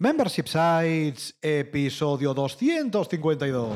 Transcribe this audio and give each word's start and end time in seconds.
Membership 0.00 0.46
Sites, 0.46 1.34
episodio 1.42 2.32
252. 2.32 3.74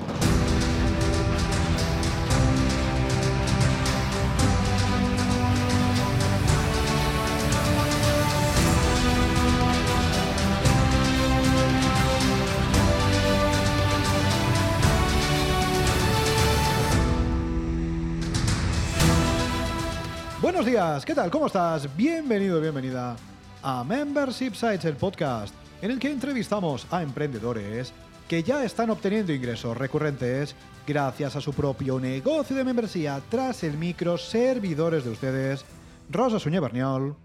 Buenos 20.41 20.65
días, 20.65 21.05
¿qué 21.05 21.17
tal? 21.17 21.33
¿Cómo 21.33 21.49
estás? 21.49 21.97
Bienvenido, 21.97 22.61
bienvenida 22.61 23.17
a 23.61 23.83
Membership 23.83 24.55
Sites, 24.55 24.85
el 24.85 24.95
podcast 24.95 25.62
en 25.83 25.91
el 25.91 25.99
que 25.99 26.11
entrevistamos 26.11 26.87
a 26.91 27.03
emprendedores 27.03 27.93
que 28.29 28.43
ya 28.43 28.65
están 28.65 28.89
obteniendo 28.89 29.33
ingresos 29.33 29.77
recurrentes 29.77 30.55
gracias 30.87 31.37
a 31.37 31.41
su 31.41 31.53
propio 31.53 32.01
negocio 32.01 32.57
de 32.57 32.65
membresía 32.65 33.21
tras 33.29 33.63
el 33.65 33.77
micro 33.77 34.17
servidores 34.17 35.05
de 35.05 35.11
ustedes, 35.11 35.65
Rosa 36.09 36.39
Suñé 36.39 36.61
Berniol 36.61 37.17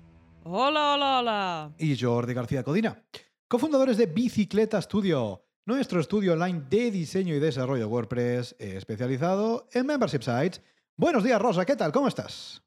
Hola, 0.44 0.94
hola, 0.94 1.20
hola. 1.20 1.72
y 1.78 1.98
Jordi 1.98 2.34
García 2.34 2.64
Codina, 2.64 3.04
cofundadores 3.48 3.98
de 3.98 4.08
Bicicleta 4.08 4.82
Studio, 4.82 5.44
nuestro 5.66 6.00
estudio 6.00 6.34
online 6.34 6.64
de 6.70 6.92
diseño 6.92 7.36
y 7.36 7.40
desarrollo 7.40 7.88
WordPress 7.88 8.56
especializado 8.60 9.68
en 9.74 9.86
membership 9.86 10.22
sites. 10.22 10.62
Buenos 10.96 11.24
días, 11.24 11.42
Rosa, 11.42 11.66
¿qué 11.66 11.76
tal? 11.76 11.92
¿Cómo 11.92 12.08
estás? 12.08 12.64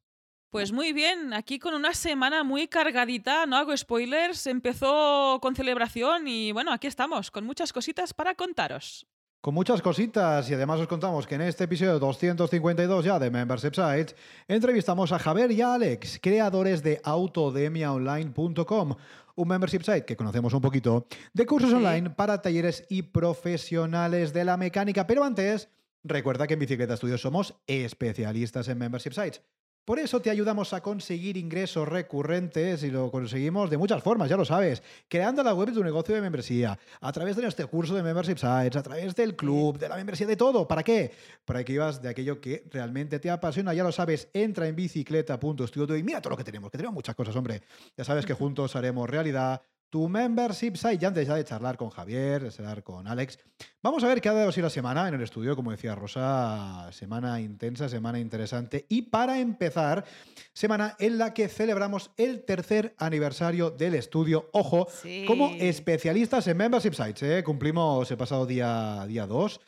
Pues 0.51 0.73
muy 0.73 0.93
bien, 0.93 1.33
aquí 1.33 1.61
con 1.61 1.75
una 1.75 1.95
semana 1.95 2.43
muy 2.43 2.67
cargadita, 2.67 3.47
no 3.47 3.57
hago 3.57 3.77
spoilers, 3.77 4.49
empezó 4.49 5.39
con 5.41 5.55
celebración 5.55 6.27
y 6.27 6.51
bueno, 6.51 6.73
aquí 6.73 6.89
estamos, 6.89 7.31
con 7.31 7.45
muchas 7.45 7.73
cositas 7.73 8.13
para 8.13 8.35
contaros. 8.35 9.07
Con 9.41 9.55
muchas 9.55 9.81
cositas 9.81 10.51
y 10.51 10.55
además 10.55 10.81
os 10.81 10.89
contamos 10.89 11.29
que 11.29 11.37
en 11.37 11.43
este 11.43 11.65
episodio 11.65 12.01
252 12.01 13.05
ya 13.05 13.21
de 13.21 13.31
Membership 13.31 13.75
Sites 13.75 14.17
entrevistamos 14.49 15.13
a 15.13 15.21
Javier 15.21 15.53
y 15.53 15.63
a 15.63 15.75
Alex, 15.75 16.19
creadores 16.21 16.83
de 16.83 17.01
autodemiaonline.com, 17.05 18.97
un 19.37 19.49
membership 19.49 19.83
site 19.83 20.05
que 20.05 20.17
conocemos 20.17 20.53
un 20.53 20.61
poquito, 20.61 21.07
de 21.33 21.47
cursos 21.47 21.71
Sí. 21.71 21.77
online 21.77 22.11
para 22.11 22.43
talleres 22.43 22.85
y 22.91 23.03
profesionales 23.03 24.33
de 24.33 24.45
la 24.45 24.57
mecánica. 24.57 25.07
Pero 25.07 25.23
antes, 25.23 25.69
recuerda 26.03 26.49
que 26.49 26.55
en 26.55 26.61
Bicicleta 26.61 26.97
Studios 26.97 27.21
somos 27.23 27.55
especialistas 27.69 28.67
en 28.69 28.79
membership 28.79 29.13
sites. 29.13 29.43
Por 29.85 29.99
eso 29.99 30.21
te 30.21 30.31
ayudamos 30.31 30.73
a 30.73 30.83
conseguir 30.83 31.37
ingresos 31.37 31.89
recurrentes 31.89 32.83
y 32.83 32.91
lo 32.91 33.11
conseguimos 33.11 33.71
de 33.71 33.79
muchas 33.79 34.03
formas, 34.03 34.29
ya 34.29 34.37
lo 34.37 34.45
sabes. 34.45 34.83
Creando 35.09 35.43
la 35.43 35.55
web 35.55 35.69
de 35.69 35.75
tu 35.75 35.83
negocio 35.83 36.15
de 36.15 36.21
membresía, 36.21 36.79
a 37.01 37.13
través 37.13 37.35
de 37.37 37.43
nuestro 37.43 37.69
curso 37.69 37.95
de 37.95 38.03
Membership 38.03 38.37
Sites, 38.37 38.77
a 38.77 38.83
través 38.83 39.15
del 39.15 39.35
club, 39.35 39.79
de 39.79 39.89
la 39.89 39.97
membresía, 39.97 40.27
de 40.27 40.37
todo. 40.37 40.69
¿Para 40.69 40.83
qué? 40.83 41.13
Para 41.45 41.65
que 41.65 41.73
vivas 41.73 42.01
de 42.03 42.09
aquello 42.11 42.41
que 42.41 42.65
realmente 42.71 43.19
te 43.19 43.31
apasiona. 43.31 43.75
Ya 43.75 43.83
lo 43.83 43.91
sabes, 43.91 44.29
entra 44.33 44.69
en 44.69 44.77
bicicleta.studio 44.77 45.97
y 45.97 46.03
mira 46.03 46.21
todo 46.21 46.31
lo 46.33 46.37
que 46.37 46.45
tenemos, 46.45 46.71
que 46.71 46.79
tenemos 46.79 46.95
muchas 46.95 47.15
cosas, 47.15 47.35
hombre. 47.35 47.63
Ya 47.97 48.05
sabes 48.05 48.27
que 48.27 48.35
juntos 48.35 48.77
haremos 48.77 49.09
realidad 49.09 49.63
tu 49.91 50.09
membership 50.09 50.77
site. 50.77 50.99
Y 51.03 51.05
antes 51.05 51.27
ya 51.27 51.35
de 51.35 51.45
charlar 51.45 51.77
con 51.77 51.91
Javier, 51.91 52.43
de 52.45 52.51
charlar 52.51 52.83
con 52.83 53.07
Alex, 53.09 53.39
vamos 53.83 54.03
a 54.05 54.09
ver 54.09 54.21
qué 54.21 54.29
ha 54.29 54.33
dado 54.33 54.49
así 54.49 54.63
la 54.63 54.71
semana 54.71 55.09
en 55.09 55.15
el 55.15 55.21
estudio. 55.23 55.57
Como 55.57 55.73
decía 55.73 55.95
Rosa, 55.95 56.89
semana 56.93 57.41
intensa, 57.41 57.89
semana 57.89 58.19
interesante. 58.21 58.87
Y 58.89 59.03
para 59.03 59.41
empezar, 59.41 60.05
semana 60.53 60.97
en 60.99 61.19
la 61.19 61.35
que 61.35 61.49
celebramos 61.49 62.13
el 62.17 62.45
tercer 62.45 62.95
aniversario 62.99 63.71
del 63.71 63.95
estudio. 63.97 64.49
Ojo, 64.53 64.87
Sí. 65.03 65.25
como 65.27 65.51
especialistas 65.59 66.47
en 66.47 66.57
membership 66.57 66.93
sites. 66.95 67.23
¿eh? 67.23 67.43
Cumplimos 67.45 68.11
el 68.11 68.17
pasado 68.17 68.47
día 68.47 69.05
2. 69.29 69.61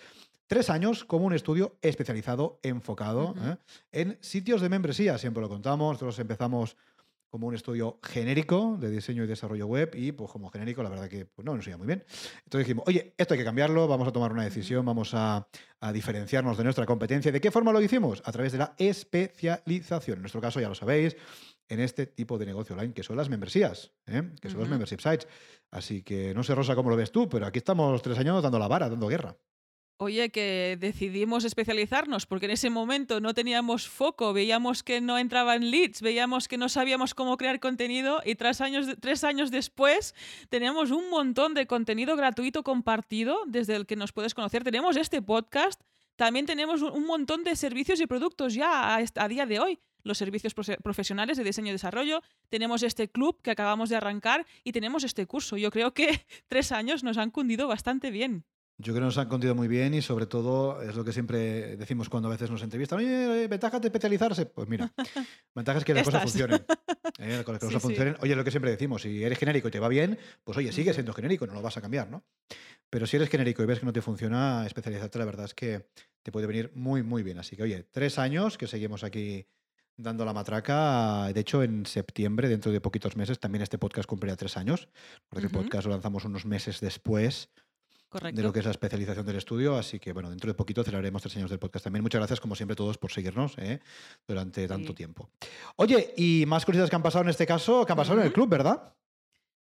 Tres 0.47 0.69
años 0.69 1.05
como 1.07 1.25
un 1.25 1.33
estudio 1.33 1.79
especializado, 1.81 2.61
enfocado. 2.62 3.34
¿eh? 3.42 3.57
en 3.91 4.19
sitios 4.20 4.61
de 4.61 4.68
membresía. 4.68 5.17
Siempre 5.17 5.41
lo 5.41 5.48
contamos. 5.48 5.95
Nosotros 5.95 6.18
empezamos 6.18 6.77
como 7.33 7.47
un 7.47 7.55
estudio 7.55 7.98
genérico 8.03 8.77
de 8.79 8.91
diseño 8.91 9.25
y 9.25 9.27
desarrollo 9.27 9.67
web 9.67 9.93
y 9.95 10.13
pues 10.13 10.31
como 10.31 10.51
genérico 10.51 10.83
la 10.83 10.91
verdad 10.91 11.09
que 11.09 11.25
pues, 11.25 11.47
no 11.47 11.57
nos 11.57 11.67
iba 11.67 11.79
muy 11.79 11.87
bien. 11.87 12.05
Entonces 12.45 12.67
dijimos, 12.67 12.85
oye, 12.87 13.15
esto 13.17 13.33
hay 13.33 13.39
que 13.39 13.45
cambiarlo, 13.45 13.89
vamos 13.89 14.07
a 14.07 14.13
tomar 14.13 14.33
una 14.33 14.45
decisión, 14.45 14.85
vamos 14.85 15.15
a, 15.15 15.48
a 15.81 15.92
diferenciarnos 15.95 16.59
de 16.59 16.65
nuestra 16.65 16.85
competencia. 16.85 17.33
¿De 17.33 17.41
qué 17.41 17.51
forma 17.51 17.73
lo 17.73 17.81
hicimos? 17.81 18.23
A 18.27 18.33
través 18.33 18.53
de 18.53 18.59
la 18.59 18.75
especialización. 18.77 20.17
En 20.17 20.23
nuestro 20.25 20.42
caso, 20.42 20.61
ya 20.61 20.69
lo 20.69 20.75
sabéis, 20.75 21.17
en 21.71 21.81
este 21.81 22.05
tipo 22.05 22.37
de 22.37 22.45
negocio 22.45 22.77
online 22.77 22.92
que 22.92 23.03
son 23.03 23.17
las 23.17 23.31
membresías, 23.31 23.92
¿eh? 24.07 24.23
que 24.39 24.51
son 24.51 24.61
los 24.61 24.69
membership 24.69 25.01
sites. 25.01 25.27
Así 25.71 26.03
que 26.03 26.35
no 26.35 26.42
sé, 26.42 26.55
Rosa, 26.55 26.75
cómo 26.75 26.91
lo 26.91 26.97
ves 26.97 27.13
tú, 27.13 27.31
pero 27.31 27.47
aquí 27.47 27.61
estamos 27.61 28.03
tres 28.03 28.19
años 28.19 28.42
dando 28.42 28.59
la 28.59 28.69
vara, 28.69 28.91
dando 28.91 29.09
guerra. 29.09 29.35
Oye, 30.05 30.30
que 30.30 30.77
decidimos 30.80 31.45
especializarnos 31.45 32.27
porque 32.27 32.46
en 32.46 32.51
ese 32.51 32.70
momento 32.70 33.20
no 33.20 33.35
teníamos 33.35 33.86
foco, 33.89 34.33
veíamos 34.33 34.83
que 34.83 35.01
no 35.01 35.17
entraban 35.17 35.70
leads, 35.70 36.02
veíamos 36.02 36.48
que 36.48 36.58
no 36.58 36.68
sabíamos 36.68 37.14
cómo 37.14 37.36
crear 37.36 37.61
contenido 37.61 38.20
y 38.24 38.35
tres 38.35 38.61
años, 38.61 38.89
tres 38.98 39.23
años 39.23 39.52
después 39.52 40.17
tenemos 40.48 40.91
un 40.91 41.08
montón 41.08 41.55
de 41.55 41.68
contenido 41.68 42.17
gratuito 42.17 42.64
compartido 42.64 43.45
desde 43.46 43.77
el 43.77 43.86
que 43.86 43.95
nos 43.95 44.11
puedes 44.11 44.35
conocer. 44.35 44.64
Tenemos 44.64 44.96
este 44.96 45.23
podcast, 45.23 45.80
también 46.17 46.46
tenemos 46.46 46.83
un- 46.83 47.07
montón 47.07 47.45
de 47.45 47.55
servicios 47.55 48.01
y 48.01 48.08
productos 48.08 48.55
ya 48.55 48.96
a, 48.96 49.29
día 49.29 49.46
de 49.46 49.61
hoy. 49.61 49.79
Los 50.02 50.18
servicios 50.18 50.52
profesionales 50.83 51.36
de 51.36 51.45
diseño 51.45 51.68
y 51.68 51.73
desarrollo, 51.73 52.23
tenemos 52.48 52.83
este 52.83 53.08
club 53.08 53.41
que 53.41 53.52
acabamos 53.52 53.89
de 53.89 53.95
arrancar 53.95 54.46
y 54.64 54.73
tenemos 54.73 55.05
este 55.05 55.27
curso. 55.27 55.57
Yo 55.57 55.70
creo 55.70 55.95
que 55.95 56.27
tres 56.48 56.73
años 56.73 57.05
nos 57.05 57.18
han 57.18 57.30
cundido 57.30 57.68
bastante 57.68 58.11
bien. 58.11 58.45
Yo 58.79 58.93
creo 58.93 58.95
que 58.95 59.01
nos 59.07 59.19
han 59.19 59.29
contido 59.29 59.55
muy 59.55 59.69
bien 59.69 59.95
y 59.95 60.03
sobre 60.03 60.27
todo 60.27 60.83
es 60.83 60.97
lo 60.97 61.05
que 61.05 61.13
siempre 61.13 61.77
decimos 61.77 62.09
cuando 62.09 62.29
a 62.29 62.33
veces 62.33 62.51
nos 62.51 62.63
entrevistan. 62.63 62.99
Oye, 62.99 63.47
ventajas 63.47 63.81
de 63.81 63.89
especializarse. 63.89 64.47
Pues 64.47 64.69
mira, 64.69 64.93
ventajas 65.55 65.85
que 65.85 65.95
las 65.95 66.05
cosas 66.05 66.23
funcionen. 66.23 66.65
¿eh? 67.19 67.37
Las 67.37 67.45
cosas 67.45 67.71
sí. 67.75 67.79
funcionen. 67.79 68.17
Oye, 68.21 68.35
lo 68.35 68.45
que 68.45 68.51
siempre 68.51 68.71
decimos, 68.71 69.03
si 69.03 69.23
eres 69.23 69.39
genérico 69.39 69.69
y 69.69 69.71
te 69.71 69.79
va 69.79 69.89
bien, 69.89 70.19
pues 70.43 70.59
oye, 70.59 70.73
sigue 70.73 70.93
siendo 70.95 71.13
genérico, 71.13 71.47
no 71.47 71.55
lo 71.55 71.63
vas 71.63 71.77
a 71.77 71.81
cambiar, 71.81 72.11
¿no? 72.11 72.25
Pero 72.91 73.07
si 73.07 73.17
eres 73.17 73.29
genérico 73.29 73.63
y 73.63 73.67
ves 73.67 73.81
que 73.81 73.87
no 73.87 73.93
te 73.93 74.03
funciona, 74.03 74.67
especializarte, 74.67 75.19
la 75.19 75.25
verdad 75.25 75.47
es 75.47 75.55
que 75.55 75.87
te 76.23 76.33
puede 76.33 76.47
venir 76.47 76.73
muy, 76.75 77.03
muy 77.03 77.23
bien. 77.23 77.39
Así 77.39 77.57
que, 77.57 77.63
oye, 77.63 77.85
tres 77.91 78.19
años 78.19 78.59
que 78.59 78.67
seguimos 78.67 79.05
aquí 79.05 79.47
dando 79.97 80.25
la 80.25 80.33
matraca. 80.33 81.33
De 81.33 81.41
hecho, 81.41 81.63
en 81.63 81.87
septiembre, 81.87 82.49
dentro 82.49 82.73
de 82.73 82.81
poquitos 82.81 83.17
meses, 83.17 83.39
también 83.39 83.63
este 83.63 83.79
podcast 83.79 84.09
cumplirá 84.09 84.37
tres 84.37 84.57
años, 84.57 84.89
porque 85.29 85.47
Ujú. 85.47 85.59
el 85.59 85.65
podcast 85.65 85.87
lo 85.87 85.93
lanzamos 85.93 86.25
unos 86.25 86.45
meses 86.45 86.81
después 86.81 87.51
Correcto. 88.12 88.36
de 88.36 88.42
lo 88.42 88.52
que 88.52 88.58
es 88.58 88.64
la 88.67 88.70
especialización 88.73 89.24
del 89.24 89.36
estudio. 89.36 89.77
Así 89.77 89.98
que, 89.98 90.12
bueno, 90.12 90.28
dentro 90.28 90.46
de 90.48 90.55
poquito 90.55 90.84
celebraremos 90.84 91.23
tres 91.23 91.34
años 91.39 91.48
del 91.50 91.58
podcast 91.58 91.84
también. 91.84 92.02
Muchas 92.02 92.18
gracias, 92.18 92.40
como 92.40 92.55
siempre, 92.55 92.77
todos 92.77 92.98
por 92.98 93.11
seguirnos 93.11 93.56
¿eh? 93.56 93.80
durante 94.28 94.68
tanto 94.68 94.89
Sí. 94.89 94.95
tiempo. 94.95 95.30
Oye, 95.77 96.12
y 96.17 96.45
más 96.46 96.64
cositas 96.67 96.90
que 96.90 96.96
han 96.96 97.02
pasado 97.02 97.24
en 97.24 97.30
este 97.30 97.46
caso, 97.46 97.86
que 97.86 97.92
han 97.92 97.96
pasado 97.96 98.20
en 98.20 98.27
el 98.27 98.33
club, 98.33 98.50
¿verdad? 98.50 98.92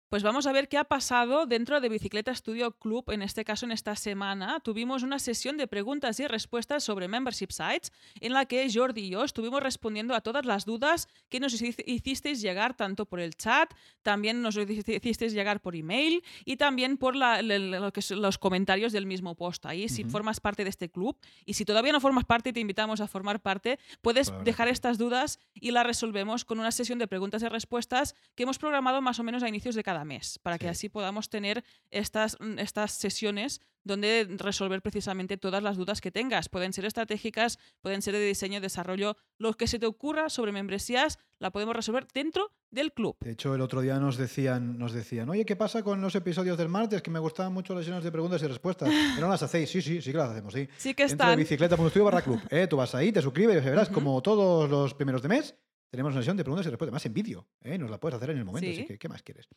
Pues 0.09 0.23
vamos 0.23 0.47
a 0.47 0.51
ver 0.51 0.67
qué 0.69 0.79
ha 0.79 0.85
pasado 0.85 1.45
dentro 1.45 1.79
de 1.79 1.87
Bicicleta 1.87 2.33
Studio 2.33 2.71
Club, 2.71 3.11
en 3.11 3.21
este 3.21 3.45
caso 3.45 3.67
en 3.67 3.71
esta 3.71 3.95
semana. 3.95 4.59
Tuvimos 4.59 5.03
una 5.03 5.19
sesión 5.19 5.55
de 5.55 5.67
preguntas 5.67 6.19
y 6.19 6.25
respuestas 6.25 6.83
sobre 6.83 7.07
membership 7.07 7.51
sites 7.51 7.91
en 8.19 8.33
la 8.33 8.45
que 8.45 8.67
Jordi 8.73 9.01
y 9.01 9.09
yo 9.11 9.23
estuvimos 9.23 9.61
respondiendo 9.61 10.15
a 10.15 10.21
todas 10.21 10.45
las 10.47 10.65
dudas 10.65 11.07
que 11.29 11.39
nos 11.39 11.53
hici- 11.61 11.83
hicisteis 11.85 12.41
llegar 12.41 12.75
tanto 12.75 13.05
por 13.05 13.19
el 13.19 13.35
chat, 13.35 13.71
también 14.01 14.41
nos 14.41 14.57
hicisteis 14.57 15.31
llegar 15.31 15.61
por 15.61 15.75
email 15.75 16.23
y 16.43 16.57
también 16.57 16.97
por 16.97 17.15
la- 17.15 17.43
le- 17.43 17.59
le- 17.59 17.79
lo 17.79 17.93
que 17.93 18.01
son 18.01 18.19
los 18.19 18.39
comentarios 18.39 18.91
del 18.91 19.05
mismo 19.05 19.35
post. 19.35 19.67
Ahí, 19.67 19.89
si 19.89 20.01
Ujú. 20.01 20.09
formas 20.11 20.39
parte 20.39 20.63
de 20.63 20.71
este 20.71 20.89
club 20.89 21.19
y 21.45 21.53
si 21.53 21.65
todavía 21.65 21.91
no 21.93 22.01
formas 22.01 22.25
parte, 22.25 22.51
te 22.51 22.59
invitamos 22.59 22.99
a 22.99 23.07
formar 23.07 23.41
parte, 23.41 23.77
puedes 24.01 24.33
dejar 24.43 24.69
estas 24.69 24.97
dudas 24.97 25.37
y 25.53 25.69
las 25.69 25.85
resolvemos 25.85 26.45
con 26.45 26.59
una 26.59 26.71
sesión 26.71 26.97
de 26.97 27.07
preguntas 27.07 27.43
y 27.43 27.47
respuestas 27.47 28.15
que 28.33 28.41
hemos 28.41 28.57
programado 28.57 29.03
más 29.03 29.19
o 29.19 29.23
menos 29.23 29.43
a 29.43 29.47
inicios 29.49 29.75
de 29.75 29.83
cada 29.83 29.98
mes, 30.05 30.39
para 30.39 30.57
que 30.57 30.65
Sí. 30.65 30.69
así 30.71 30.89
podamos 30.89 31.29
tener 31.29 31.63
estas, 31.91 32.37
mm, 32.39 32.59
estas 32.59 32.91
sesiones 32.91 33.61
donde 33.85 34.27
resolver 34.37 34.81
precisamente 34.81 35.37
todas 35.37 35.63
las 35.63 35.77
dudas 35.77 36.01
que 36.01 36.11
tengas. 36.11 36.49
Pueden 36.49 36.73
ser 36.73 36.85
estratégicas, 36.85 37.57
pueden 37.81 38.01
ser 38.01 38.13
de 38.13 38.25
diseño, 38.25 38.59
desarrollo, 38.61 39.15
lo 39.39 39.53
que 39.53 39.67
se 39.67 39.79
te 39.79 39.85
ocurra 39.85 40.29
sobre 40.29 40.51
membresías, 40.51 41.17
la 41.39 41.49
podemos 41.51 41.75
resolver 41.75 42.05
dentro 42.13 42.51
del 42.71 42.91
club. 42.91 43.15
De 43.21 43.31
hecho, 43.31 43.55
el 43.55 43.61
otro 43.61 43.81
día 43.81 43.97
nos 43.97 44.17
decían, 44.17 44.77
nos 44.77 44.91
decían, 44.91 45.29
oye, 45.29 45.45
¿qué 45.45 45.55
pasa 45.55 45.81
con 45.81 46.01
los 46.01 46.13
episodios 46.13 46.57
del 46.57 46.67
martes? 46.69 47.01
Que 47.01 47.09
me 47.09 47.19
gustaban 47.19 47.53
mucho 47.53 47.73
las 47.73 47.83
sesiones 47.83 48.03
de 48.03 48.11
preguntas 48.11 48.43
y 48.43 48.47
respuestas. 48.47 48.89
Que 49.17 49.21
no 49.21 49.29
las 49.29 49.41
hacéis. 49.41 49.69
Sí, 49.71 49.81
sí, 49.81 50.01
sí 50.01 50.11
que 50.11 50.17
las 50.17 50.29
hacemos, 50.31 50.53
sí. 50.53 50.67
Sí 50.77 50.93
que 50.93 51.07
Dentro 51.07 51.25
de 51.27 51.31
están. 51.31 51.39
bicicleta.studio 51.39 52.03
barra 52.05 52.21
club. 52.21 52.39
¿eh? 52.51 52.67
Tú 52.67 52.75
vas 52.77 52.93
ahí, 52.93 53.11
te 53.11 53.21
suscribes 53.21 53.63
y 53.63 53.69
verás 53.69 53.87
Ujú. 53.87 53.95
como 53.95 54.21
todos 54.21 54.69
los 54.69 54.93
primeros 54.93 55.21
de 55.23 55.29
mes 55.29 55.55
tenemos 55.89 56.11
una 56.13 56.21
sesión 56.21 56.37
de 56.37 56.43
preguntas 56.43 56.65
y 56.67 56.69
respuestas, 56.69 56.93
más 56.93 57.05
en 57.05 57.13
vídeo, 57.13 57.47
¿eh? 57.61 57.77
nos 57.77 57.89
la 57.89 57.99
puedes 57.99 58.15
hacer 58.15 58.29
en 58.31 58.37
el 58.37 58.45
momento, 58.45 58.69
así 58.69 58.81
Sí. 58.81 58.85
que 58.85 58.97
¿qué 58.99 59.09
más 59.09 59.23
quieres? 59.23 59.47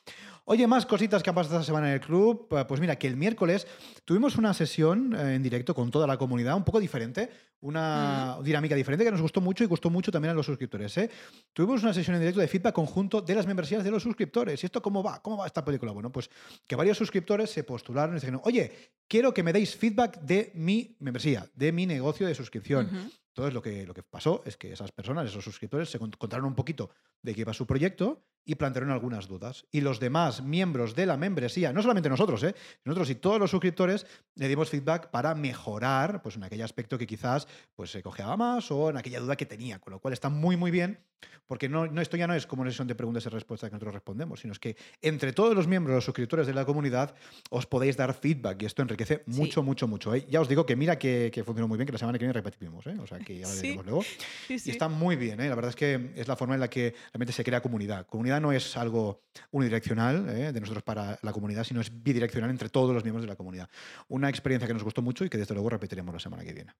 Oye, 0.46 0.66
más 0.66 0.86
cositas 0.86 1.22
que 1.22 1.30
han 1.30 1.34
pasado 1.36 1.56
esta 1.56 1.66
semana 1.66 1.88
en 1.88 1.94
el 1.94 2.00
club. 2.00 2.48
Eh, 2.52 2.64
Pues 2.66 2.80
mira, 2.80 2.96
que 2.96 3.06
el 3.06 3.16
miércoles 3.16 3.66
tuvimos 4.04 4.36
una 4.36 4.54
sesión 4.54 5.14
eh, 5.14 5.34
en 5.34 5.42
directo 5.42 5.74
con 5.74 5.90
toda 5.90 6.06
la 6.06 6.16
comunidad, 6.16 6.56
un 6.56 6.64
poco 6.64 6.80
diferente, 6.80 7.30
una 7.60 8.38
dinámica 8.42 8.74
diferente 8.74 9.04
que 9.04 9.10
nos 9.10 9.20
gustó 9.22 9.40
mucho 9.40 9.62
y 9.62 9.66
gustó 9.66 9.88
mucho 9.90 10.10
también 10.10 10.32
a 10.32 10.34
los 10.34 10.46
suscriptores. 10.46 10.96
¿eh? 10.98 11.10
Tuvimos 11.52 11.82
una 11.82 11.92
sesión 11.94 12.14
en 12.16 12.20
directo 12.22 12.40
de 12.40 12.48
feedback 12.48 12.74
conjunto 12.74 13.20
de 13.20 13.34
las 13.34 13.46
membresías 13.46 13.84
de 13.84 13.90
los 13.90 14.02
suscriptores. 14.02 14.62
¿Y 14.62 14.66
esto 14.66 14.82
cómo 14.82 15.02
va? 15.02 15.22
¿Cómo 15.22 15.36
va 15.36 15.46
esta 15.46 15.64
película? 15.64 15.92
Bueno, 15.92 16.10
pues 16.10 16.28
que 16.66 16.74
varios 16.76 16.98
suscriptores 16.98 17.50
se 17.50 17.62
postularon 17.64 18.16
y 18.16 18.20
dijeron, 18.20 18.40
oye, 18.44 18.72
quiero 19.06 19.32
que 19.32 19.42
me 19.42 19.52
deis 19.52 19.76
feedback 19.76 20.20
de 20.22 20.50
mi 20.54 20.96
membresía, 20.98 21.46
de 21.54 21.70
mi 21.72 21.86
negocio 21.86 22.26
de 22.26 22.34
suscripción. 22.34 23.10
Entonces, 23.34 23.54
lo 23.54 23.62
que, 23.62 23.86
lo 23.86 23.94
que 23.94 24.02
pasó 24.02 24.42
es 24.44 24.56
que 24.56 24.72
esas 24.72 24.92
personas, 24.92 25.26
esos 25.28 25.42
suscriptores, 25.44 25.88
se 25.90 25.98
con- 25.98 26.10
contaron 26.10 26.44
un 26.46 26.54
poquito 26.54 26.90
de 27.22 27.34
qué 27.34 27.40
iba 27.42 27.54
su 27.54 27.66
proyecto 27.66 28.26
y 28.44 28.54
plantearon 28.56 28.90
algunas 28.90 29.28
dudas. 29.28 29.66
Y 29.70 29.80
los 29.82 30.00
demás 30.00 30.42
miembros 30.42 30.94
de 30.94 31.06
la 31.06 31.16
membresía, 31.16 31.72
no 31.72 31.80
solamente 31.82 32.08
nosotros, 32.08 32.42
¿eh? 32.42 32.54
nosotros 32.84 33.10
y 33.10 33.14
todos 33.14 33.38
los 33.38 33.50
suscriptores, 33.50 34.06
le 34.34 34.48
dimos 34.48 34.70
feedback 34.70 35.10
para 35.10 35.34
mejorar 35.34 36.22
pues, 36.22 36.36
en 36.36 36.44
aquel 36.44 36.62
aspecto 36.62 36.98
que 36.98 37.06
quizás 37.06 37.46
pues, 37.76 37.90
se 37.90 38.02
cojeaba 38.02 38.36
más 38.36 38.70
o 38.70 38.90
en 38.90 38.96
aquella 38.96 39.20
duda 39.20 39.36
que 39.36 39.46
tenía. 39.46 39.78
Con 39.78 39.92
lo 39.92 40.00
cual 40.00 40.12
está 40.14 40.28
muy, 40.28 40.56
muy 40.56 40.70
bien, 40.70 40.98
porque 41.46 41.68
no, 41.68 41.86
no, 41.86 42.00
esto 42.00 42.16
ya 42.16 42.26
no 42.26 42.34
es 42.34 42.46
como 42.46 42.62
una 42.62 42.70
sesión 42.70 42.88
de 42.88 42.94
preguntas 42.94 43.24
y 43.26 43.28
respuestas 43.28 43.68
que 43.70 43.74
nosotros 43.74 43.94
respondemos, 43.94 44.40
sino 44.40 44.52
es 44.52 44.58
que 44.58 44.76
entre 45.02 45.32
todos 45.32 45.54
los 45.54 45.68
miembros, 45.68 45.94
los 45.94 46.04
suscriptores 46.04 46.46
de 46.46 46.54
la 46.54 46.64
comunidad, 46.64 47.14
os 47.50 47.66
podéis 47.66 47.96
dar 47.96 48.12
feedback 48.14 48.60
y 48.62 48.66
esto 48.66 48.82
enriquece 48.82 49.22
Sí. 49.26 49.38
mucho, 49.38 49.62
mucho, 49.62 49.86
mucho. 49.86 50.14
¿eh? 50.14 50.26
Ya 50.28 50.40
os 50.40 50.48
digo 50.48 50.66
que 50.66 50.74
mira 50.74 50.98
que, 50.98 51.30
que 51.32 51.44
funcionó 51.44 51.68
muy 51.68 51.76
bien, 51.78 51.86
que 51.86 51.92
la 51.92 51.98
semana 51.98 52.18
que 52.18 52.24
viene 52.24 52.32
repetimos. 52.32 52.86
¿eh? 52.86 52.96
O 53.00 53.06
sea, 53.06 53.18
que 53.18 53.36
ya 53.38 53.46
lo 53.46 53.52
Sí. 53.54 53.74
luego. 53.84 54.02
Sí. 54.48 54.56
Y 54.64 54.70
está 54.70 54.88
muy 54.88 55.14
bien, 55.16 55.40
¿eh? 55.40 55.48
la 55.48 55.54
verdad 55.54 55.68
es 55.68 55.76
que 55.76 56.10
es 56.16 56.26
la 56.26 56.34
forma 56.36 56.54
en 56.54 56.60
la 56.60 56.68
que 56.70 56.94
realmente 57.12 57.32
se 57.32 57.44
crea 57.44 57.60
comunidad. 57.60 58.06
Comunidad 58.06 58.31
no 58.40 58.52
es 58.52 58.76
algo 58.76 59.22
unidireccional 59.50 60.28
¿eh? 60.28 60.52
de 60.52 60.60
nosotros 60.60 60.82
para 60.82 61.18
la 61.22 61.32
comunidad, 61.32 61.64
sino 61.64 61.80
es 61.80 62.02
bidireccional 62.02 62.50
entre 62.50 62.68
todos 62.68 62.94
los 62.94 63.04
miembros 63.04 63.22
de 63.22 63.28
la 63.28 63.36
comunidad. 63.36 63.68
Una 64.08 64.28
experiencia 64.28 64.66
que 64.66 64.74
nos 64.74 64.84
gustó 64.84 65.02
mucho 65.02 65.24
y 65.24 65.28
que 65.28 65.38
desde 65.38 65.54
luego 65.54 65.70
repetiremos 65.70 66.12
la 66.12 66.20
semana 66.20 66.44
que 66.44 66.52
viene. 66.52 66.74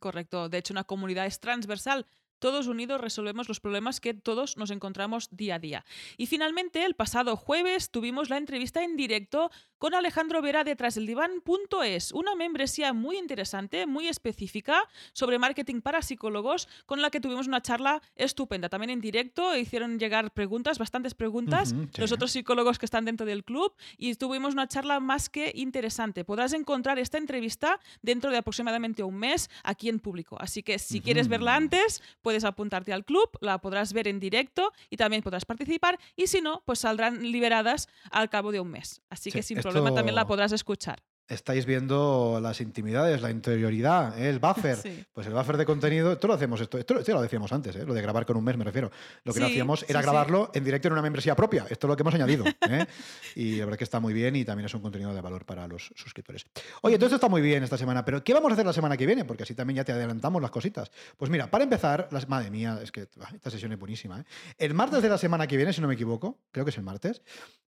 Correcto. 0.00 0.48
De 0.48 0.58
hecho, 0.58 0.74
una 0.74 0.84
comunidad 0.84 1.26
es 1.26 1.38
transversal. 1.38 2.06
Todos 2.42 2.66
unidos 2.66 3.00
resolvemos 3.00 3.46
los 3.46 3.60
problemas 3.60 4.00
que 4.00 4.14
todos 4.14 4.56
nos 4.56 4.72
encontramos 4.72 5.28
día 5.30 5.54
a 5.54 5.58
día. 5.60 5.84
Y 6.16 6.26
finalmente, 6.26 6.84
el 6.84 6.96
pasado 6.96 7.36
jueves 7.36 7.92
tuvimos 7.92 8.30
la 8.30 8.36
entrevista 8.36 8.82
en 8.82 8.96
directo 8.96 9.52
con 9.82 9.94
Alejandro 9.94 10.40
Vera 10.42 10.62
de 10.62 10.76
Trasdeldiván.es, 10.76 12.12
una 12.12 12.36
membresía 12.36 12.92
muy 12.92 13.18
interesante, 13.18 13.84
muy 13.84 14.06
específica 14.06 14.88
sobre 15.12 15.40
marketing 15.40 15.80
para 15.80 16.02
psicólogos, 16.02 16.68
con 16.86 17.02
la 17.02 17.10
que 17.10 17.18
tuvimos 17.18 17.48
una 17.48 17.62
charla 17.62 18.00
estupenda. 18.14 18.68
También 18.68 18.90
en 18.90 19.00
directo 19.00 19.56
hicieron 19.56 19.98
llegar 19.98 20.30
preguntas, 20.30 20.78
bastantes 20.78 21.14
preguntas, 21.14 21.72
Ujú, 21.72 21.88
sí. 21.92 22.00
los 22.00 22.12
otros 22.12 22.30
psicólogos 22.30 22.78
que 22.78 22.86
están 22.86 23.04
dentro 23.04 23.26
del 23.26 23.42
club, 23.42 23.74
y 23.98 24.14
tuvimos 24.14 24.52
una 24.52 24.68
charla 24.68 25.00
más 25.00 25.28
que 25.28 25.50
interesante. 25.52 26.24
Podrás 26.24 26.52
encontrar 26.52 27.00
esta 27.00 27.18
entrevista 27.18 27.80
dentro 28.02 28.30
de 28.30 28.36
aproximadamente 28.36 29.02
un 29.02 29.16
mes 29.16 29.50
aquí 29.64 29.88
en 29.88 29.98
público. 29.98 30.36
Así 30.38 30.62
que 30.62 30.78
si 30.78 31.00
quieres 31.00 31.26
verla 31.26 31.56
antes, 31.56 32.04
puedes 32.22 32.44
apuntarte 32.44 32.92
al 32.92 33.04
club, 33.04 33.28
la 33.40 33.58
podrás 33.58 33.92
ver 33.92 34.06
en 34.06 34.20
directo 34.20 34.72
y 34.90 34.96
también 34.96 35.24
podrás 35.24 35.44
participar. 35.44 35.98
Y 36.14 36.28
si 36.28 36.40
no, 36.40 36.62
pues 36.66 36.78
saldrán 36.78 37.20
liberadas 37.32 37.88
al 38.12 38.30
cabo 38.30 38.52
de 38.52 38.60
un 38.60 38.70
mes. 38.70 39.02
Así 39.10 39.32
que 39.32 39.42
Sí, 39.42 39.48
sin 39.56 39.71
problema 39.72 39.94
también 39.94 40.14
la 40.14 40.26
podrás 40.26 40.52
escuchar. 40.52 41.02
Estáis 41.28 41.64
viendo 41.66 42.40
las 42.42 42.60
intimidades, 42.60 43.22
la 43.22 43.30
interioridad, 43.30 44.18
¿eh? 44.18 44.28
el 44.28 44.38
buffer. 44.38 44.76
Sí. 44.82 45.04
Pues 45.12 45.26
el 45.28 45.32
buffer 45.32 45.56
de 45.56 45.64
contenido, 45.64 46.12
esto 46.12 46.26
lo 46.26 46.34
hacemos, 46.34 46.60
esto, 46.60 46.76
esto, 46.76 46.98
esto 46.98 47.12
lo 47.12 47.22
decíamos 47.22 47.52
antes, 47.52 47.76
¿eh? 47.76 47.84
lo 47.86 47.94
de 47.94 48.02
grabar 48.02 48.26
con 48.26 48.36
un 48.36 48.42
mes 48.42 48.56
me 48.56 48.64
refiero. 48.64 48.90
Lo 49.22 49.32
que 49.32 49.38
no 49.38 49.46
hacíamos 49.46 49.84
era 49.88 50.00
sí, 50.00 50.02
grabarlo 50.04 50.50
en 50.54 50.64
directo 50.64 50.88
en 50.88 50.92
una 50.92 51.02
membresía 51.02 51.36
propia. 51.36 51.66
Esto 51.68 51.86
es 51.86 51.88
lo 51.88 51.96
que 51.96 52.02
hemos 52.02 52.14
añadido. 52.14 52.44
¿eh? 52.68 52.86
y 53.36 53.56
la 53.56 53.66
verdad 53.66 53.78
que 53.78 53.84
está 53.84 54.00
muy 54.00 54.12
bien 54.12 54.34
y 54.34 54.44
también 54.44 54.66
es 54.66 54.74
un 54.74 54.80
contenido 54.80 55.14
de 55.14 55.20
valor 55.20 55.44
para 55.44 55.68
los 55.68 55.92
suscriptores. 55.94 56.46
Oye, 56.80 56.96
todo 56.96 57.06
esto 57.06 57.16
está 57.16 57.28
muy 57.28 57.42
bien 57.42 57.62
esta 57.62 57.78
semana, 57.78 58.04
pero 58.04 58.24
¿qué 58.24 58.34
vamos 58.34 58.50
a 58.50 58.54
hacer 58.54 58.66
la 58.66 58.72
semana 58.72 58.96
que 58.96 59.06
viene? 59.06 59.24
Porque 59.24 59.44
así 59.44 59.54
también 59.54 59.76
ya 59.76 59.84
te 59.84 59.92
adelantamos 59.92 60.42
las 60.42 60.50
cositas. 60.50 60.90
Pues 61.16 61.30
mira, 61.30 61.50
para 61.50 61.64
empezar, 61.64 62.08
las, 62.10 62.28
madre 62.28 62.50
mía, 62.50 62.80
es 62.82 62.90
que 62.90 63.08
ah, 63.20 63.30
esta 63.32 63.50
sesión 63.50 63.72
es 63.72 63.78
buenísima. 63.78 64.20
¿eh? 64.20 64.24
El 64.58 64.74
martes 64.74 65.02
de 65.02 65.08
la 65.08 65.18
semana 65.18 65.46
que 65.46 65.56
viene, 65.56 65.72
si 65.72 65.80
no 65.80 65.88
me 65.88 65.94
equivoco, 65.94 66.38
creo 66.50 66.64
que 66.64 66.70
es 66.70 66.76
el 66.78 66.84
martes, 66.84 67.22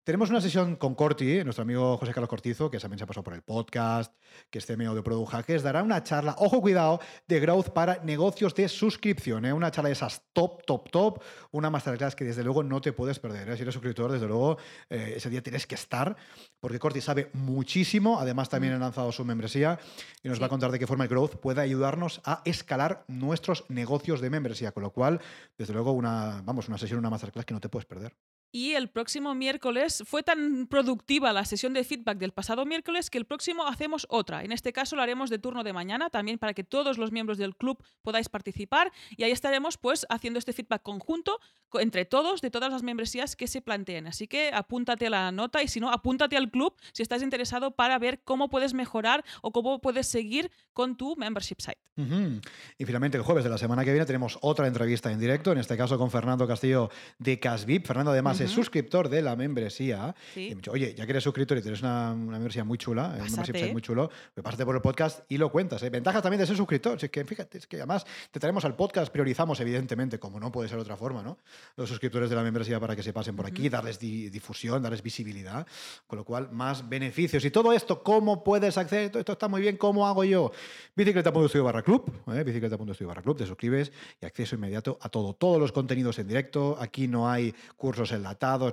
tenemos 0.04 0.28
una 0.28 0.42
sesión 0.42 0.76
con 0.76 0.94
Corti, 0.94 1.42
nuestro 1.44 1.62
amigo 1.62 1.96
José 1.96 2.12
Carlos 2.12 2.28
Cortizo, 2.28 2.70
que 2.70 2.78
también 2.78 2.98
se 2.98 3.04
ha 3.04 3.06
pasado 3.06 3.24
por 3.24 3.32
el 3.32 3.42
podcast, 3.44 4.14
que 4.50 4.58
es 4.58 4.66
CMO 4.66 4.94
de 4.94 5.02
Product 5.02 5.30
Hackers, 5.30 5.62
dará 5.62 5.82
una 5.82 6.02
charla, 6.02 6.34
ojo 6.38 6.60
cuidado, 6.60 7.00
de 7.26 7.40
growth 7.40 7.70
para 7.70 8.02
negocios 8.04 8.54
de 8.54 8.68
suscripción. 8.68 9.44
¿eh? 9.44 9.52
Una 9.52 9.70
charla 9.70 9.88
de 9.88 9.94
esas 9.94 10.22
top, 10.32 10.64
top, 10.64 10.90
top, 10.90 11.22
una 11.50 11.70
masterclass 11.70 12.14
que 12.14 12.24
desde 12.24 12.42
luego 12.42 12.62
no 12.62 12.80
te 12.80 12.92
puedes 12.92 13.18
perder. 13.18 13.48
¿eh? 13.48 13.56
Si 13.56 13.62
eres 13.62 13.74
suscriptor, 13.74 14.12
desde 14.12 14.26
luego 14.26 14.58
eh, 14.90 15.14
ese 15.16 15.30
día 15.30 15.42
tienes 15.42 15.66
que 15.66 15.74
estar, 15.74 16.16
porque 16.60 16.78
Corti 16.78 17.00
sabe 17.00 17.30
muchísimo, 17.32 18.18
además 18.18 18.48
también 18.48 18.74
ha 18.74 18.78
lanzado 18.78 19.12
su 19.12 19.24
membresía 19.24 19.78
y 20.22 20.28
nos 20.28 20.40
va 20.40 20.46
a 20.46 20.50
contar 20.50 20.70
de 20.70 20.78
qué 20.78 20.86
forma 20.86 21.04
el 21.04 21.10
growth 21.10 21.36
puede 21.36 21.60
ayudarnos 21.60 22.20
a 22.24 22.42
escalar 22.44 23.04
nuestros 23.08 23.64
negocios 23.68 24.20
de 24.20 24.30
membresía, 24.30 24.72
con 24.72 24.82
lo 24.82 24.90
cual, 24.90 25.20
desde 25.58 25.72
luego, 25.72 25.92
una, 25.92 26.42
vamos, 26.44 26.68
una 26.68 26.78
sesión, 26.78 26.98
una 26.98 27.10
masterclass 27.10 27.44
que 27.44 27.54
no 27.54 27.60
te 27.60 27.68
puedes 27.68 27.86
perder. 27.86 28.14
Y 28.56 28.74
el 28.74 28.88
próximo 28.88 29.34
miércoles 29.34 30.04
fue 30.06 30.22
tan 30.22 30.68
productiva 30.68 31.32
la 31.32 31.44
sesión 31.44 31.72
de 31.72 31.82
feedback 31.82 32.18
del 32.18 32.30
pasado 32.30 32.64
miércoles 32.64 33.10
que 33.10 33.18
el 33.18 33.24
próximo 33.24 33.66
hacemos 33.66 34.06
otra. 34.08 34.44
En 34.44 34.52
este 34.52 34.72
caso 34.72 34.94
lo 34.94 35.02
haremos 35.02 35.28
de 35.28 35.40
turno 35.40 35.64
de 35.64 35.72
mañana, 35.72 36.08
también 36.08 36.38
para 36.38 36.54
que 36.54 36.62
todos 36.62 36.96
los 36.96 37.10
miembros 37.10 37.36
del 37.36 37.56
club 37.56 37.82
podáis 38.02 38.28
participar. 38.28 38.92
Y 39.16 39.24
ahí 39.24 39.32
estaremos 39.32 39.76
pues 39.76 40.06
haciendo 40.08 40.38
este 40.38 40.52
feedback 40.52 40.82
conjunto 40.82 41.40
co- 41.68 41.80
entre 41.80 42.04
todos 42.04 42.42
de 42.42 42.52
todas 42.52 42.70
las 42.70 42.84
membresías 42.84 43.34
que 43.34 43.48
se 43.48 43.60
planteen. 43.60 44.06
Así 44.06 44.28
que 44.28 44.52
apúntate 44.54 45.08
a 45.08 45.10
la 45.10 45.32
nota 45.32 45.60
y 45.60 45.66
si 45.66 45.80
no, 45.80 45.90
apúntate 45.90 46.36
al 46.36 46.48
club 46.52 46.76
si 46.92 47.02
estás 47.02 47.22
interesado 47.22 47.72
para 47.72 47.98
ver 47.98 48.20
cómo 48.22 48.48
puedes 48.50 48.72
mejorar 48.72 49.24
o 49.42 49.50
cómo 49.50 49.80
puedes 49.80 50.06
seguir 50.06 50.52
con 50.72 50.96
tu 50.96 51.16
membership 51.16 51.56
site. 51.58 51.78
Ujú. 51.96 52.40
Y 52.78 52.84
finalmente, 52.84 53.16
el 53.16 53.24
jueves 53.24 53.42
de 53.42 53.50
la 53.50 53.58
semana 53.58 53.84
que 53.84 53.90
viene 53.90 54.06
tenemos 54.06 54.38
otra 54.42 54.68
entrevista 54.68 55.10
en 55.10 55.18
directo, 55.18 55.50
en 55.50 55.58
este 55.58 55.76
caso 55.76 55.98
con 55.98 56.12
Fernando 56.12 56.46
Castillo 56.46 56.88
de 57.18 57.40
Casvip. 57.40 57.84
Fernando, 57.84 58.12
además, 58.12 58.43
suscriptor 58.48 59.08
de 59.08 59.22
la 59.22 59.36
membresía. 59.36 60.14
Sí. 60.34 60.40
Y 60.40 60.48
me 60.48 60.52
ha 60.52 60.56
dicho, 60.56 60.72
oye, 60.72 60.94
ya 60.94 61.04
que 61.06 61.12
eres 61.12 61.24
suscriptor 61.24 61.58
y 61.58 61.62
tienes 61.62 61.80
una, 61.82 62.12
una 62.12 62.32
membresía 62.32 62.64
muy 62.64 62.78
chula, 62.78 63.04
un 63.06 63.12
membership 63.12 63.36
Pásate. 63.36 63.58
site 63.58 63.72
muy 63.72 63.82
chulo, 63.82 64.10
pues 64.34 64.44
pásate 64.44 64.64
por 64.64 64.74
el 64.76 64.82
podcast 64.82 65.20
y 65.30 65.38
lo 65.38 65.50
cuentas. 65.50 65.82
¿eh? 65.82 65.90
Ventajas 65.90 66.22
también 66.22 66.40
de 66.40 66.46
ser 66.46 66.56
suscriptor. 66.56 66.98
Si 66.98 67.06
es 67.06 67.12
que, 67.12 67.24
fíjate, 67.24 67.58
es 67.58 67.66
que 67.66 67.76
además 67.76 68.04
te 68.30 68.40
traemos 68.40 68.64
al 68.64 68.76
podcast, 68.76 69.12
priorizamos, 69.12 69.58
evidentemente, 69.60 70.18
como 70.18 70.38
no 70.40 70.50
puede 70.52 70.68
ser 70.68 70.76
de 70.78 70.82
otra 70.82 70.96
forma, 70.96 71.22
¿no? 71.22 71.38
Los 71.76 71.88
suscriptores 71.88 72.30
de 72.30 72.36
la 72.36 72.42
membresía 72.42 72.78
para 72.80 72.94
que 72.96 73.02
se 73.02 73.12
pasen 73.12 73.36
por 73.36 73.46
aquí, 73.46 73.68
darles 73.68 73.98
di- 73.98 74.28
difusión, 74.30 74.82
darles 74.82 75.02
visibilidad, 75.02 75.66
con 76.06 76.18
lo 76.18 76.24
cual, 76.24 76.50
más 76.52 76.88
beneficios. 76.88 77.44
Y 77.44 77.50
todo 77.50 77.72
esto, 77.72 78.02
¿cómo 78.02 78.42
puedes 78.44 78.76
acceder? 78.78 79.10
Todo 79.10 79.20
esto 79.20 79.32
está 79.32 79.48
muy 79.48 79.60
bien, 79.60 79.76
¿cómo 79.76 80.06
hago 80.06 80.24
yo? 80.24 80.52
Bicicleta.studio 80.96 81.64
barra 81.64 81.82
club, 81.82 82.10
¿eh? 82.32 82.42
bicicleta.studio 82.44 83.08
barra 83.08 83.22
club, 83.22 83.36
te 83.36 83.46
suscribes 83.46 83.92
y 84.20 84.26
acceso 84.26 84.54
inmediato 84.54 84.98
a 85.00 85.08
todo. 85.08 85.34
Todos 85.34 85.58
los 85.60 85.72
contenidos 85.72 86.18
en 86.18 86.28
directo, 86.28 86.76
aquí 86.80 87.08
no 87.08 87.28
hay 87.28 87.54
cursos 87.76 88.12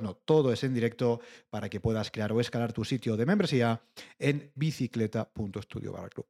no, 0.02 0.16
todo 0.16 0.52
es 0.52 0.64
en 0.64 0.74
directo 0.74 1.20
para 1.50 1.70
que 1.70 1.80
puedas 1.80 2.10
crear 2.12 2.32
o 2.32 2.40
escalar 2.40 2.74
tu 2.74 2.84
sitio 2.86 3.18
de 3.18 3.26
membresía 3.26 3.82
en 4.20 4.52
bicicleta.studio 4.56 5.94
club. 6.14 6.26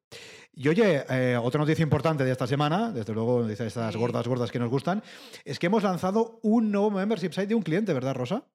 Y 0.53 0.67
oye, 0.67 1.05
eh, 1.09 1.37
otra 1.37 1.59
noticia 1.59 1.83
importante 1.83 2.23
de 2.23 2.31
esta 2.31 2.47
semana, 2.47 2.91
desde 2.91 3.13
luego, 3.13 3.45
de 3.45 3.53
estas 3.53 3.93
Sí. 3.93 3.99
gordas, 3.99 4.27
gordas 4.27 4.51
que 4.51 4.59
nos 4.59 4.69
gustan, 4.69 5.03
es 5.45 5.59
que 5.59 5.67
hemos 5.67 5.83
lanzado 5.83 6.39
un 6.43 6.71
nuevo 6.71 6.91
membership 6.91 7.31
site 7.31 7.47
de 7.47 7.55
un 7.55 7.63
cliente, 7.63 7.93
¿verdad, 7.93 8.15
Rosa? 8.15 8.45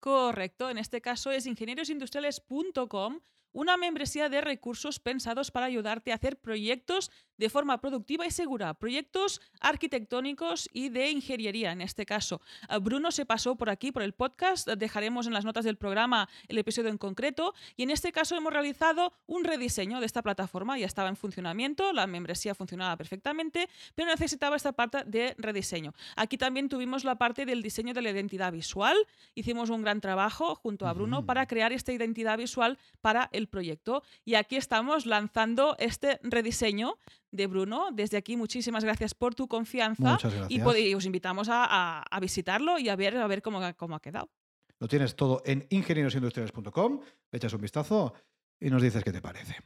Correcto, 0.00 0.70
en 0.70 0.78
este 0.78 1.00
caso 1.00 1.30
es 1.30 1.46
ingeniosindustriales.com, 1.46 3.20
una 3.52 3.76
membresía 3.76 4.28
de 4.28 4.40
recursos 4.40 5.00
pensados 5.00 5.50
para 5.50 5.66
ayudarte 5.66 6.12
a 6.12 6.14
hacer 6.14 6.40
proyectos 6.40 7.10
de 7.40 7.48
forma 7.48 7.80
productiva 7.80 8.26
y 8.26 8.30
segura, 8.30 8.74
proyectos 8.74 9.40
arquitectónicos 9.60 10.68
y 10.74 10.90
de 10.90 11.10
ingeniería 11.10 11.72
en 11.72 11.80
este 11.80 12.04
caso. 12.04 12.42
Ah, 12.68 12.78
Bruno 12.78 13.10
se 13.10 13.24
pasó 13.24 13.56
por 13.56 13.70
aquí, 13.70 13.92
por 13.92 14.02
el 14.02 14.12
podcast, 14.12 14.68
dejaremos 14.68 15.26
en 15.26 15.32
las 15.32 15.46
notas 15.46 15.64
del 15.64 15.78
programa 15.78 16.28
el 16.48 16.58
episodio 16.58 16.90
en 16.90 16.98
concreto 16.98 17.54
y 17.76 17.84
en 17.84 17.90
este 17.90 18.12
caso 18.12 18.36
hemos 18.36 18.52
realizado 18.52 19.14
un 19.26 19.44
rediseño 19.44 20.00
de 20.00 20.06
esta 20.06 20.20
plataforma, 20.20 20.78
ya 20.78 20.84
estaba 20.84 21.08
en 21.08 21.16
funcionamiento, 21.16 21.94
la 21.94 22.06
membresía 22.06 22.54
funcionaba 22.54 22.94
perfectamente, 22.98 23.70
pero 23.94 24.10
necesitaba 24.10 24.56
esta 24.56 24.72
parte 24.72 25.04
de 25.06 25.34
rediseño. 25.38 25.94
Aquí 26.16 26.36
también 26.36 26.68
tuvimos 26.68 27.04
la 27.04 27.14
parte 27.14 27.46
del 27.46 27.62
diseño 27.62 27.94
de 27.94 28.02
la 28.02 28.10
identidad 28.10 28.52
visual, 28.52 28.98
hicimos 29.34 29.70
un 29.70 29.80
gran 29.80 30.02
trabajo 30.02 30.56
junto 30.56 30.86
a 30.86 30.92
Bruno 30.92 31.24
para 31.24 31.46
crear 31.46 31.72
esta 31.72 31.90
identidad 31.90 32.36
visual 32.36 32.76
para 33.00 33.30
el 33.32 33.48
proyecto. 33.48 34.02
Y 34.26 34.34
aquí 34.34 34.56
estamos 34.56 35.06
lanzando 35.06 35.74
este 35.78 36.20
rediseño 36.22 36.98
de 37.32 37.46
Bruno. 37.46 37.88
Desde 37.92 38.16
aquí, 38.16 38.36
muchísimas 38.36 38.84
gracias 38.84 39.14
por 39.14 39.34
tu 39.34 39.46
confianza. 39.48 40.02
Muchas 40.12 40.32
Y, 40.48 40.58
gracias. 40.58 40.78
y 40.78 40.94
os 40.94 41.04
invitamos 41.06 41.48
a, 41.48 41.64
a- 41.64 42.02
a 42.02 42.20
visitarlo 42.20 42.78
y 42.78 42.88
a 42.88 42.96
ver, 42.96 43.16
a 43.16 43.26
ver 43.26 43.42
cómo, 43.42 43.60
ha- 43.60 43.72
cómo 43.74 43.94
ha 43.96 44.00
quedado. 44.00 44.30
Lo 44.78 44.88
tienes 44.88 45.14
todo 45.14 45.42
en 45.44 45.66
ingeniosindustriales.com, 45.70 47.00
le 47.30 47.36
echas 47.36 47.52
un 47.52 47.60
vistazo 47.60 48.14
y 48.60 48.70
nos 48.70 48.82
dices 48.82 49.04
qué 49.04 49.12
te 49.12 49.20
parece. 49.20 49.56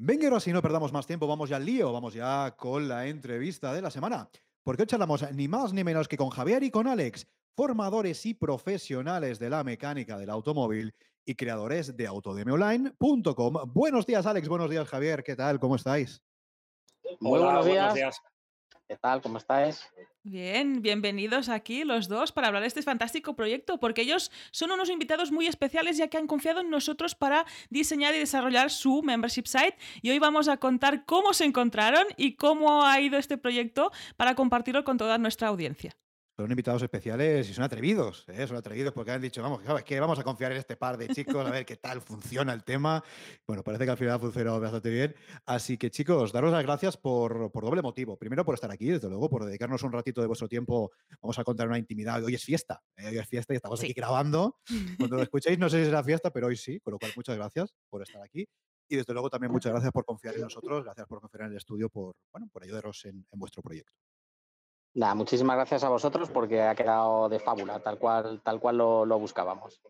Venga, 0.00 0.28
ahora 0.28 0.40
si 0.40 0.52
no 0.52 0.62
perdamos 0.62 0.92
más 0.92 1.06
tiempo, 1.06 1.26
vamos 1.26 1.48
ya 1.50 1.56
al 1.56 1.64
lío, 1.64 1.92
vamos 1.92 2.14
ya 2.14 2.54
con 2.56 2.88
la 2.88 3.06
entrevista 3.06 3.72
de 3.72 3.82
la 3.82 3.90
semana. 3.90 4.28
porque 4.64 4.82
hoy 4.82 4.86
charlamos 4.86 5.24
ni 5.32 5.48
más 5.48 5.72
ni 5.72 5.82
menos 5.82 6.08
que 6.08 6.16
con 6.16 6.30
Javier 6.30 6.62
y 6.62 6.70
con 6.70 6.86
Alex, 6.86 7.26
formadores 7.56 8.24
y 8.26 8.34
profesionales 8.34 9.38
de 9.38 9.50
la 9.50 9.64
mecánica 9.64 10.18
del 10.18 10.30
automóvil 10.30 10.94
y 11.24 11.34
creadores 11.34 11.96
de 11.96 12.06
autodemeonline.com. 12.06 13.54
Buenos 13.72 14.06
días, 14.06 14.26
Alex. 14.26 14.46
Buenos 14.48 14.70
días, 14.70 14.86
Javier. 14.88 15.22
¿Qué 15.24 15.34
tal? 15.36 15.58
¿Cómo 15.58 15.74
estáis? 15.76 16.22
Muy 17.20 17.40
buenos 17.40 17.66
días. 17.66 18.20
¿Qué 18.86 18.96
tal? 18.96 19.20
¿Cómo 19.20 19.36
estáis? 19.36 19.86
Bien, 20.22 20.80
bienvenidos 20.80 21.50
aquí 21.50 21.84
los 21.84 22.08
dos 22.08 22.32
para 22.32 22.46
hablar 22.46 22.62
de 22.62 22.68
este 22.68 22.82
fantástico 22.82 23.36
proyecto, 23.36 23.78
porque 23.78 24.00
ellos 24.00 24.30
son 24.50 24.70
unos 24.70 24.88
invitados 24.88 25.30
muy 25.30 25.46
especiales 25.46 25.98
ya 25.98 26.08
que 26.08 26.16
han 26.16 26.26
confiado 26.26 26.60
en 26.60 26.70
nosotros 26.70 27.14
para 27.14 27.44
diseñar 27.68 28.14
y 28.14 28.18
desarrollar 28.18 28.70
su 28.70 29.02
membership 29.02 29.46
site. 29.46 29.76
Y 30.00 30.10
hoy 30.10 30.18
vamos 30.18 30.48
a 30.48 30.56
contar 30.56 31.04
cómo 31.04 31.34
se 31.34 31.44
encontraron 31.44 32.06
y 32.16 32.36
cómo 32.36 32.86
ha 32.86 32.98
ido 33.00 33.18
este 33.18 33.36
proyecto 33.36 33.92
para 34.16 34.34
compartirlo 34.34 34.84
con 34.84 34.96
toda 34.96 35.18
nuestra 35.18 35.48
audiencia 35.48 35.94
son 36.38 36.52
invitados 36.52 36.80
especiales 36.82 37.50
y 37.50 37.52
son 37.52 37.64
atrevidos, 37.64 38.24
¿eh? 38.28 38.46
son 38.46 38.56
atrevidos 38.56 38.92
porque 38.94 39.10
han 39.10 39.20
dicho, 39.20 39.42
vamos, 39.42 39.64
¿sabes 39.64 39.82
qué? 39.82 39.98
Vamos 39.98 40.20
a 40.20 40.22
confiar 40.22 40.52
en 40.52 40.58
este 40.58 40.76
par 40.76 40.96
de 40.96 41.08
chicos, 41.08 41.44
a 41.44 41.50
ver 41.50 41.66
qué 41.66 41.76
tal 41.76 42.00
funciona 42.00 42.52
el 42.52 42.62
tema. 42.62 43.02
Bueno, 43.44 43.64
parece 43.64 43.84
que 43.84 43.90
al 43.90 43.96
final 43.96 44.14
ha 44.14 44.18
funcionado 44.20 44.60
bastante 44.60 44.88
bien. 44.88 45.16
Así 45.46 45.76
que, 45.76 45.90
chicos, 45.90 46.30
daros 46.30 46.52
las 46.52 46.62
gracias 46.62 46.96
por, 46.96 47.50
doble 47.52 47.82
motivo. 47.82 48.16
Primero, 48.16 48.44
por 48.44 48.54
estar 48.54 48.70
aquí, 48.70 48.86
desde 48.86 49.08
luego, 49.08 49.28
por 49.28 49.46
dedicarnos 49.46 49.82
un 49.82 49.90
ratito 49.90 50.20
de 50.20 50.28
vuestro 50.28 50.46
tiempo. 50.46 50.92
Vamos 51.20 51.40
a 51.40 51.42
contar 51.42 51.66
una 51.66 51.78
intimidad. 51.78 52.22
Hoy 52.22 52.36
es 52.36 52.44
fiesta, 52.44 52.80
¿eh? 52.96 53.08
hoy 53.08 53.18
es 53.18 53.26
fiesta 53.26 53.52
y 53.52 53.56
estamos 53.56 53.82
aquí 53.82 53.92
grabando. 53.92 54.58
Cuando 54.96 55.16
lo 55.16 55.22
escuchéis, 55.24 55.58
no 55.58 55.68
sé 55.68 55.80
si 55.80 55.86
será 55.86 56.04
fiesta, 56.04 56.30
pero 56.30 56.46
hoy 56.46 56.56
sí, 56.56 56.78
con 56.78 56.92
lo 56.92 57.00
cual, 57.00 57.10
muchas 57.16 57.36
gracias 57.36 57.74
por 57.90 58.02
estar 58.02 58.22
aquí. 58.22 58.46
Y 58.88 58.94
desde 58.94 59.12
luego 59.12 59.28
también 59.28 59.50
muchas 59.50 59.72
gracias 59.72 59.90
por 59.90 60.04
confiar 60.04 60.36
en 60.36 60.42
nosotros, 60.42 60.84
gracias 60.84 61.08
por 61.08 61.20
confiar 61.20 61.46
en 61.46 61.50
el 61.50 61.56
estudio, 61.56 61.90
por, 61.90 62.14
bueno, 62.32 62.48
por 62.52 62.62
ayudaros 62.62 63.04
en 63.06 63.26
vuestro 63.32 63.60
proyecto 63.60 63.92
muchísimas 65.14 65.56
gracias 65.56 65.84
a 65.84 65.88
vosotros 65.88 66.28
porque 66.30 66.60
ha 66.62 66.74
quedado 66.74 67.28
de 67.28 67.38
fábula, 67.38 67.80
tal 67.80 67.98
cual, 67.98 68.40
tal 68.42 68.60
cual 68.60 68.78
lo, 68.78 69.18
buscábamos. 69.18 69.80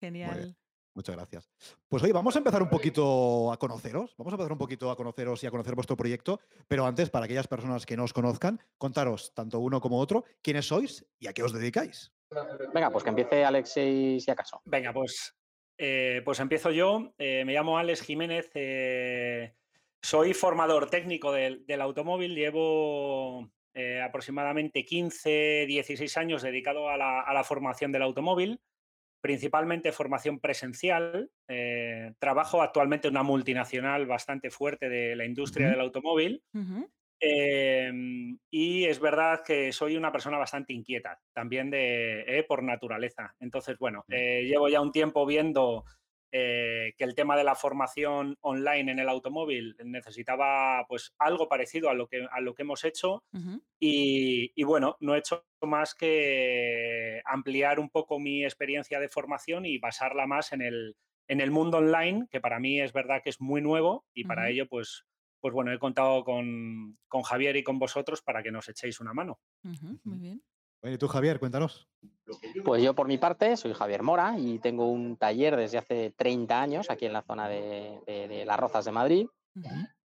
Genial. 0.00 0.56
Muchas 0.94 1.16
gracias. 1.16 1.50
Pues 1.88 2.02
hoy 2.02 2.12
vamos 2.12 2.36
a 2.36 2.38
empezar 2.38 2.62
un 2.62 2.68
poquito 2.68 3.50
a 3.50 3.56
conoceros, 3.56 4.14
vamos 4.18 4.32
a 4.32 4.36
empezar 4.36 4.52
un 4.52 4.58
poquito 4.58 4.90
a 4.90 4.96
conoceros 4.96 5.42
y 5.42 5.46
a 5.46 5.50
conocer 5.50 5.74
vuestro 5.74 5.96
proyecto, 5.96 6.40
pero 6.68 6.84
antes, 6.84 7.08
para 7.08 7.24
aquellas 7.24 7.48
personas 7.48 7.86
que 7.86 7.96
no 7.96 8.04
os 8.04 8.12
conozcan, 8.12 8.60
contaros, 8.76 9.32
tanto 9.32 9.58
uno 9.58 9.80
como 9.80 9.98
otro, 9.98 10.24
quiénes 10.42 10.66
sois 10.66 11.06
y 11.18 11.28
a 11.28 11.32
qué 11.32 11.42
os 11.42 11.52
dedicáis. 11.52 12.12
Venga, 12.74 12.90
pues 12.90 13.04
que 13.04 13.10
empiece 13.10 13.44
Alexis 13.44 14.24
si 14.24 14.30
acaso. 14.30 14.60
Venga, 14.66 14.92
pues, 14.92 15.34
eh, 15.78 16.20
pues 16.24 16.40
empiezo 16.40 16.70
yo. 16.70 17.12
Eh, 17.18 17.44
me 17.44 17.54
llamo 17.54 17.78
Alex 17.78 18.02
Jiménez, 18.02 18.50
eh, 18.54 19.54
soy 20.02 20.34
formador 20.34 20.90
técnico 20.90 21.32
del, 21.32 21.64
del 21.66 21.80
automóvil, 21.80 22.34
llevo 22.34 23.50
eh, 23.74 24.00
aproximadamente 24.02 24.84
15, 24.84 25.64
16 25.66 26.16
años 26.18 26.42
dedicado 26.42 26.88
a 26.90 26.96
la, 26.96 27.44
formación 27.44 27.90
del 27.90 28.02
automóvil, 28.02 28.60
principalmente 29.20 29.92
formación 29.92 30.40
presencial. 30.40 31.30
Eh, 31.48 32.12
trabajo 32.18 32.62
actualmente 32.62 33.08
en 33.08 33.14
una 33.14 33.22
multinacional 33.22 34.06
bastante 34.06 34.50
fuerte 34.50 34.88
de 34.88 35.16
la 35.16 35.24
industria 35.24 35.70
del 35.70 35.80
automóvil. 35.80 36.42
Em, 37.18 38.36
y 38.50 38.84
es 38.84 38.98
verdad 38.98 39.42
que 39.46 39.72
soy 39.72 39.96
una 39.96 40.10
persona 40.10 40.38
bastante 40.38 40.72
inquieta, 40.72 41.20
también 41.32 41.70
de, 41.70 42.24
eh, 42.26 42.42
por 42.42 42.62
naturaleza. 42.62 43.34
Entonces, 43.38 43.78
bueno, 43.78 44.04
llevo 44.08 44.68
ya 44.68 44.80
un 44.80 44.92
tiempo 44.92 45.24
viendo 45.24 45.84
eh, 46.34 46.94
que 46.96 47.04
el 47.04 47.14
tema 47.14 47.36
de 47.36 47.44
la 47.44 47.54
formación 47.54 48.38
online 48.40 48.92
en 48.92 48.98
el 48.98 49.08
automóvil 49.10 49.76
necesitaba 49.84 50.86
pues 50.88 51.12
algo 51.18 51.46
parecido 51.46 51.90
a 51.90 51.94
lo 51.94 52.08
que, 52.08 52.26
a 52.30 52.40
lo 52.40 52.54
que 52.54 52.62
hemos 52.62 52.84
hecho 52.84 53.22
y, 53.78 54.62
bueno, 54.64 54.96
no 55.00 55.14
he 55.14 55.18
hecho 55.18 55.44
más 55.60 55.94
que 55.94 57.20
ampliar 57.26 57.78
un 57.78 57.90
poco 57.90 58.18
mi 58.18 58.44
experiencia 58.44 58.98
de 58.98 59.10
formación 59.10 59.66
y 59.66 59.76
basarla 59.76 60.26
más 60.26 60.54
en 60.54 60.62
el, 60.62 60.96
en 61.28 61.42
el 61.42 61.50
mundo 61.50 61.78
online, 61.78 62.26
que 62.30 62.40
para 62.40 62.58
mí 62.58 62.80
es 62.80 62.94
verdad 62.94 63.20
que 63.22 63.28
es 63.28 63.40
muy 63.40 63.60
nuevo 63.60 64.06
y 64.14 64.24
para 64.24 64.48
ello 64.48 64.66
pues, 64.66 65.04
pues 65.38 65.52
bueno, 65.52 65.70
he 65.70 65.78
contado 65.78 66.24
con, 66.24 66.98
con, 67.08 67.22
Javier 67.22 67.56
y 67.56 67.62
con 67.62 67.78
vosotros 67.78 68.22
para 68.22 68.42
que 68.42 68.52
nos 68.52 68.70
echéis 68.70 69.00
una 69.00 69.12
mano. 69.12 69.38
muy 70.04 70.18
bien. 70.18 70.42
Oye, 70.82 70.98
tú 70.98 71.06
Javier, 71.06 71.38
cuéntanos. 71.38 71.88
Pues 72.64 72.82
yo 72.82 72.94
por 72.94 73.06
mi 73.06 73.18
parte 73.18 73.56
soy 73.56 73.72
Javier 73.72 74.02
Mora 74.02 74.36
y 74.38 74.58
tengo 74.58 74.90
un 74.90 75.16
taller 75.16 75.56
desde 75.56 75.78
hace 75.78 76.10
30 76.16 76.60
años 76.60 76.90
aquí 76.90 77.06
en 77.06 77.12
la 77.12 77.22
zona 77.22 77.48
de, 77.48 78.44
Las 78.46 78.58
Rozas 78.58 78.84
de 78.84 78.92
Madrid. 78.92 79.26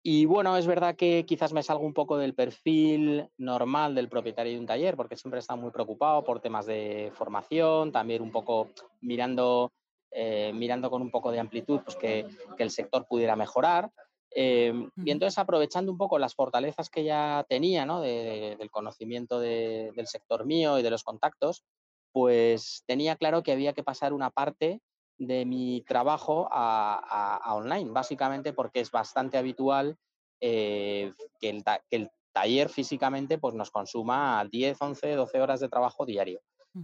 Y 0.03 0.25
bueno, 0.25 0.55
es 0.57 0.67
verdad 0.67 0.95
que 0.95 1.25
quizás 1.25 1.53
me 1.53 1.63
salgo 1.63 1.85
un 1.85 1.93
poco 1.93 2.17
del 2.17 2.35
perfil 2.35 3.27
normal 3.37 3.95
del 3.95 4.09
propietario 4.09 4.53
de 4.53 4.59
un 4.59 4.65
taller, 4.65 4.95
porque 4.95 5.15
siempre 5.15 5.39
está 5.39 5.55
muy 5.55 5.71
preocupado 5.71 6.23
por 6.23 6.41
temas 6.41 6.65
de 6.65 7.11
formación, 7.15 7.91
también 7.91 8.21
un 8.21 8.31
poco 8.31 8.69
mirando, 9.01 9.71
eh, 10.11 10.51
mirando 10.53 10.89
con 10.89 11.01
un 11.01 11.11
poco 11.11 11.31
de 11.31 11.39
amplitud 11.39 11.79
pues 11.83 11.95
que, 11.95 12.27
que 12.55 12.63
el 12.63 12.71
sector 12.71 13.07
pudiera 13.07 13.35
mejorar. 13.35 13.89
Em, 14.31 14.89
y 15.03 15.11
entonces, 15.11 15.37
aprovechando 15.37 15.91
un 15.91 15.97
poco 15.97 16.19
las 16.19 16.35
fortalezas 16.35 16.89
que 16.89 17.03
ya 17.03 17.45
tenía, 17.49 17.85
¿no? 17.85 18.01
del 18.01 18.69
conocimiento 18.71 19.39
del 19.39 20.07
sector 20.07 20.45
mío 20.45 20.77
y 20.79 20.83
de 20.83 20.89
los 20.89 21.03
contactos, 21.03 21.63
pues 22.11 22.83
tenía 22.85 23.15
claro 23.15 23.43
que 23.43 23.51
había 23.51 23.73
que 23.73 23.83
pasar 23.83 24.13
una 24.13 24.29
parte 24.29 24.81
de 25.17 25.45
mi 25.45 25.81
trabajo 25.87 26.47
a, 26.51 27.53
online, 27.55 27.91
básicamente 27.91 28.53
porque 28.53 28.81
es 28.81 28.91
bastante 28.91 29.37
habitual 29.37 29.97
eh, 30.39 31.13
que, 31.39 31.49
el, 31.49 31.63
que, 31.89 31.95
el, 31.95 32.11
taller 32.31 32.69
físicamente 32.69 33.39
pues, 33.39 33.55
nos 33.55 33.71
consuma 33.71 34.47
10, 34.51 34.79
11, 34.79 35.15
12 35.15 35.41
horas 35.41 35.59
de 35.59 35.69
trabajo 35.69 36.05
diario 36.05 36.39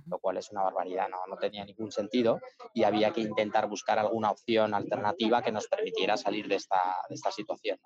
lo 0.07 0.19
cual 0.19 0.37
es 0.37 0.51
una 0.51 0.63
barbaridad, 0.63 1.07
no, 1.09 1.17
no 1.27 1.37
tenía 1.37 1.65
ningún 1.65 1.91
sentido 1.91 2.39
y 2.73 2.83
había 2.83 3.11
que 3.11 3.21
intentar 3.21 3.67
buscar 3.67 3.99
alguna 3.99 4.31
opción 4.31 4.73
alternativa 4.73 5.41
que 5.41 5.51
nos 5.51 5.67
permitiera 5.67 6.17
salir 6.17 6.47
de 6.47 6.55
esta, 6.55 6.81
de 7.09 7.15
esta 7.15 7.31
situación. 7.31 7.79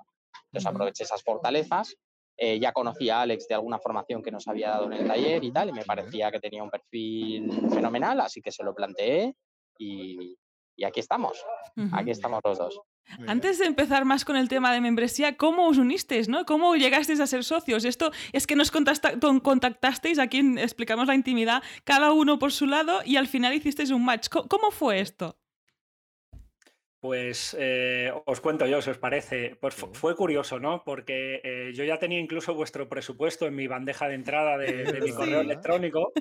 Entonces 0.45 0.65
aproveché 0.65 1.03
esas 1.03 1.23
fortalezas, 1.23 1.95
eh, 2.37 2.59
ya 2.59 2.71
conocía 2.71 3.17
a 3.17 3.21
Alex 3.21 3.47
de 3.47 3.55
alguna 3.55 3.79
formación 3.79 4.21
que 4.21 4.31
nos 4.31 4.47
había 4.47 4.69
dado 4.69 4.85
en 4.85 4.93
el 4.93 5.07
taller 5.07 5.43
y 5.43 5.51
tal, 5.51 5.69
y 5.69 5.73
me 5.73 5.83
parecía 5.85 6.31
que 6.31 6.39
tenía 6.39 6.63
un 6.63 6.69
perfil 6.69 7.69
fenomenal, 7.69 8.21
así 8.21 8.41
que 8.41 8.51
se 8.51 8.63
lo 8.63 8.75
planteé 8.75 9.35
y, 9.79 10.37
y 10.75 10.83
aquí 10.83 10.99
estamos, 10.99 11.43
aquí 11.91 12.11
estamos 12.11 12.41
los 12.43 12.57
dos. 12.59 12.79
Antes 13.27 13.59
de 13.59 13.65
empezar 13.65 14.05
más 14.05 14.25
con 14.25 14.35
el 14.35 14.49
tema 14.49 14.73
de 14.73 14.81
membresía, 14.81 15.37
¿cómo 15.37 15.67
os 15.67 15.77
unisteis? 15.77 16.27
¿no? 16.29 16.45
¿Cómo 16.45 16.75
llegasteis 16.75 17.19
a 17.19 17.27
ser 17.27 17.43
socios? 17.43 17.85
Esto 17.85 18.11
es 18.33 18.45
que 18.47 18.55
nos 18.55 18.71
contactasteis, 18.71 20.19
aquí 20.19 20.41
explicamos 20.57 21.07
la 21.07 21.15
intimidad, 21.15 21.63
cada 21.83 22.11
uno 22.11 22.39
por 22.39 22.51
su 22.51 22.65
lado 22.67 22.99
y 23.05 23.15
al 23.15 23.27
final 23.27 23.53
hicisteis 23.53 23.91
un 23.91 24.05
match. 24.05 24.27
¿Cómo, 24.29 24.71
fue 24.71 24.99
esto? 24.99 25.37
Pues 26.99 27.55
eh, 27.59 28.11
os 28.25 28.41
cuento 28.41 28.65
yo, 28.65 28.81
si 28.81 28.89
os 28.89 28.97
parece. 28.97 29.55
Pues 29.61 29.75
fue 29.75 30.15
curioso, 30.15 30.59
¿no? 30.59 30.83
Porque 30.83 31.41
eh, 31.43 31.71
yo 31.73 31.83
ya 31.83 31.99
tenía 31.99 32.19
incluso 32.19 32.53
vuestro 32.53 32.89
presupuesto 32.89 33.45
en 33.45 33.55
mi 33.55 33.67
bandeja 33.67 34.07
de 34.07 34.15
entrada 34.15 34.57
de, 34.57 34.99
mi 35.01 35.11
correo 35.11 35.41
electrónico. 35.41 36.11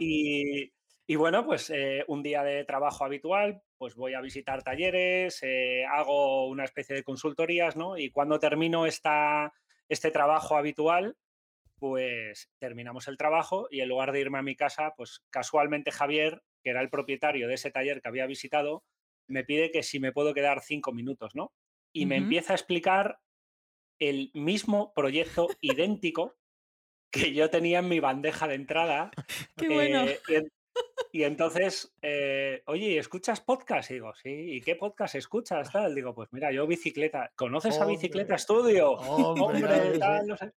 Y, 0.00 0.72
y 1.08 1.14
bueno, 1.14 1.46
pues 1.46 1.70
eh, 1.70 2.04
un 2.08 2.22
día 2.22 2.42
de 2.42 2.64
trabajo 2.64 3.04
habitual, 3.04 3.62
pues 3.78 3.94
voy 3.94 4.14
a 4.14 4.20
visitar 4.20 4.64
talleres, 4.64 5.40
eh, 5.42 5.84
hago 5.84 6.48
una 6.48 6.64
especie 6.64 6.96
de 6.96 7.04
consultorías, 7.04 7.76
¿no? 7.76 7.96
Y 7.96 8.10
cuando 8.10 8.40
termino 8.40 8.86
esta, 8.86 9.52
este 9.88 10.10
trabajo 10.10 10.56
habitual, 10.56 11.16
pues 11.78 12.50
terminamos 12.58 13.06
el 13.06 13.18
trabajo 13.18 13.68
y 13.70 13.80
en 13.80 13.88
lugar 13.88 14.10
de 14.10 14.20
irme 14.20 14.38
a 14.38 14.42
mi 14.42 14.56
casa, 14.56 14.94
pues 14.96 15.22
casualmente 15.30 15.92
Javier, 15.92 16.42
que 16.64 16.70
era 16.70 16.80
el 16.80 16.90
propietario 16.90 17.46
de 17.46 17.54
ese 17.54 17.70
taller 17.70 18.02
que 18.02 18.08
había 18.08 18.26
visitado, 18.26 18.82
me 19.28 19.44
pide 19.44 19.70
que 19.70 19.84
si 19.84 20.00
me 20.00 20.12
puedo 20.12 20.34
quedar 20.34 20.60
cinco 20.60 20.92
minutos, 20.92 21.36
¿no? 21.36 21.52
Y 21.92 22.06
me 22.06 22.16
empieza 22.16 22.52
a 22.52 22.56
explicar 22.56 23.20
el 23.98 24.30
mismo 24.34 24.92
proyecto 24.92 25.48
idéntico 25.60 26.36
que 27.10 27.32
yo 27.32 27.48
tenía 27.48 27.78
en 27.78 27.88
mi 27.88 28.00
bandeja 28.00 28.48
de 28.48 28.54
entrada. 28.54 29.10
Qué 29.56 29.68
bueno. 29.68 30.04
Eh, 30.04 30.48
y 31.16 31.24
entonces, 31.24 31.96
eh, 32.02 32.62
oye, 32.66 32.98
¿escuchas 32.98 33.40
podcast? 33.40 33.90
Y 33.90 33.94
digo, 33.94 34.12
sí, 34.12 34.28
¿y 34.28 34.60
qué 34.60 34.76
podcast 34.76 35.14
escuchas? 35.14 35.72
Tal? 35.72 35.94
Digo, 35.94 36.14
pues 36.14 36.30
mira, 36.30 36.52
yo 36.52 36.66
bicicleta. 36.66 37.32
¿Conoces 37.34 37.80
a 37.80 37.86
Bicicleta 37.86 38.34
Estudio? 38.34 38.90
Hombre, 38.90 39.62
tal, 39.98 40.26
no 40.26 40.36
sé. 40.36 40.52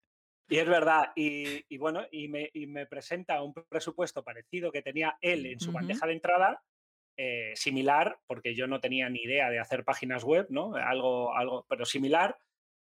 Y 0.49 0.57
es 0.57 0.67
verdad, 0.67 1.13
y, 1.15 1.77
bueno, 1.77 2.07
y 2.11 2.29
me, 2.29 2.51
me, 2.69 2.87
presenta 2.87 3.43
un 3.43 3.53
presupuesto 3.53 4.25
parecido 4.25 4.73
que 4.73 4.81
tenía 4.81 5.19
él 5.21 5.45
en 5.45 5.61
su 5.61 5.73
bandeja 5.73 6.07
de 6.07 6.15
entrada, 6.15 6.65
eh, 7.19 7.53
similar, 7.55 8.19
porque 8.27 8.55
yo 8.55 8.67
no 8.67 8.81
tenía 8.81 9.11
ni 9.11 9.25
idea 9.25 9.51
de 9.51 9.59
hacer 9.59 9.85
páginas 9.85 10.25
web, 10.25 10.47
¿no? 10.49 10.75
Algo, 10.75 11.37
algo, 11.37 11.67
pero 11.69 11.85
similar. 11.85 12.39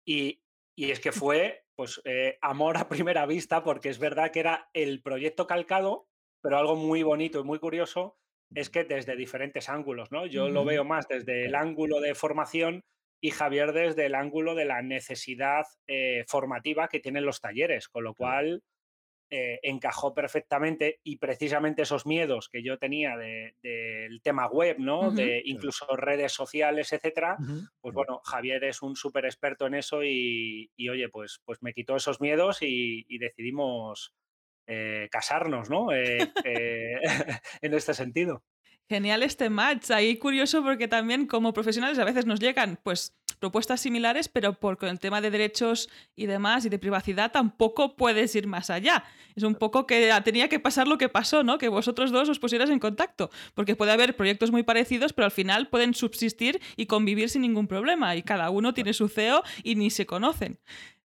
Y, 0.04 0.42
y 0.76 0.90
es 0.90 1.00
que 1.00 1.12
fue, 1.12 1.66
pues, 1.76 2.02
eh, 2.04 2.40
amor 2.42 2.78
a 2.78 2.90
primera 2.90 3.28
vista, 3.28 3.64
porque 3.64 3.90
es 3.90 4.00
verdad 4.00 4.32
que 4.32 4.40
era 4.40 4.72
el 4.74 5.04
proyecto 5.04 5.46
calcado 5.46 6.09
pero 6.42 6.58
algo 6.58 6.76
muy 6.76 7.04
bonito 7.04 7.40
y 7.40 7.44
muy 7.44 7.60
curioso 7.60 8.18
es 8.56 8.70
que 8.70 8.84
desde 8.84 9.16
diferentes 9.16 9.70
ángulos, 9.70 10.12
¿no? 10.12 10.26
Yo 10.26 10.50
lo 10.50 10.66
veo 10.66 10.84
más 10.84 11.08
desde 11.08 11.46
el 11.46 11.56
ángulo 11.56 12.00
de 12.00 12.16
formación 12.16 12.84
y 13.22 13.32
Javier 13.32 13.74
desde 13.74 14.06
el 14.06 14.16
ángulo 14.16 14.56
de 14.56 14.66
la 14.66 14.82
necesidad 14.82 15.66
eh, 15.88 16.24
formativa 16.28 16.88
que 16.88 17.00
tienen 17.00 17.26
los 17.26 17.42
talleres, 17.42 17.90
con 17.90 18.04
lo 18.04 18.16
cual 18.16 18.64
eh, 19.32 19.60
encajó 19.62 20.16
perfectamente 20.16 21.02
y 21.04 21.18
precisamente 21.18 21.84
esos 21.84 22.08
miedos 22.08 22.50
que 22.50 22.64
yo 22.64 22.80
tenía 22.80 23.16
del 23.16 24.22
tema 24.24 24.48
web, 24.48 24.80
¿no? 24.80 25.12
De 25.12 25.44
incluso 25.46 25.86
redes 25.96 26.32
sociales, 26.32 26.92
etcétera, 26.94 27.38
pues 27.80 27.94
bueno, 27.94 28.22
Javier 28.24 28.64
es 28.64 28.82
un 28.82 28.96
súper 28.96 29.26
experto 29.26 29.68
en 29.68 29.76
eso 29.76 30.04
y, 30.04 30.72
oye, 30.90 31.10
pues, 31.10 31.42
pues 31.46 31.62
me 31.62 31.74
quitó 31.74 31.96
esos 31.96 32.20
miedos 32.20 32.64
y, 32.64 33.06
decidimos 33.20 34.16
eh, 34.70 35.10
casarnos, 35.12 35.70
¿no? 35.70 35.92
Eh, 35.92 36.32
en 37.62 37.74
este 37.74 37.94
sentido. 37.94 38.44
Genial 38.88 39.22
este 39.22 39.50
match. 39.50 39.92
Ahí 39.92 40.18
curioso 40.18 40.64
porque 40.64 40.88
también 40.88 41.28
como 41.28 41.54
profesionales 41.54 42.00
a 42.00 42.06
veces 42.06 42.26
nos 42.26 42.40
llegan 42.40 42.80
pues 42.82 43.16
propuestas 43.40 43.82
similares, 43.82 44.30
pero 44.30 44.54
por 44.54 44.78
el 44.82 45.00
tema 45.00 45.22
de 45.22 45.32
derechos 45.32 45.90
y 46.16 46.26
demás 46.26 46.66
y 46.66 46.70
de 46.70 46.80
privacidad 46.80 47.32
tampoco 47.32 47.96
puedes 47.96 48.36
ir 48.36 48.48
más 48.48 48.70
allá. 48.70 49.04
Es 49.36 49.44
un 49.44 49.56
poco 49.56 49.86
que 49.86 50.12
tenía 50.24 50.50
que 50.50 50.60
pasar 50.60 50.88
lo 50.88 50.98
que 50.98 51.10
pasó, 51.10 51.44
¿no? 51.44 51.58
Que 51.58 51.70
vosotros 51.70 52.12
dos 52.12 52.30
os 52.30 52.40
pusieras 52.40 52.70
en 52.70 52.80
contacto, 52.80 53.30
porque 53.54 53.76
puede 53.76 53.92
haber 53.92 54.16
proyectos 54.16 54.52
muy 54.52 54.64
parecidos, 54.64 55.14
pero 55.14 55.26
al 55.26 55.32
final 55.32 55.70
pueden 55.70 55.94
subsistir 55.94 56.60
y 56.76 56.88
convivir 56.88 57.30
sin 57.30 57.44
ningún 57.44 57.68
problema 57.68 58.16
y 58.16 58.24
cada 58.24 58.50
uno 58.50 58.74
tiene 58.74 58.94
su 58.94 59.08
CEO 59.08 59.44
y 59.64 59.76
ni 59.76 59.90
se 59.90 60.06
conocen. 60.06 60.60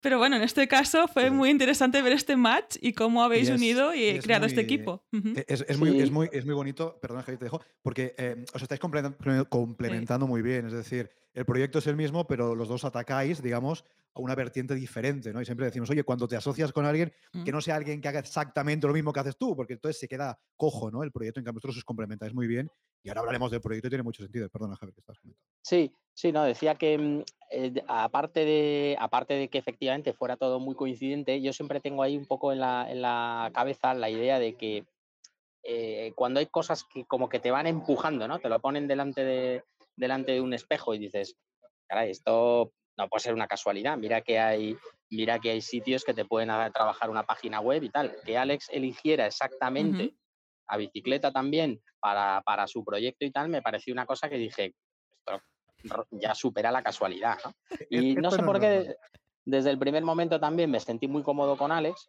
Pero 0.01 0.19
bueno, 0.19 0.37
en 0.37 0.43
este 0.43 0.69
caso 0.69 1.09
fue 1.09 1.31
muy 1.31 1.51
interesante 1.51 2.01
ver 2.03 2.13
este 2.13 2.37
match 2.37 2.77
y 2.81 2.93
cómo 2.93 3.23
habéis 3.23 3.51
unido 3.51 3.95
y, 3.95 4.19
creado 4.21 4.47
este 4.47 4.61
equipo. 4.61 5.05
E, 5.13 5.45
es, 5.49 5.79
muy, 5.79 6.01
es, 6.01 6.11
muy, 6.11 6.29
es, 6.33 6.45
muy, 6.45 6.55
bonito, 6.55 6.99
perdona 7.01 7.23
Javier, 7.23 7.39
te 7.39 7.45
dejo, 7.47 7.61
porque 7.83 8.15
eh, 8.19 8.45
os 8.53 8.63
estáis 8.63 8.81
complementando 8.81 10.27
muy 10.27 10.43
bien. 10.43 10.67
Es 10.67 10.73
decir, 10.73 11.11
el 11.37 11.45
proyecto 11.45 11.79
es 11.79 11.87
el 11.87 11.97
mismo, 11.97 12.27
pero 12.27 12.55
los 12.55 12.67
dos 12.67 12.87
atacáis, 12.87 13.43
digamos, 13.43 13.85
a 14.15 14.21
una 14.21 14.35
vertiente 14.35 14.75
diferente, 14.75 15.35
¿no? 15.35 15.43
Y 15.43 15.45
siempre 15.45 15.67
decimos, 15.67 15.91
oye, 15.91 16.03
cuando 16.03 16.27
te 16.27 16.35
asocias 16.35 16.73
con 16.73 16.87
alguien, 16.87 17.13
que 17.45 17.53
mm. 17.53 17.55
no 17.55 17.61
sea 17.61 17.77
alguien 17.77 18.01
que 18.01 18.09
haga 18.09 18.21
exactamente 18.21 18.87
lo 18.87 18.95
mismo 18.95 19.13
que 19.13 19.21
haces 19.21 19.37
tú, 19.37 19.55
porque 19.55 19.75
entonces 19.75 20.01
se 20.01 20.09
queda 20.09 20.39
cojo, 20.57 20.91
¿no? 20.91 21.03
El 21.03 21.13
proyecto, 21.13 21.39
en 21.39 21.45
cambio, 21.45 21.59
vosotros 21.59 21.77
os 21.77 21.85
complementáis 21.85 22.33
muy 22.33 22.47
bien. 22.47 22.71
Y 23.03 23.11
ahora 23.11 23.21
hablaremos 23.21 23.51
del 23.51 23.61
proyecto 23.61 23.89
y 23.89 23.91
tiene 23.91 24.03
mucho 24.03 24.23
sentido. 24.23 24.49
Perdona, 24.49 24.77
Javier, 24.77 24.95
que 24.95 25.01
estás 25.01 25.19
comentando. 25.19 25.47
Sí, 25.61 25.93
sí, 26.15 26.33
no, 26.33 26.43
decía 26.45 26.77
que 26.77 26.97
mm, 26.97 27.23
eh, 27.51 27.85
aparte, 27.87 28.47
de, 28.47 28.97
aparte 28.99 29.35
de 29.35 29.49
que 29.49 29.59
efectivamente 29.59 30.15
fuera 30.15 30.39
todo 30.39 30.59
muy 30.59 30.75
coincidente, 30.75 31.43
yo 31.43 31.53
siempre 31.53 31.81
tengo 31.81 32.03
ahí 32.03 32.17
un 32.17 32.25
poco 32.25 32.51
en 32.51 32.61
la, 32.61 32.91
en 32.91 33.03
la 33.03 33.51
cabeza 33.53 33.93
la 33.93 34.09
idea 34.09 34.39
de 34.39 34.55
que 34.55 34.87
eh, 35.65 36.15
cuando 36.15 36.41
hay 36.41 36.47
cosas 36.47 36.85
que 36.85 37.05
como 37.05 37.29
que 37.29 37.41
te 37.41 37.51
van 37.51 37.67
empujando, 37.67 38.27
¿no? 38.27 38.39
Te 38.39 38.49
lo 38.49 38.59
ponen 38.59 38.89
delante 38.89 39.23
de, 39.23 39.65
delante 39.97 40.33
de 40.33 40.41
un 40.41 40.53
espejo 40.55 40.95
y 40.95 40.99
dices, 40.99 41.37
caray, 41.89 42.11
esto 42.11 42.73
no 42.99 43.09
puede 43.09 43.21
ser 43.21 43.35
una 43.35 43.47
casualidad, 43.47 43.97
mira 43.97 44.21
que 44.23 44.39
hay, 44.39 44.77
mira 45.11 45.39
que 45.39 45.51
hay 45.51 45.61
sitios 45.61 46.05
que 46.05 46.15
te 46.15 46.25
pueden 46.25 46.49
trabajar 46.73 47.11
una 47.11 47.25
página 47.25 47.61
web 47.61 47.83
y 47.83 47.91
tal. 47.91 48.17
Que 48.25 48.39
Alex 48.39 48.69
eligiera 48.71 49.27
exactamente 49.27 50.15
a 50.69 50.77
bicicleta 50.77 51.31
también 51.31 51.81
para, 52.01 52.43
para, 52.45 52.67
su 52.67 52.85
proyecto 52.85 53.25
y 53.25 53.31
tal, 53.31 53.49
me 53.49 53.63
pareció 53.63 53.93
una 53.93 54.07
cosa 54.07 54.29
que 54.29 54.39
dije, 54.39 54.75
esto 55.85 56.07
ya 56.11 56.35
supera 56.35 56.71
la 56.71 56.83
casualidad. 56.83 57.39
¿no? 57.45 57.55
Y 57.91 58.15
no 58.15 58.31
sé 58.31 58.43
por 58.43 58.61
qué, 58.61 58.97
desde 59.45 59.71
el 59.71 59.79
primer 59.79 60.03
momento 60.03 60.41
también 60.41 60.71
me 60.71 60.81
sentí 60.81 61.07
muy 61.07 61.23
cómodo 61.23 61.57
con 61.57 61.73
Alex. 61.73 62.09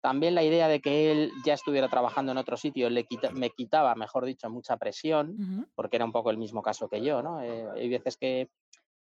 También 0.00 0.34
la 0.34 0.44
idea 0.44 0.68
de 0.68 0.80
que 0.80 1.10
él 1.10 1.32
ya 1.44 1.54
estuviera 1.54 1.88
trabajando 1.88 2.32
en 2.32 2.38
otro 2.38 2.56
sitio 2.56 2.88
le 2.88 3.06
me 3.32 3.50
quitaba, 3.50 3.94
mejor 3.96 4.24
dicho, 4.24 4.48
mucha 4.48 4.76
presión, 4.76 5.66
porque 5.74 5.96
era 5.96 6.04
un 6.04 6.12
poco 6.12 6.30
el 6.30 6.38
mismo 6.38 6.62
caso 6.62 6.88
que 6.88 7.02
yo, 7.02 7.22
¿no? 7.22 7.40
Eh, 7.42 7.66
hay 7.74 7.88
veces 7.88 8.16
que 8.16 8.48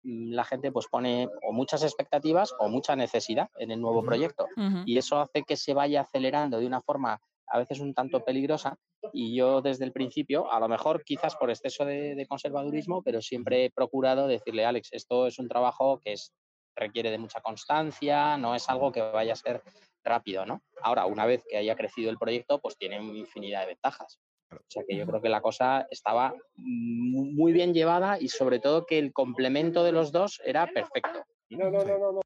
mm, 0.04 0.32
la 0.32 0.44
gente 0.44 0.70
pues 0.70 0.87
pone 0.87 1.28
o 1.42 1.52
muchas 1.52 1.82
expectativas 1.82 2.54
o 2.61 2.68
mucha 2.68 2.94
necesidad 2.94 3.50
en 3.58 3.73
el 3.73 3.80
nuevo 3.80 4.04
proyecto 4.04 4.47
y 4.87 4.99
eso 4.99 5.18
hace 5.18 5.42
que 5.42 5.56
se 5.56 5.75
vaya 5.75 6.02
acelerando 6.02 6.58
de 6.58 6.66
una 6.66 6.80
forma 6.80 7.20
a 7.50 7.58
veces 7.58 7.80
un 7.80 7.94
tanto 7.94 8.25
peligrosa 8.25 8.78
y 9.12 9.35
yo 9.35 9.62
desde 9.62 9.85
el 9.85 9.92
principio, 9.92 10.52
a 10.52 10.61
lo 10.61 10.68
mejor 10.68 11.02
quizás 11.04 11.35
por 11.37 11.50
exceso 11.50 11.85
de, 11.85 12.14
de 12.14 12.26
conservadurismo, 12.26 13.02
pero 13.02 13.20
siempre 13.23 13.64
he 13.64 13.70
procurado 13.70 14.26
decirle, 14.26 14.64
Alex, 14.66 14.90
esto 14.92 15.26
es 15.26 15.38
un 15.38 15.49
trabajo 15.49 15.99
que 15.99 16.12
es, 16.12 16.32
requiere 16.78 17.11
de 17.11 17.18
mucha 17.18 17.40
constancia, 17.40 18.37
no 18.37 18.54
es 18.54 18.68
algo 18.68 18.92
que 18.92 19.02
vaya 19.02 19.32
a 19.32 19.37
ser 19.37 19.62
rápido, 20.04 20.47
¿no? 20.47 20.62
Ahora, 20.82 21.06
una 21.06 21.26
vez 21.26 21.42
que 21.49 21.56
haya 21.56 21.76
crecido 21.76 22.11
el 22.11 22.18
proyecto, 22.18 22.61
pues 22.61 22.76
tiene 22.78 22.97
infinidad 22.97 23.61
de 23.61 23.66
ventajas. 23.68 24.18
O 24.50 24.56
sea 24.66 24.82
que 24.88 24.97
yo 24.97 25.06
creo 25.06 25.20
que 25.20 25.28
la 25.28 25.42
cosa 25.42 25.87
estaba 25.90 26.35
muy 26.56 27.52
bien 27.52 27.75
llevada 27.75 28.18
y 28.18 28.28
sobre 28.28 28.61
todo 28.61 28.87
que 28.87 28.99
el 28.99 29.12
complemento 29.12 29.85
de 29.85 29.92
los 29.92 30.11
dos 30.11 30.40
era 30.44 30.66
perfecto. 30.66 31.22
No, 31.50 31.70
no, 31.70 31.85
no, 31.85 32.12
no. 32.12 32.20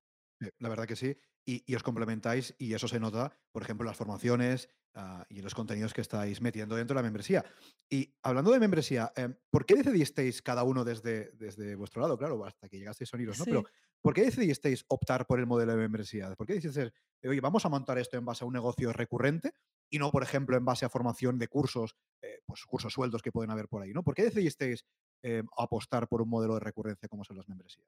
La 0.58 0.68
verdad 0.68 0.86
que 0.86 0.96
sí. 0.96 1.16
Y, 1.44 1.74
os 1.74 1.82
complementáis 1.82 2.54
y 2.58 2.74
eso 2.74 2.86
se 2.86 3.00
nota, 3.00 3.36
por 3.50 3.62
ejemplo, 3.62 3.84
en 3.84 3.88
las 3.88 3.96
formaciones 3.96 4.68
ah, 4.94 5.26
y 5.28 5.38
en 5.38 5.44
los 5.44 5.54
contenidos 5.54 5.92
que 5.92 6.00
estáis 6.00 6.40
metiendo 6.40 6.76
dentro 6.76 6.94
de 6.94 6.98
la 7.00 7.02
membresía. 7.02 7.44
Y 7.90 8.14
hablando 8.22 8.52
de 8.52 8.60
membresía, 8.60 9.12
em, 9.16 9.34
¿por 9.50 9.66
qué 9.66 9.74
decidisteis 9.74 10.40
cada 10.40 10.62
uno 10.62 10.84
desde, 10.84 11.32
desde 11.32 11.74
vuestro 11.74 12.00
lado? 12.00 12.16
Claro, 12.16 12.44
hasta 12.44 12.68
que 12.68 12.78
llegasteis 12.78 13.12
a 13.12 13.16
Uniros, 13.16 13.38
¿no? 13.40 13.44
Pero 13.44 13.64
¿por 14.00 14.14
qué 14.14 14.22
decidisteis 14.22 14.84
optar 14.88 15.26
por 15.26 15.40
el 15.40 15.46
modelo 15.46 15.72
de 15.72 15.78
membresía? 15.78 16.32
¿Por 16.36 16.46
qué 16.46 16.54
decidisteis 16.54 16.92
oye, 17.28 17.40
vamos 17.40 17.64
a 17.64 17.68
montar 17.68 17.98
esto 17.98 18.16
en 18.16 18.24
base 18.24 18.44
a 18.44 18.46
un 18.46 18.52
negocio 18.52 18.92
recurrente 18.92 19.54
y 19.90 19.98
no, 19.98 20.10
por 20.10 20.22
ejemplo, 20.22 20.56
en 20.56 20.64
base 20.64 20.84
a 20.84 20.88
formación 20.88 21.38
de 21.38 21.48
cursos, 21.48 21.96
eh, 22.22 22.40
pues 22.46 22.64
cursos 22.64 22.92
sueldos 22.92 23.22
que 23.22 23.32
pueden 23.32 23.50
haber 23.50 23.68
por 23.68 23.82
ahí, 23.82 23.92
¿no? 23.92 24.02
¿Por 24.02 24.14
qué 24.14 24.24
decidisteis 24.24 24.84
eh, 25.22 25.42
apostar 25.56 26.08
por 26.08 26.22
un 26.22 26.30
modelo 26.30 26.54
de 26.54 26.60
recurrencia 26.60 27.08
como 27.08 27.24
son 27.24 27.36
las 27.36 27.48
membresías? 27.48 27.86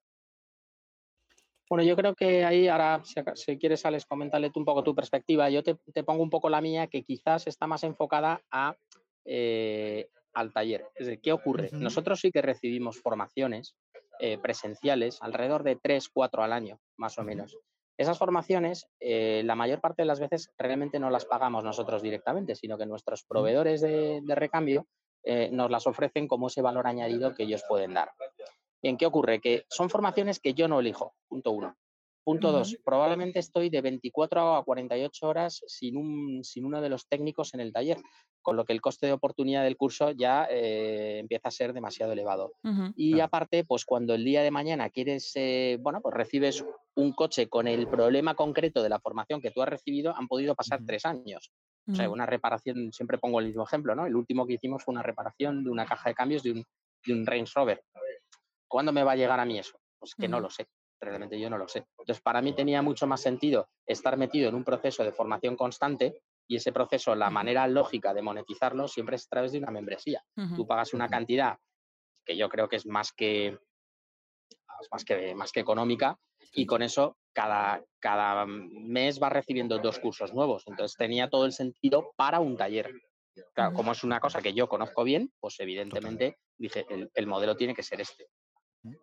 Bueno, 1.68 1.82
yo 1.82 1.96
creo 1.96 2.14
que 2.14 2.44
ahí 2.44 2.68
ahora, 2.68 3.02
si, 3.34 3.58
quieres, 3.58 3.84
Alex, 3.86 4.06
coméntale 4.06 4.50
tú 4.50 4.60
un 4.60 4.66
poco 4.66 4.84
tu 4.84 4.94
perspectiva. 4.94 5.48
Yo 5.50 5.62
te, 5.62 6.04
pongo 6.04 6.22
un 6.22 6.30
poco 6.30 6.48
la 6.48 6.60
mía, 6.60 6.86
que 6.86 7.02
quizás 7.02 7.46
está 7.46 7.66
más 7.66 7.84
enfocada 7.84 8.42
a, 8.50 8.76
eh, 9.24 10.08
al 10.34 10.52
taller. 10.52 10.86
Es 10.94 11.06
decir, 11.06 11.20
¿qué 11.22 11.32
ocurre? 11.32 11.70
Nosotros 11.72 12.20
sí 12.20 12.30
que 12.30 12.42
recibimos 12.42 13.00
formaciones 13.00 13.76
presenciales, 14.40 15.20
alrededor 15.20 15.64
de 15.64 15.76
3, 15.76 16.08
4 16.08 16.42
al 16.44 16.52
año, 16.52 16.78
más 16.96 17.18
o 17.18 17.24
menos. 17.24 17.58
Esas 17.96 18.18
formaciones, 18.18 18.88
eh, 18.98 19.42
la 19.44 19.54
mayor 19.54 19.80
parte 19.80 20.02
de 20.02 20.06
las 20.06 20.18
veces 20.18 20.50
realmente 20.58 20.98
no 20.98 21.10
las 21.10 21.26
pagamos 21.26 21.62
nosotros 21.62 22.02
directamente, 22.02 22.56
sino 22.56 22.76
que 22.76 22.86
nuestros 22.86 23.24
proveedores 23.24 23.80
de, 23.80 24.20
recambio 24.34 24.88
eh, 25.22 25.48
nos 25.52 25.70
las 25.70 25.86
ofrecen 25.86 26.26
como 26.26 26.48
ese 26.48 26.60
valor 26.60 26.88
añadido 26.88 27.34
que 27.34 27.44
ellos 27.44 27.62
pueden 27.68 27.94
dar. 27.94 28.10
Bien, 28.84 28.98
¿qué 28.98 29.06
ocurre? 29.06 29.40
Que 29.40 29.64
son 29.70 29.88
formaciones 29.88 30.40
que 30.40 30.52
yo 30.52 30.68
no 30.68 30.78
elijo, 30.78 31.14
punto 31.26 31.52
uno. 31.52 31.74
Punto 32.22 32.52
dos, 32.52 32.76
probablemente 32.84 33.38
estoy 33.38 33.70
de 33.70 33.80
24 33.80 34.56
a 34.56 34.62
48 34.62 35.26
horas 35.26 35.62
sin, 35.66 35.96
un, 35.96 36.44
sin 36.44 36.66
uno 36.66 36.82
de 36.82 36.90
los 36.90 37.08
técnicos 37.08 37.54
en 37.54 37.60
el 37.60 37.72
taller, 37.72 37.96
con 38.42 38.56
lo 38.56 38.66
que 38.66 38.74
el 38.74 38.82
coste 38.82 39.06
de 39.06 39.12
oportunidad 39.12 39.64
del 39.64 39.78
curso 39.78 40.10
ya 40.10 40.46
eh, 40.50 41.18
empieza 41.18 41.48
a 41.48 41.50
ser 41.50 41.72
demasiado 41.72 42.12
elevado. 42.12 42.52
Y 42.94 43.20
aparte, 43.20 43.64
pues 43.64 43.86
cuando 43.86 44.12
el 44.12 44.22
día 44.22 44.42
de 44.42 44.50
mañana 44.50 44.90
quieres, 44.90 45.32
eh, 45.34 45.78
bueno, 45.80 46.02
pues 46.02 46.14
recibes 46.14 46.62
un 46.94 47.14
coche 47.14 47.48
con 47.48 47.66
el 47.66 47.88
problema 47.88 48.34
concreto 48.34 48.82
de 48.82 48.90
la 48.90 49.00
formación 49.00 49.40
que 49.40 49.50
tú 49.50 49.62
has 49.62 49.68
recibido, 49.70 50.14
han 50.14 50.28
podido 50.28 50.54
pasar 50.54 50.80
tres 50.84 51.06
años. 51.06 51.52
O 51.90 51.94
sea, 51.94 52.10
una 52.10 52.26
reparación, 52.26 52.92
siempre 52.92 53.16
pongo 53.16 53.40
el 53.40 53.46
mismo 53.46 53.64
ejemplo, 53.64 53.94
¿no? 53.94 54.04
El 54.04 54.16
último 54.16 54.46
que 54.46 54.54
hicimos 54.54 54.84
fue 54.84 54.92
una 54.92 55.02
reparación 55.02 55.64
de 55.64 55.70
una 55.70 55.86
caja 55.86 56.10
de 56.10 56.14
cambios 56.14 56.42
de 56.42 56.52
un, 56.52 56.64
de 57.06 57.12
un 57.14 57.26
Range 57.26 57.52
Rover. 57.54 57.82
¿Cuándo 58.74 58.90
me 58.90 59.04
va 59.04 59.12
a 59.12 59.16
llegar 59.16 59.38
a 59.38 59.44
mí 59.44 59.56
eso? 59.56 59.78
Pues 60.00 60.16
que 60.16 60.26
no 60.26 60.40
lo 60.40 60.50
sé 60.50 60.66
realmente 61.00 61.38
yo 61.38 61.48
no 61.48 61.58
lo 61.58 61.68
sé. 61.68 61.86
Entonces, 61.98 62.20
para 62.22 62.42
mí 62.42 62.54
tenía 62.54 62.82
mucho 62.82 63.06
más 63.06 63.20
sentido 63.20 63.68
estar 63.86 64.16
metido 64.16 64.48
en 64.48 64.54
un 64.56 64.64
proceso 64.64 65.04
de 65.04 65.12
formación 65.12 65.54
constante 65.54 66.22
y 66.48 66.56
ese 66.56 66.72
proceso, 66.72 67.14
la 67.14 67.30
manera 67.30 67.68
lógica 67.68 68.12
de 68.12 68.22
monetizarlo 68.22 68.88
siempre 68.88 69.16
es 69.16 69.26
a 69.26 69.28
través 69.28 69.52
de 69.52 69.58
una 69.58 69.70
membresía. 69.70 70.24
Tú 70.56 70.66
pagas 70.66 70.92
una 70.92 71.08
cantidad 71.08 71.58
que 72.24 72.36
yo 72.36 72.48
creo 72.48 72.68
que 72.68 72.76
es 72.76 72.86
más 72.86 73.12
que, 73.12 73.56
más 74.90 75.04
que, 75.04 75.34
más 75.34 75.52
que 75.52 75.60
económica 75.60 76.18
y 76.54 76.66
con 76.66 76.82
eso 76.82 77.16
cada, 77.32 77.84
cada 78.00 78.46
mes 78.46 79.20
vas 79.20 79.32
recibiendo 79.32 79.78
dos 79.78 80.00
cursos 80.00 80.34
nuevos. 80.34 80.64
Entonces 80.66 80.96
tenía 80.96 81.28
todo 81.28 81.44
el 81.44 81.52
sentido 81.52 82.12
para 82.16 82.40
un 82.40 82.56
taller. 82.56 82.90
Claro, 83.52 83.74
como 83.74 83.92
es 83.92 84.02
una 84.02 84.20
cosa 84.20 84.40
que 84.42 84.54
yo 84.54 84.68
conozco 84.68 85.04
bien, 85.04 85.32
pues 85.38 85.60
evidentemente 85.60 86.38
dije, 86.56 86.86
el 87.14 87.26
modelo 87.26 87.56
tiene 87.56 87.74
que 87.74 87.82
ser 87.82 88.00
este. 88.00 88.28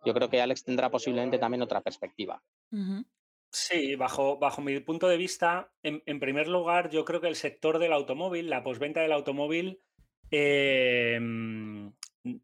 Yo 0.04 0.14
creo 0.14 0.28
que 0.30 0.40
Alex 0.40 0.64
tendrá 0.64 0.90
posiblemente 0.90 1.38
también 1.38 1.62
otra 1.62 1.80
perspectiva. 1.80 2.42
Sí, 3.50 3.96
bajo, 3.96 4.38
bajo 4.38 4.62
mi 4.62 4.80
punto 4.80 5.08
de 5.08 5.16
vista, 5.16 5.70
en, 5.82 6.20
primer 6.20 6.48
lugar, 6.48 6.88
yo 6.90 7.04
creo 7.04 7.20
que 7.20 7.28
el 7.28 7.36
sector 7.36 7.78
del 7.78 7.92
automóvil, 7.92 8.48
la 8.48 8.62
posventa 8.62 9.00
del 9.00 9.12
automóvil, 9.12 9.80
em, 10.30 11.92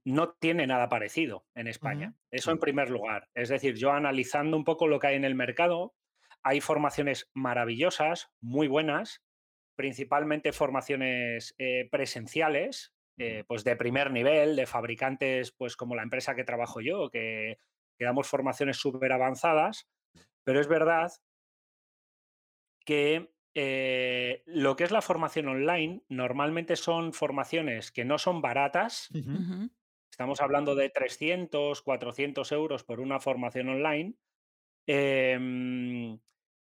no 0.05 0.31
tiene 0.39 0.67
nada 0.67 0.89
parecido 0.89 1.47
en 1.55 1.69
España. 1.69 2.15
Eso 2.31 2.51
en 2.51 2.59
primer 2.59 2.91
lugar. 2.91 3.29
Es 3.35 3.49
decir, 3.49 3.77
yo 3.77 3.93
analizando 3.93 4.57
un 4.57 4.65
poco 4.65 4.87
lo 4.87 4.99
que 4.99 5.07
hay 5.07 5.17
en 5.17 5.25
el 5.25 5.35
mercado, 5.35 5.95
hay 6.43 6.61
formaciones 6.61 7.31
maravillosas, 7.33 8.31
muy 8.41 8.69
buenas, 8.69 9.23
principalmente 9.77 10.53
formaciones 10.53 11.55
eh, 11.59 11.89
presenciales, 11.91 12.93
eh, 13.19 13.45
pues 13.47 13.65
de 13.65 13.77
primer 13.77 14.11
nivel, 14.11 14.57
de 14.57 14.67
fabricantes, 14.67 15.53
pues 15.53 15.77
como 15.77 15.95
la 15.95 16.03
empresa 16.03 16.35
que 16.35 16.45
trabajo 16.45 16.81
yo, 16.81 17.11
que, 17.11 17.59
damos 17.99 18.29
formaciones 18.29 18.77
súper 18.77 19.13
avanzadas, 19.13 19.89
pero 20.45 20.61
es 20.61 20.69
verdad 20.69 21.11
que 22.85 23.33
eh, 23.55 24.43
lo 24.47 24.77
que 24.77 24.85
es 24.85 24.93
la 24.93 25.03
formación 25.03 25.49
online, 25.49 26.03
normalmente 26.09 26.77
son 26.77 27.13
formaciones 27.13 27.91
que 27.91 28.05
no 28.05 28.19
son 28.19 28.41
baratas. 28.41 29.11
Estamos 30.09 30.41
hablando 30.41 30.77
de 30.77 30.91
300, 30.91 31.83
400 31.83 32.53
euros 32.53 32.85
por 32.85 33.01
una 33.01 33.19
formación 33.19 33.69
online. 33.69 34.15
Em, 34.87 36.19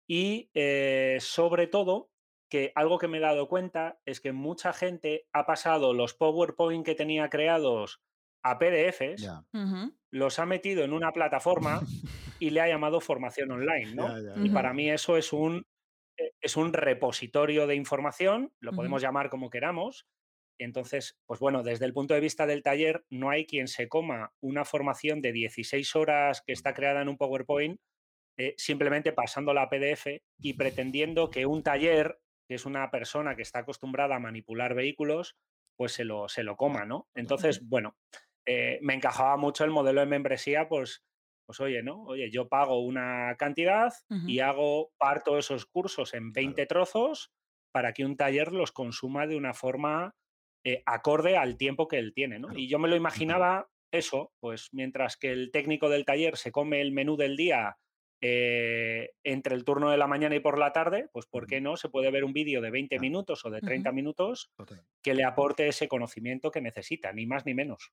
y 0.07 0.51
eh, 0.55 1.19
sobre 1.21 1.67
todo, 1.67 2.11
que 2.49 2.73
algo 2.75 2.99
que 2.99 3.09
me 3.09 3.19
he 3.19 3.21
dado 3.21 3.49
cuenta 3.49 3.99
es 4.05 4.21
que 4.21 4.33
mucha 4.33 4.73
gente 4.73 5.27
ha 5.33 5.47
pasado 5.47 5.93
los 5.93 6.15
PowerPoint 6.15 6.85
que 6.85 6.95
tenía 6.95 7.29
creados 7.29 8.03
a 8.43 8.59
PDFs, 8.59 9.29
los 10.11 10.39
ha 10.39 10.47
metido 10.47 10.85
en 10.85 10.93
una 10.93 11.13
plataforma 11.13 11.81
y 12.39 12.51
le 12.51 12.61
ha 12.61 12.69
llamado 12.69 13.01
formación 13.01 13.51
online, 13.51 13.95
¿no? 13.95 14.09
y 14.45 14.51
para 14.51 14.73
mí 14.73 14.91
eso 14.91 15.17
es 15.17 15.33
un, 15.33 15.67
e, 16.17 16.33
es 16.41 16.57
un 16.57 16.73
repositorio 16.73 17.67
de 17.67 17.75
información, 17.75 18.53
lo 18.61 18.73
podemos 18.73 19.03
llamar 19.03 19.31
como 19.31 19.51
queramos. 19.51 20.07
Entonces, 20.59 21.19
pues 21.27 21.39
bueno, 21.39 21.63
desde 21.63 21.85
el 21.85 21.93
punto 21.93 22.15
de 22.15 22.21
vista 22.21 22.47
del 22.47 22.63
taller, 22.63 23.05
no 23.11 23.29
hay 23.29 23.45
quien 23.45 23.69
se 23.69 23.89
coma 23.89 24.33
una 24.41 24.65
formación 24.65 25.21
de 25.21 25.33
16 25.33 25.97
horas 25.97 26.43
que 26.47 26.55
está 26.55 26.73
creada 26.73 27.03
en 27.03 27.11
un 27.11 27.19
PowerPoint 27.19 27.79
eh, 28.39 28.55
simplemente 28.59 29.13
pasándola 29.13 29.63
a 29.63 29.71
PDF 29.71 30.21
y 30.39 30.53
pretendiendo 30.55 31.31
que 31.31 31.47
un 31.47 31.63
taller, 31.63 32.19
que 32.49 32.55
es 32.55 32.67
una 32.67 32.91
persona 32.91 33.37
que 33.37 33.43
está 33.43 33.61
acostumbrada 33.61 34.17
a 34.17 34.21
manipular 34.21 34.75
vehículos, 34.75 35.37
pues 35.77 35.93
se 35.93 36.05
lo, 36.05 36.29
se 36.29 36.43
lo 36.43 36.57
coma, 36.57 36.85
¿no? 36.85 37.09
Entonces, 37.15 37.67
bueno, 37.69 37.97
eh, 38.47 38.79
me 38.83 38.95
encajaba 38.95 39.37
mucho 39.37 39.65
el 39.65 39.71
modelo 39.71 40.01
de 40.01 40.07
membresía, 40.07 40.69
pues, 40.69 41.05
pues 41.47 41.61
oye, 41.61 41.83
¿no? 41.83 42.03
Oye, 42.05 42.31
yo 42.31 42.49
pago 42.49 42.81
una 42.81 43.37
cantidad 43.37 43.93
y 44.27 44.41
hago, 44.41 44.93
parto 44.99 45.39
esos 45.39 45.67
cursos 45.67 46.15
en 46.15 46.33
20 46.33 46.67
trozos 46.67 47.33
para 47.73 47.93
que 47.93 48.05
un 48.05 48.17
taller 48.17 48.53
los 48.53 48.73
consuma 48.73 49.27
de 49.27 49.37
una 49.37 49.53
forma 49.53 50.15
eh, 50.65 50.83
acorde 50.87 51.37
al 51.37 51.57
tiempo 51.57 51.87
que 51.87 51.99
él 51.99 52.15
tiene, 52.15 52.39
¿no? 52.39 52.57
Y 52.57 52.69
yo 52.69 52.79
me 52.79 52.89
lo 52.89 52.97
imaginaba 52.97 53.69
eso, 53.93 54.33
pues 54.41 54.69
mientras 54.73 55.17
que 55.17 55.31
el 55.31 55.51
técnico 55.53 55.89
del 55.89 56.05
taller 56.05 56.37
se 56.37 56.51
come 56.51 56.81
el 56.81 56.93
menú 56.93 57.17
del 57.17 57.37
día 57.37 57.77
eh, 58.21 59.11
entre 59.25 59.55
el 59.55 59.65
turno 59.65 59.91
de 59.91 59.99
la 59.99 60.07
mañana 60.07 60.35
y 60.35 60.41
por 60.41 60.59
la 60.59 60.73
tarde, 60.73 61.09
pues 61.13 61.27
¿por 61.27 61.47
qué 61.47 61.61
no? 61.61 61.77
Se 61.77 61.89
puede 61.89 62.11
ver 62.11 62.25
un 62.25 62.33
vídeo 62.33 62.61
de 62.61 62.71
20 62.71 62.99
minutos 62.99 63.45
o 63.45 63.51
de 63.51 63.61
30 63.61 63.93
minutos 63.93 64.51
que 65.03 65.15
le 65.15 65.25
aporte 65.25 65.69
ese 65.69 65.89
conocimiento 65.89 66.51
que 66.51 66.61
necesita, 66.61 67.13
ni 67.13 67.27
más 67.27 67.45
ni 67.45 67.55
menos. 67.55 67.93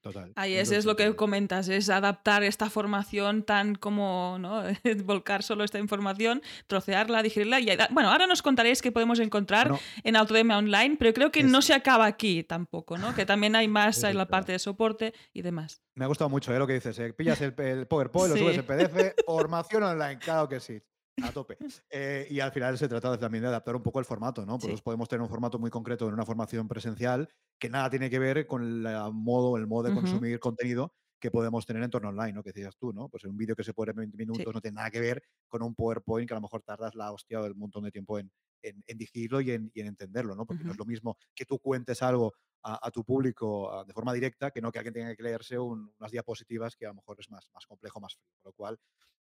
Total. 0.00 0.32
Ahí 0.36 0.54
es, 0.54 0.70
es 0.70 0.84
lo 0.84 0.96
que 0.96 1.14
comentas, 1.16 1.68
es 1.68 1.90
adaptar 1.90 2.42
esta 2.42 2.70
formación 2.70 3.42
tan 3.42 3.74
como, 3.74 4.36
¿no? 4.38 4.62
Volcar 5.04 5.42
solo 5.42 5.64
esta 5.64 5.78
información, 5.78 6.42
trocearla, 6.66 7.22
digerirla. 7.22 7.60
Y, 7.60 7.68
bueno, 7.90 8.10
ahora 8.10 8.26
nos 8.26 8.42
contaréis 8.42 8.82
qué 8.82 8.92
podemos 8.92 9.18
encontrar 9.20 9.72
en 10.02 10.16
Autodemia 10.16 10.58
Online, 10.58 10.96
pero 10.98 11.12
creo 11.12 11.30
que 11.30 11.42
no 11.42 11.62
se 11.62 11.74
acaba 11.74 12.06
aquí 12.06 12.42
tampoco, 12.44 12.98
¿no? 12.98 13.14
Que 13.14 13.26
también 13.26 13.56
hay 13.56 13.68
más 13.68 14.02
en 14.04 14.16
la 14.16 14.26
parte 14.26 14.52
de 14.52 14.58
soporte 14.58 15.14
y 15.32 15.42
demás. 15.42 15.80
Me 15.94 16.04
ha 16.04 16.08
gustado 16.08 16.30
mucho 16.30 16.54
¿eh? 16.54 16.58
lo 16.58 16.66
que 16.66 16.74
dices. 16.74 16.98
¿eh? 16.98 17.12
Pillas 17.12 17.40
el, 17.40 17.54
PowerPoint, 17.54 18.34
lo 18.34 18.40
subes 18.40 18.58
en 18.58 18.64
PDF, 18.64 19.14
formación 19.26 19.82
online, 19.82 20.18
claro 20.18 20.48
que 20.48 20.60
sí 20.60 20.80
a 21.22 21.32
tope. 21.32 21.56
Eh, 21.90 22.26
y 22.30 22.40
al 22.40 22.52
final 22.52 22.76
se 22.78 22.88
trata 22.88 23.18
también 23.18 23.42
de 23.42 23.48
adaptar 23.48 23.76
un 23.76 23.82
poco 23.82 23.98
el 23.98 24.04
formato, 24.04 24.44
¿no? 24.44 24.58
Pues 24.58 24.80
podemos 24.82 25.08
tener 25.08 25.22
un 25.22 25.28
formato 25.28 25.58
muy 25.58 25.70
concreto 25.70 26.06
en 26.06 26.14
una 26.14 26.24
formación 26.24 26.68
presencial 26.68 27.28
que 27.58 27.68
nada 27.68 27.90
tiene 27.90 28.10
que 28.10 28.18
ver 28.18 28.46
con 28.46 28.62
el 28.62 29.12
modo, 29.12 29.56
el 29.56 29.66
modo 29.66 29.88
de 29.88 29.94
consumir 29.94 30.38
contenido 30.38 30.92
que 31.20 31.30
podemos 31.30 31.66
tener 31.66 31.82
en 31.82 31.90
torno 31.90 32.10
online, 32.10 32.32
¿no? 32.32 32.42
Que 32.42 32.50
decías 32.50 32.76
tú, 32.76 32.92
¿no? 32.92 33.08
Pues 33.08 33.24
un 33.24 33.36
vídeo 33.36 33.56
que 33.56 33.64
se 33.64 33.74
puede 33.74 33.90
en 33.90 33.96
20 33.96 34.16
minutos 34.16 34.54
no 34.54 34.60
tiene 34.60 34.76
nada 34.76 34.90
que 34.90 35.00
ver 35.00 35.22
con 35.48 35.62
un 35.62 35.74
PowerPoint 35.74 36.28
que 36.28 36.34
a 36.34 36.36
lo 36.36 36.42
mejor 36.42 36.62
tardas 36.62 36.94
la 36.94 37.10
hostia 37.12 37.40
del 37.40 37.56
montón 37.56 37.84
de 37.84 37.90
tiempo 37.90 38.18
en, 38.18 38.30
en, 38.62 38.98
digerirlo 38.98 39.40
y 39.40 39.52
en, 39.52 39.70
entenderlo, 39.74 40.34
¿no? 40.34 40.46
Porque 40.46 40.64
no 40.64 40.72
es 40.72 40.78
lo 40.78 40.84
mismo 40.84 41.16
que 41.34 41.44
tú 41.44 41.58
cuentes 41.58 42.02
algo 42.02 42.34
a, 42.62 42.90
tu 42.90 43.04
público 43.04 43.84
de 43.86 43.92
forma 43.92 44.12
directa 44.12 44.50
que 44.50 44.60
no 44.60 44.70
que 44.70 44.78
alguien 44.78 44.94
tenga 44.94 45.16
que 45.16 45.22
leerse 45.22 45.58
unas 45.58 46.10
diapositivas 46.10 46.76
que 46.76 46.86
a 46.86 46.88
lo 46.88 46.96
mejor 46.96 47.16
es 47.20 47.30
más, 47.30 47.50
más 47.54 47.66
complejo, 47.66 48.00
más 48.00 48.14
frío. 48.14 48.32
Por 48.42 48.50
lo 48.50 48.52
cual 48.52 48.78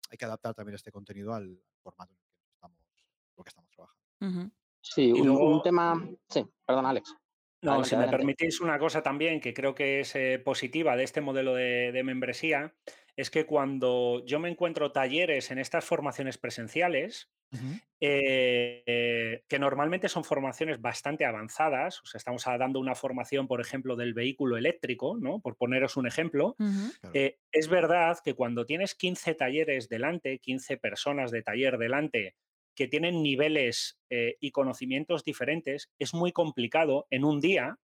hay 0.10 0.18
que 0.18 0.26
adaptar 0.26 0.54
también 0.54 0.76
este 0.76 0.92
contenido 0.92 1.34
al 1.34 1.60
formato 1.82 2.14
en 2.14 2.20
el 2.20 2.26
que 2.26 2.54
estamos, 2.54 2.80
lo 3.36 3.44
que 3.44 3.50
estamos 3.50 3.72
trabajando. 3.72 4.52
Sí, 4.82 5.12
un, 5.12 5.62
tema. 5.62 6.08
Sí, 6.30 6.46
perdón, 6.66 6.86
Alex. 6.86 7.16
No, 7.62 7.84
si 7.84 7.96
me 7.96 8.08
permitís 8.08 8.62
una 8.62 8.78
cosa 8.78 9.02
también 9.02 9.42
que 9.42 9.54
creo 9.54 9.74
que 9.74 10.02
es 10.02 10.16
eh, 10.16 10.40
positiva 10.40 10.96
de 10.96 11.04
este 11.04 11.22
modelo 11.22 11.56
de, 11.56 12.02
membresía, 12.04 12.76
es 13.16 13.32
que 13.32 13.46
cuando 13.46 14.24
yo 14.26 14.40
me 14.40 14.50
encuentro 14.50 14.92
talleres 14.92 15.50
en 15.50 15.58
estas 15.58 15.84
formaciones 15.84 16.38
presenciales, 16.38 17.30
eh, 18.00 19.44
que 19.48 19.60
normalmente 19.60 20.10
son 20.10 20.24
formaciones 20.24 20.82
bastante 20.82 21.26
avanzadas, 21.26 22.02
o 22.02 22.06
sea, 22.06 22.20
estamos 22.20 22.44
dando 22.46 22.80
una 22.80 22.96
formación, 22.96 23.48
por 23.48 23.62
ejemplo, 23.62 23.96
del 23.96 24.14
vehículo 24.14 24.58
eléctrico, 24.58 25.18
¿no? 25.20 25.40
Por 25.40 25.58
poneros 25.58 25.98
un 25.98 26.08
ejemplo, 26.08 26.58
eh, 27.14 27.40
es 27.52 27.68
verdad 27.70 28.18
que 28.24 28.34
cuando 28.36 28.66
tienes 28.66 28.96
15 28.96 29.36
talleres 29.36 29.90
delante, 29.90 30.40
15 30.40 30.78
personas 30.78 31.32
de 31.32 31.42
taller 31.44 31.78
delante, 31.78 32.36
que 32.76 32.88
tienen 32.88 33.24
niveles 33.24 34.00
eh, 34.12 34.36
y 34.40 34.52
conocimientos 34.52 35.24
diferentes, 35.24 35.90
es 35.98 36.14
muy 36.14 36.32
complicado 36.32 37.08
en 37.10 37.24
un 37.26 37.42
día 37.42 37.80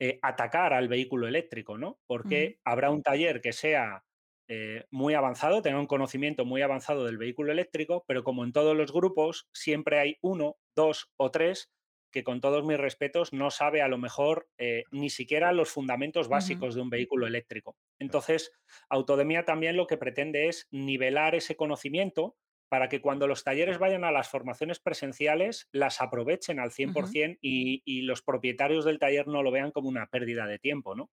eh, 0.00 0.18
atacar 0.22 0.74
al 0.74 0.88
vehículo 0.88 1.28
eléctrico, 1.28 1.78
¿no? 1.78 2.00
Porque 2.06 2.60
habrá 2.64 2.90
un 2.90 3.02
taller 3.02 3.40
que 3.40 3.54
sea 3.54 4.04
eh, 4.48 4.84
muy 4.90 5.14
avanzado, 5.14 5.62
tenga 5.62 5.80
un 5.80 5.86
conocimiento 5.86 6.44
muy 6.44 6.62
avanzado 6.62 7.04
del 7.04 7.18
vehículo 7.18 7.52
eléctrico, 7.52 8.04
pero 8.06 8.24
como 8.24 8.44
en 8.44 8.52
todos 8.52 8.76
los 8.76 8.92
grupos, 8.92 9.48
siempre 9.52 9.98
hay 9.98 10.18
uno, 10.20 10.56
dos 10.74 11.10
o 11.16 11.30
tres 11.30 11.70
que 12.12 12.24
con 12.24 12.40
todos 12.40 12.64
mis 12.64 12.78
respetos 12.78 13.32
no 13.32 13.50
sabe 13.50 13.82
a 13.82 13.88
lo 13.88 13.98
mejor 13.98 14.48
ni 14.90 15.10
siquiera 15.10 15.52
los 15.52 15.68
fundamentos 15.68 16.28
básicos 16.28 16.74
de 16.74 16.80
un 16.80 16.88
vehículo 16.88 17.26
eléctrico. 17.26 17.76
Entonces, 17.98 18.52
Autodemia 18.88 19.44
también 19.44 19.76
lo 19.76 19.86
que 19.86 19.98
pretende 19.98 20.48
es 20.48 20.66
nivelar 20.70 21.34
ese 21.34 21.56
conocimiento 21.56 22.36
para 22.68 22.88
que 22.88 23.00
cuando 23.00 23.26
los 23.26 23.44
talleres 23.44 23.78
vayan 23.78 24.04
a 24.04 24.10
las 24.10 24.28
formaciones 24.28 24.80
presenciales 24.80 25.68
las 25.72 26.00
aprovechen 26.00 26.58
al 26.58 26.70
100% 26.70 27.38
y, 27.40 28.02
los 28.02 28.22
propietarios 28.22 28.84
del 28.84 28.98
taller 28.98 29.26
no 29.26 29.42
lo 29.42 29.50
vean 29.50 29.70
como 29.70 29.88
una 29.88 30.06
pérdida 30.06 30.46
de 30.46 30.58
tiempo, 30.58 30.94
¿no? 30.94 31.10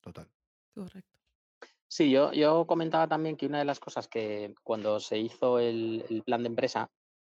Total. 0.00 0.28
Correcto. 0.74 1.18
Sí, 1.88 2.10
yo, 2.10 2.32
yo 2.32 2.66
comentaba 2.66 3.06
también 3.06 3.36
que 3.36 3.46
una 3.46 3.58
de 3.58 3.64
las 3.64 3.80
cosas 3.80 4.08
que 4.08 4.54
cuando 4.62 4.98
se 4.98 5.18
hizo 5.18 5.58
el, 5.58 6.22
plan 6.24 6.42
de 6.42 6.48
empresa 6.48 6.90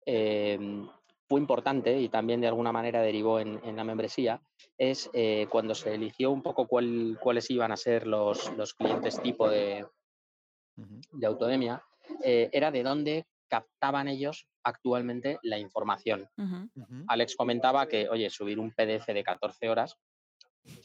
em, 0.05 0.87
fue 1.27 1.39
importante 1.39 1.99
y 1.99 2.07
también 2.07 2.39
de 2.39 2.47
alguna 2.47 2.71
manera 2.71 3.01
derivó 3.01 3.39
en, 3.39 3.75
la 3.75 3.83
membresía, 3.83 4.41
es 4.77 5.09
eh, 5.13 5.47
cuando 5.49 5.75
se 5.75 5.93
eligió 5.93 6.31
un 6.31 6.41
poco 6.41 6.65
cuáles 6.67 7.49
iban 7.49 7.71
a 7.71 7.77
ser 7.77 8.07
los, 8.07 8.49
clientes 8.77 9.21
tipo 9.21 9.49
de, 9.49 9.85
de 10.75 11.27
Autodemia, 11.27 11.83
eh, 12.23 12.49
era 12.53 12.71
de 12.71 12.83
dónde 12.83 13.25
captaban 13.49 14.07
ellos 14.07 14.47
actualmente 14.63 15.39
la 15.43 15.57
información. 15.57 16.29
Alex 17.07 17.35
comentaba 17.35 17.87
que, 17.87 18.07
oye, 18.09 18.29
subir 18.29 18.59
un 18.59 18.71
PDF 18.71 19.07
de 19.07 19.23
14 19.23 19.69
horas 19.69 19.97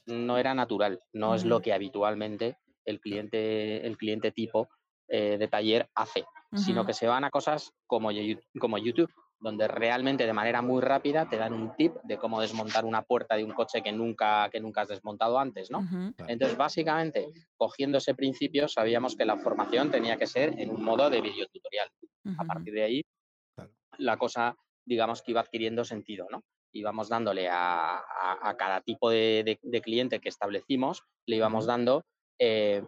no 0.07 0.39
era 0.39 0.55
natural, 0.55 1.01
no 1.13 1.35
es 1.35 1.45
lo 1.45 1.61
que 1.61 1.73
habitualmente 1.73 2.57
el 2.85 3.01
cliente, 3.01 3.87
el 3.87 3.97
cliente 3.97 4.33
tipo 4.33 4.69
eh, 5.09 5.37
de 5.39 5.49
taller 5.49 5.89
hace, 5.95 6.25
sino 6.55 6.85
que 6.85 6.95
se 6.95 7.07
van 7.07 7.25
a 7.25 7.31
cosas 7.31 7.73
como, 7.87 8.11
como 8.59 8.79
YouTube, 8.79 9.11
donde 9.43 9.67
realmente 9.67 10.25
de 10.25 10.33
manera 10.33 10.63
muy 10.63 10.81
rápida 10.81 11.29
te 11.29 11.37
dan 11.37 11.53
un 11.53 11.75
tip 11.75 11.95
de 12.05 12.17
cómo 12.17 12.41
desmontar 12.41 12.85
una 12.85 13.03
puerta 13.03 13.35
de 13.35 13.45
un 13.45 13.53
coche 13.53 13.83
que 13.83 13.91
nunca, 13.91 14.49
que 14.51 14.61
nunca 14.61 14.83
has 14.83 14.89
desmontado 14.89 15.39
antes, 15.39 15.71
¿no? 15.71 15.87
Entonces, 16.29 16.57
básicamente, 16.57 17.27
cogiendo 17.57 17.99
ese 17.99 18.15
principio, 18.15 18.69
sabíamos 18.69 19.17
que 19.17 19.25
la 19.25 19.37
formación 19.37 19.91
tenía 19.91 20.17
que 20.17 20.29
ser 20.29 20.59
en 20.61 20.71
un 20.71 20.83
modo 20.85 21.11
de 21.11 21.21
videotutorial. 21.21 21.89
A 22.39 22.45
partir 22.45 22.73
de 22.73 22.85
ahí, 22.85 23.03
la 23.99 24.17
cosa, 24.17 24.57
digamos 24.87 25.23
que 25.23 25.33
iba 25.33 25.41
adquiriendo 25.41 25.85
sentido, 25.85 26.27
¿no? 26.31 26.45
Íbamos 26.73 27.09
dándole 27.09 27.49
a, 27.51 28.03
cada 28.57 28.81
tipo 28.81 29.11
de, 29.11 29.59
cliente 29.83 30.21
que 30.21 30.29
establecimos, 30.29 31.03
le 31.27 31.37
íbamos 31.37 31.67
dando 31.67 32.05
eh, 32.45 32.83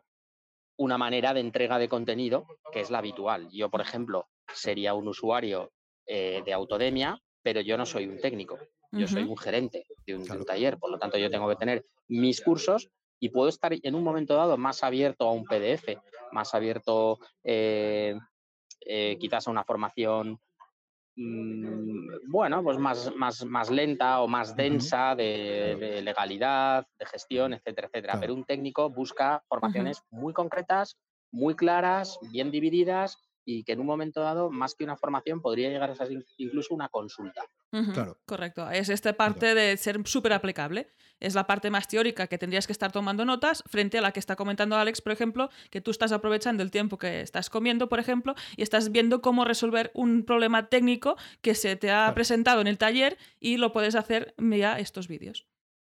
una 0.76 0.98
manera 0.98 1.32
de 1.32 1.38
entrega 1.38 1.78
de 1.78 1.88
contenido 1.88 2.44
que 2.72 2.80
es 2.80 2.90
la 2.90 2.98
habitual. 2.98 3.48
Yo, 3.52 3.70
por 3.70 3.80
ejemplo, 3.80 4.26
sería 4.52 4.94
un 4.94 5.06
usuario 5.06 5.70
eh, 6.06 6.42
de 6.44 6.52
autodemia, 6.52 7.22
pero 7.40 7.60
yo 7.60 7.78
no 7.78 7.86
soy 7.86 8.08
un 8.08 8.18
técnico, 8.18 8.58
yo 8.90 9.06
soy 9.06 9.22
un 9.22 9.36
gerente 9.36 9.86
de 10.06 10.16
un, 10.16 10.44
taller, 10.44 10.76
por 10.78 10.90
lo 10.90 10.98
tanto 10.98 11.18
yo 11.18 11.30
tengo 11.30 11.48
que 11.48 11.54
tener 11.54 11.84
mis 12.08 12.40
cursos 12.40 12.90
y 13.20 13.28
puedo 13.28 13.48
estar 13.48 13.72
en 13.80 13.94
un 13.94 14.02
momento 14.02 14.34
dado 14.34 14.56
más 14.56 14.82
abierto 14.82 15.28
a 15.28 15.32
un 15.32 15.44
PDF, 15.44 15.98
más 16.32 16.52
abierto 16.52 17.20
eh, 17.44 18.18
eh, 18.80 19.16
quizás 19.20 19.46
a 19.46 19.52
una 19.52 19.62
formación 19.62 20.40
bueno, 21.16 22.62
pues 22.62 22.78
más, 22.78 23.14
más, 23.14 23.44
más, 23.44 23.70
lenta 23.70 24.20
o 24.20 24.28
más 24.28 24.56
densa 24.56 25.14
de, 25.14 26.00
legalidad, 26.02 26.86
de 26.98 27.06
gestión, 27.06 27.54
etcétera, 27.54 27.88
etcétera. 27.88 28.18
Pero 28.20 28.34
un 28.34 28.44
técnico 28.44 28.90
busca 28.90 29.42
formaciones 29.48 30.02
muy 30.10 30.32
concretas, 30.32 30.96
muy 31.30 31.54
claras, 31.54 32.18
bien 32.32 32.50
divididas 32.50 33.18
y 33.44 33.64
que 33.64 33.72
en 33.72 33.80
un 33.80 33.86
momento 33.86 34.20
dado, 34.20 34.50
más 34.50 34.74
que 34.74 34.84
una 34.84 34.96
formación, 34.96 35.40
podría 35.40 35.68
llegar 35.68 35.90
a 35.90 35.94
ser 35.94 36.24
incluso 36.38 36.74
una 36.74 36.88
consulta. 36.88 37.42
Claro. 37.92 38.18
Correcto. 38.24 38.70
Es 38.70 38.88
esta 38.88 39.14
parte 39.14 39.54
de 39.54 39.76
ser 39.76 40.00
súper 40.04 40.32
aplicable. 40.32 40.88
Es 41.18 41.34
la 41.34 41.46
parte 41.46 41.70
más 41.70 41.88
teórica 41.88 42.26
que 42.26 42.38
tendrías 42.38 42.66
que 42.66 42.72
estar 42.72 42.92
tomando 42.92 43.24
notas 43.24 43.64
frente 43.66 43.98
a 43.98 44.00
la 44.00 44.12
que 44.12 44.20
está 44.20 44.36
comentando 44.36 44.76
Alex, 44.76 45.00
por 45.00 45.12
ejemplo, 45.12 45.50
que 45.70 45.80
tú 45.80 45.90
estás 45.90 46.12
aprovechando 46.12 46.62
el 46.62 46.70
tiempo 46.70 46.98
que 46.98 47.20
estás 47.20 47.50
comiendo, 47.50 47.88
por 47.88 47.98
ejemplo, 47.98 48.34
y 48.56 48.62
estás 48.62 48.92
viendo 48.92 49.20
cómo 49.20 49.44
resolver 49.44 49.90
un 49.94 50.24
problema 50.24 50.68
técnico 50.68 51.16
que 51.40 51.54
se 51.54 51.76
te 51.76 51.90
ha 51.90 52.12
presentado 52.14 52.60
en 52.60 52.66
el 52.66 52.78
taller 52.78 53.18
y 53.40 53.56
lo 53.56 53.72
puedes 53.72 53.94
hacer 53.94 54.34
vía 54.38 54.78
estos 54.78 55.08
vídeos. 55.08 55.46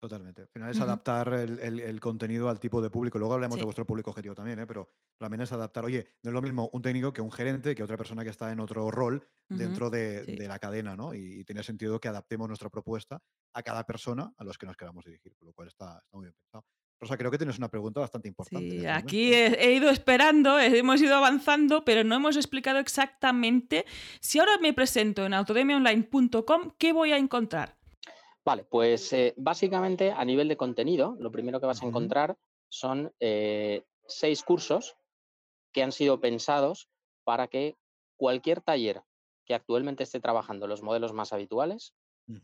Totalmente. 0.00 0.42
Al 0.42 0.48
final 0.48 0.70
es 0.70 0.80
adaptar 0.80 1.32
el, 1.34 2.00
contenido 2.00 2.48
al 2.48 2.60
tipo 2.60 2.80
de 2.80 2.88
público. 2.88 3.18
Luego 3.18 3.34
hablaremos 3.34 3.58
de 3.58 3.64
vuestro 3.64 3.84
público 3.84 4.10
objetivo 4.10 4.34
también, 4.34 4.60
¿eh? 4.60 4.66
pero 4.66 4.88
también 5.18 5.40
es 5.40 5.50
adaptar. 5.50 5.84
Oye, 5.84 6.06
no 6.22 6.30
es 6.30 6.34
lo 6.34 6.40
mismo 6.40 6.70
un 6.72 6.82
técnico 6.82 7.12
que 7.12 7.20
un 7.20 7.32
gerente, 7.32 7.74
que 7.74 7.82
otra 7.82 7.96
persona 7.96 8.22
que 8.22 8.30
está 8.30 8.52
en 8.52 8.60
otro 8.60 8.90
rol 8.92 9.26
dentro 9.48 9.90
de, 9.90 10.36
la 10.46 10.58
cadena, 10.60 10.94
¿no? 10.94 11.14
Y, 11.14 11.44
tiene 11.44 11.62
sentido 11.62 12.00
que 12.00 12.08
adaptemos 12.08 12.46
nuestra 12.46 12.68
propuesta 12.68 13.20
a 13.54 13.62
cada 13.62 13.84
persona 13.84 14.32
a 14.36 14.44
los 14.44 14.56
que 14.56 14.66
nos 14.66 14.76
queramos 14.76 15.04
dirigir, 15.04 15.34
por 15.34 15.46
lo 15.46 15.52
cual 15.52 15.68
está, 15.68 16.00
muy 16.12 16.24
bien 16.24 16.34
pensado. 16.34 16.64
Rosa, 17.00 17.16
creo 17.16 17.30
que 17.30 17.38
tienes 17.38 17.58
una 17.58 17.68
pregunta 17.68 18.00
bastante 18.00 18.28
importante. 18.28 18.80
Sí, 18.80 18.86
aquí 18.86 19.32
he, 19.32 19.72
ido 19.72 19.88
esperando, 19.88 20.58
hemos 20.58 21.00
ido 21.00 21.16
avanzando, 21.16 21.84
pero 21.84 22.04
no 22.04 22.16
hemos 22.16 22.36
explicado 22.36 22.78
exactamente. 22.78 23.84
Si 24.20 24.38
ahora 24.38 24.58
me 24.60 24.72
presento 24.72 25.24
en 25.24 25.34
autodemiaonline.com, 25.34 26.72
¿qué 26.76 26.92
voy 26.92 27.12
a 27.12 27.18
encontrar? 27.18 27.77
Vale, 28.48 28.64
pues 28.64 29.12
eh, 29.12 29.34
básicamente 29.36 30.10
a 30.10 30.24
nivel 30.24 30.48
de 30.48 30.56
contenido, 30.56 31.14
lo 31.20 31.30
primero 31.30 31.60
que 31.60 31.66
vas 31.66 31.82
a 31.82 31.86
encontrar 31.86 32.38
son 32.70 33.12
eh, 33.20 33.84
seis 34.06 34.42
cursos 34.42 34.96
que 35.70 35.82
han 35.82 35.92
sido 35.92 36.18
pensados 36.18 36.88
para 37.24 37.48
que 37.48 37.76
cualquier 38.16 38.62
taller 38.62 39.02
que 39.44 39.52
actualmente 39.52 40.02
esté 40.02 40.18
trabajando 40.18 40.66
los 40.66 40.82
modelos 40.82 41.12
más 41.12 41.34
habituales 41.34 41.92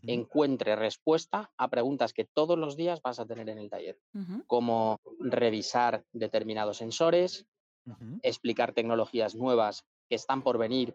encuentre 0.03 0.77
respuesta 0.77 1.51
a 1.57 1.69
preguntas 1.69 2.13
que 2.13 2.27
todos 2.27 2.59
los 2.59 2.77
días 2.77 3.01
vas 3.01 3.19
a 3.19 3.27
tener 3.27 3.49
en 3.49 3.59
el 3.59 3.71
taller, 3.71 3.99
como 4.47 5.01
revisar 5.21 6.05
determinados 6.13 6.79
sensores, 6.79 7.47
explicar 8.23 8.75
tecnologías 8.75 9.35
nuevas 9.35 9.85
que 10.09 10.17
están 10.17 10.43
por 10.43 10.59
venir, 10.59 10.95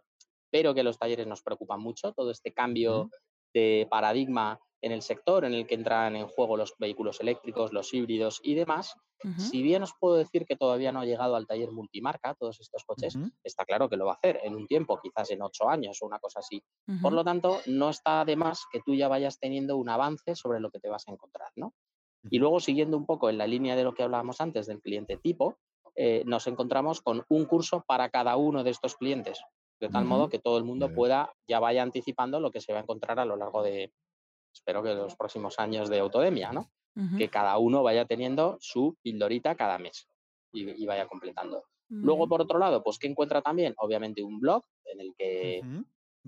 pero 0.52 0.76
que 0.76 0.84
los 0.84 1.00
talleres 1.00 1.26
nos 1.26 1.41
preocupan 1.41 1.80
mucho, 1.82 2.13
todo 2.13 2.30
este 2.30 2.54
cambio 2.54 3.10
de 3.54 3.88
paradigma 3.89 4.60
en 4.82 4.92
el 4.92 5.02
sector 5.02 5.46
en 5.46 5.54
el 5.54 5.68
que 5.68 5.76
entran 5.76 6.15
en 6.15 6.28
juego 6.28 6.58
los 6.58 6.74
vehículos 6.78 7.20
eléctricos, 7.20 7.74
los 7.74 7.94
híbridos 7.94 8.39
y 8.44 8.56
demás. 8.56 8.96
Si 9.38 9.62
bien 9.62 9.84
os 9.84 9.94
puedo 10.00 10.15
decir 10.15 10.46
que 10.46 10.56
todavía 10.56 10.94
no 10.94 11.02
ha 11.02 11.06
llegado 11.06 11.36
al 11.36 11.46
taller 11.46 11.72
multimarca 11.72 12.36
todos 12.36 12.62
estos 12.62 12.86
coches, 12.86 13.18
está 13.44 13.65
claro 13.65 13.89
que 13.89 13.98
lo 13.98 14.06
va 14.06 14.13
a 14.13 14.15
hacer 14.15 14.39
en 14.44 14.56
un 14.56 14.65
tiempo, 14.65 14.98
quizás 15.02 15.30
en 15.32 15.42
ocho 15.42 15.68
años 15.70 16.02
o 16.02 16.06
una 16.06 16.20
cosa 16.20 16.39
así. 16.39 16.63
Por 17.02 17.12
lo 17.12 17.26
tanto, 17.26 17.60
no 17.68 17.89
está 17.89 18.24
de 18.24 18.38
más 18.38 18.63
que 18.72 18.80
tú 18.80 18.96
ya 18.96 19.10
vayas 19.10 19.38
teniendo 19.38 19.76
un 19.76 19.89
avance 19.89 20.36
sobre 20.36 20.62
lo 20.62 20.72
que 20.72 20.80
te 20.80 20.88
vas 20.88 21.06
a 21.08 21.12
encontrar, 21.12 21.52
¿no? 21.58 21.74
Y 22.30 22.39
luego, 22.39 22.60
siguiendo 22.62 22.96
un 22.96 23.06
poco 23.06 23.30
en 23.30 23.38
la 23.38 23.48
línea 23.48 23.76
de 23.76 23.84
lo 23.84 23.94
que 23.94 24.04
hablábamos 24.04 24.39
antes 24.39 24.68
del 24.68 24.82
cliente 24.82 25.18
tipo, 25.18 25.58
eh, 25.96 26.24
nos 26.26 26.48
encontramos 26.48 27.02
con 27.02 27.26
un 27.28 27.46
curso 27.46 27.84
para 27.86 28.10
cada 28.10 28.38
uno 28.38 28.63
de 28.63 28.70
estos 28.70 28.96
clientes, 28.96 29.42
de 29.82 29.89
tal 29.89 30.06
modo 30.06 30.30
que 30.30 30.39
todo 30.39 30.58
el 30.58 30.63
mundo 30.63 30.94
pueda, 30.94 31.34
ya 31.48 31.60
vaya 31.60 31.84
anticipando 31.84 32.39
lo 32.39 32.52
que 32.52 32.62
se 32.62 32.72
va 32.72 32.80
a 32.80 32.84
encontrar 32.84 33.20
a 33.20 33.26
lo 33.26 33.36
largo 33.36 33.63
de, 33.63 33.92
espero 34.60 34.84
que 34.84 34.93
los 34.93 35.15
próximos 35.15 35.58
años 35.58 35.89
de 35.89 36.00
Autodemia, 36.00 36.52
¿no? 36.52 36.69
Que 37.17 37.30
cada 37.30 37.58
uno 37.58 37.82
vaya 37.82 38.04
teniendo 38.04 38.58
su 38.60 38.98
pildorita 39.02 39.56
cada 39.56 39.78
mes 39.78 40.10
y, 40.52 40.86
vaya 40.86 41.08
completando. 41.08 41.63
Luego, 41.88 42.28
por 42.28 42.41
otro 42.41 42.60
lado, 42.60 42.84
pues 42.84 43.00
que 43.00 43.08
encuentra 43.08 43.41
también, 43.41 43.74
obviamente, 43.78 44.22
un 44.22 44.39
blog 44.39 44.63
en 44.84 45.00
el 45.00 45.15
que 45.17 45.62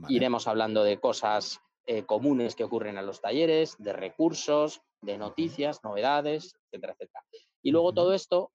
iremos 0.08 0.48
hablando 0.48 0.84
de 0.84 0.98
cosas 0.98 1.60
eh, 1.86 2.04
comunes 2.04 2.56
que 2.56 2.64
ocurren 2.64 2.98
en 2.98 3.06
los 3.06 3.20
talleres, 3.20 3.76
de 3.80 3.92
recursos, 3.92 4.82
de 5.02 5.18
noticias, 5.18 5.84
novedades, 5.84 6.56
etcétera, 6.68 6.94
etcétera. 6.94 7.26
Y 7.62 7.72
luego 7.72 7.94
todo 7.94 8.14
esto 8.14 8.52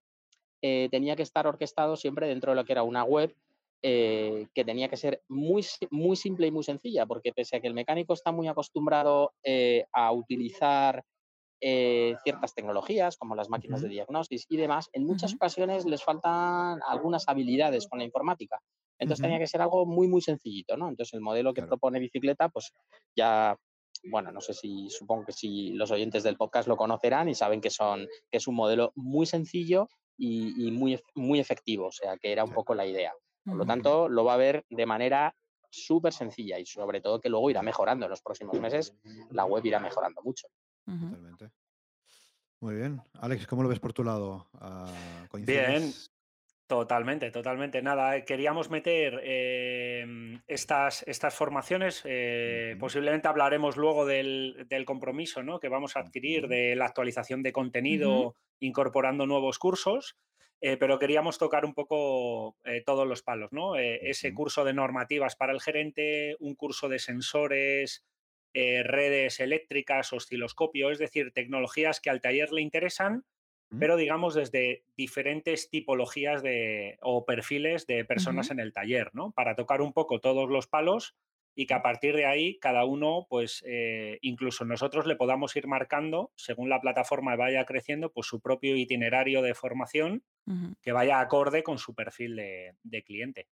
eh, 0.63 0.89
tenía 0.91 1.17
que 1.17 1.23
estar 1.23 1.47
orquestado 1.47 1.97
siempre 1.97 2.29
dentro 2.29 2.53
de 2.53 2.57
lo 2.57 2.65
que 2.65 2.73
era 2.73 2.83
una 2.83 3.05
web 3.05 3.37
eh, 3.83 4.47
que 4.55 4.65
tenía 4.65 4.89
que 4.89 4.97
ser 4.97 5.23
muy, 5.29 5.65
muy 5.91 6.17
simple 6.17 6.47
y 6.47 6.51
muy 6.51 6.65
sencilla, 6.65 7.07
porque 7.07 7.33
pese 7.33 7.57
a 7.57 7.61
que 7.61 7.69
el 7.69 7.75
mecánico 7.75 8.15
está 8.15 8.33
muy 8.33 8.49
acostumbrado 8.49 9.33
eh, 9.45 9.85
a 9.93 10.13
utilizar 10.13 11.05
eh, 11.61 12.15
ciertas 12.23 12.55
tecnologías 12.55 13.17
como 13.17 13.35
las 13.35 13.49
máquinas 13.49 13.81
de 13.81 13.89
diagnosis 13.89 14.45
y 14.51 14.59
demás, 14.59 14.91
en 14.93 15.07
muchas 15.07 15.35
ocasiones 15.35 15.87
les 15.87 16.05
faltan 16.05 16.81
algunas 16.87 17.29
habilidades 17.29 17.89
con 17.89 17.99
la 17.99 18.05
informática. 18.05 18.61
Entonces 18.99 19.23
tenía 19.23 19.39
que 19.39 19.47
ser 19.47 19.63
algo 19.63 19.87
muy, 19.87 20.07
muy 20.07 20.21
sencillito, 20.21 20.77
¿no? 20.77 20.89
Entonces 20.89 21.15
el 21.15 21.21
modelo 21.21 21.55
que 21.55 21.63
propone 21.63 21.99
Bicicleta, 21.99 22.49
pues 22.51 22.73
ya, 23.17 23.57
bueno, 24.05 24.33
no 24.33 24.41
sé 24.41 24.53
si, 24.53 24.89
supongo 24.91 25.27
que 25.27 25.33
si 25.33 25.71
los 25.73 25.91
oyentes 25.91 26.23
del 26.23 26.37
podcast 26.37 26.69
lo 26.69 26.77
conocerán 26.77 27.29
y 27.29 27.35
saben 27.35 27.61
que, 27.61 27.71
son, 27.71 28.07
que 28.31 28.39
es 28.39 28.47
un 28.47 28.55
modelo 28.55 28.93
muy 28.95 29.27
sencillo 29.27 29.89
y, 30.19 30.71
muy, 30.73 31.01
muy 31.15 31.41
efectivo, 31.41 31.87
o 31.87 31.93
sea, 31.93 32.17
que 32.17 32.33
era 32.33 32.45
un 32.45 32.53
poco 32.53 32.75
la 32.75 32.87
idea. 32.87 33.13
Por 33.47 33.57
lo 33.57 33.65
tanto, 33.65 34.09
lo 34.09 34.25
va 34.25 34.35
a 34.35 34.39
ver 34.39 34.67
de 34.69 34.87
manera 34.87 35.35
súper 35.71 36.13
sencilla 36.13 36.59
y 36.59 36.67
sobre 36.67 37.01
todo 37.01 37.21
que 37.21 37.29
luego 37.29 37.51
irá 37.51 37.63
mejorando 37.63 38.07
en 38.07 38.11
los 38.11 38.21
próximos 38.21 38.61
meses. 38.61 38.95
La 39.31 39.45
web 39.45 39.65
irá 39.65 39.81
mejorando 39.81 40.21
mucho. 40.23 40.49
Totalmente. 40.85 41.51
Muy 42.61 42.75
bien. 42.75 43.01
Alex, 43.21 43.47
¿cómo 43.47 43.63
lo 43.63 43.69
ves 43.69 43.81
por 43.81 43.93
tu 43.93 44.03
lado? 44.03 44.49
Ah, 44.55 44.91
bien, 45.33 45.93
Totalmente, 46.67 47.31
totalmente. 47.31 47.81
Nada, 47.81 48.17
eh, 48.17 48.25
queríamos 48.25 48.71
meter 48.71 49.21
em, 49.23 50.41
estas, 50.49 51.05
estas 51.07 51.33
formaciones. 51.33 52.03
Eh, 52.05 52.77
posiblemente 52.81 53.29
hablaremos 53.29 53.77
luego 53.77 54.05
del, 54.05 54.67
compromiso 54.85 55.45
¿no? 55.45 55.61
que 55.61 55.69
vamos 55.69 55.97
a 55.97 56.01
adquirir 56.01 56.49
de 56.49 56.75
la 56.75 56.87
actualización 56.87 57.45
de 57.45 57.53
contenido 57.53 58.35
incorporando 58.59 59.27
nuevos 59.27 59.61
cursos. 59.61 60.17
Eh, 60.61 60.77
pero 60.79 60.99
queríamos 60.99 61.39
tocar 61.39 61.65
un 61.65 61.75
poco 61.75 62.57
eh, 62.65 62.83
todos 62.85 63.07
los 63.07 63.23
palos, 63.23 63.53
¿no? 63.53 63.77
Eh, 63.77 64.09
ese 64.09 64.33
curso 64.33 64.65
de 64.65 64.73
normativas 64.73 65.37
para 65.37 65.53
el 65.53 65.61
gerente, 65.61 66.37
un 66.41 66.55
curso 66.55 66.89
de 66.89 66.99
sensores, 66.99 68.05
redes 68.55 69.39
eléctricas, 69.39 70.15
osciloscopio, 70.15 70.91
es 70.91 70.99
decir, 70.99 71.31
tecnologías 71.35 72.01
que 72.01 72.09
al 72.09 72.23
taller 72.23 72.53
le 72.53 72.63
interesan, 72.63 73.27
pero 73.79 73.99
digamos 73.99 74.35
desde 74.35 74.83
diferentes 74.97 75.69
tipologías 75.69 76.43
de, 76.43 76.97
o 77.03 77.27
perfiles 77.27 77.87
de 77.87 78.07
personas 78.07 78.51
en 78.51 78.59
el 78.59 78.73
taller, 78.73 79.11
¿no? 79.13 79.33
Para 79.33 79.57
tocar 79.57 79.83
un 79.83 79.93
poco 79.93 80.21
todos 80.21 80.49
los 80.49 80.69
palos 80.69 81.15
y 81.59 81.67
que 81.67 81.75
a 81.75 81.83
partir 81.83 82.15
de 82.15 82.27
ahí 82.27 82.59
cada 82.59 82.85
uno, 82.85 83.27
pues 83.31 83.65
eh, 83.67 84.19
incluso 84.21 84.67
nosotros 84.67 85.07
le 85.07 85.17
podamos 85.17 85.57
ir 85.57 85.67
marcando, 85.67 86.31
según 86.37 86.69
la 86.69 86.83
plataforma 86.83 87.35
vaya 87.35 87.65
creciendo, 87.65 88.13
pues 88.13 88.27
su 88.27 88.41
propio 88.41 88.77
itinerario 88.77 89.41
de 89.41 89.55
formación 89.55 90.23
que 90.81 90.93
vaya 90.93 91.19
acorde 91.19 91.65
con 91.65 91.79
su 91.79 91.93
perfil 91.95 92.37
de, 92.37 93.03
cliente. 93.05 93.49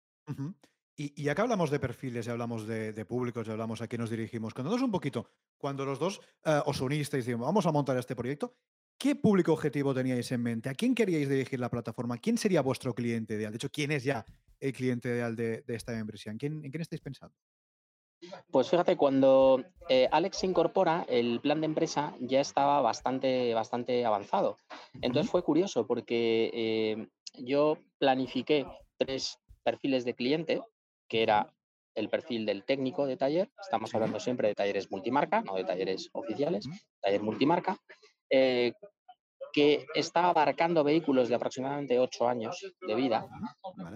y, 0.96 1.28
acá 1.28 1.42
hablamos 1.42 1.70
de 1.70 1.80
perfiles, 1.80 2.26
y 2.26 2.30
hablamos 2.30 2.68
de, 2.68 3.04
públicos, 3.04 3.48
y 3.48 3.50
hablamos 3.50 3.80
a 3.80 3.88
quién 3.88 4.00
nos 4.00 4.10
dirigimos. 4.10 4.54
Cuando 4.54 4.72
un 4.74 4.92
poquito, 4.92 5.30
cuando 5.56 5.84
los 5.84 5.98
dos 5.98 6.20
eh, 6.44 6.60
os 6.66 6.80
unisteis 6.80 7.24
y 7.24 7.28
dijimos, 7.28 7.46
vamos 7.46 7.66
a 7.66 7.72
montar 7.72 7.96
este 7.96 8.14
proyecto, 8.14 8.54
¿qué 8.98 9.16
público 9.16 9.52
objetivo 9.52 9.94
teníais 9.94 10.30
en 10.30 10.42
mente? 10.42 10.68
¿A 10.68 10.74
quién 10.74 10.94
queríais 10.94 11.28
dirigir 11.28 11.58
la 11.58 11.70
plataforma? 11.70 12.18
¿Quién 12.18 12.36
sería 12.36 12.60
vuestro 12.60 12.94
cliente 12.94 13.34
ideal? 13.34 13.52
De 13.52 13.56
hecho, 13.56 13.70
¿quién 13.70 13.90
es 13.90 14.04
ya 14.04 14.24
el 14.60 14.72
cliente 14.72 15.08
ideal 15.08 15.34
de, 15.34 15.64
esta 15.68 15.92
membresía? 15.92 16.30
¿En 16.32 16.38
quién, 16.38 16.64
¿En 16.64 16.70
quién 16.70 16.82
estáis 16.82 17.00
pensando? 17.00 17.34
Pues 18.50 18.70
fíjate, 18.70 18.96
cuando 18.96 19.64
eh, 19.88 20.08
Alex 20.10 20.38
se 20.38 20.46
incorpora, 20.46 21.04
el 21.08 21.40
plan 21.40 21.60
de 21.60 21.66
empresa 21.66 22.14
ya 22.20 22.40
estaba 22.40 22.80
bastante, 22.80 23.52
bastante 23.54 24.04
avanzado. 24.04 24.56
Entonces 25.02 25.30
fue 25.30 25.42
curioso 25.42 25.86
porque 25.86 26.50
eh, 26.54 27.08
yo 27.34 27.78
planifiqué 27.98 28.66
tres 28.96 29.38
perfiles 29.62 30.04
de 30.04 30.14
cliente, 30.14 30.60
que 31.08 31.22
era 31.22 31.52
el 31.94 32.08
perfil 32.08 32.44
del 32.44 32.64
técnico 32.64 33.06
de 33.06 33.16
taller, 33.16 33.50
estamos 33.60 33.94
hablando 33.94 34.18
siempre 34.18 34.48
de 34.48 34.54
talleres 34.54 34.90
multimarca, 34.90 35.42
no 35.42 35.54
de 35.54 35.64
talleres 35.64 36.10
oficiales, 36.12 36.66
taller 37.00 37.22
multimarca, 37.22 37.78
eh, 38.30 38.72
que 39.54 39.86
está 39.94 40.28
abarcando 40.28 40.82
vehículos 40.82 41.28
de 41.28 41.36
aproximadamente 41.36 42.00
ocho 42.00 42.26
años 42.28 42.60
de 42.80 42.94
vida, 42.96 43.28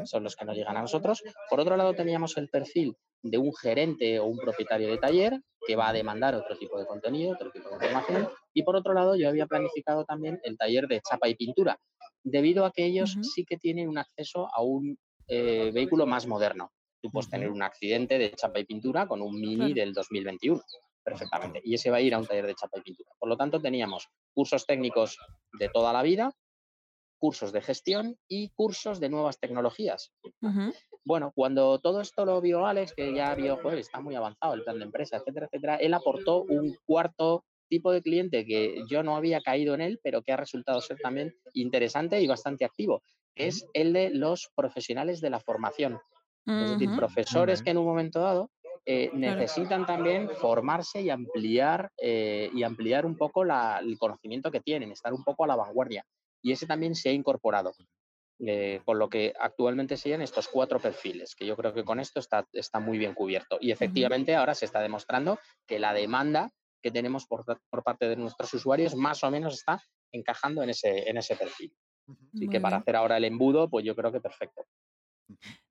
son 0.05 0.23
los 0.23 0.37
que 0.37 0.45
nos 0.45 0.57
llegan 0.57 0.77
a 0.77 0.83
nosotros. 0.83 1.21
Por 1.51 1.59
otro 1.59 1.77
lado, 1.77 1.95
teníamos 1.95 2.37
el 2.37 2.49
perfil 2.49 2.97
de 3.23 3.39
un 3.39 3.53
gerente 3.53 4.21
o 4.21 4.27
un 4.27 4.39
propietario 4.39 4.89
de 4.89 4.99
taller 4.99 5.41
que 5.67 5.75
va 5.75 5.89
a 5.89 5.93
demandar 5.93 6.37
otro 6.37 6.57
tipo 6.57 6.79
de 6.79 6.87
contenido, 6.87 7.33
otro 7.33 7.51
tipo 7.51 7.69
de 7.71 7.75
información. 7.75 8.29
Y 8.55 8.63
por 8.63 8.77
otro 8.77 8.95
lado, 8.95 9.17
yo 9.17 9.29
había 9.29 9.47
planificado 9.47 10.05
también 10.05 10.39
el 10.45 10.57
taller 10.57 10.87
de 10.87 11.01
chapa 11.01 11.29
y 11.29 11.35
pintura, 11.35 11.77
debido 12.23 12.65
a 12.65 12.71
que 12.71 12.87
ellos 12.87 13.17
sí 13.23 13.45
que 13.45 13.57
tienen 13.57 13.89
un 13.89 13.99
acceso 13.99 14.49
a 14.55 14.63
un 14.63 14.97
eh, 15.27 15.73
vehículo 15.75 16.07
más 16.07 16.29
moderno. 16.29 16.71
Tú 17.03 17.11
puedes 17.11 17.29
tener 17.29 17.51
un 17.51 17.63
accidente 17.63 18.17
de 18.17 18.31
chapa 18.31 18.61
y 18.61 18.65
pintura 18.65 19.09
con 19.09 19.23
un 19.23 19.35
Mini 19.41 19.75
del 19.75 19.93
2021 19.93 20.63
perfectamente. 21.09 21.61
Y 21.65 21.75
ese 21.75 21.91
va 21.91 21.99
a 21.99 22.01
ir 22.01 22.15
a 22.15 22.19
un 22.19 22.27
taller 22.27 22.47
de 22.47 22.55
chapa 22.55 22.79
y 22.79 22.83
pintura. 22.83 23.11
Por 23.19 23.29
lo 23.29 23.37
tanto, 23.37 23.61
teníamos 23.61 24.09
cursos 24.35 24.67
técnicos 24.67 25.19
de 25.59 25.69
toda 25.69 25.93
la 25.93 26.03
vida, 26.03 26.33
cursos 27.19 27.53
de 27.53 27.63
gestión 27.63 28.17
y 28.29 28.51
cursos 28.51 29.01
de 29.01 29.09
nuevas 29.09 29.39
tecnologías. 29.41 30.13
bueno, 31.05 31.33
cuando 31.35 31.79
todo 31.79 32.01
esto 32.01 32.25
lo 32.25 32.41
vio 32.41 32.67
Alex, 32.67 32.93
que 32.95 33.15
ya 33.15 33.35
vio, 33.35 33.57
joder, 33.57 33.79
está 33.79 34.01
muy 34.01 34.15
avanzado 34.15 34.55
el 34.55 34.63
plan 34.63 34.79
de 34.79 34.85
empresa, 34.85 35.17
etcétera, 35.17 35.47
etcétera, 35.47 35.77
él 35.77 35.95
aportó 35.95 36.43
un 36.43 36.77
cuarto 36.85 37.45
tipo 37.69 37.93
de 37.93 38.03
cliente 38.03 38.45
que 38.47 38.83
yo 38.89 39.03
no 39.03 39.17
había 39.17 39.41
caído 39.41 39.75
en 39.75 39.81
él, 39.81 40.01
pero 40.03 40.23
que 40.23 40.33
ha 40.33 40.37
resultado 40.37 40.81
ser 40.81 40.99
también 40.99 41.35
interesante 41.55 42.21
y 42.21 42.27
bastante 42.27 42.65
activo, 42.65 43.03
que 43.35 43.47
es 43.47 43.67
el 43.73 43.93
de 43.93 44.11
los 44.11 44.51
profesionales 44.55 45.21
de 45.21 45.31
la 45.31 45.41
formación. 45.41 45.99
Es 46.47 46.71
decir, 46.71 46.89
profesores 46.97 47.63
que 47.63 47.71
en 47.71 47.77
un 47.77 47.85
momento 47.85 48.21
dado 48.21 48.51
eh, 48.91 49.11
necesitan 49.13 49.85
también 49.85 50.31
formarse 50.31 51.03
y 51.03 51.11
ampliar, 51.11 51.93
eh, 51.99 52.49
y 52.55 52.63
ampliar 52.63 53.05
un 53.05 53.19
poco 53.19 53.43
el 53.43 53.99
conocimiento 53.99 54.51
que 54.51 54.63
tienen, 54.63 54.93
estar 54.93 55.13
un 55.13 55.23
poco 55.25 55.45
a 55.45 55.47
la 55.47 55.57
vanguardia. 55.57 56.07
Y 56.41 56.53
ese 56.53 56.67
también 56.67 56.95
se 56.95 57.11
ha 57.11 57.13
incorporado. 57.13 57.75
Eh, 58.41 58.81
con 58.87 58.99
lo 58.99 59.11
que 59.11 59.35
actualmente 59.39 59.99
serían 59.99 60.23
estos 60.23 60.49
cuatro 60.49 60.81
perfiles, 60.81 61.35
que 61.35 61.45
yo 61.45 61.55
creo 61.55 61.75
que 61.75 61.85
con 61.85 62.01
esto 62.01 62.19
está, 62.19 62.47
está 62.55 62.81
muy 62.81 62.97
bien 62.97 63.13
cubierto. 63.13 63.59
Y 63.61 63.73
efectivamente 63.73 64.35
ahora 64.35 64.55
se 64.55 64.65
está 64.65 64.81
demostrando 64.81 65.39
que 65.67 65.79
la 65.79 65.93
demanda 65.93 66.51
que 66.83 66.91
tenemos 66.91 67.27
por, 67.27 67.45
por, 67.45 67.83
parte 67.83 68.09
de 68.09 68.17
nuestros 68.17 68.55
usuarios 68.55 68.95
más 68.95 69.23
o 69.23 69.31
menos 69.31 69.53
está 69.53 69.83
encajando 70.13 70.63
en 70.63 70.71
ese, 70.71 71.11
en 71.11 71.19
ese 71.19 71.37
perfil. 71.37 71.75
Así 72.33 72.49
que 72.49 72.59
para 72.59 72.79
hacer 72.79 72.97
ahora 72.97 73.19
el 73.19 73.25
embudo, 73.25 73.69
pues 73.69 73.85
yo 73.85 73.95
creo 73.95 74.11
que 74.11 74.21
perfecto. 74.23 74.65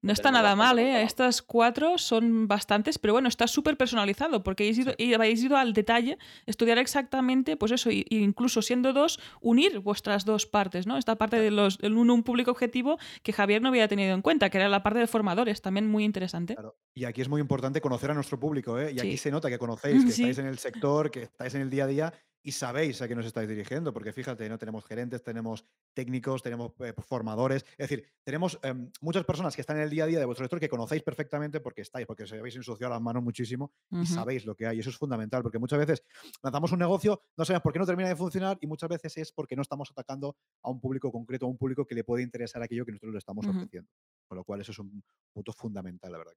No 0.02 0.14
está 0.14 0.32
nada 0.32 0.56
mal, 0.56 0.80
¿eh? 0.80 1.02
Estas 1.02 1.42
cuatro 1.42 1.98
son 1.98 2.48
bastantes, 2.48 2.98
pero 3.00 3.14
bueno, 3.14 3.28
está 3.28 3.48
súper 3.48 3.76
personalizado 3.76 4.44
porque 4.44 4.64
habéis 4.64 4.78
ido, 4.78 4.94
habéis 5.16 5.44
ido, 5.44 5.58
al 5.58 5.74
detalle, 5.74 6.18
estudiar 6.46 6.78
exactamente, 6.78 7.58
pues 7.58 7.72
eso, 7.72 7.90
incluso 7.92 8.62
siendo 8.62 8.94
dos, 8.94 9.20
unir 9.42 9.80
vuestras 9.80 10.24
dos 10.24 10.46
partes, 10.46 10.88
¿no? 10.88 10.98
Esta 10.98 11.16
parte 11.16 11.40
de 11.40 11.52
los, 11.52 11.80
un, 11.80 12.10
un, 12.10 12.24
público 12.24 12.52
objetivo 12.52 12.98
que 13.24 13.34
Javier 13.34 13.62
no 13.62 13.70
había 13.70 13.88
tenido 13.88 14.14
en 14.14 14.22
cuenta, 14.22 14.50
que 14.50 14.60
era 14.60 14.70
la 14.70 14.84
parte 14.84 15.00
de 15.00 15.08
formadores, 15.08 15.62
también 15.62 15.88
muy 15.88 16.04
interesante. 16.04 16.56
Y 16.94 17.06
aquí 17.06 17.22
es 17.22 17.28
muy 17.28 17.42
importante 17.42 17.82
conocer 17.82 18.12
a 18.12 18.14
nuestro 18.14 18.40
público, 18.40 18.80
¿eh? 18.80 18.94
Y 18.94 19.00
aquí 19.00 19.18
se 19.18 19.32
nota 19.32 19.50
que 19.50 19.58
conocéis, 19.58 20.04
que 20.04 20.10
estáis 20.12 20.38
en 20.38 20.46
el 20.46 20.60
sector, 20.60 21.12
que 21.12 21.24
estáis 21.24 21.56
en 21.56 21.62
el 21.62 21.70
día 21.70 21.86
a 21.86 21.88
día 21.88 22.14
y 22.48 22.54
sabéis 22.54 23.02
a 23.02 23.10
qué 23.10 23.14
nos 23.14 23.26
estáis 23.26 23.50
dirigiendo, 23.50 23.92
porque 23.92 24.14
fíjate, 24.14 24.48
no 24.48 24.58
tenemos 24.58 24.86
gerentes, 24.86 25.22
tenemos 25.22 25.66
técnicos, 25.94 26.42
tenemos 26.42 26.72
eh, 26.80 26.94
formadores, 26.98 27.66
es 27.72 27.90
decir, 27.90 28.08
tenemos 28.24 28.58
em, 28.64 28.90
muchas 29.02 29.26
personas 29.26 29.54
que 29.54 29.60
están 29.60 29.76
en 29.76 29.84
el 29.84 29.90
día 29.90 30.06
a 30.06 30.08
día 30.08 30.18
de 30.18 30.24
vuestro 30.24 30.46
sector 30.46 30.58
que 30.58 30.70
conocéis 30.70 31.04
perfectamente 31.04 31.60
porque 31.60 31.82
estáis, 31.82 32.08
porque 32.08 32.26
se 32.26 32.40
habéis 32.40 32.56
ensuciado 32.56 32.94
las 32.94 33.02
manos 33.02 33.22
muchísimo 33.22 33.74
y 33.92 34.06
sabéis 34.06 34.46
lo 34.46 34.56
que 34.56 34.66
hay. 34.66 34.80
Eso 34.80 34.90
es 34.90 34.98
fundamental, 34.98 35.44
porque 35.44 35.60
muchas 35.60 35.78
veces 35.78 36.06
lanzamos 36.42 36.72
un 36.72 36.80
negocio, 36.80 37.22
no 37.36 37.44
sabemos 37.44 37.64
por 37.64 37.74
qué 37.74 37.80
no 37.80 37.86
termina 37.86 38.08
de 38.08 38.16
funcionar 38.16 38.58
y 38.62 38.68
muchas 38.68 38.88
veces 38.88 39.18
es 39.18 39.34
porque 39.34 39.58
no 39.58 39.62
estamos 39.62 39.92
atacando 39.92 40.38
a 40.64 40.70
un 40.70 40.80
público 40.80 41.12
concreto, 41.12 41.48
a 41.48 41.50
un 41.50 41.58
público 41.58 41.86
que 41.86 41.96
le 41.96 42.06
puede 42.06 42.24
interesar 42.24 42.64
aquello 42.64 42.86
que 42.86 42.94
nosotros 42.94 43.12
le 43.12 43.20
estamos 43.20 43.46
ofreciendo. 43.46 43.92
Con 44.26 44.38
lo 44.38 44.46
cual, 44.46 44.62
eso 44.62 44.72
es 44.72 44.80
un 44.80 45.04
punto 45.34 45.52
fundamental, 45.52 46.14
la 46.14 46.18
verdad. 46.20 46.34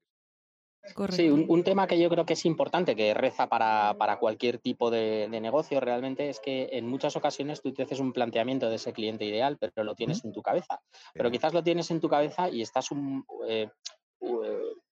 Sí, 1.11 1.29
un, 1.29 1.63
tema 1.63 1.87
que 1.87 2.01
yo 2.01 2.09
creo 2.09 2.25
que 2.25 2.33
es 2.33 2.45
importante, 2.47 2.97
que 2.97 3.13
reza 3.13 3.49
para, 3.49 4.17
cualquier 4.19 4.59
tipo 4.59 4.91
de, 4.91 5.29
negocio 5.29 5.79
realmente, 5.79 6.29
es 6.29 6.41
que 6.41 6.71
en 6.73 6.87
muchas 6.87 7.17
ocasiones 7.17 7.61
tú 7.61 7.73
te 7.73 7.83
haces 7.83 8.01
un 8.01 8.13
planteamiento 8.13 8.69
de 8.69 8.77
ese 8.77 8.93
cliente 8.93 9.25
ideal, 9.25 9.59
pero 9.59 9.85
lo 9.85 9.95
tienes 9.95 10.25
en 10.25 10.33
tu 10.33 10.43
cabeza. 10.43 10.81
Pero 11.13 11.31
quizás 11.31 11.53
lo 11.53 11.63
tienes 11.63 11.91
en 11.91 12.01
tu 12.01 12.09
cabeza 12.09 12.49
y 12.49 12.63
estás 12.63 12.91
un, 12.91 13.25
eh, 13.47 13.69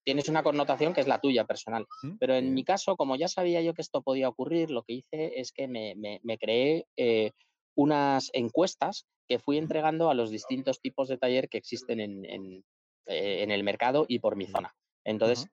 tienes 0.03 0.29
una 0.29 0.43
connotación 0.43 0.93
que 0.93 1.01
es 1.01 1.07
la 1.07 1.19
tuya 1.19 1.45
personal. 1.45 1.85
Pero 2.19 2.35
en 2.35 2.53
mi 2.53 2.63
caso, 2.63 2.95
como 2.95 3.15
ya 3.15 3.27
sabía 3.27 3.61
yo 3.61 3.73
que 3.73 3.81
esto 3.81 4.01
podía 4.01 4.29
ocurrir, 4.29 4.71
lo 4.71 4.83
que 4.83 4.93
hice 4.93 5.39
es 5.39 5.51
que 5.51 5.67
me, 5.67 6.37
creé 6.37 6.85
eh, 6.97 7.31
unas 7.75 8.29
encuestas 8.33 9.05
que 9.27 9.39
fui 9.39 9.57
entregando 9.57 10.09
a 10.09 10.13
los 10.13 10.29
distintos 10.29 10.81
tipos 10.81 11.07
de 11.07 11.17
taller 11.17 11.49
que 11.49 11.57
existen 11.57 11.99
en, 11.99 12.25
en, 12.25 12.63
eh, 13.07 13.45
el 13.47 13.63
mercado 13.63 14.05
y 14.07 14.19
por 14.19 14.35
mi 14.35 14.47
zona. 14.47 14.73
Entonces, 15.03 15.47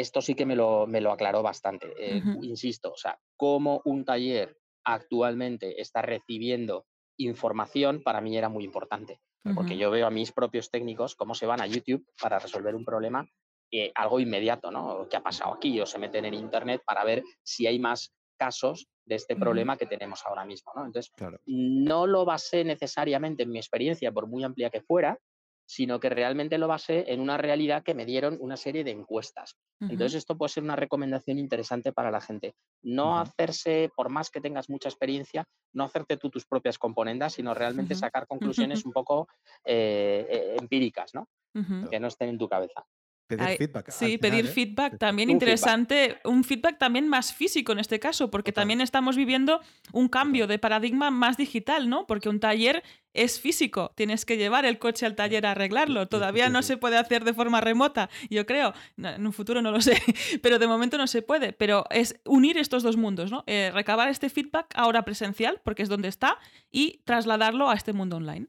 esto 0.00 0.20
sí 0.20 0.34
que 0.34 0.46
me 0.46 0.56
lo, 0.56 0.86
me 0.86 1.00
lo 1.00 1.12
aclaró 1.12 1.42
bastante. 1.42 1.92
Eh, 1.98 2.22
insisto, 2.42 2.92
o 2.92 2.96
sea, 2.96 3.18
cómo 3.36 3.82
un 3.84 4.04
taller 4.04 4.58
actualmente 4.84 5.80
está 5.80 6.02
recibiendo 6.02 6.86
información 7.18 8.02
para 8.02 8.20
mí 8.20 8.36
era 8.36 8.48
muy 8.48 8.64
importante, 8.64 9.20
porque 9.54 9.76
yo 9.76 9.90
veo 9.90 10.06
a 10.06 10.10
mis 10.10 10.32
propios 10.32 10.70
técnicos 10.70 11.14
cómo 11.14 11.34
se 11.34 11.46
van 11.46 11.60
a 11.60 11.66
YouTube 11.66 12.04
para 12.20 12.38
resolver 12.38 12.74
un 12.74 12.84
problema, 12.84 13.28
eh, 13.70 13.92
algo 13.94 14.20
inmediato, 14.20 14.70
¿no? 14.70 15.08
¿Qué 15.08 15.16
ha 15.16 15.22
pasado 15.22 15.54
aquí? 15.54 15.80
O 15.80 15.86
se 15.86 15.98
meten 15.98 16.24
en 16.24 16.34
Internet 16.34 16.82
para 16.84 17.04
ver 17.04 17.22
si 17.42 17.66
hay 17.66 17.78
más 17.78 18.12
casos 18.36 18.88
de 19.04 19.14
este 19.14 19.36
problema 19.36 19.76
que 19.76 19.86
tenemos 19.86 20.26
ahora 20.26 20.44
mismo, 20.44 20.72
¿no? 20.74 20.84
Entonces, 20.84 21.12
no 21.46 22.06
lo 22.06 22.24
basé 22.24 22.64
necesariamente 22.64 23.44
en 23.44 23.50
mi 23.50 23.58
experiencia, 23.58 24.12
por 24.12 24.26
muy 24.26 24.42
amplia 24.44 24.68
que 24.68 24.82
fuera, 24.82 25.18
sino 25.66 25.98
que 26.00 26.08
realmente 26.08 26.58
lo 26.58 26.68
basé 26.68 27.12
en 27.12 27.20
una 27.20 27.36
realidad 27.36 27.82
que 27.82 27.94
me 27.94 28.06
dieron 28.06 28.38
una 28.40 28.56
serie 28.56 28.84
de 28.84 28.92
encuestas. 28.92 29.56
Entonces, 29.80 30.14
esto 30.14 30.38
puede 30.38 30.50
ser 30.50 30.62
una 30.62 30.76
recomendación 30.76 31.38
interesante 31.38 31.92
para 31.92 32.10
la 32.10 32.20
gente. 32.20 32.54
No 32.82 33.18
hacerse, 33.18 33.90
por 33.94 34.08
más 34.08 34.30
que 34.30 34.40
tengas 34.40 34.70
mucha 34.70 34.88
experiencia, 34.88 35.44
no 35.74 35.84
hacerte 35.84 36.16
tú 36.16 36.30
tus 36.30 36.46
propias 36.46 36.78
componendas, 36.78 37.34
sino 37.34 37.52
realmente 37.52 37.94
sacar 37.94 38.26
conclusiones 38.26 38.86
un 38.86 38.92
poco 38.92 39.28
eh, 39.64 40.26
eh, 40.30 40.56
empíricas, 40.58 41.14
¿no? 41.14 41.28
Que 41.90 42.00
no 42.00 42.08
estén 42.08 42.28
en 42.28 42.38
tu 42.38 42.48
cabeza. 42.48 42.84
Pedir 43.26 43.56
feedback. 43.58 43.90
Sí, 43.90 44.18
pedir 44.18 44.46
¿eh? 44.46 44.48
feedback 44.48 44.98
también 44.98 45.30
interesante, 45.30 46.18
un 46.24 46.44
feedback 46.44 46.78
también 46.78 47.08
más 47.08 47.34
físico 47.34 47.72
en 47.72 47.80
este 47.80 47.98
caso, 47.98 48.30
porque 48.30 48.52
también 48.52 48.80
estamos 48.80 49.16
viviendo 49.16 49.60
un 49.92 50.08
cambio 50.08 50.46
de 50.46 50.60
paradigma 50.60 51.10
más 51.10 51.36
digital, 51.36 51.88
¿no? 51.88 52.06
Porque 52.06 52.28
un 52.28 52.38
taller 52.38 52.84
es 53.14 53.40
físico, 53.40 53.92
tienes 53.96 54.24
que 54.24 54.36
llevar 54.36 54.64
el 54.64 54.78
coche 54.78 55.06
al 55.06 55.16
taller 55.16 55.46
a 55.46 55.52
arreglarlo, 55.52 56.06
todavía 56.06 56.48
no 56.50 56.62
se 56.62 56.76
puede 56.76 56.98
hacer 56.98 57.24
de 57.24 57.34
forma 57.34 57.60
remota, 57.60 58.10
yo 58.30 58.46
creo, 58.46 58.74
en 58.96 59.26
un 59.26 59.32
futuro 59.32 59.62
no 59.62 59.72
lo 59.72 59.80
sé, 59.80 60.00
pero 60.42 60.58
de 60.58 60.66
momento 60.68 60.98
no 60.98 61.06
se 61.06 61.22
puede, 61.22 61.52
pero 61.52 61.86
es 61.90 62.20
unir 62.24 62.58
estos 62.58 62.82
dos 62.82 62.96
mundos, 62.96 63.32
¿no? 63.32 63.42
Eh, 63.46 63.70
recabar 63.74 64.08
este 64.08 64.28
feedback 64.28 64.66
ahora 64.74 65.04
presencial, 65.04 65.60
porque 65.64 65.82
es 65.82 65.88
donde 65.88 66.08
está, 66.08 66.38
y 66.70 67.00
trasladarlo 67.04 67.70
a 67.70 67.74
este 67.74 67.92
mundo 67.92 68.18
online. 68.18 68.48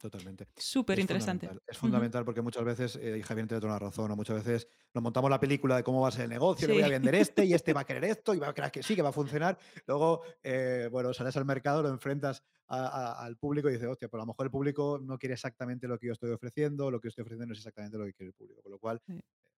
Totalmente. 0.00 0.48
Súper 0.56 0.98
interesante. 0.98 1.48
Es 1.66 1.78
fundamental 1.78 2.24
porque 2.24 2.42
muchas 2.42 2.64
veces, 2.64 2.96
eh, 2.96 3.18
y 3.18 3.22
Javier 3.22 3.46
tiene 3.46 3.60
toda 3.60 3.74
la 3.74 3.78
razón, 3.78 4.10
muchas 4.16 4.44
veces 4.44 4.68
nos 4.94 5.02
montamos 5.02 5.30
la 5.30 5.40
película 5.40 5.76
de 5.76 5.82
cómo 5.82 6.00
va 6.00 6.08
a 6.08 6.12
ser 6.12 6.24
el 6.24 6.30
negocio, 6.30 6.68
le 6.68 6.74
voy 6.74 6.82
a 6.82 6.88
vender 6.88 7.14
este 7.14 7.44
y 7.44 7.54
este 7.54 7.72
va 7.72 7.82
a 7.82 7.84
querer 7.84 8.04
esto 8.18 8.34
y 8.34 8.38
va 8.38 8.48
a 8.48 8.54
creer 8.54 8.70
que 8.70 8.82
sí, 8.82 8.94
que 8.94 9.02
va 9.02 9.10
a 9.10 9.12
funcionar. 9.12 9.58
Luego, 9.86 10.22
eh, 10.42 10.88
bueno, 10.90 11.12
sales 11.12 11.36
al 11.36 11.44
mercado, 11.44 11.82
lo 11.82 11.88
enfrentas 11.88 12.42
al 12.68 13.36
público 13.36 13.68
y 13.68 13.74
dices, 13.74 13.88
hostia, 13.88 14.08
pues 14.08 14.20
a 14.20 14.24
lo 14.24 14.26
mejor 14.26 14.46
el 14.46 14.50
público 14.50 14.98
no 15.00 15.18
quiere 15.18 15.34
exactamente 15.34 15.86
lo 15.86 15.98
que 15.98 16.08
yo 16.08 16.12
estoy 16.12 16.32
ofreciendo, 16.32 16.90
lo 16.90 17.00
que 17.00 17.06
yo 17.06 17.10
estoy 17.10 17.22
ofreciendo 17.22 17.46
no 17.46 17.52
es 17.52 17.60
exactamente 17.60 17.96
lo 17.96 18.04
que 18.06 18.12
quiere 18.12 18.28
el 18.28 18.34
público. 18.34 18.62
Con 18.62 18.72
lo 18.72 18.78
cual, 18.78 19.00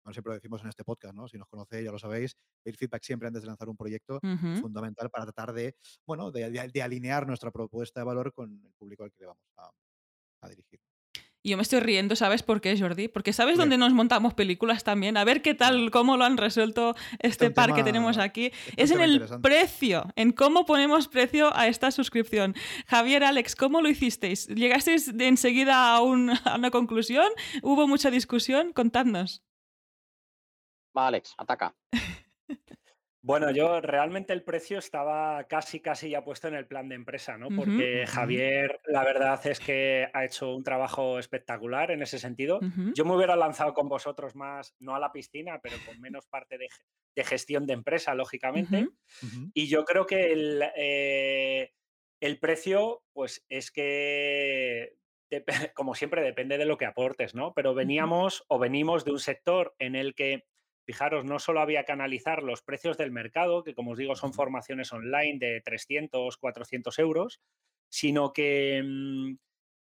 no 0.07 0.13
siempre 0.13 0.31
lo 0.31 0.35
decimos 0.35 0.63
en 0.63 0.69
este 0.69 0.85
podcast, 0.85 1.15
¿no? 1.15 1.29
Si 1.29 1.37
nos 1.37 1.49
conocéis, 1.49 1.85
ya 1.85 1.91
lo 1.91 1.99
sabéis, 1.99 2.37
pedir 2.63 2.77
feedback 2.77 3.03
siempre 3.03 3.27
antes 3.27 3.43
de 3.43 3.49
lanzar 3.49 3.69
un 3.69 3.77
proyecto 3.77 4.21
es 4.23 4.61
fundamental 4.61 5.11
para 5.11 5.25
tratar 5.25 5.53
de, 5.53 5.77
bueno, 6.07 6.31
de, 6.31 6.83
alinear 6.83 7.27
nuestra 7.27 7.51
propuesta 7.51 8.01
de 8.01 8.05
valor 8.05 8.33
con 8.33 8.53
el 8.65 8.73
público 8.75 9.05
al 9.05 9.11
que 9.11 9.21
le 9.21 9.27
vamos 9.27 9.43
a, 9.57 9.71
a 10.41 10.49
dirigir. 10.49 10.81
Y 11.47 11.51
yo 11.51 11.57
me 11.57 11.63
estoy 11.63 11.79
riendo, 11.79 12.17
¿sabes 12.17 12.43
por 12.43 12.61
qué, 12.61 12.77
Jordi? 12.77 13.07
Porque 13.07 13.33
¿sabes 13.33 13.57
dónde 13.57 13.79
nos 13.79 13.93
montamos 13.93 14.35
películas 14.35 14.83
también? 14.83 15.17
A 15.17 15.23
ver 15.23 15.43
qué 15.43 15.55
tal, 15.55 15.93
cómo 15.93 16.17
lo 16.17 16.25
han 16.25 16.39
resuelto 16.39 16.97
este 17.21 17.53
par 17.53 17.73
que 17.73 17.85
tenemos 17.85 18.19
aquí. 18.19 18.51
Es 18.77 18.91
en 18.91 19.01
el 19.01 19.25
precio, 19.41 20.13
en 20.17 20.33
cómo 20.33 20.67
ponemos 20.67 21.07
precio 21.07 21.57
a 21.57 21.69
esta 21.69 21.93
suscripción. 21.93 22.57
Javier, 22.89 23.23
Alex, 23.23 23.55
¿cómo 23.55 23.81
lo 23.81 23.89
hicisteis? 23.89 24.49
¿Llegasteis 24.49 25.17
de 25.17 25.29
enseguida 25.29 25.95
a, 25.95 25.99
a 25.99 26.01
una 26.03 26.71
conclusión? 26.73 27.29
¿Hubo 27.63 27.87
mucha 27.87 28.11
discusión? 28.11 28.73
Contadnos. 28.73 29.45
Va, 30.99 31.07
Alex, 31.07 31.33
ataca. 31.39 31.77
Bueno, 33.27 33.51
yo 33.51 33.81
realmente 33.81 34.33
el 34.33 34.45
precio 34.45 34.79
estaba 34.79 35.43
casi, 35.49 35.81
casi 35.81 36.11
ya 36.11 36.23
puesto 36.23 36.47
en 36.47 36.55
el 36.55 36.69
plan 36.69 36.89
de 36.89 36.95
empresa, 36.95 37.37
¿no? 37.37 37.49
Porque 37.49 38.07
Javier, 38.07 38.79
la 38.85 39.03
verdad 39.03 39.45
es 39.49 39.59
que 39.59 40.09
ha 40.13 40.25
hecho 40.25 40.55
un 40.55 40.63
trabajo 40.63 41.19
espectacular 41.19 41.91
en 41.91 42.03
ese 42.03 42.21
sentido. 42.21 42.61
Yo 42.95 43.05
me 43.05 43.17
hubiera 43.17 43.35
lanzado 43.35 43.75
con 43.75 43.89
vosotros 43.89 44.37
más, 44.37 44.77
no 44.79 44.95
a 44.95 45.01
la 45.01 45.11
piscina, 45.11 45.59
pero 45.61 45.75
con 45.85 46.01
menos 46.01 46.29
parte 46.29 46.57
de, 46.57 46.69
gestión 47.25 47.67
de 47.67 47.73
empresa, 47.73 48.15
lógicamente. 48.15 48.87
Y 49.53 49.67
yo 49.67 49.85
creo 49.85 50.07
que 50.07 50.33
el, 50.33 50.63
eh, 50.77 51.73
el 52.21 52.39
precio, 52.39 53.03
pues 53.13 53.45
es 53.49 53.73
que 53.73 54.99
como 55.75 55.97
siempre, 55.97 56.23
depende 56.23 56.59
de 56.59 56.67
lo 56.67 56.79
que 56.79 56.87
aportes, 56.87 57.35
¿no? 57.35 57.55
Pero 57.55 57.75
veníamos 57.75 58.45
o 58.47 58.61
venimos 58.61 59.05
de 59.05 59.11
un 59.11 59.19
sector 59.19 59.75
en 59.81 59.97
el 59.97 60.15
que 60.15 60.47
Fijaros, 60.87 61.25
no 61.25 61.41
solo 61.41 61.61
había 61.61 61.83
que 61.85 61.91
analizar 61.91 62.45
los 62.45 62.63
precios 62.63 62.97
del 62.97 63.11
mercado, 63.11 63.65
que 63.65 63.75
como 63.75 63.93
os 63.93 63.99
digo 63.99 64.15
son 64.15 64.33
formaciones 64.33 64.93
online 64.93 65.39
de 65.39 65.61
300, 65.61 66.37
400 66.37 66.99
euros, 67.01 67.41
sino 67.89 68.33
que 68.33 68.83
mm, 68.85 69.37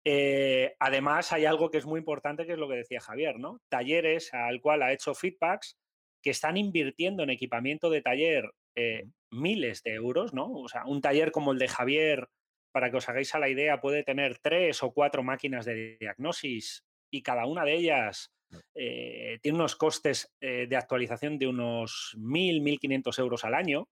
eh, 0.06 0.76
además 0.80 1.34
hay 1.34 1.46
algo 1.46 1.72
que 1.72 1.80
es 1.80 1.88
muy 1.88 2.00
importante, 2.00 2.46
que 2.46 2.54
es 2.54 2.60
lo 2.60 2.70
que 2.70 2.76
decía 2.76 3.02
Javier, 3.02 3.40
¿no? 3.40 3.62
Talleres 3.68 4.32
al 4.34 4.62
cual 4.62 4.84
ha 4.84 4.94
hecho 4.94 5.16
feedbacks 5.16 5.76
que 6.22 6.30
están 6.30 6.56
invirtiendo 6.56 7.24
en 7.24 7.32
equipamiento 7.32 7.90
de 7.90 8.04
taller 8.04 8.52
eh, 8.76 9.06
miles 9.32 9.82
de 9.82 9.94
euros, 9.94 10.34
¿no? 10.34 10.52
O 10.52 10.68
sea, 10.68 10.86
un 10.86 11.02
taller 11.02 11.32
como 11.32 11.52
el 11.52 11.58
de 11.58 11.68
Javier, 11.68 12.30
para 12.72 12.92
que 12.92 12.98
os 12.98 13.10
hagáis 13.10 13.34
a 13.34 13.40
la 13.40 13.50
idea, 13.50 13.82
puede 13.82 14.04
tener 14.04 14.38
tres 14.38 14.84
o 14.84 14.92
cuatro 14.92 15.24
máquinas 15.24 15.66
de 15.66 15.98
diagnosis 16.00 16.86
y 17.12 17.24
cada 17.24 17.48
una 17.48 17.66
de 17.66 17.74
ellas 17.74 18.32
eh, 18.76 19.40
tiene 19.42 19.58
unos 19.58 19.76
costes 19.76 20.34
eh, 20.40 20.68
de 20.68 20.76
actualización 20.76 21.38
de 21.38 21.48
unos 21.48 22.16
1.000, 22.18 22.62
1.500 22.80 23.20
euros 23.20 23.46
al 23.46 23.56
año. 23.56 23.88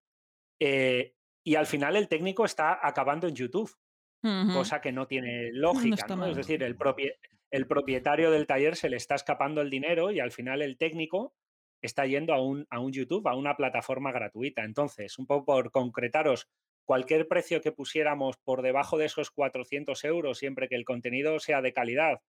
y 0.60 1.56
al 1.56 1.66
final 1.66 1.96
el 1.96 2.08
técnico 2.08 2.46
está 2.46 2.86
acabando 2.86 3.28
en 3.28 3.36
YouTube, 3.36 3.74
cosa 4.22 4.82
que 4.82 4.92
no 4.92 5.08
tiene 5.08 5.50
lógica. 5.54 6.06
Es 6.28 6.36
decir, 6.36 6.64
el, 6.64 6.78
el 7.52 7.68
propietario 7.68 8.32
del 8.32 8.48
taller 8.48 8.76
se 8.76 8.90
le 8.90 8.98
está 8.98 9.16
escapando 9.16 9.62
el 9.62 9.70
dinero 9.70 10.12
y 10.12 10.20
al 10.20 10.32
final 10.32 10.62
el 10.62 10.78
técnico 10.78 11.34
está 11.82 12.06
yendo 12.06 12.34
a 12.34 12.42
un, 12.42 12.68
a 12.70 12.80
un 12.80 12.92
YouTube, 12.92 13.28
a 13.28 13.36
una 13.36 13.56
plataforma 13.56 14.12
gratuita. 14.12 14.64
Entonces, 14.64 15.18
un 15.18 15.26
poco 15.26 15.46
por 15.46 15.72
concretaros, 15.72 16.48
cualquier 16.86 17.28
precio 17.28 17.62
que 17.62 17.72
pusiéramos 17.72 18.38
por 18.38 18.62
debajo 18.62 18.98
de 18.98 19.06
esos 19.06 19.32
400 19.32 20.04
euros, 20.06 20.38
siempre 20.38 20.68
que 20.68 20.76
el 20.76 20.86
contenido 20.86 21.40
sea 21.40 21.62
de 21.62 21.74
calidad 21.74 22.22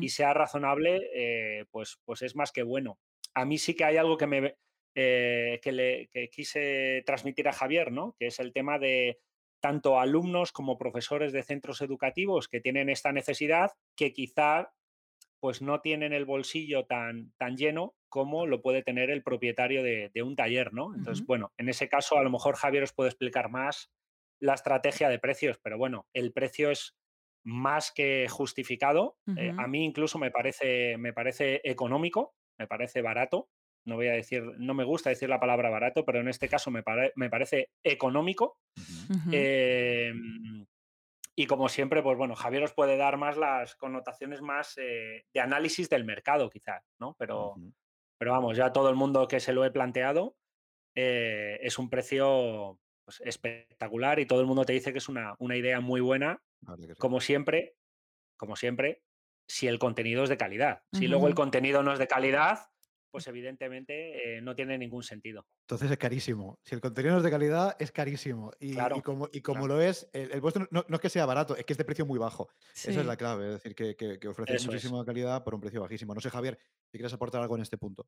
y 0.00 0.10
sea 0.10 0.32
razonable, 0.32 1.10
eh, 1.14 1.64
pues, 1.70 1.98
pues 2.04 2.22
es 2.22 2.36
más 2.36 2.52
que 2.52 2.62
bueno. 2.62 2.98
A 3.34 3.44
mí 3.44 3.58
sí 3.58 3.74
que 3.74 3.84
hay 3.84 3.96
algo 3.96 4.16
que 4.16 4.26
me 4.26 4.56
eh, 4.94 5.58
que 5.62 5.72
le 5.72 6.10
quise 6.30 7.02
transmitir 7.06 7.48
a 7.48 7.52
Javier, 7.52 7.90
¿no? 7.90 8.14
Que 8.18 8.26
es 8.26 8.38
el 8.38 8.52
tema 8.52 8.78
de 8.78 9.18
tanto 9.60 9.98
alumnos 9.98 10.52
como 10.52 10.76
profesores 10.76 11.32
de 11.32 11.42
centros 11.42 11.80
educativos 11.80 12.48
que 12.48 12.60
tienen 12.60 12.90
esta 12.90 13.12
necesidad, 13.12 13.70
que 13.96 14.12
quizá 14.12 14.74
pues 15.40 15.62
no 15.62 15.80
tienen 15.80 16.12
el 16.12 16.24
bolsillo 16.24 16.84
tan, 16.84 17.32
tan 17.38 17.56
lleno 17.56 17.94
como 18.08 18.46
lo 18.46 18.60
puede 18.60 18.82
tener 18.82 19.10
el 19.10 19.22
propietario 19.22 19.82
de, 19.82 20.22
un 20.22 20.36
taller, 20.36 20.74
¿no? 20.74 20.94
Entonces, 20.94 21.26
bueno, 21.26 21.52
en 21.56 21.68
ese 21.68 21.88
caso 21.88 22.18
a 22.18 22.22
lo 22.22 22.30
mejor 22.30 22.56
Javier 22.56 22.82
os 22.82 22.92
puede 22.92 23.08
explicar 23.08 23.48
más 23.48 23.90
la 24.38 24.54
estrategia 24.54 25.08
de 25.08 25.18
precios, 25.18 25.58
pero 25.62 25.78
bueno, 25.78 26.06
el 26.12 26.32
precio 26.32 26.70
es 26.70 26.94
más 27.44 27.92
que 27.92 28.28
justificado. 28.28 29.16
Eh, 29.36 29.52
a 29.56 29.66
mí 29.66 29.84
incluso 29.84 30.18
me 30.18 30.30
parece, 30.30 30.96
me 30.98 31.12
parece 31.12 31.60
económico, 31.64 32.34
me 32.58 32.66
parece 32.66 33.02
barato. 33.02 33.48
No 33.84 33.96
voy 33.96 34.08
a 34.08 34.12
decir, 34.12 34.42
no 34.58 34.74
me 34.74 34.84
gusta 34.84 35.10
decir 35.10 35.28
la 35.28 35.40
palabra 35.40 35.70
barato, 35.70 36.04
pero 36.04 36.20
en 36.20 36.28
este 36.28 36.48
caso 36.48 36.70
me, 36.70 36.84
me 37.16 37.30
parece 37.30 37.70
económico. 37.82 38.58
Y 41.34 41.46
como 41.46 41.68
siempre, 41.68 42.02
pues 42.02 42.18
bueno, 42.18 42.34
Javier 42.34 42.64
os 42.64 42.74
puede 42.74 42.96
dar 42.96 43.16
más 43.16 43.36
las 43.36 43.74
connotaciones 43.76 44.42
más 44.42 44.76
eh, 44.76 45.24
de 45.32 45.40
análisis 45.40 45.88
del 45.88 46.04
mercado, 46.04 46.50
quizás, 46.50 46.84
¿no? 47.00 47.16
Pero, 47.18 47.54
pero 48.18 48.32
vamos, 48.32 48.56
ya 48.56 48.72
todo 48.72 48.90
el 48.90 48.96
mundo 48.96 49.26
que 49.26 49.40
se 49.40 49.54
lo 49.54 49.64
he 49.64 49.70
planteado 49.70 50.36
eh, 50.94 51.58
es 51.62 51.78
un 51.78 51.88
precio 51.88 52.78
pues, 53.04 53.20
espectacular 53.24 54.18
y 54.18 54.26
todo 54.26 54.40
el 54.40 54.46
mundo 54.46 54.64
te 54.64 54.72
dice 54.72 54.92
que 54.92 54.98
es 54.98 55.08
una, 55.08 55.34
una 55.38 55.56
idea 55.56 55.80
muy 55.80 56.00
buena. 56.00 56.42
Como 56.98 57.20
siempre, 57.20 57.76
como 58.36 58.56
siempre, 58.56 59.02
si 59.46 59.66
el 59.66 59.78
contenido 59.78 60.22
es 60.24 60.28
de 60.28 60.36
calidad. 60.36 60.82
Si 60.92 61.08
luego 61.08 61.28
el 61.28 61.34
contenido 61.34 61.82
no 61.82 61.92
es 61.92 61.98
de 61.98 62.06
calidad, 62.06 62.60
pues 63.12 63.26
evidentemente 63.26 64.38
eh, 64.38 64.40
no 64.40 64.56
tiene 64.56 64.78
ningún 64.78 65.02
sentido. 65.02 65.46
Entonces 65.64 65.90
es 65.90 65.98
carísimo. 65.98 66.58
Si 66.64 66.74
el 66.74 66.80
contenido 66.80 67.12
no 67.12 67.18
es 67.18 67.24
de 67.24 67.30
calidad, 67.30 67.76
es 67.78 67.92
carísimo. 67.92 68.52
Y, 68.58 68.74
como, 69.02 69.28
y 69.30 69.42
como 69.42 69.68
lo 69.68 69.80
es, 69.80 70.08
el, 70.14 70.40
vuestro 70.40 70.66
no, 70.70 70.84
es 70.88 71.00
que 71.00 71.10
sea 71.10 71.26
barato, 71.26 71.54
es 71.54 71.64
que 71.64 71.74
es 71.74 71.78
de 71.78 71.84
precio 71.84 72.06
muy 72.06 72.18
bajo. 72.18 72.48
Esa 72.74 72.90
es 72.90 73.06
la 73.06 73.16
clave, 73.16 73.46
es 73.48 73.52
decir, 73.52 73.74
que, 73.74 73.94
que, 73.94 74.28
ofrece 74.28 74.66
muchísima 74.66 75.04
calidad 75.04 75.44
por 75.44 75.54
un 75.54 75.60
precio 75.60 75.82
bajísimo. 75.82 76.14
No 76.14 76.20
sé, 76.20 76.30
Javier, 76.30 76.58
si 76.90 76.98
quieres 76.98 77.12
aportar 77.12 77.42
algo 77.42 77.54
en 77.56 77.62
este 77.62 77.76
punto. 77.76 78.06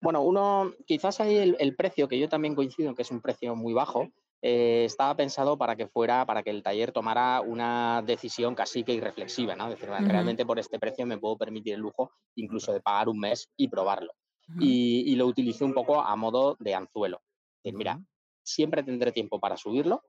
Bueno, 0.00 0.22
uno, 0.22 0.72
quizás 0.86 1.20
ahí 1.20 1.36
el, 1.36 1.56
el 1.60 1.76
precio, 1.76 2.08
que 2.08 2.18
yo 2.18 2.28
también 2.28 2.54
coincido 2.54 2.88
en 2.88 2.94
que 2.94 3.02
es 3.02 3.10
un 3.10 3.20
precio 3.20 3.54
muy 3.54 3.74
bajo, 3.74 4.08
eh, 4.42 4.84
estaba 4.86 5.14
pensado 5.16 5.58
para 5.58 5.76
que 5.76 5.86
fuera, 5.86 6.24
para 6.24 6.42
que 6.42 6.48
el 6.48 6.62
taller 6.62 6.92
tomara 6.92 7.42
una 7.42 8.02
decisión 8.06 8.54
casi 8.54 8.84
que 8.84 8.94
irreflexiva, 8.94 9.54
¿no? 9.54 9.68
Decir, 9.68 9.90
realmente 9.90 10.46
por 10.46 10.58
este 10.58 10.78
precio 10.78 11.04
me 11.04 11.18
puedo 11.18 11.36
permitir 11.36 11.74
el 11.74 11.80
lujo 11.80 12.12
incluso 12.36 12.72
de 12.72 12.80
pagar 12.80 13.10
un 13.10 13.18
mes 13.18 13.50
y 13.56 13.68
probarlo. 13.68 14.12
y, 14.58 15.14
lo 15.14 15.26
utilicé 15.26 15.64
un 15.64 15.74
poco 15.74 16.00
a 16.00 16.16
modo 16.16 16.56
de 16.58 16.74
anzuelo. 16.74 17.20
Decir, 17.62 17.76
mira, 17.76 18.02
siempre 18.42 18.82
tendré 18.82 19.12
tiempo 19.12 19.38
para 19.38 19.56
subirlo. 19.56 20.02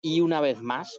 Y 0.00 0.20
una 0.20 0.40
vez 0.40 0.62
más, 0.62 0.98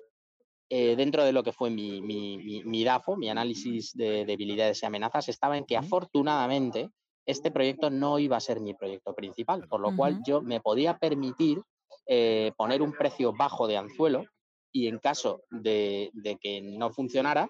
eh, 0.69 0.95
dentro 0.95 1.23
de 1.23 1.31
lo 1.31 1.43
que 1.43 1.53
fue 1.53 1.69
mi, 1.69 2.01
mi, 2.01 2.61
mi, 2.63 2.83
DAFO, 2.83 3.15
mi 3.15 3.29
análisis 3.29 3.93
de 3.93 4.25
debilidades 4.25 4.83
y 4.83 4.85
amenazas, 4.85 5.29
estaba 5.29 5.57
en 5.57 5.65
que 5.65 5.77
afortunadamente 5.77 6.91
este 7.31 7.51
proyecto 7.51 7.89
no 7.89 8.19
iba 8.19 8.37
a 8.37 8.41
ser 8.41 8.59
mi 8.59 8.73
proyecto 8.73 9.13
principal, 9.13 9.67
por 9.67 9.79
lo 9.79 9.95
cual 9.95 10.19
yo 10.25 10.41
me 10.41 10.59
podía 10.59 10.97
permitir 10.97 11.61
eh, 12.07 12.51
poner 12.57 12.81
un 12.81 12.93
precio 12.93 13.33
bajo 13.33 13.67
de 13.67 13.77
anzuelo 13.77 14.25
y 14.71 14.87
en 14.87 14.99
caso 14.99 15.43
de, 15.49 16.11
que 16.41 16.61
no 16.61 16.91
funcionara, 16.91 17.49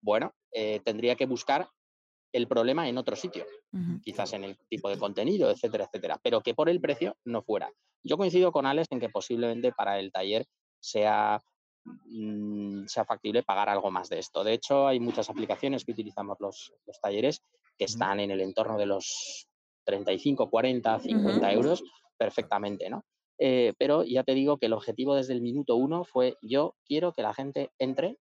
bueno, 0.00 0.32
eh, 0.52 0.80
tendría 0.84 1.16
que 1.16 1.26
buscar 1.26 1.68
el 2.32 2.46
problema 2.46 2.88
en 2.88 2.98
otro 2.98 3.16
sitio, 3.16 3.46
quizás 4.02 4.32
en 4.34 4.44
el 4.44 4.58
tipo 4.68 4.88
de 4.88 4.98
contenido, 4.98 5.50
etcétera, 5.50 5.84
etcétera, 5.84 6.20
pero 6.22 6.40
que 6.42 6.54
por 6.54 6.68
el 6.68 6.80
precio 6.80 7.16
no 7.24 7.42
fuera. 7.42 7.70
Yo 8.02 8.16
coincido 8.16 8.52
con 8.52 8.66
Alex 8.66 8.88
en 8.90 9.00
que 9.00 9.08
posiblemente 9.08 9.72
para 9.72 9.98
el 9.98 10.12
taller 10.12 10.46
sea, 10.80 11.40
mm, 11.84 12.86
sea 12.86 13.04
factible 13.04 13.42
pagar 13.42 13.68
algo 13.68 13.90
más 13.90 14.08
de 14.08 14.18
esto. 14.18 14.44
De 14.44 14.52
hecho, 14.52 14.86
hay 14.86 15.00
muchas 15.00 15.30
aplicaciones 15.30 15.84
que 15.84 15.92
utilizamos 15.92 16.36
los, 16.40 16.72
talleres 17.02 17.42
que 17.78 17.84
están 17.84 18.20
en 18.20 18.30
el 18.30 18.40
entorno 18.40 18.76
de 18.76 18.86
los 18.86 19.48
35, 19.84 20.50
40, 20.50 21.00
50 21.00 21.52
euros 21.52 21.82
perfectamente, 22.18 22.90
¿no? 22.90 23.04
Eh, 23.40 23.72
pero 23.78 24.02
ya 24.02 24.24
te 24.24 24.34
digo 24.34 24.58
que 24.58 24.66
el 24.66 24.72
objetivo 24.72 25.14
desde 25.14 25.32
el 25.32 25.40
minuto 25.40 25.76
uno 25.76 26.04
fue 26.04 26.36
yo 26.42 26.74
quiero 26.84 27.12
que 27.12 27.22
la 27.22 27.32
gente 27.32 27.70
entre, 27.78 28.18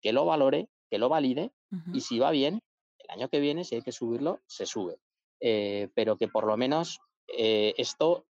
que 0.00 0.12
lo 0.12 0.24
valore, 0.24 0.68
que 0.90 0.98
lo 0.98 1.08
valide 1.08 1.52
y 1.92 2.00
si 2.00 2.18
va 2.20 2.30
bien, 2.30 2.60
el 2.98 3.10
año 3.10 3.28
que 3.28 3.40
viene, 3.40 3.64
si 3.64 3.74
hay 3.74 3.82
que 3.82 3.92
subirlo, 3.92 4.40
se 4.46 4.64
sube. 4.64 4.96
Eh, 5.40 5.88
pero 5.94 6.16
que 6.16 6.28
por 6.28 6.46
lo 6.46 6.56
menos 6.56 7.00
eh, 7.36 7.74
esto, 7.76 8.24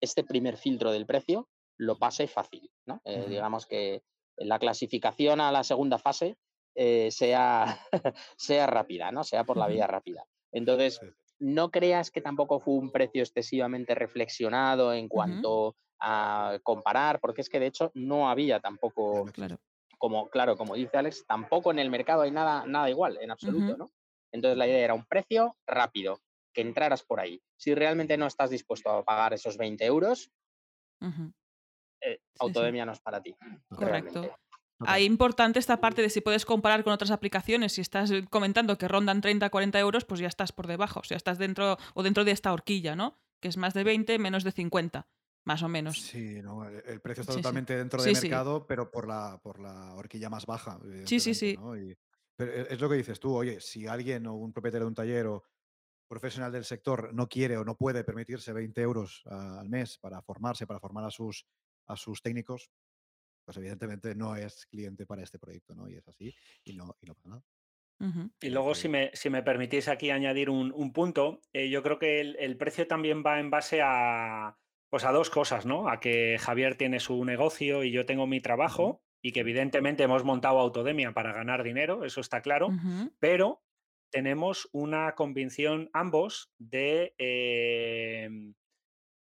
este 0.00 0.24
primer 0.24 0.56
filtro 0.56 0.90
del 0.90 1.06
precio, 1.06 1.48
lo 1.76 1.98
pase 1.98 2.26
fácil. 2.26 2.70
¿no? 2.86 3.00
Digamos 3.04 3.66
que 3.66 4.02
la 4.36 4.58
clasificación 4.58 5.40
a 5.40 5.52
la 5.52 5.62
segunda 5.62 5.98
fase 5.98 6.36
sea, 6.74 7.78
sea 8.36 8.66
rápida, 8.66 9.10
¿no? 9.12 9.24
sea 9.24 9.44
por 9.44 9.56
la 9.56 9.66
vía 9.66 9.86
rápida. 9.86 10.24
Entonces, 10.52 11.00
no 11.38 11.70
creas 11.70 12.10
que 12.10 12.20
tampoco 12.20 12.60
fue 12.60 12.74
un 12.74 12.90
precio 12.90 13.22
excesivamente 13.22 13.94
reflexionado 13.94 14.92
en 14.92 15.08
cuanto 15.08 15.76
a 16.00 16.58
comparar, 16.62 17.20
porque 17.20 17.40
es 17.40 17.48
que 17.48 17.60
de 17.60 17.66
hecho 17.66 17.90
no 17.94 18.30
había 18.30 18.60
tampoco, 18.60 19.26
claro. 19.32 19.58
como 19.98 20.28
claro, 20.28 20.56
como 20.56 20.74
dice 20.74 20.96
Alex, 20.96 21.26
tampoco 21.26 21.70
en 21.70 21.78
el 21.78 21.90
mercado 21.90 22.22
hay 22.22 22.30
nada, 22.30 22.64
nada 22.66 22.88
igual, 22.88 23.18
en 23.20 23.30
absoluto, 23.30 23.76
¿no? 23.76 23.90
Entonces 24.32 24.56
la 24.56 24.66
idea 24.66 24.78
era 24.78 24.94
un 24.94 25.04
precio 25.04 25.56
rápido, 25.66 26.20
que 26.52 26.62
entraras 26.62 27.02
por 27.02 27.20
ahí. 27.20 27.40
Si 27.56 27.74
realmente 27.74 28.16
no 28.16 28.26
estás 28.26 28.50
dispuesto 28.50 28.90
a 28.90 29.04
pagar 29.04 29.32
esos 29.34 29.56
20 29.56 29.84
euros, 29.84 30.30
eh, 32.02 32.20
Autodemia 32.38 32.84
no 32.84 32.92
es 32.92 33.00
para 33.00 33.22
ti. 33.22 33.34
Correcto. 33.68 34.36
Ahí 34.86 35.04
importante 35.04 35.58
esta 35.58 35.80
parte 35.80 36.02
de 36.02 36.10
si 36.10 36.20
puedes 36.20 36.44
comparar 36.46 36.84
con 36.84 36.92
otras 36.92 37.10
aplicaciones. 37.10 37.72
Si 37.72 37.80
estás 37.80 38.12
comentando 38.30 38.78
que 38.78 38.88
rondan 38.88 39.20
30, 39.20 39.50
40 39.50 39.78
euros, 39.78 40.04
pues 40.04 40.20
ya 40.20 40.28
estás 40.28 40.52
por 40.52 40.66
debajo. 40.66 41.00
O 41.00 41.04
sea, 41.04 41.16
estás 41.16 41.38
dentro 41.38 41.76
o 41.94 42.02
dentro 42.02 42.24
de 42.24 42.32
esta 42.32 42.52
horquilla, 42.52 42.96
¿no? 42.96 43.18
Que 43.40 43.48
es 43.48 43.56
más 43.56 43.74
de 43.74 43.84
20, 43.84 44.18
menos 44.18 44.44
de 44.44 44.52
50, 44.52 45.08
más 45.44 45.62
o 45.62 45.68
menos. 45.68 46.00
Sí, 46.00 46.40
no, 46.42 46.66
el 46.66 47.00
precio 47.00 47.22
está 47.22 47.34
totalmente 47.34 47.76
dentro 47.76 48.02
del 48.02 48.14
mercado, 48.14 48.66
pero 48.66 48.90
por 48.90 49.06
la, 49.06 49.38
por 49.42 49.60
la 49.60 49.94
horquilla 49.94 50.30
más 50.30 50.46
baja. 50.46 50.78
Sí, 51.04 51.20
sí, 51.20 51.34
sí. 51.34 51.58
pero 52.36 52.52
e, 52.52 52.66
es 52.70 52.80
lo 52.80 52.88
que 52.88 52.96
dices 52.96 53.20
tú, 53.20 53.34
oye, 53.34 53.60
si 53.60 53.86
alguien 53.86 54.26
o 54.26 54.34
un 54.34 54.52
propietario 54.52 54.84
de 54.86 54.88
un 54.88 54.94
taller 54.94 55.26
o 55.26 55.44
profesional 56.08 56.50
del 56.50 56.64
sector 56.64 57.14
no 57.14 57.28
quiere 57.28 57.56
o 57.56 57.64
no 57.64 57.76
puede 57.76 58.02
permitirse 58.02 58.52
20 58.52 58.80
euros 58.82 59.22
al 59.26 59.68
mes 59.68 59.96
para 59.98 60.20
formarse, 60.22 60.66
para 60.66 60.80
formar 60.80 61.04
a 61.04 61.10
sus, 61.10 61.46
a 61.86 61.96
sus 61.96 62.20
técnicos, 62.20 62.70
pues 63.44 63.56
evidentemente 63.56 64.14
no 64.14 64.36
es 64.36 64.66
cliente 64.66 65.06
para 65.06 65.22
este 65.22 65.38
proyecto, 65.38 65.74
¿no? 65.74 65.88
Y 65.88 65.96
es 65.96 66.06
así 66.08 66.34
y 66.64 66.74
no, 66.74 66.96
y 67.00 67.06
no 67.06 67.14
pasa 67.14 67.28
nada. 67.28 67.42
Y 68.40 68.48
luego, 68.48 68.74
si 68.74 68.88
me, 68.88 69.10
si 69.12 69.28
me 69.28 69.42
permitís 69.42 69.86
aquí 69.86 70.10
añadir 70.10 70.48
un, 70.48 70.92
punto, 70.92 71.42
eh, 71.52 71.68
yo 71.68 71.82
creo 71.82 71.98
que 71.98 72.20
el, 72.20 72.56
precio 72.56 72.86
también 72.86 73.22
va 73.24 73.38
en 73.40 73.50
base 73.50 73.82
a, 73.82 74.56
pues 74.88 75.04
a 75.04 75.12
dos 75.12 75.28
cosas, 75.28 75.66
¿no? 75.66 75.86
A 75.86 76.00
que 76.00 76.38
Javier 76.40 76.76
tiene 76.76 76.98
su 76.98 77.22
negocio 77.26 77.84
y 77.84 77.92
yo 77.92 78.06
tengo 78.06 78.26
mi 78.26 78.40
trabajo 78.40 79.02
y 79.22 79.32
que 79.32 79.40
evidentemente 79.40 80.02
hemos 80.02 80.24
montado 80.24 80.60
Autodemia 80.60 81.12
para 81.12 81.34
ganar 81.34 81.62
dinero, 81.62 82.06
eso 82.06 82.22
está 82.22 82.40
claro, 82.40 82.68
pero 83.18 83.62
tenemos 84.10 84.68
una 84.72 85.14
convicción 85.14 85.90
ambos 85.92 86.52
de 86.58 87.14
em, 87.18 88.54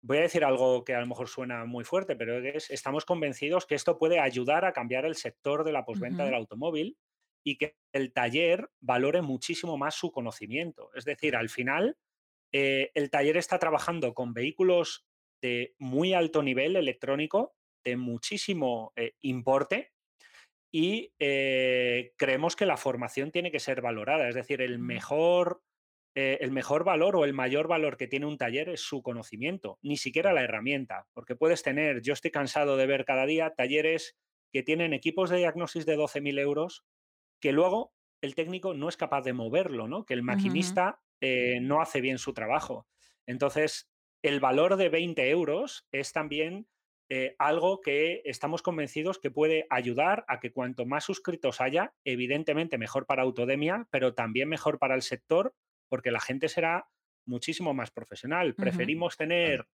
voy 0.03 0.19
a 0.19 0.23
decir 0.23 0.45
algo 0.45 0.85
que 0.85 0.95
a 0.95 1.01
lo 1.01 1.07
mejor 1.07 1.29
suena 1.29 1.65
muy 1.65 1.85
fuerte, 1.85 2.17
pero 2.17 2.39
es, 2.39 2.71
estamos 2.71 3.05
convencidos 3.05 3.67
que 3.67 3.75
esto 3.75 3.99
puede 3.99 4.19
ayudar 4.19 4.65
a 4.65 4.73
cambiar 4.73 5.05
el 5.05 5.15
sector 5.15 5.65
de 5.65 5.73
la 5.73 5.85
posventa 5.85 6.25
del 6.25 6.35
automóvil 6.35 6.97
y 7.45 7.57
que 7.57 7.77
el 7.93 8.13
taller 8.13 8.71
valore 8.81 9.23
muchísimo 9.23 9.77
más 9.77 9.95
su 9.95 10.11
conocimiento. 10.13 10.91
Es 10.95 11.05
decir, 11.05 11.37
al 11.37 11.49
final, 11.49 11.97
eh, 12.53 12.91
el 12.95 13.11
taller 13.11 13.37
está 13.37 13.59
trabajando 13.59 14.15
con 14.15 14.35
vehículos 14.35 15.07
de 15.43 15.75
muy 15.79 16.13
alto 16.13 16.43
nivel 16.43 16.77
electrónico, 16.77 17.55
de 17.85 17.97
muchísimo 17.97 18.93
eh, 18.97 19.15
importe, 19.21 19.93
y 20.73 21.13
eh, 21.19 22.13
creemos 22.17 22.55
que 22.57 22.67
la 22.67 22.77
formación 22.77 23.33
tiene 23.33 23.51
que 23.51 23.59
ser 23.59 23.81
valorada. 23.81 24.29
Es 24.29 24.35
decir, 24.35 24.63
el 24.63 24.79
mejor, 24.79 25.63
eh, 26.15 26.39
el 26.41 26.51
mejor 26.51 26.85
valor 26.85 27.17
o 27.17 27.25
el 27.25 27.33
mayor 27.33 27.69
valor 27.69 27.97
que 27.97 28.09
tiene 28.09 28.27
un 28.27 28.37
taller 28.37 28.69
es 28.69 28.81
su 28.81 29.03
conocimiento, 29.03 29.79
ni 29.83 29.97
siquiera 29.97 30.33
la 30.33 30.43
herramienta, 30.43 31.07
porque 31.13 31.37
puedes 31.37 31.63
tener, 31.63 32.03
yo 32.03 32.13
estoy 32.13 32.31
cansado 32.31 32.77
de 32.77 32.87
ver 32.87 33.05
cada 33.05 33.27
día 33.27 33.55
talleres 33.57 34.17
que 34.53 34.63
tienen 34.63 34.93
equipos 34.93 35.31
de 35.31 35.39
diagnosis 35.39 35.87
de 35.87 35.97
12.000 35.97 36.41
euros 36.41 36.85
que 37.41 37.53
luego 37.53 37.93
el 38.21 38.35
técnico 38.35 38.75
no 38.75 38.89
es 38.89 38.97
capaz 38.97 39.23
de 39.23 39.33
moverlo, 39.33 39.89
¿no? 39.89 40.05
que 40.05 40.15
el 40.15 40.23
maquinista 40.23 41.01
eh, 41.21 41.59
no 41.61 41.81
hace 41.81 42.01
bien 42.01 42.19
su 42.19 42.35
trabajo. 42.35 42.87
Entonces, 43.27 43.91
el 44.23 44.41
valor 44.41 44.77
de 44.77 44.89
20 44.89 45.31
euros 45.31 45.87
es 45.93 46.13
también 46.13 46.67
eh, 47.09 47.35
algo 47.39 47.81
que 47.81 48.23
estamos 48.25 48.63
convencidos 48.63 49.19
que 49.19 49.31
puede 49.31 49.67
ayudar 49.71 50.25
a 50.29 50.39
que 50.39 50.53
cuanto 50.53 50.87
más 50.87 51.05
suscritos 51.05 51.61
haya, 51.61 51.95
evidentemente 52.05 52.79
mejor 52.79 53.07
para 53.07 53.23
Autodemia, 53.23 53.89
pero 53.91 54.15
también 54.15 54.49
mejor 54.49 54.79
para 54.79 54.95
el 54.95 55.03
sector, 55.03 55.55
porque 55.91 56.11
la 56.11 56.21
gente 56.21 56.49
será 56.49 56.89
muchísimo 57.27 57.75
más 57.75 57.91
profesional. 57.91 58.55
Preferimos 58.55 59.19
tener 59.19 59.69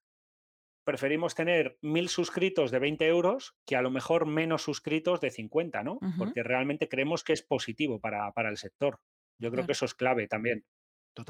preferimos 0.84 1.34
tener 1.34 1.78
mil 1.82 2.08
suscritos 2.08 2.70
de 2.70 2.78
20 2.78 3.06
euros 3.08 3.56
que 3.66 3.74
a 3.74 3.82
lo 3.82 3.90
mejor 3.90 4.24
menos 4.24 4.62
suscritos 4.62 5.20
de 5.20 5.32
50, 5.32 5.82
¿no? 5.82 5.98
Porque 6.16 6.44
realmente 6.44 6.88
creemos 6.88 7.24
que 7.24 7.32
es 7.32 7.42
positivo 7.42 8.00
para, 8.00 8.32
el 8.48 8.56
sector. 8.56 9.00
Yo 9.38 9.50
creo 9.50 9.66
que 9.66 9.72
eso 9.72 9.84
es 9.84 9.94
clave 9.94 10.28
también. 10.28 10.64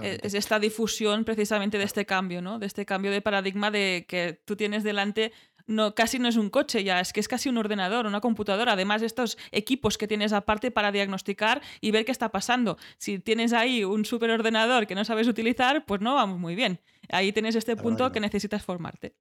E, 0.02 0.18
es 0.22 0.34
esta 0.34 0.58
difusión 0.58 1.24
precisamente 1.24 1.78
de 1.78 1.84
este 1.84 2.04
cambio, 2.04 2.42
¿no? 2.42 2.58
De 2.58 2.66
este 2.66 2.84
cambio 2.84 3.10
de 3.10 3.22
paradigma 3.22 3.70
de 3.70 4.04
que 4.06 4.42
tú 4.44 4.56
tienes 4.56 4.84
delante 4.84 5.32
no, 5.66 5.94
casi 5.94 6.18
no 6.18 6.28
es 6.28 6.36
un 6.36 6.50
coche 6.50 6.84
ya, 6.84 7.00
es 7.00 7.12
que 7.12 7.20
es 7.20 7.28
casi 7.28 7.48
un 7.48 7.58
ordenador, 7.58 8.06
una 8.06 8.20
computadora. 8.20 8.72
Además, 8.72 9.02
estos 9.02 9.36
equipos 9.52 9.98
que 9.98 10.08
tienes 10.08 10.32
aparte 10.32 10.70
para 10.70 10.92
diagnosticar 10.92 11.62
y 11.80 11.90
ver 11.90 12.04
qué 12.04 12.12
está 12.12 12.30
pasando. 12.30 12.78
Si 12.98 13.18
tienes 13.18 13.52
ahí 13.52 13.84
un 13.84 14.04
superordenador 14.04 14.86
que 14.86 14.94
no 14.94 15.04
sabes 15.04 15.28
utilizar, 15.28 15.84
pues 15.84 16.00
no 16.00 16.14
vamos 16.14 16.38
muy 16.38 16.54
bien. 16.54 16.80
Ahí 17.10 17.32
tienes 17.32 17.54
este 17.54 17.76
punto 17.76 18.12
que 18.12 18.20
necesitas 18.20 18.64
formarte. 18.64 19.14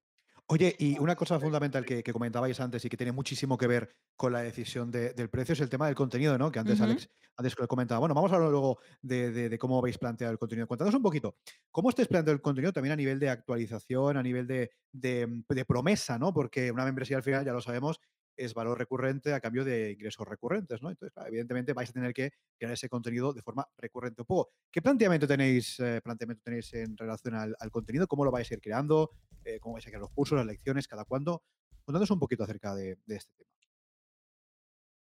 Oye, 0.48 0.76
y 0.78 1.00
una 1.00 1.16
cosa 1.16 1.40
fundamental 1.40 1.84
que, 1.86 2.04
comentabais 2.04 2.60
antes 2.60 2.86
y 2.86 2.90
que 2.90 2.98
tiene 2.98 3.12
muchísimo 3.12 3.58
que 3.58 3.66
ver 3.66 3.96
con 4.16 4.32
la 4.32 4.42
decisión 4.42 4.92
del 4.92 5.30
precio 5.30 5.54
es 5.54 5.60
el 5.60 5.70
tema 5.70 5.88
del 5.88 5.96
contenido, 5.96 6.38
¿no? 6.38 6.52
Que 6.52 6.60
antes 6.60 6.80
Alex 6.82 7.10
antes 7.38 7.56
comentaba. 7.56 8.00
Bueno, 8.00 8.14
vamos 8.14 8.32
a 8.32 8.36
hablar 8.36 8.52
luego 8.52 8.80
de, 9.02 9.58
cómo 9.60 9.80
habéis 9.80 9.98
planteado 9.98 10.32
el 10.32 10.38
contenido. 10.38 10.68
Cuéntanos 10.68 10.94
un 10.94 11.02
poquito, 11.02 11.36
¿cómo 11.72 11.90
estáis 11.90 12.08
planteando 12.08 12.34
el 12.34 12.42
contenido 12.42 12.72
también 12.72 12.94
a 12.94 12.96
nivel 12.96 13.20
de 13.20 13.30
actualización, 13.30 14.18
a 14.18 14.24
nivel 14.24 14.46
de, 14.46 14.72
de 14.94 15.66
promesa, 15.68 16.20
¿no? 16.20 16.32
Porque 16.32 16.72
una 16.72 16.86
membresía 16.86 17.18
al 17.18 17.24
final, 17.24 17.44
ya 17.44 17.52
lo 17.52 17.62
sabemos, 17.62 18.00
es 18.38 18.54
valor 18.54 18.78
recurrente 18.78 19.34
a 19.34 19.40
cambio 19.40 19.64
de 19.64 19.92
ingresos 19.92 20.28
recurrentes, 20.28 20.82
¿no? 20.82 20.90
Entonces, 20.90 21.16
evidentemente 21.28 21.74
vais 21.74 21.90
a 21.90 21.94
tener 21.94 22.14
que 22.14 22.32
crear 22.58 22.74
ese 22.74 22.90
contenido 22.90 23.34
de 23.34 23.42
forma 23.42 23.68
recurrente 23.78 24.22
un 24.22 24.26
poco. 24.26 24.52
¿Qué 24.72 24.82
planteamiento 24.82 25.28
tenéis, 25.28 25.80
eh, 25.80 26.02
planteamiento 26.04 26.44
tenéis 26.44 26.74
en 26.74 26.98
relación 26.98 27.36
al, 27.36 27.72
contenido? 27.72 28.08
¿Cómo 28.08 28.26
lo 28.26 28.32
vais 28.32 28.50
a 28.52 28.54
ir 28.54 28.62
creando? 28.62 29.12
Eh, 29.44 29.60
¿Cómo 29.60 29.74
vais 29.74 29.86
a 29.86 29.90
crear 29.90 30.02
los 30.02 30.12
cursos, 30.12 30.38
las 30.38 30.46
lecciones, 30.46 30.88
cada 30.88 31.06
cuándo? 31.06 31.44
Contándonos 31.84 32.12
un 32.12 32.20
poquito 32.20 32.44
acerca 32.44 32.74
de, 32.76 32.98
este 33.08 33.34
tema. 33.36 33.52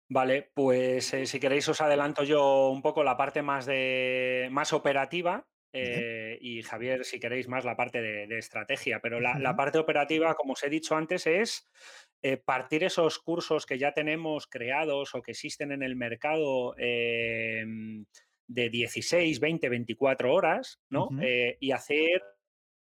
Vale, 0.09 0.51
pues 0.55 1.15
eh, 1.15 1.27
si 1.27 1.39
queréis 1.39 1.69
os 1.69 1.81
adelanto 1.81 2.25
yo 2.25 2.71
un 2.71 2.83
poco 2.83 3.05
la 3.05 3.17
parte 3.17 3.43
más 3.43 3.67
de 3.67 4.49
más 4.51 4.73
operativa 4.73 5.47
y 5.73 6.63
Javier, 6.63 7.05
si 7.05 7.21
queréis 7.21 7.47
más 7.47 7.65
la 7.65 7.77
parte 7.77 8.01
de, 8.03 8.39
estrategia, 8.39 8.99
pero 9.01 9.21
la, 9.21 9.39
la, 9.39 9.55
parte 9.55 9.79
operativa, 9.79 10.35
como 10.35 10.55
os 10.55 10.65
he 10.65 10.69
dicho 10.69 10.97
antes, 10.97 11.29
es 11.29 11.71
eh, 12.23 12.37
partir 12.37 12.85
esos 12.85 13.19
cursos 13.19 13.65
que 13.65 13.79
ya 13.79 13.93
tenemos 13.93 14.47
creados 14.47 15.15
o 15.15 15.23
que 15.23 15.31
existen 15.31 15.73
en 15.73 15.83
el 15.83 15.97
mercado 15.97 16.75
em, 16.77 18.05
de 18.47 18.69
16, 18.69 19.41
20, 19.41 19.69
24 19.69 20.35
horas, 20.35 20.81
¿no? 20.91 21.09
Eh, 21.23 21.57
y 21.61 21.71
hacer 21.71 22.23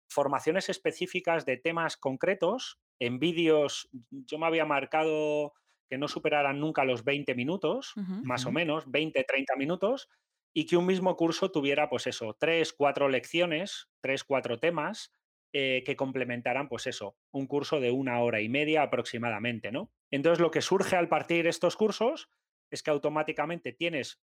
formaciones 0.07 0.69
específicas 0.69 1.45
de 1.45 1.57
temas 1.57 1.97
concretos 1.97 2.79
en 2.99 3.17
vídeos. 3.17 3.89
Yo 4.11 4.37
me 4.37 4.45
había 4.45 4.65
marcado 4.65 5.53
que 5.89 5.97
no 5.97 6.07
superaran 6.07 6.59
nunca 6.59 6.85
los 6.85 7.03
20 7.03 7.33
minutos, 7.33 7.93
más 7.95 8.45
o 8.45 8.51
menos, 8.51 8.89
20, 8.89 9.23
30 9.23 9.55
minutos, 9.55 10.09
y 10.53 10.65
que 10.65 10.77
un 10.77 10.85
mismo 10.85 11.15
curso 11.17 11.51
tuviera, 11.51 11.89
pues 11.89 12.07
eso, 12.07 12.35
tres, 12.39 12.73
cuatro 12.73 13.09
lecciones, 13.09 13.89
tres, 14.01 14.23
cuatro 14.23 14.59
temas, 14.59 15.11
eh, 15.55 15.83
que 15.85 15.95
complementaran, 15.95 16.67
pues 16.67 16.87
eso, 16.87 17.15
un 17.31 17.45
curso 17.45 17.79
de 17.79 17.91
una 17.91 18.19
hora 18.21 18.41
y 18.41 18.49
media 18.49 18.81
aproximadamente, 18.81 19.71
¿no? 19.71 19.91
Entonces, 20.09 20.39
lo 20.39 20.49
que 20.49 20.61
surge 20.61 20.95
al 20.95 21.09
partir 21.09 21.45
estos 21.45 21.75
cursos 21.75 22.29
es 22.71 22.81
que 22.81 22.89
automáticamente 22.89 23.71
tienes 23.71 24.19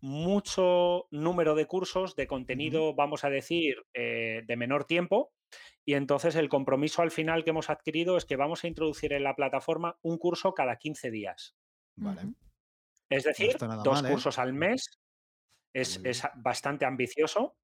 mucho 0.00 1.06
número 1.10 1.54
de 1.54 1.66
cursos 1.66 2.16
de 2.16 2.26
contenido, 2.26 2.94
vamos 2.94 3.24
a 3.24 3.30
decir, 3.30 3.76
eh, 3.94 4.42
de 4.46 4.56
menor 4.56 4.84
tiempo. 4.84 5.32
Y 5.84 5.94
entonces 5.94 6.34
el 6.34 6.48
compromiso 6.48 7.02
al 7.02 7.10
final 7.10 7.44
que 7.44 7.50
hemos 7.50 7.70
adquirido 7.70 8.16
es 8.16 8.24
que 8.24 8.36
vamos 8.36 8.64
a 8.64 8.68
introducir 8.68 9.12
en 9.12 9.24
la 9.24 9.34
plataforma 9.34 9.98
un 10.02 10.18
curso 10.18 10.54
cada 10.54 10.76
15 10.76 11.10
días. 11.10 11.56
Vale. 11.96 12.22
Es 13.08 13.24
decir, 13.24 13.56
dos 13.58 14.02
¿eh? 14.02 14.08
cursos 14.08 14.38
al 14.38 14.52
mes. 14.52 14.98
Es, 15.74 16.00
es, 16.04 16.22
bastante 16.36 16.84
ambicioso, 16.84 17.56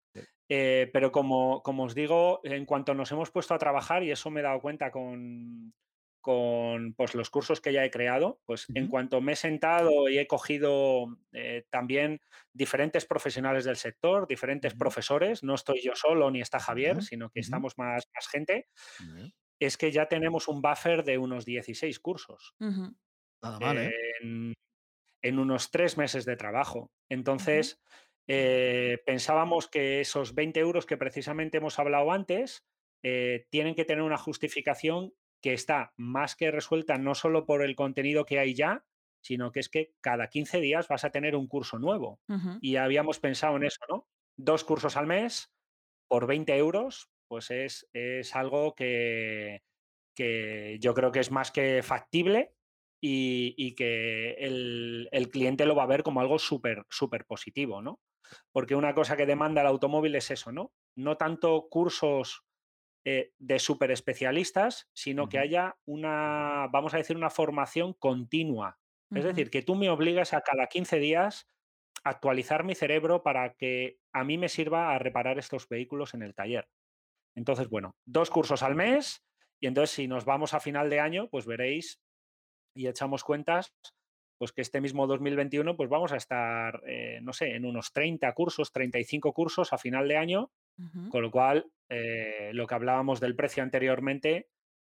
eh, 0.48 0.90
pero 0.92 1.12
como, 1.12 1.62
como, 1.62 1.84
os 1.84 1.94
digo, 1.94 2.40
en 2.44 2.66
cuanto 2.66 2.94
nos 2.94 3.12
hemos 3.12 3.30
puesto 3.30 3.54
a 3.54 3.58
trabajar, 3.58 4.02
y 4.02 4.10
eso 4.10 4.30
me 4.30 4.40
he 4.40 4.42
dado 4.42 4.60
cuenta 4.60 4.90
con, 4.90 5.72
con 6.20 6.94
pues, 6.94 7.14
los 7.14 7.30
cursos 7.30 7.60
que 7.60 7.72
ya 7.72 7.84
he 7.84 7.90
creado, 7.90 8.40
pues 8.44 8.66
en 8.74 8.88
cuanto 8.88 9.20
me 9.20 9.32
he 9.32 9.36
sentado 9.36 10.08
y 10.08 10.18
he 10.18 10.26
cogido 10.26 11.16
eh, 11.32 11.64
también 11.70 12.20
diferentes 12.52 13.06
profesionales 13.06 13.64
del 13.64 13.76
sector, 13.76 14.26
diferentes 14.26 14.74
profesores, 14.74 15.42
no 15.42 15.54
estoy 15.54 15.80
yo 15.82 15.94
solo 15.94 16.30
ni 16.30 16.40
está 16.40 16.60
Javier, 16.60 17.02
sino 17.02 17.30
que 17.30 17.40
estamos 17.40 17.78
más, 17.78 18.04
más 18.14 18.28
gente, 18.28 18.68
es 19.58 19.76
que 19.76 19.92
ya 19.92 20.06
tenemos 20.06 20.48
un 20.48 20.60
buffer 20.60 21.04
de 21.04 21.18
unos 21.18 21.44
16 21.44 21.98
cursos. 22.00 22.54
Nada 22.58 23.58
mal, 23.58 23.78
¿eh? 23.78 23.94
En, 24.20 24.54
en, 25.22 25.38
unos 25.38 25.70
tres 25.70 25.96
meses 25.96 26.26
de 26.26 26.36
trabajo. 26.36 26.90
Entonces, 27.08 27.80
eh, 28.32 29.02
pensábamos 29.04 29.66
que 29.66 30.00
esos 30.00 30.36
20 30.36 30.60
euros 30.60 30.86
que 30.86 30.96
precisamente 30.96 31.58
hemos 31.58 31.80
hablado 31.80 32.12
antes 32.12 32.64
eh, 33.02 33.48
tienen 33.50 33.74
que 33.74 33.84
tener 33.84 34.04
una 34.04 34.18
justificación 34.18 35.12
que 35.42 35.52
está 35.52 35.94
más 35.96 36.36
que 36.36 36.52
resuelta 36.52 36.96
no 36.96 37.16
solo 37.16 37.44
por 37.44 37.64
el 37.64 37.74
contenido 37.74 38.24
que 38.24 38.38
hay 38.38 38.54
ya, 38.54 38.84
sino 39.20 39.50
que 39.50 39.58
es 39.58 39.68
que 39.68 39.94
cada 40.00 40.28
15 40.28 40.60
días 40.60 40.86
vas 40.86 41.04
a 41.04 41.10
tener 41.10 41.34
un 41.34 41.48
curso 41.48 41.80
nuevo. 41.80 42.20
Y 42.60 42.76
habíamos 42.76 43.18
pensado 43.18 43.56
en 43.56 43.64
eso, 43.64 43.80
¿no? 43.88 44.06
Dos 44.36 44.62
cursos 44.62 44.96
al 44.96 45.08
mes 45.08 45.52
por 46.06 46.28
20 46.28 46.56
euros, 46.56 47.10
pues 47.26 47.50
es, 47.50 47.88
es 47.92 48.36
algo 48.36 48.76
que, 48.76 49.64
que 50.14 50.78
yo 50.80 50.94
creo 50.94 51.10
que 51.10 51.18
es 51.18 51.32
más 51.32 51.50
que 51.50 51.82
factible 51.82 52.54
y, 53.00 53.74
que 53.74 54.34
el, 54.34 55.08
el, 55.10 55.30
cliente 55.30 55.66
lo 55.66 55.74
va 55.74 55.82
a 55.82 55.88
ver 55.88 56.04
como 56.04 56.20
algo 56.20 56.38
súper, 56.38 56.86
súper 56.90 57.24
positivo, 57.24 57.82
¿no? 57.82 57.98
Porque 58.52 58.74
una 58.74 58.94
cosa 58.94 59.16
que 59.16 59.26
demanda 59.26 59.60
el 59.60 59.66
automóvil 59.66 60.14
es 60.14 60.30
eso, 60.30 60.52
¿no? 60.52 60.72
No 60.96 61.16
tanto 61.16 61.68
cursos 61.70 62.44
eh, 63.04 63.32
de 63.38 63.58
super 63.58 63.90
especialistas, 63.90 64.88
sino 64.92 65.28
que 65.28 65.38
haya 65.38 65.76
una, 65.86 66.68
vamos 66.70 66.94
a 66.94 66.98
decir, 66.98 67.16
una 67.16 67.30
formación 67.30 67.94
continua. 67.94 68.78
Es 69.12 69.24
decir, 69.24 69.50
que 69.50 69.62
tú 69.62 69.74
me 69.74 69.90
obligas 69.90 70.34
a 70.34 70.40
cada 70.42 70.68
15 70.68 71.00
días 71.00 71.48
actualizar 72.04 72.62
mi 72.62 72.76
cerebro 72.76 73.24
para 73.24 73.54
que 73.54 73.98
a 74.12 74.22
mí 74.22 74.38
me 74.38 74.48
sirva 74.48 74.94
a 74.94 74.98
reparar 74.98 75.38
estos 75.38 75.68
vehículos 75.68 76.14
en 76.14 76.22
el 76.22 76.34
taller. 76.34 76.68
Entonces, 77.34 77.68
bueno, 77.68 77.96
dos 78.04 78.30
cursos 78.30 78.62
al 78.62 78.76
mes 78.76 79.24
y 79.60 79.66
entonces 79.66 79.94
si 79.94 80.08
nos 80.08 80.24
vamos 80.24 80.54
a 80.54 80.60
final 80.60 80.90
de 80.90 81.00
año, 81.00 81.28
pues 81.28 81.46
veréis 81.46 82.00
y 82.74 82.86
echamos 82.86 83.24
cuentas, 83.24 83.74
pues 84.40 84.52
que 84.52 84.62
este 84.62 84.80
mismo 84.80 85.06
2021 85.06 85.76
pues 85.76 85.90
vamos 85.90 86.12
a 86.12 86.16
estar, 86.16 86.80
eh, 86.86 87.20
no 87.20 87.34
sé, 87.34 87.56
en 87.56 87.66
unos 87.66 87.92
30 87.92 88.32
cursos, 88.32 88.72
35 88.72 89.34
cursos 89.34 89.70
a 89.74 89.76
final 89.76 90.08
de 90.08 90.16
año, 90.16 90.50
con 91.10 91.20
lo 91.20 91.30
cual 91.30 91.70
eh, 91.90 92.48
lo 92.54 92.66
que 92.66 92.74
hablábamos 92.74 93.20
del 93.20 93.36
precio 93.36 93.62
anteriormente, 93.62 94.48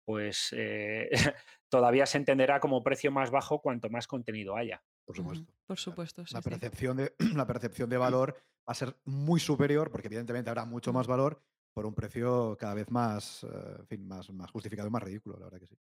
pues 0.07 0.49
eh, 0.57 1.11
todavía 1.69 2.07
se 2.07 2.17
entenderá 2.17 2.59
como 2.59 2.83
precio 2.83 3.13
más 3.13 3.31
bajo 3.31 3.61
cuanto 3.61 3.91
más 3.91 4.07
contenido 4.07 4.57
haya. 4.57 4.83
Por 5.05 5.15
supuesto. 5.15 5.53
Por 5.67 5.79
supuesto. 5.79 6.25
la, 6.33 6.41
percepción 6.41 6.97
de, 6.97 7.13
la 7.35 7.47
percepción 7.47 7.91
de 7.91 7.99
valor 7.99 8.37
va 8.67 8.73
a 8.73 8.75
ser 8.75 8.97
muy 9.05 9.41
superior, 9.41 9.91
porque 9.91 10.07
evidentemente 10.07 10.49
habrá 10.49 10.65
mucho 10.65 10.91
más 10.95 11.07
valor 11.07 11.39
por 11.75 11.85
un 11.85 11.95
precio 11.95 12.57
cada 12.59 12.73
vez 12.73 12.91
más, 12.91 13.45
en 13.45 13.87
fin, 13.89 14.09
más, 14.09 14.31
más 14.31 14.51
justificado 14.51 14.89
y 14.89 14.91
más 14.91 15.03
ridículo, 15.03 15.37
la 15.39 15.45
verdad 15.45 15.61
que 15.61 15.67
sí. 15.67 15.77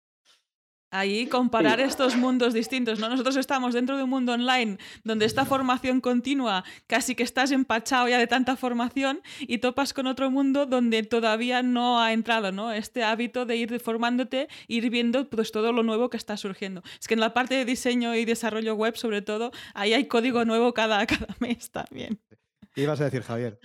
Ahí 0.91 1.27
comparar 1.27 1.81
estos 1.81 2.17
mundos 2.17 2.55
distintos, 2.55 2.99
¿no? 2.99 3.09
Nosotros 3.09 3.37
estamos 3.37 3.75
dentro 3.75 3.97
de 3.97 4.05
un 4.05 4.11
mundo 4.11 4.33
online 4.33 4.79
donde 5.05 5.27
esta 5.27 5.45
formación 5.45 6.01
continua, 6.01 6.65
casi 6.87 7.15
que 7.15 7.23
estás 7.23 7.51
empachado 7.51 8.09
ya 8.09 8.19
de 8.19 8.27
tanta 8.27 8.57
formación 8.57 9.21
y 9.41 9.59
topas 9.59 9.93
con 9.93 10.07
otro 10.07 10.31
mundo 10.31 10.67
donde 10.67 11.03
todavía 11.03 11.63
no 11.63 12.01
ha 12.01 12.13
entrado, 12.13 12.53
¿no? 12.53 12.73
Este 12.73 13.05
hábito 13.05 13.47
de 13.47 13.57
ir 13.57 13.81
formándote, 13.81 14.49
ir 14.67 14.89
viendo 14.91 15.29
pues 15.29 15.53
todo 15.53 15.73
lo 15.73 15.83
nuevo 15.83 16.11
que 16.11 16.17
está 16.17 16.37
surgiendo. 16.37 16.83
Es 17.01 17.09
que 17.09 17.15
en 17.15 17.21
la 17.21 17.35
parte 17.35 17.55
de 17.55 17.65
diseño 17.65 18.15
y 18.15 18.25
desarrollo 18.25 18.75
web, 18.75 18.97
sobre 18.97 19.23
todo, 19.23 19.53
ahí 19.75 19.93
hay 19.95 20.07
código 20.07 20.45
nuevo 20.45 20.75
cada, 20.75 21.05
cada 21.07 21.37
mes 21.41 21.71
también. 21.71 22.19
¿Qué 22.75 22.83
ibas 22.83 23.01
a 23.01 23.05
decir, 23.05 23.23
Javier? 23.23 23.59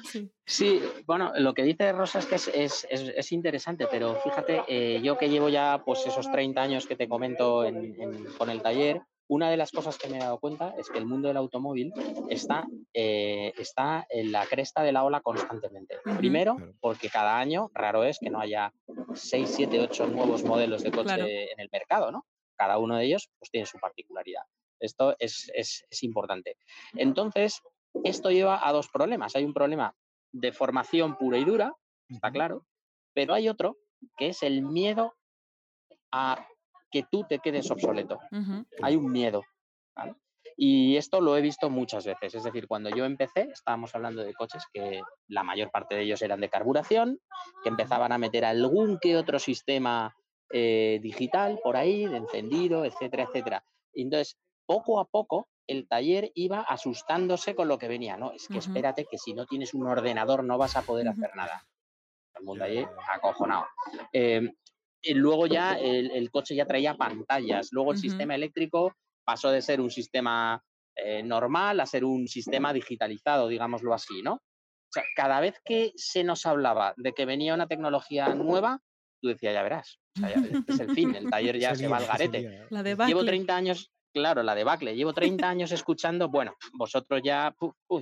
Sí. 0.45 0.82
bueno, 1.06 1.32
lo 1.38 1.54
que 1.54 1.64
dice 1.64 1.91
Rosa 1.91 2.20
es 2.20 2.26
que 2.26 2.36
es, 2.36 3.32
interesante, 3.32 3.88
pero 3.89 4.16
fíjate, 4.16 4.64
eh, 4.68 5.01
yo 5.04 5.18
que 5.18 5.30
llevo 5.30 5.49
ya 5.49 5.82
pues 5.86 6.06
esos 6.06 6.32
30 6.32 6.62
años 6.62 6.88
que 6.88 6.95
te 6.95 7.08
comento 7.08 7.66
con 8.38 8.49
el 8.49 8.62
taller, 8.62 9.01
una 9.28 9.49
de 9.49 9.58
las 9.58 9.72
cosas 9.72 9.97
que 9.97 10.10
me 10.10 10.18
he 10.18 10.20
dado 10.20 10.39
cuenta 10.39 10.76
es 10.78 10.89
que 10.89 10.99
el 10.99 11.06
mundo 11.06 11.28
del 11.28 11.38
automóvil 11.38 11.93
está, 12.30 12.66
eh, 12.93 13.54
está 13.58 14.06
en 14.10 14.32
la 14.32 14.45
cresta 14.45 14.84
de 14.84 14.91
la 14.91 15.04
ola 15.04 15.22
constantemente. 15.22 15.97
Primero, 16.18 16.58
porque 16.80 17.10
cada 17.10 17.39
año 17.39 17.72
raro 17.74 18.04
es 18.04 18.20
que 18.20 18.30
no 18.30 18.39
haya 18.39 18.74
6, 19.14 19.49
7, 19.49 19.80
8 19.80 20.08
nuevos 20.08 20.43
modelos 20.43 20.84
de 20.84 20.91
coche 20.91 21.51
en 21.51 21.60
el 21.60 21.70
mercado, 21.72 22.12
¿no? 22.12 22.26
Cada 22.56 22.78
uno 22.78 22.97
de 22.97 23.06
ellos 23.06 23.30
pues, 23.39 23.49
tiene 23.49 23.66
su 23.66 23.80
particularidad. 23.80 24.43
Esto 24.80 25.16
es, 25.18 25.49
es 25.56 26.04
importante. 26.04 26.58
Entonces, 26.95 27.62
esto 28.04 28.32
lleva 28.32 28.68
a 28.68 28.72
dos 28.72 28.89
problemas. 28.89 29.36
Hay 29.36 29.46
un 29.46 29.54
problema 29.54 29.96
de 30.32 30.52
formación 30.52 31.16
pura 31.18 31.38
y 31.38 31.46
dura, 31.46 31.76
está 32.10 32.32
claro, 32.32 32.66
pero 33.14 33.34
hay 33.34 33.50
otro 33.50 33.78
que 34.18 34.30
es 34.30 34.44
el 34.44 34.64
miedo 34.64 35.14
a 36.12 36.48
que 36.91 37.04
tú 37.04 37.26
te 37.28 37.39
quedes 37.39 37.70
obsoleto. 37.72 38.20
Hay 38.82 38.96
un 38.96 39.12
miedo. 39.12 39.44
Y 40.56 40.98
esto 40.98 41.20
lo 41.20 41.36
he 41.36 41.41
visto 41.41 41.70
muchas 41.70 42.06
veces. 42.06 42.36
Es 42.36 42.44
decir, 42.44 42.68
cuando 42.68 42.89
yo 42.89 43.06
empecé, 43.06 43.50
estábamos 43.52 43.96
hablando 43.96 44.24
de 44.24 44.34
coches 44.34 44.64
que 44.72 45.02
la 45.28 45.44
mayor 45.44 45.72
parte 45.72 45.96
de 45.96 46.04
ellos 46.04 46.22
eran 46.22 46.39
de 46.39 46.50
carburación, 46.50 47.20
que 47.64 47.70
empezaban 47.70 48.12
a 48.12 48.20
meter 48.20 48.46
algún 48.46 49.00
que 49.00 49.18
otro 49.18 49.39
sistema 49.39 50.16
eh, 50.52 51.00
digital 51.02 51.60
por 51.64 51.76
ahí, 51.76 52.06
de 52.06 52.18
encendido, 52.18 52.86
etcétera, 52.86 53.24
etcétera. 53.24 53.66
entonces, 53.94 54.38
poco 54.66 55.00
a 55.00 55.06
poco, 55.06 55.50
el 55.68 55.88
taller 55.88 56.32
iba 56.36 56.61
asustándose 56.61 57.55
con 57.55 57.68
lo 57.68 57.78
que 57.78 57.88
venía, 57.88 58.18
¿no? 58.18 58.32
Es 58.34 58.47
que 58.47 58.57
espérate 58.57 59.05
que 59.05 59.18
si 59.18 59.34
no 59.34 59.45
tienes 59.45 59.74
un 59.74 59.88
ordenador 59.88 60.43
no 60.43 60.57
vas 60.57 60.76
a 60.76 60.82
poder 60.82 61.07
hacer 61.07 61.32
nada. 61.36 61.66
El 62.36 62.43
mundo 62.43 62.66
ahí 62.66 62.86
acojonado. 63.14 63.66
Em, 64.11 64.53
y 65.01 65.14
luego 65.14 65.47
ya 65.47 65.78
el, 65.78 66.30
coche 66.32 66.55
ya 66.55 66.66
traía 66.66 66.95
pantallas, 66.95 67.70
luego 67.72 67.91
el 67.91 67.97
sistema 67.97 68.36
eléctrico 68.36 68.95
pasó 69.26 69.51
de 69.51 69.61
ser 69.61 69.82
un 69.82 69.91
sistema 69.91 70.64
eh, 70.95 71.24
normal 71.24 71.80
a 71.80 71.86
ser 71.86 72.05
un 72.05 72.28
sistema 72.28 72.72
digitalizado, 72.72 73.47
digámoslo 73.47 73.93
así, 73.93 74.22
¿no? 74.22 74.34
O 74.36 74.91
sea, 74.93 75.03
cada 75.16 75.39
vez 75.39 75.59
que 75.66 75.91
se 75.95 76.24
nos 76.24 76.45
hablaba 76.45 76.93
de 76.97 77.14
que 77.14 77.26
venía 77.26 77.55
una 77.55 77.68
tecnología 77.68 78.34
nueva, 78.36 78.80
tú 79.22 79.30
decías, 79.30 79.53
ya 79.53 79.64
verás, 79.64 79.99
es 80.68 80.80
el 80.80 80.91
fin, 80.93 81.16
el 81.16 81.30
taller 81.32 81.57
ya 81.57 81.74
se 81.76 81.88
va 81.88 81.97
al 81.97 82.05
garete. 82.07 82.68
Llevo 83.07 83.26
30 83.26 83.55
años, 83.55 83.91
Claro, 84.14 84.43
la 84.43 84.53
debacle. 84.53 84.95
Llevo 84.95 85.11
30 85.11 85.49
años 85.49 85.72
escuchando, 85.72 86.30
bueno, 86.30 86.55
vosotros 86.74 87.22
ya, 87.24 87.55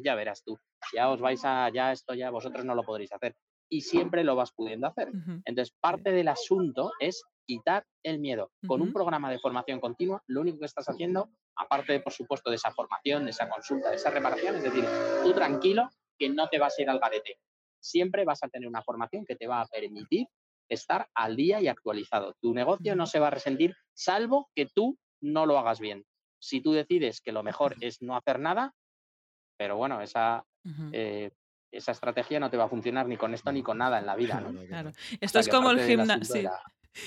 ya 0.03 0.15
verás 0.15 0.43
tú, 0.43 0.59
ya 0.93 1.09
os 1.09 1.21
vais 1.21 1.41
a, 1.45 1.69
ya 1.69 1.93
esto 1.93 2.13
ya 2.13 2.29
vosotros 2.29 2.65
no 2.65 2.75
lo 2.75 2.83
podréis 2.83 3.13
hacer. 3.13 3.35
Y 3.69 3.81
siempre 3.81 4.25
lo 4.25 4.35
vas 4.35 4.51
pudiendo 4.51 4.87
hacer. 4.87 5.09
Entonces, 5.45 5.73
parte 5.79 6.11
del 6.11 6.27
asunto 6.27 6.91
es 6.99 7.23
quitar 7.45 7.85
el 8.03 8.19
miedo. 8.19 8.51
Con 8.67 8.81
un 8.81 8.91
programa 8.91 9.31
de 9.31 9.39
formación 9.39 9.79
continua, 9.79 10.21
lo 10.27 10.41
único 10.41 10.59
que 10.59 10.65
estás 10.65 10.89
haciendo, 10.89 11.29
aparte, 11.55 12.01
por 12.01 12.11
supuesto, 12.11 12.49
de 12.49 12.57
esa 12.57 12.71
formación, 12.71 13.23
de 13.23 13.31
esa 13.31 13.47
consulta, 13.47 13.89
de 13.89 13.95
esa 13.95 14.09
reparación, 14.09 14.57
es 14.57 14.63
decir, 14.63 14.85
tú 15.23 15.31
tranquilo 15.31 15.89
que 16.17 16.27
no 16.27 16.49
te 16.49 16.59
vas 16.59 16.77
a 16.77 16.81
ir 16.81 16.89
al 16.89 16.99
garete. 16.99 17.39
Siempre 17.79 18.25
vas 18.25 18.43
a 18.43 18.49
tener 18.49 18.67
una 18.67 18.83
formación 18.83 19.23
que 19.25 19.37
te 19.37 19.47
va 19.47 19.61
a 19.61 19.65
permitir 19.67 20.27
estar 20.67 21.07
al 21.15 21.37
día 21.37 21.61
y 21.61 21.69
actualizado. 21.69 22.35
Tu 22.41 22.53
negocio 22.53 22.95
no 22.97 23.05
se 23.05 23.19
va 23.19 23.27
a 23.27 23.31
resentir, 23.31 23.73
salvo 23.93 24.49
que 24.53 24.65
tú 24.65 24.97
no 25.21 25.45
lo 25.45 25.57
hagas 25.57 25.79
bien. 25.79 26.05
Si 26.39 26.61
tú 26.61 26.73
decides 26.73 27.21
que 27.21 27.31
lo 27.31 27.43
mejor 27.43 27.75
es 27.81 28.01
no 28.01 28.15
hacer 28.15 28.39
nada, 28.39 28.73
pero 29.57 29.77
bueno, 29.77 30.01
esa, 30.01 30.43
eh, 30.91 31.31
esa 31.71 31.91
estrategia 31.91 32.39
no 32.39 32.49
te 32.49 32.57
va 32.57 32.65
a 32.65 32.69
funcionar 32.69 33.07
ni 33.07 33.17
con 33.17 33.33
esto 33.33 33.51
ni 33.51 33.61
con 33.61 33.77
nada 33.77 33.99
en 33.99 34.05
la 34.05 34.15
vida. 34.15 34.43
Claro. 34.67 34.91
Esto 35.19 35.39
es 35.39 35.47
como 35.49 35.71
el 35.71 35.79
gimnasio. 35.81 36.51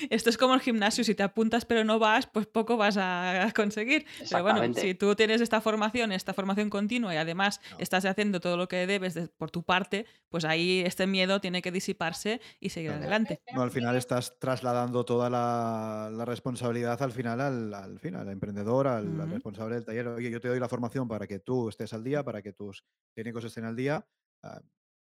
Esto 0.09 0.29
es 0.29 0.37
como 0.37 0.53
el 0.53 0.61
gimnasio, 0.61 1.03
si 1.03 1.15
te 1.15 1.23
apuntas 1.23 1.65
pero 1.65 1.83
no 1.83 1.99
vas, 1.99 2.27
pues 2.27 2.47
poco 2.47 2.77
vas 2.77 2.97
a 2.97 3.51
conseguir. 3.55 4.05
Pero 4.29 4.43
bueno, 4.43 4.73
si 4.73 4.95
tú 4.95 5.15
tienes 5.15 5.41
esta 5.41 5.61
formación, 5.61 6.11
esta 6.11 6.33
formación 6.33 6.69
continua 6.69 7.13
y 7.13 7.17
además 7.17 7.61
estás 7.77 8.05
haciendo 8.05 8.39
todo 8.39 8.57
lo 8.57 8.67
que 8.67 8.87
debes 8.87 9.29
por 9.37 9.51
tu 9.51 9.63
parte, 9.63 10.05
pues 10.29 10.45
ahí 10.45 10.81
este 10.85 11.07
miedo 11.07 11.39
tiene 11.39 11.61
que 11.61 11.71
disiparse 11.71 12.41
y 12.59 12.69
seguir 12.69 12.91
adelante. 12.91 13.39
No, 13.53 13.61
al 13.61 13.71
final 13.71 13.95
estás 13.95 14.37
trasladando 14.39 15.05
toda 15.05 15.29
la, 15.29 16.25
responsabilidad 16.25 17.01
al 17.01 17.11
final 17.11 17.39
al, 17.39 17.73
al, 17.73 17.99
al 18.15 18.29
emprendedor, 18.29 18.87
al, 18.87 19.29
responsable 19.29 19.75
del 19.75 19.85
taller. 19.85 20.07
Oye, 20.07 20.31
yo 20.31 20.39
te 20.39 20.47
doy 20.47 20.59
la 20.59 20.67
formación 20.67 21.07
para 21.07 21.27
que 21.27 21.39
tú 21.39 21.69
estés 21.69 21.93
al 21.93 22.03
día, 22.03 22.23
para 22.23 22.41
que 22.41 22.53
tus 22.53 22.83
técnicos 23.13 23.43
estén 23.43 23.65
al 23.65 23.75
día. 23.75 24.05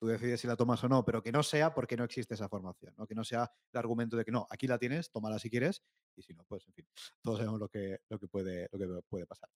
Tú 0.01 0.07
decides 0.07 0.41
si 0.41 0.47
la 0.47 0.55
tomas 0.55 0.83
o 0.83 0.89
no, 0.89 1.05
pero 1.05 1.21
que 1.21 1.31
no 1.31 1.43
sea 1.43 1.75
porque 1.75 1.95
no 1.95 2.03
existe 2.03 2.33
esa 2.33 2.49
formación, 2.49 2.91
¿no? 2.97 3.05
que 3.05 3.13
no 3.13 3.23
sea 3.23 3.51
el 3.71 3.77
argumento 3.77 4.17
de 4.17 4.25
que 4.25 4.31
no, 4.31 4.47
aquí 4.49 4.65
la 4.65 4.79
tienes, 4.79 5.11
tómala 5.11 5.37
si 5.37 5.47
quieres, 5.47 5.83
y 6.17 6.23
si 6.23 6.33
no, 6.33 6.43
pues 6.45 6.65
en 6.65 6.73
fin, 6.73 6.87
todos 7.21 7.37
sabemos 7.37 7.59
lo 7.59 7.69
que, 7.69 7.99
lo 8.09 8.17
que, 8.17 8.27
puede, 8.27 8.67
lo 8.71 8.79
que 8.79 9.01
puede 9.07 9.27
pasar. 9.27 9.47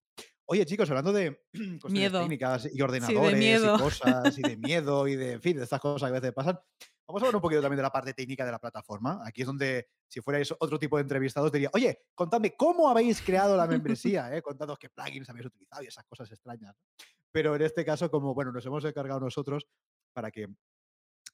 Oye, 0.44 0.64
chicos, 0.64 0.88
hablando 0.88 1.12
de 1.12 1.42
cosas 1.82 2.12
técnicas 2.12 2.68
y 2.72 2.80
ordenadores 2.80 3.60
y 3.60 3.66
cosas 3.82 4.38
y 4.38 4.42
de 4.42 4.56
miedo 4.56 5.08
y 5.08 5.16
de, 5.16 5.32
en 5.32 5.42
fin, 5.42 5.56
de 5.56 5.64
estas 5.64 5.80
cosas 5.80 6.08
que 6.08 6.16
a 6.16 6.20
veces 6.20 6.32
pasan, 6.32 6.60
vamos 7.08 7.22
a 7.22 7.26
hablar 7.26 7.34
un 7.34 7.42
poquito 7.42 7.60
también 7.60 7.78
de 7.78 7.82
la 7.82 7.90
parte 7.90 8.14
técnica 8.14 8.44
de 8.44 8.52
la 8.52 8.60
plataforma. 8.60 9.22
Aquí 9.26 9.40
es 9.40 9.48
donde, 9.48 9.88
si 10.06 10.20
fuerais 10.20 10.54
otro 10.60 10.78
tipo 10.78 10.96
de 10.96 11.02
entrevistados, 11.02 11.50
diría, 11.50 11.70
oye, 11.74 12.04
contadme 12.14 12.54
cómo 12.56 12.88
habéis 12.88 13.20
creado 13.20 13.56
la 13.56 13.66
membresía, 13.66 14.32
¿eh? 14.32 14.42
contadnos 14.42 14.78
qué 14.78 14.90
plugins 14.90 15.28
habéis 15.28 15.46
utilizado 15.46 15.82
y 15.82 15.88
esas 15.88 16.04
cosas 16.04 16.30
extrañas. 16.30 16.76
Pero 17.32 17.56
en 17.56 17.62
este 17.62 17.84
caso, 17.84 18.08
como 18.12 18.32
bueno, 18.32 18.52
nos 18.52 18.64
hemos 18.64 18.84
encargado 18.84 19.18
nosotros, 19.18 19.66
para 20.16 20.30
que 20.30 20.48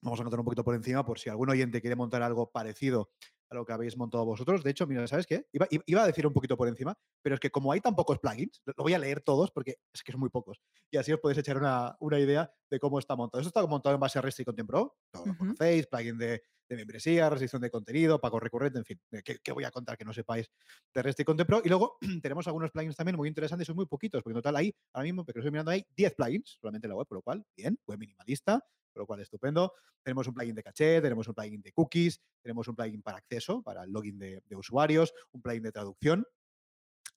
vamos 0.01 0.19
a 0.19 0.25
contar 0.25 0.41
un 0.41 0.45
poquito 0.45 0.65
por 0.65 0.75
encima 0.75 1.05
por 1.05 1.21
si 1.21 1.31
algún 1.31 1.49
oyente 1.51 1.81
quiere 1.81 1.95
montar 1.95 2.21
algo 2.21 2.51
parecido 2.51 3.13
a 3.53 3.55
lo 3.55 3.67
que 3.67 3.73
habéis 3.73 3.97
montado 3.97 4.25
vosotros. 4.25 4.65
De 4.65 4.71
hecho, 4.71 4.87
mira, 4.87 5.07
¿sabes 5.07 5.27
qué? 5.27 5.47
Iba, 5.53 6.03
a 6.03 6.07
decir 6.07 6.27
un 6.27 6.33
poquito 6.33 6.57
por 6.57 6.69
encima, 6.69 6.97
pero 7.21 7.35
es 7.35 7.41
que 7.41 7.51
como 7.51 7.71
hay 7.71 7.81
tan 7.81 7.95
pocos 7.95 8.19
plugins, 8.19 8.63
lo 8.65 8.83
voy 8.83 8.95
a 8.95 8.99
leer 8.99 9.21
todos 9.21 9.51
porque 9.51 9.77
es 9.93 10.03
que 10.03 10.11
son 10.11 10.21
muy 10.21 10.31
pocos. 10.31 10.61
Y 10.91 10.97
así 10.97 11.13
os 11.13 11.21
podéis 11.21 11.39
echar 11.39 11.59
una, 11.59 12.19
idea 12.19 12.51
de 12.71 12.79
cómo 12.79 12.99
está 12.99 13.15
montado. 13.15 13.41
Esto 13.41 13.49
está 13.49 13.67
montado 13.67 13.95
en 13.95 14.01
base 14.01 14.19
a 14.19 14.23
Restrict 14.23 14.47
Content 14.47 14.69
Pro, 14.69 14.97
todo 15.11 15.27
lo 15.27 15.37
conocéis, 15.37 15.87
plugin 15.87 16.17
de, 16.19 16.43
membresía, 16.71 17.29
restricción 17.29 17.61
de 17.61 17.71
contenido, 17.71 18.19
pago 18.19 18.41
recurrente, 18.41 18.79
en 18.79 18.85
fin, 18.87 19.01
¿qué, 19.23 19.53
voy 19.53 19.65
a 19.65 19.71
contar 19.71 19.99
que 19.99 20.07
no 20.07 20.13
sepáis 20.15 20.51
de 20.95 21.03
Restrict 21.03 21.27
Content 21.27 21.47
Pro? 21.47 21.61
Y 21.63 21.69
luego 21.69 21.99
tenemos 22.23 22.47
algunos 22.47 22.71
plugins 22.71 22.97
también 22.97 23.17
muy 23.17 23.29
interesantes, 23.29 23.67
son 23.67 23.77
muy 23.77 23.85
poquitos, 23.85 24.23
porque 24.23 24.33
en 24.33 24.43
total 24.43 24.57
ahí, 24.57 24.75
ahora 24.95 25.05
mismo, 25.05 25.25
porque 25.27 25.41
estoy 25.41 25.51
mirando 25.51 25.73
ahí, 25.73 25.85
10 25.95 26.15
plugins 26.15 26.57
solamente 26.59 26.87
en 26.87 26.91
la 26.91 26.97
web, 26.97 27.07
por 27.07 27.19
lo 27.19 27.23
cual, 27.23 27.45
bien, 27.55 27.79
web 27.87 27.99
minimalista, 27.99 28.65
por 28.93 29.03
lo 29.03 29.07
cual 29.07 29.21
estupendo. 29.21 29.73
Tenemos 30.03 30.27
un 30.27 30.35
plugin 30.35 30.55
de 30.55 30.63
caché, 30.63 31.01
tenemos 31.01 31.29
un 31.29 31.35
plugin 31.35 31.63
de 31.63 31.73
cookies, 31.73 32.21
tenemos 32.43 32.67
un 32.69 32.75
plugin 32.75 33.03
para 33.03 33.19
acceso, 33.19 33.42
para 33.65 33.85
el 33.85 33.91
login 33.91 34.19
de, 34.19 34.43
de 34.47 34.57
usuarios, 34.57 35.13
un 35.33 35.43
plugin 35.43 35.63
de 35.63 35.73
traducción. 35.73 36.25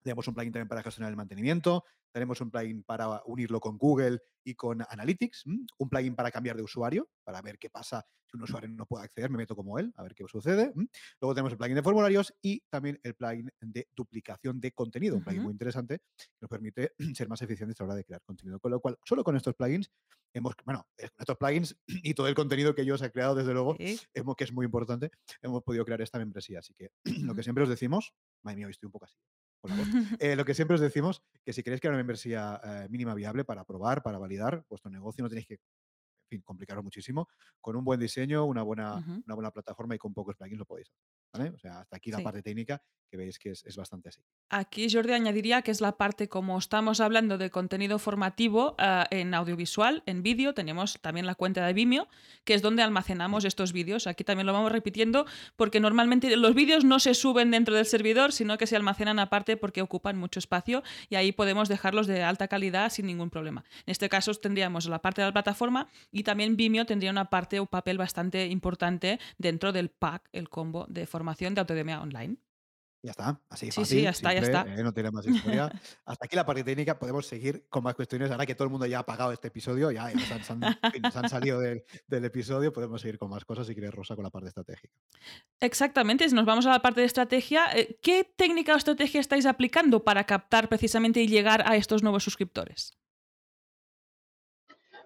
Tenemos 0.02 0.28
un 0.28 0.34
plugin 0.34 0.54
también 0.54 0.68
para 0.68 0.84
gestionar 0.84 1.12
el 1.12 1.18
mantenimiento, 1.18 1.84
tenemos 2.12 2.40
un 2.40 2.50
plugin 2.50 2.84
para 2.84 3.22
unirlo 3.26 3.60
con 3.60 3.78
Google 3.78 4.20
y 4.44 4.56
con 4.56 4.82
Analytics, 4.88 5.44
un 5.46 5.90
plugin 5.90 6.16
para 6.16 6.32
cambiar 6.32 6.56
de 6.56 6.64
usuario, 6.64 7.10
para 7.24 7.42
ver 7.42 7.58
qué 7.58 7.70
pasa 7.70 8.06
si 8.26 8.38
un 8.38 8.44
usuario 8.44 8.70
no 8.70 8.86
puede 8.86 9.04
acceder, 9.04 9.30
me 9.30 9.38
meto 9.38 9.56
como 9.56 9.78
él, 9.80 9.92
a 9.96 10.04
ver 10.04 10.16
qué 10.16 10.24
sucede. 10.28 10.72
Luego 11.20 11.34
tenemos 11.34 11.52
el 11.52 11.58
plugin 11.58 11.76
de 11.76 11.84
formularios 11.84 12.34
y 12.42 12.62
también 12.70 13.00
el 13.04 13.16
plugin 13.16 13.52
de 13.60 13.88
duplicación 13.96 14.60
de 14.60 14.72
contenido, 14.72 15.18
un 15.18 15.24
plugin 15.24 15.44
muy 15.44 15.52
interesante 15.52 16.00
que 16.18 16.42
nos 16.42 16.50
permite 16.50 16.94
ser 17.16 17.28
más 17.28 17.42
eficientes 17.42 17.80
a 17.80 17.84
la 17.84 17.88
hora 17.88 17.96
de 17.96 18.04
crear 18.06 18.22
contenido. 18.24 18.60
Con 18.60 18.72
lo 18.72 18.80
cual, 18.80 18.98
solo 19.04 19.24
con 19.24 19.36
estos 19.36 19.54
plugins 19.56 19.92
hemos, 20.36 20.54
bueno, 20.66 20.86
estos 20.98 21.38
plugins 21.38 21.78
y 21.88 22.14
todo 22.14 22.28
el 22.28 22.36
contenido 22.36 22.76
que 22.76 22.82
ellos 22.82 23.02
han 23.02 23.10
creado, 23.10 23.36
desde 23.36 23.54
luego, 23.54 23.76
hemos, 24.14 24.36
que 24.36 24.44
es 24.44 24.54
muy 24.54 24.66
importante, 24.66 25.10
hemos 25.42 25.64
podido 25.64 25.86
crear 25.86 26.02
esta 26.02 26.20
membresía. 26.20 26.60
Así 26.60 26.74
que 26.76 26.92
lo 27.24 27.34
que 27.34 27.44
siempre 27.44 27.64
os 27.64 27.70
decimos, 27.70 28.14
madre 28.44 28.58
mía, 28.58 28.68
hoy 28.68 28.72
estoy 28.72 28.88
un 28.88 28.92
poco 28.92 29.06
así. 29.06 29.18
Eh, 30.20 30.36
lo 30.36 30.46
que 30.46 30.54
siempre 30.54 30.76
os 30.76 30.82
decimos, 30.82 31.24
que 31.44 31.52
si 31.52 31.64
queréis 31.64 31.82
crear 31.82 31.94
una 31.94 31.98
membresía 31.98 32.62
eh, 32.64 32.88
mínima 32.90 33.16
viable 33.16 33.44
para 33.46 33.64
probar, 33.64 34.04
para 34.04 34.20
validar 34.20 34.64
vuestro 34.70 34.92
negocio, 34.92 35.24
no 35.24 35.30
tenéis 35.30 35.48
que 35.48 35.56
en 35.56 36.30
fin, 36.30 36.42
complicaros 36.42 36.84
muchísimo. 36.84 37.28
Con 37.62 37.76
un 37.76 37.84
buen 37.84 38.00
diseño, 38.00 38.46
una 38.46 38.64
buena, 38.64 38.96
una 38.96 39.36
buena 39.36 39.52
plataforma 39.52 39.96
y 39.96 39.98
con 39.98 40.14
pocos 40.14 40.36
plugins 40.36 40.60
lo 40.60 40.66
podéis 40.66 40.90
hacer. 40.90 41.02
O 41.44 41.60
sea, 41.60 41.80
hasta 41.82 41.98
aquí 41.98 42.12
la 42.12 42.20
parte 42.20 42.42
técnica 42.42 42.82
que 43.10 43.18
veis 43.18 43.40
que 43.40 43.52
es, 43.52 43.76
bastante 43.76 44.10
así. 44.10 44.22
Aquí 44.50 44.88
Jordi 44.92 45.14
añadiría 45.14 45.62
que 45.62 45.72
es 45.72 45.82
la 45.82 45.98
parte, 45.98 46.28
como 46.28 46.58
estamos 46.58 47.00
hablando 47.00 47.38
de 47.38 47.50
contenido 47.50 48.00
formativo 48.00 48.76
ah, 48.78 49.08
en 49.12 49.34
audiovisual, 49.34 50.04
en 50.06 50.24
vídeo, 50.24 50.54
tenemos 50.54 51.00
también 51.02 51.26
la 51.26 51.36
cuenta 51.36 51.66
de 51.66 51.74
Vimeo, 51.74 52.08
que 52.44 52.54
es 52.54 52.62
donde 52.62 52.84
almacenamos 52.84 53.46
estos 53.46 53.74
vídeos. 53.74 54.08
Aquí 54.08 54.24
también 54.24 54.48
lo 54.48 54.54
vamos 54.54 54.72
repitiendo 54.72 55.26
porque 55.56 55.80
normalmente 55.80 56.36
los 56.36 56.56
vídeos 56.56 56.84
no 56.84 57.00
se 57.00 57.14
suben 57.14 57.52
dentro 57.52 57.76
del 57.76 57.86
servidor, 57.86 58.32
sino 58.32 58.58
que 58.58 58.68
se 58.68 58.76
almacenan 58.76 59.20
aparte 59.20 59.58
porque 59.58 59.82
ocupan 59.82 60.18
mucho 60.18 60.40
espacio 60.40 60.84
y 61.10 61.16
ahí 61.16 61.32
podemos 61.32 61.70
dejarlos 61.70 62.08
de 62.08 62.24
alta 62.24 62.48
calidad 62.48 62.92
sin 62.92 63.06
ningún 63.06 63.30
problema. 63.30 63.64
En 63.86 63.92
este 63.92 64.10
caso 64.10 64.34
tendríamos 64.34 64.88
la 64.88 65.02
parte 65.02 65.22
de 65.22 65.28
la 65.28 65.34
plataforma 65.34 65.90
y 66.12 66.24
también 66.24 66.58
Vimeo 66.58 66.86
tendría 66.86 67.12
una 67.12 67.30
parte 67.30 67.60
o 67.60 67.66
papel 67.66 67.98
bastante 67.98 68.48
importante 68.48 69.20
dentro 69.38 69.72
del 69.72 69.90
pack, 69.90 70.30
el 70.32 70.50
combo 70.50 70.86
de 70.90 71.06
formación 71.06 71.25
de 71.34 71.60
Autodemia 71.60 72.02
Online. 72.02 72.38
Ya 73.06 73.12
está, 73.12 73.40
así 73.50 73.70
sí, 73.70 73.86
Sí, 73.86 74.02
ya 74.02 74.10
está, 74.10 74.34
ya 74.34 74.40
está. 74.40 74.66
¿eh? 74.68 74.82
no 74.82 74.92
tiene 74.92 75.12
más 75.12 75.28
historia. 75.28 75.72
Hasta 76.06 76.26
aquí 76.26 76.36
la 76.36 76.44
parte 76.44 76.64
técnica, 76.64 76.98
podemos 76.98 77.28
seguir 77.28 77.68
con 77.70 77.84
más 77.84 77.94
cuestiones. 77.94 78.32
Ahora 78.32 78.48
que 78.48 78.56
todo 78.56 78.64
el 78.64 78.72
mundo 78.72 78.88
ya 78.88 78.98
ha 78.98 79.02
apagado 79.02 79.32
este 79.32 79.50
episodio, 79.50 79.92
ya, 79.92 80.10
se, 80.10 80.52
han, 81.14 81.30
salido 81.30 81.60
del, 81.60 81.86
episodio, 82.08 82.74
podemos 82.74 83.02
seguir 83.02 83.20
con 83.20 83.30
más 83.30 83.46
cosas 83.46 83.68
si 83.68 83.76
quieres, 83.76 83.94
Rosa, 83.94 84.16
con 84.16 84.24
la 84.24 84.32
parte 84.32 84.48
estratégica. 84.48 84.92
Exactamente, 85.60 86.28
si 86.28 86.34
nos 86.34 86.46
vamos 86.46 86.66
a 86.66 86.72
la 86.72 86.82
parte 86.82 87.02
de 87.02 87.06
estrategia, 87.06 87.68
eh, 87.76 88.00
¿qué 88.02 88.24
técnica 88.24 88.74
o 88.74 88.78
estrategia 88.78 89.22
estáis 89.22 89.46
aplicando 89.46 90.04
para 90.04 90.24
captar 90.24 90.68
precisamente 90.68 91.22
y 91.22 91.28
llegar 91.28 91.64
a 91.68 91.76
estos 91.76 92.02
nuevos 92.02 92.24
suscriptores? 92.24 92.98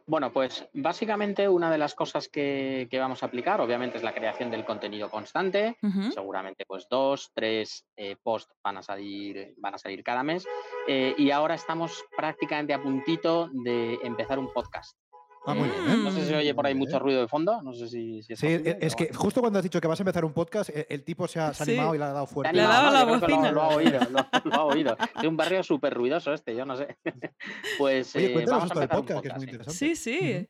Bueno, 0.09 0.33
pues 0.33 0.67
básicamente 0.73 1.47
una 1.47 1.69
de 1.69 1.77
las 1.77 1.93
cosas 1.93 2.29
que, 2.29 2.89
vamos 2.91 3.21
a 3.21 3.27
aplicar, 3.27 3.61
obviamente, 3.61 3.97
es 3.97 4.03
la 4.03 4.15
creación 4.15 4.49
del 4.49 4.65
contenido 4.65 5.07
constante. 5.07 5.77
Seguramente, 6.11 6.65
pues 6.65 6.87
dos, 6.89 7.29
tres 7.35 7.85
eh, 7.95 8.15
posts 8.23 8.51
van 8.63 8.77
a 8.77 8.81
salir, 8.81 9.53
van 9.57 9.75
a 9.75 9.77
salir 9.77 10.03
cada 10.03 10.23
mes. 10.23 10.47
Eh, 10.87 11.13
y 11.15 11.29
ahora 11.29 11.53
estamos 11.53 12.03
prácticamente 12.17 12.73
a 12.73 12.81
puntito 12.81 13.51
de 13.53 13.99
empezar 14.01 14.39
un 14.39 14.51
podcast. 14.51 14.97
Ah, 15.45 15.53
muy 15.53 15.69
bien. 15.69 16.03
No 16.03 16.11
sé 16.11 16.25
si 16.25 16.33
oye 16.33 16.53
por 16.53 16.65
ahí 16.67 16.75
mucho 16.75 16.99
ruido 16.99 17.21
de 17.21 17.27
fondo. 17.27 17.61
No 17.61 17.73
sé 17.73 17.87
si, 17.87 18.21
sí, 18.23 18.35
es 18.41 18.95
que 18.95 19.13
justo 19.13 19.41
cuando 19.41 19.59
has 19.59 19.63
dicho 19.63 19.79
que 19.79 19.87
vas 19.87 19.99
a 19.99 20.03
empezar 20.03 20.25
un 20.25 20.33
podcast, 20.33 20.69
e, 20.69 20.85
el, 20.89 21.03
tipo 21.03 21.27
se 21.27 21.39
ha, 21.39 21.51
animado 21.59 21.95
y 21.95 21.97
le 21.97 22.03
ha 22.03 22.13
dado 22.13 22.27
fuerte. 22.27 22.55
Le 22.55 22.61
ha 22.61 22.67
dado 22.67 22.91
la 22.91 23.03
bocina. 23.05 23.51
Lo, 23.51 23.61
ha 23.61 23.67
oído, 23.69 23.99
lo, 24.43 24.53
ha 24.53 24.63
oído. 24.63 24.97
Es 25.15 25.23
un 25.23 25.37
barrio 25.37 25.63
súper 25.63 25.93
ruidoso 25.93 26.33
este, 26.33 26.55
yo 26.55 26.65
no 26.65 26.75
sé. 26.75 26.97
Pues 27.77 28.15
Oye, 28.15 28.33
eh, 28.33 28.45
vamos 28.45 28.71
a 28.71 28.73
empezar 28.73 28.89
podcast, 28.89 29.21
que 29.21 29.27
es 29.29 29.35
muy 29.35 29.43
interesante. 29.45 29.77
Sí, 29.77 29.95
sí. 29.95 30.49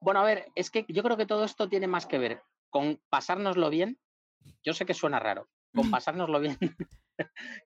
Bueno, 0.00 0.20
a 0.20 0.24
ver, 0.24 0.46
es 0.54 0.70
que 0.70 0.86
yo 0.88 1.02
creo 1.02 1.16
que 1.16 1.26
todo 1.26 1.44
esto 1.44 1.68
tiene 1.68 1.86
más 1.86 2.06
que 2.06 2.18
ver 2.18 2.42
con 2.70 3.00
pasárnoslo 3.08 3.70
bien. 3.70 3.98
Yo 4.64 4.72
sé 4.72 4.86
que 4.86 4.94
suena 4.94 5.18
raro, 5.18 5.48
con 5.74 5.90
pasárnoslo 5.90 6.40
bien 6.40 6.58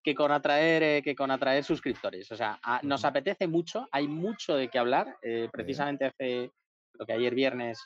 que 0.03 0.15
con 0.15 0.33
atraer 0.33 0.83
eh, 0.83 1.03
que 1.03 1.15
con 1.15 1.31
atraer 1.31 1.65
suscriptores. 1.65 2.31
O 2.33 2.37
sea, 2.37 2.61
nos 2.83 3.05
apetece 3.05 3.47
mucho, 3.47 3.89
hay 3.93 4.09
mucho 4.09 4.57
de 4.57 4.69
qué 4.69 4.79
hablar. 4.79 5.17
Eh, 5.23 5.49
precisamente 5.53 6.07
hace 6.07 6.51
lo 6.95 7.07
que 7.07 7.13
ayer 7.13 7.35
viernes, 7.35 7.81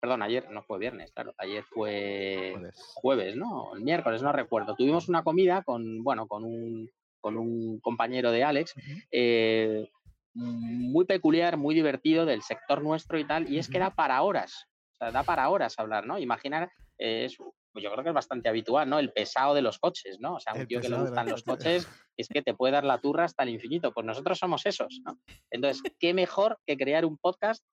perdón, 0.00 0.22
ayer 0.22 0.50
no 0.50 0.62
fue 0.62 0.78
viernes, 0.78 1.12
claro, 1.12 1.34
ayer 1.38 1.64
fue 1.64 2.54
jueves, 2.94 3.36
¿no? 3.36 3.74
El 3.74 3.82
miércoles, 3.82 4.22
no 4.22 4.32
recuerdo. 4.32 4.74
Tuvimos 4.74 5.08
una 5.08 5.22
comida 5.22 5.62
con, 5.62 6.02
bueno, 6.02 6.26
con 6.26 6.44
un, 6.44 6.90
con 7.20 7.36
un 7.36 7.80
compañero 7.80 8.30
de 8.30 8.44
Alex. 8.44 8.74
Eh, 9.10 9.88
muy 10.34 11.04
peculiar, 11.04 11.56
muy 11.56 11.74
divertido 11.74 12.24
del 12.24 12.42
sector 12.42 12.82
nuestro 12.82 13.18
y 13.18 13.26
tal, 13.26 13.50
y 13.50 13.58
es 13.58 13.68
que 13.68 13.78
da 13.78 13.90
para 13.90 14.22
horas, 14.22 14.68
o 14.92 14.96
sea, 14.96 15.10
da 15.10 15.24
para 15.24 15.48
horas 15.48 15.78
hablar, 15.78 16.06
¿no? 16.06 16.18
Imaginar, 16.18 16.70
es 16.96 17.36
pues 17.72 17.84
yo 17.84 17.90
creo 17.92 18.02
que 18.02 18.10
es 18.10 18.14
bastante 18.14 18.48
habitual, 18.48 18.88
¿no? 18.88 18.98
El 18.98 19.12
pesado 19.12 19.54
de 19.54 19.62
los 19.62 19.78
coches, 19.78 20.18
¿no? 20.20 20.34
O 20.34 20.40
sea, 20.40 20.54
un 20.54 20.66
tío 20.66 20.80
que 20.80 20.88
le 20.88 20.96
gustan 20.96 21.28
los 21.28 21.42
coches 21.42 21.88
es 22.16 22.28
que 22.28 22.42
te 22.42 22.54
puede 22.54 22.72
dar 22.72 22.84
la 22.84 22.98
turra 22.98 23.24
hasta 23.24 23.42
el 23.42 23.50
infinito. 23.50 23.92
Pues 23.92 24.06
nosotros 24.06 24.38
somos 24.38 24.64
esos, 24.66 25.00
¿no? 25.04 25.18
Entonces, 25.50 25.82
¿qué 25.98 26.14
mejor 26.14 26.58
que 26.66 26.76
crear 26.76 27.04
un 27.04 27.18
podcast 27.18 27.64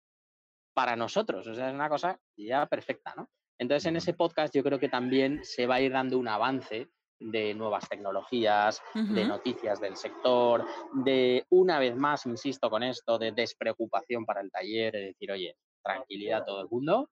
para 0.74 0.96
nosotros? 0.96 1.48
O 1.48 1.54
sea, 1.54 1.70
es 1.70 1.74
una 1.74 1.89
cosa 1.89 2.20
ya 2.38 2.66
perfecta, 2.68 3.14
¿no? 3.16 3.30
Entonces, 3.58 3.86
en 3.86 3.96
ese 3.96 4.14
podcast 4.14 4.54
yo 4.54 4.64
creo 4.64 4.80
que 4.80 4.89
también 4.89 5.39
se 5.43 5.66
va 5.66 5.76
a 5.76 5.82
ir 5.82 5.93
dando 5.93 6.20
un 6.20 6.28
avance 6.28 6.89
de 7.20 7.54
nuevas 7.54 7.88
tecnologías, 7.88 8.82
de 8.93 9.26
noticias 9.26 9.80
del 9.80 9.96
sector, 9.96 10.66
de, 10.93 11.46
una 11.50 11.80
vez 11.80 11.96
más, 11.96 12.26
insisto 12.26 12.70
con 12.70 12.84
esto, 12.84 13.18
de 13.18 13.32
despreocupación 13.32 14.26
para 14.26 14.41
el 14.41 14.52
taller, 14.52 14.91
de 14.91 15.06
decir, 15.08 15.32
oye, 15.32 15.56
tranquilidad 15.82 16.43
todo 16.46 16.62
el 16.62 16.68
mundo, 16.70 17.10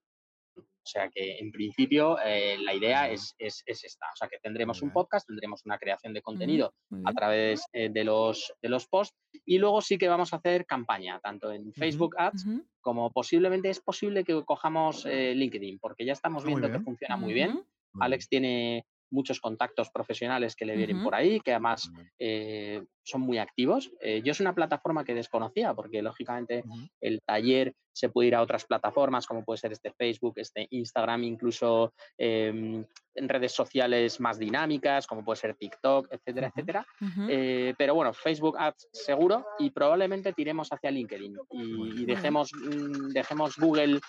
o 0.58 0.86
sea 0.86 1.10
que 1.10 1.38
en 1.38 1.52
principio 1.52 2.18
eh, 2.24 2.58
la 2.60 2.74
idea 2.74 3.10
es, 3.10 3.36
esta. 3.38 4.06
O 4.14 4.16
sea 4.16 4.28
que 4.28 4.38
tendremos 4.42 4.82
un 4.82 4.92
podcast, 4.92 5.26
tendremos 5.28 5.66
una 5.66 5.78
creación 5.78 6.14
de 6.14 6.22
contenido 6.22 6.74
a 7.06 7.14
través 7.14 7.66
eh, 7.72 7.90
de, 7.90 8.04
los, 8.04 8.54
de 8.62 8.70
los 8.70 8.88
posts 8.88 9.16
y 9.46 9.60
luego 9.60 9.82
sí 9.82 9.98
que 9.98 10.10
vamos 10.10 10.34
a 10.34 10.38
hacer 10.38 10.66
campaña, 10.66 11.20
tanto 11.22 11.52
en 11.52 11.74
Facebook 11.74 12.16
Ads 12.18 12.46
como 12.82 13.12
posiblemente 13.12 13.70
es 13.70 13.80
posible 13.80 14.26
que 14.26 14.44
cojamos 14.44 15.06
eh, 15.06 15.34
LinkedIn, 15.34 15.80
porque 15.80 16.06
ya 16.06 16.14
estamos 16.14 16.44
ah, 16.44 16.48
viendo 16.48 16.70
que 16.70 16.82
funciona 16.82 17.16
muy 17.16 17.34
bien. 17.34 17.64
Alex 18.00 18.28
tiene 18.28 18.86
muchos 19.14 19.40
contactos 19.40 19.90
profesionales 19.92 20.56
que 20.56 20.66
le 20.66 20.76
vienen 20.76 21.04
por 21.04 21.16
ahí, 21.16 21.40
que 21.40 21.52
además 21.52 21.90
eh, 22.20 22.84
son 23.04 23.22
muy 23.22 23.38
activos. 23.38 23.92
Eh, 24.02 24.22
yo 24.24 24.32
es 24.32 24.40
una 24.40 24.56
plataforma 24.56 25.04
que 25.04 25.14
desconocía, 25.14 25.74
porque 25.74 26.02
lógicamente 26.02 26.64
el 27.00 27.22
taller 27.26 27.74
se 27.94 28.10
puede 28.10 28.30
ir 28.30 28.36
a 28.36 28.42
otras 28.42 28.66
plataformas, 28.66 29.28
como 29.28 29.44
puede 29.44 29.60
ser 29.60 29.72
este 29.72 29.94
Facebook, 29.94 30.34
este 30.38 30.68
Instagram, 30.72 31.24
incluso 31.24 31.94
em, 32.18 32.84
en 33.14 33.30
redes 33.30 33.52
sociales 33.52 34.20
más 34.20 34.40
dinámicas, 34.40 35.06
como 35.06 35.24
puede 35.24 35.38
ser 35.38 35.56
TikTok, 35.56 36.08
etcétera, 36.12 36.48
etcétera. 36.48 36.88
Eh, 37.30 37.74
pero 37.78 37.94
bueno, 37.94 38.14
Facebook 38.14 38.58
Ads 38.58 38.90
seguro 38.92 39.46
y 39.60 39.70
probablemente 39.70 40.34
tiremos 40.34 40.70
hacia 40.72 40.92
LinkedIn 40.92 41.38
y, 41.52 42.06
dejemos, 42.06 42.52
mm, 42.54 43.10
dejemos 43.10 43.58
Google 43.58 44.00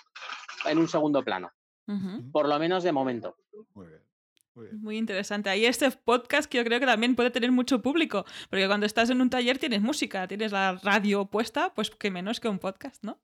en 0.65 0.77
un 0.77 0.87
segundo 0.87 1.23
plano. 1.23 1.51
Por 2.31 2.47
lo 2.47 2.57
menos 2.57 2.83
de 2.83 2.91
momento. 2.91 3.35
Muy 3.75 3.87
bien. 3.87 4.01
Muy, 4.55 4.97
interesante. 4.97 5.49
Ahí 5.49 5.65
este 5.65 5.91
podcast 5.91 6.49
que 6.49 6.57
yo 6.57 6.63
creo 6.63 6.79
que 6.79 6.85
también 6.85 7.15
puede 7.15 7.31
tener 7.31 7.51
mucho 7.51 7.81
público, 7.81 8.25
porque 8.49 8.67
cuando 8.67 8.85
estás 8.85 9.09
en 9.09 9.21
un 9.21 9.29
taller 9.29 9.57
tienes 9.57 9.81
música, 9.81 10.27
tienes 10.27 10.51
la 10.51 10.79
radio 10.81 11.25
puesta, 11.25 11.73
pues 11.73 11.91
que 11.91 12.09
menos 12.09 12.39
que 12.39 12.47
un 12.47 12.59
podcast, 12.59 13.03
¿no? 13.03 13.19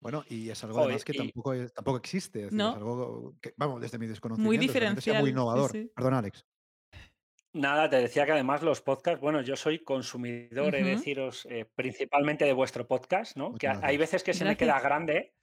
Bueno, 0.00 0.24
y 0.28 0.50
es 0.50 0.62
algo 0.62 0.80
además 0.80 1.04
que 1.04 1.14
tampoco, 1.14 1.54
tampoco 1.74 1.96
existe. 1.98 2.46
Es, 2.46 2.52
¿No? 2.52 2.70
es 2.70 2.76
algo 2.76 3.34
que, 3.40 3.54
vamos, 3.56 3.80
desde 3.80 3.98
mi 3.98 4.06
desconocimiento. 4.06 4.48
Muy 4.48 4.58
diferencial. 4.58 5.20
Muy 5.20 5.30
innovador. 5.30 5.72
Perdón, 5.94 6.14
Alex. 6.14 6.46
Nada, 7.52 7.88
te 7.88 7.96
decía 7.96 8.26
que 8.26 8.32
además 8.32 8.62
los 8.62 8.82
podcasts, 8.82 9.20
bueno, 9.20 9.40
yo 9.40 9.56
soy 9.56 9.82
consumidor, 9.82 10.74
he 10.74 10.84
deciros, 10.84 11.46
eh, 11.50 11.64
principalmente 11.74 12.44
de 12.44 12.52
vuestro 12.52 12.86
podcast, 12.86 13.34
¿no? 13.36 13.54
que 13.54 13.66
hay 13.66 13.96
veces 13.96 14.22
que 14.22 14.34
se 14.34 14.44
me 14.44 14.58
queda 14.58 14.78
grande 14.78 15.34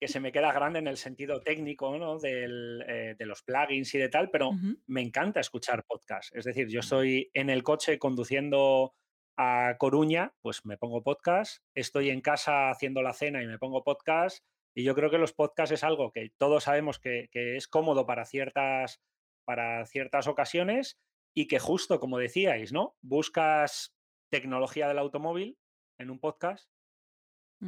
que 0.00 0.08
se 0.08 0.20
me 0.20 0.32
queda 0.32 0.52
grande 0.52 0.78
en 0.78 0.88
el 0.88 0.96
sentido 0.96 1.40
técnico 1.40 1.96
¿no? 1.96 2.18
Eh, 2.22 3.14
de 3.18 3.26
los 3.26 3.42
plugins 3.42 3.94
y 3.94 3.98
de 3.98 4.08
tal, 4.08 4.30
pero 4.30 4.52
me 4.86 5.02
encanta 5.02 5.40
escuchar 5.40 5.84
podcasts. 5.84 6.32
Es 6.34 6.44
decir, 6.44 6.68
yo 6.68 6.80
estoy 6.80 7.30
en 7.34 7.50
el 7.50 7.62
coche 7.62 7.98
conduciendo 7.98 8.94
a 9.36 9.76
Coruña, 9.78 10.32
pues 10.42 10.64
me 10.64 10.76
pongo 10.76 11.02
podcast, 11.02 11.62
estoy 11.74 12.10
en 12.10 12.20
casa 12.20 12.70
haciendo 12.70 13.02
la 13.02 13.12
cena 13.12 13.42
y 13.42 13.46
me 13.46 13.58
pongo 13.58 13.82
podcast, 13.82 14.44
y 14.74 14.82
yo 14.82 14.94
creo 14.94 15.10
que 15.10 15.18
los 15.18 15.32
podcasts 15.32 15.72
es 15.72 15.84
algo 15.84 16.10
que 16.12 16.30
todos 16.36 16.64
sabemos 16.64 16.98
que, 16.98 17.28
es 17.32 17.68
cómodo 17.68 18.06
para 18.06 18.24
ciertas, 18.24 19.00
para 19.44 19.86
ciertas 19.86 20.26
ocasiones 20.26 20.98
y 21.34 21.46
que 21.46 21.58
justo 21.58 22.00
como 22.00 22.18
decíais, 22.18 22.72
¿no? 22.72 22.96
Buscas 23.00 23.94
tecnología 24.30 24.88
del 24.88 24.98
automóvil 24.98 25.58
en 25.98 26.10
un 26.10 26.18
podcast 26.18 26.68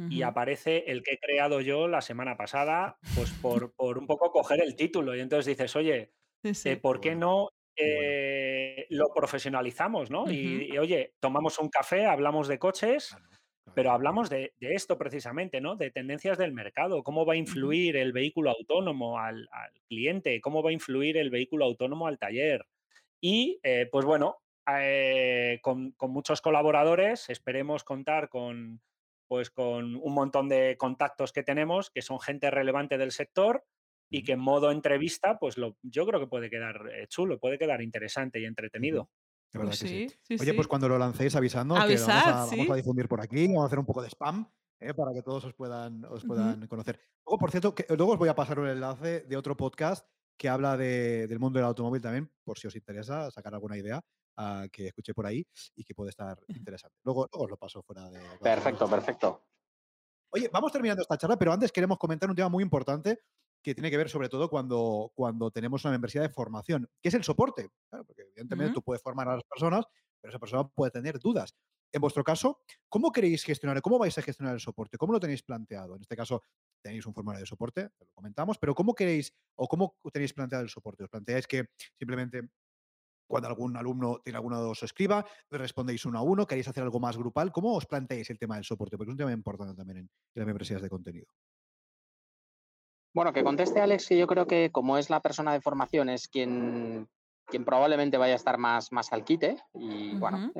y 0.09 0.21
aparece 0.21 0.85
el 0.87 1.01
que 1.01 1.13
he 1.13 1.17
creado 1.17 1.59
yo 1.61 1.87
la 1.87 2.01
semana 2.01 2.37
pasada, 2.37 2.97
pues 3.15 3.31
por, 3.41 3.73
por 3.73 3.97
un 3.97 4.05
poco 4.05 4.31
coger 4.31 4.61
el 4.61 4.75
título. 4.75 5.15
Y 5.15 5.21
entonces 5.21 5.45
dices, 5.45 5.75
oye, 5.75 6.11
eh, 6.43 6.77
¿por 6.77 7.01
qué 7.01 7.15
no 7.15 7.49
eh, 7.75 8.85
lo 8.89 9.13
profesionalizamos, 9.13 10.09
¿no? 10.09 10.31
y, 10.31 10.77
oye, 10.77 11.13
tomamos 11.19 11.59
un 11.59 11.69
café, 11.69 12.05
hablamos 12.05 12.47
de 12.47 12.59
coches, 12.59 13.15
pero 13.73 13.91
hablamos 13.91 14.29
de, 14.29 14.53
esto 14.59 14.97
precisamente, 14.97 15.61
¿no? 15.61 15.75
De 15.75 15.91
tendencias 15.91 16.37
del 16.37 16.53
mercado, 16.53 17.03
cómo 17.03 17.25
va 17.25 17.33
a 17.33 17.37
influir 17.37 17.97
el 17.97 18.13
vehículo 18.13 18.51
autónomo 18.51 19.19
al, 19.19 19.47
cliente, 19.87 20.41
cómo 20.41 20.63
va 20.63 20.69
a 20.69 20.73
influir 20.73 21.17
el 21.17 21.29
vehículo 21.29 21.65
autónomo 21.65 22.07
al 22.07 22.17
taller. 22.17 22.65
Y, 23.21 23.59
eh, 23.63 23.87
pues 23.91 24.05
bueno, 24.05 24.37
con, 25.61 25.91
con 25.91 26.11
muchos 26.11 26.41
colaboradores, 26.41 27.29
esperemos 27.29 27.83
contar 27.83 28.29
con 28.29 28.81
pues 29.27 29.49
con 29.49 29.95
un 29.95 30.13
montón 30.13 30.49
de 30.49 30.77
contactos 30.77 31.31
que 31.31 31.43
tenemos, 31.43 31.89
que 31.89 32.01
son 32.01 32.19
gente 32.19 32.49
relevante 32.49 32.97
del 32.97 33.11
sector 33.11 33.65
y 34.09 34.23
que 34.23 34.33
en 34.33 34.39
modo 34.39 34.71
entrevista, 34.71 35.37
pues 35.37 35.57
lo, 35.57 35.77
yo 35.83 36.05
creo 36.05 36.19
que 36.19 36.27
puede 36.27 36.49
quedar 36.49 36.89
eh, 36.93 37.07
chulo, 37.07 37.39
puede 37.39 37.57
quedar 37.57 37.81
interesante 37.81 38.39
y 38.39 38.45
entretenido. 38.45 39.09
Pues 39.51 39.79
sí, 39.79 40.07
Oye, 40.39 40.53
pues 40.53 40.67
cuando 40.67 40.89
lo 40.89 40.97
lancéis 40.97 41.35
avisando 41.35 41.75
que 41.75 41.97
vamos 41.97 42.69
a, 42.69 42.75
difundir 42.75 43.07
por 43.07 43.21
aquí, 43.21 43.47
vamos 43.47 43.63
a 43.63 43.65
hacer 43.67 43.79
un 43.79 43.85
poco 43.85 44.01
de 44.01 44.09
spam 44.09 44.49
eh, 44.79 44.93
para 44.93 45.13
que 45.13 45.23
todos 45.23 45.45
os 45.45 45.53
puedan, 45.53 46.03
os 46.05 46.23
puedan 46.25 46.67
conocer. 46.67 46.99
Luego, 47.25 47.39
por 47.39 47.51
cierto, 47.51 47.73
que, 47.73 47.85
luego 47.89 48.13
os 48.13 48.19
voy 48.19 48.29
a 48.29 48.35
pasar 48.35 48.59
un 48.59 48.67
enlace 48.67 49.21
de 49.21 49.37
otro 49.37 49.55
podcast 49.57 50.07
que 50.37 50.49
habla 50.49 50.77
del 50.77 51.39
mundo 51.39 51.57
del 51.57 51.65
automóvil 51.65 52.01
también, 52.01 52.31
por 52.43 52.59
si 52.59 52.67
os 52.67 52.75
interesa 52.75 53.31
sacar 53.31 53.53
alguna 53.53 53.77
idea 53.77 54.03
que 54.71 54.87
escuché 54.87 55.13
por 55.13 55.25
ahí 55.25 55.45
y 55.75 55.83
que 55.83 55.95
puede 55.95 56.09
estar 56.09 56.37
interesante. 56.49 56.97
Luego, 57.03 57.27
os 57.31 57.49
lo 57.49 57.57
paso 57.57 57.81
fuera 57.81 58.09
de... 58.09 58.19
Perfecto, 58.39 58.89
perfecto. 58.89 59.45
Oye, 60.29 60.49
vamos 60.51 60.71
terminando 60.71 61.01
esta 61.01 61.17
charla, 61.17 61.37
pero 61.37 61.53
antes 61.53 61.71
queremos 61.71 61.97
comentar 61.97 62.29
un 62.29 62.35
tema 62.35 62.49
muy 62.49 62.63
importante 62.63 63.19
que 63.63 63.73
tiene 63.73 63.89
que 63.89 63.97
ver 63.97 64.09
sobre 64.09 64.29
todo 64.29 64.49
cuando, 64.49 65.11
cuando 65.15 65.51
tenemos 65.51 65.83
una 65.83 65.91
membresía 65.91 66.21
de 66.21 66.29
formación, 66.29 66.89
que 67.01 67.09
es 67.09 67.15
el 67.15 67.23
soporte. 67.23 67.69
porque 67.89 68.21
evidentemente 68.21 68.73
tú 68.73 68.81
puedes 68.81 69.01
formar 69.01 69.27
a 69.29 69.35
las 69.35 69.43
personas, 69.43 69.85
pero 70.21 70.31
esa 70.31 70.39
persona 70.39 70.67
puede 70.67 70.91
tener 70.91 71.19
dudas. 71.19 71.55
En 71.91 72.01
vuestro 72.01 72.23
caso, 72.23 72.59
¿cómo 72.89 73.11
queréis 73.11 73.43
gestionar, 73.43 73.81
cómo 73.81 73.97
vais 73.97 74.17
a 74.17 74.21
gestionar 74.21 74.53
el 74.53 74.59
soporte? 74.59 74.97
¿Cómo 74.97 75.13
lo 75.13 75.19
tenéis 75.19 75.41
planteado? 75.41 75.95
En 75.95 76.01
este 76.01 76.15
caso, 76.15 76.43
tenéis 76.81 77.05
un 77.05 77.13
formulario 77.13 77.41
de 77.41 77.47
soporte, 77.47 77.89
lo 77.99 78.07
comentamos, 78.13 78.57
pero 78.57 78.75
¿cómo 78.75 78.93
queréis 78.93 79.33
o 79.55 79.67
cómo 79.67 79.97
tenéis 80.11 80.33
planteado 80.33 80.63
el 80.63 80.69
soporte? 80.69 81.03
¿Os 81.03 81.09
planteáis 81.09 81.47
que 81.47 81.69
simplemente 81.97 82.49
cuando 83.27 83.49
algún 83.49 83.75
alumno 83.77 84.19
tiene 84.23 84.37
alguna 84.37 84.57
duda 84.57 84.69
os 84.69 84.83
escriba, 84.83 85.25
respondéis 85.51 86.05
uno 86.05 86.19
a 86.19 86.21
uno, 86.21 86.47
queréis 86.47 86.67
hacer 86.67 86.83
algo 86.83 86.99
más 86.99 87.17
grupal? 87.17 87.51
¿Cómo 87.51 87.75
os 87.75 87.85
planteáis 87.85 88.29
el 88.29 88.39
tema 88.39 88.55
del 88.55 88.63
soporte? 88.63 88.97
Porque 88.97 89.09
es 89.09 89.13
un 89.13 89.17
tema 89.17 89.31
importante 89.31 89.75
también 89.75 89.99
en, 89.99 90.09
las 90.33 90.45
membresías 90.45 90.81
de 90.81 90.89
contenido. 90.89 91.27
Bueno, 93.13 93.33
que 93.33 93.43
conteste 93.43 93.81
Alex, 93.81 94.07
que 94.07 94.17
yo 94.17 94.27
creo 94.27 94.47
que 94.47 94.71
como 94.71 94.97
es 94.97 95.09
la 95.09 95.21
persona 95.21 95.53
de 95.53 95.61
formación, 95.61 96.09
es 96.09 96.27
quien, 96.27 97.07
quien 97.45 97.65
probablemente 97.65 98.17
vaya 98.17 98.33
a 98.33 98.37
estar 98.37 98.57
más, 98.57 98.91
más 98.91 99.11
al 99.11 99.23
quite. 99.23 99.57
Y 99.73 100.15
bueno, 100.15 100.51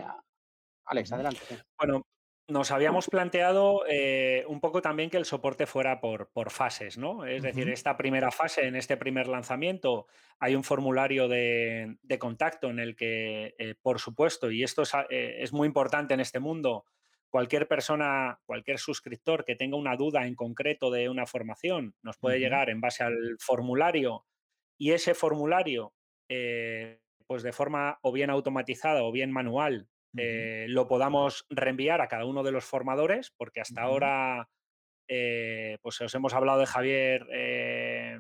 Alex, 0.86 1.12
adelante. 1.12 1.42
Bueno, 1.78 2.04
nos 2.50 2.72
habíamos 2.72 3.10
planteado 3.10 3.84
eh, 3.90 4.46
un 4.48 4.62
poco 4.62 4.82
también 4.82 5.10
que 5.10 5.18
el 5.18 5.26
soporte 5.26 5.66
fuera 5.66 6.00
por, 6.00 6.30
por 6.30 6.50
fases, 6.50 6.98
¿no? 6.98 7.26
Es 7.26 7.44
decir, 7.44 7.70
esta 7.70 7.98
primera 7.98 8.32
fase, 8.32 8.68
en 8.68 8.76
este 8.78 8.96
primer 8.96 9.28
lanzamiento, 9.28 10.08
hay 10.40 10.56
un 10.56 10.64
formulario 10.64 11.28
de, 11.28 11.98
contacto 12.20 12.70
en 12.70 12.80
el 12.80 12.96
que, 12.96 13.54
eh, 13.60 13.76
por 13.82 14.00
supuesto, 14.00 14.50
y 14.50 14.64
esto 14.64 14.84
eh, 15.10 15.40
es, 15.42 15.52
muy 15.52 15.68
importante 15.68 16.14
en 16.14 16.22
este 16.22 16.40
mundo, 16.40 16.86
cualquier 17.30 17.68
persona, 17.68 18.40
cualquier 18.46 18.80
suscriptor 18.80 19.44
que 19.44 19.56
tenga 19.56 19.76
una 19.76 19.98
duda 19.98 20.26
en 20.26 20.36
concreto 20.36 20.90
de 20.90 21.10
una 21.10 21.26
formación, 21.26 21.96
nos 22.02 22.18
puede 22.18 22.40
llegar 22.40 22.70
en 22.70 22.80
base 22.80 23.04
al 23.04 23.36
formulario 23.40 24.26
y 24.78 24.92
ese 24.92 25.14
formulario, 25.14 25.94
pues 27.28 27.44
de 27.44 27.52
forma 27.52 28.00
o 28.02 28.14
bien 28.14 28.30
automatizada 28.30 29.04
o 29.04 29.12
bien 29.12 29.32
manual, 29.32 29.90
eh, 30.18 30.66
lo 30.70 30.88
podamos 30.88 31.46
reenviar 31.50 32.02
a 32.02 32.08
cada 32.08 32.26
uno 32.26 32.44
de 32.44 32.52
los 32.52 32.66
formadores, 32.66 33.32
porque 33.38 33.62
hasta 33.62 33.82
ahora, 33.82 34.50
eh, 35.08 35.78
pues 35.82 36.00
os 36.02 36.14
hemos 36.16 36.34
hablado 36.34 36.60
de 36.60 36.66
Javier 36.66 37.28
eh, 37.32 38.18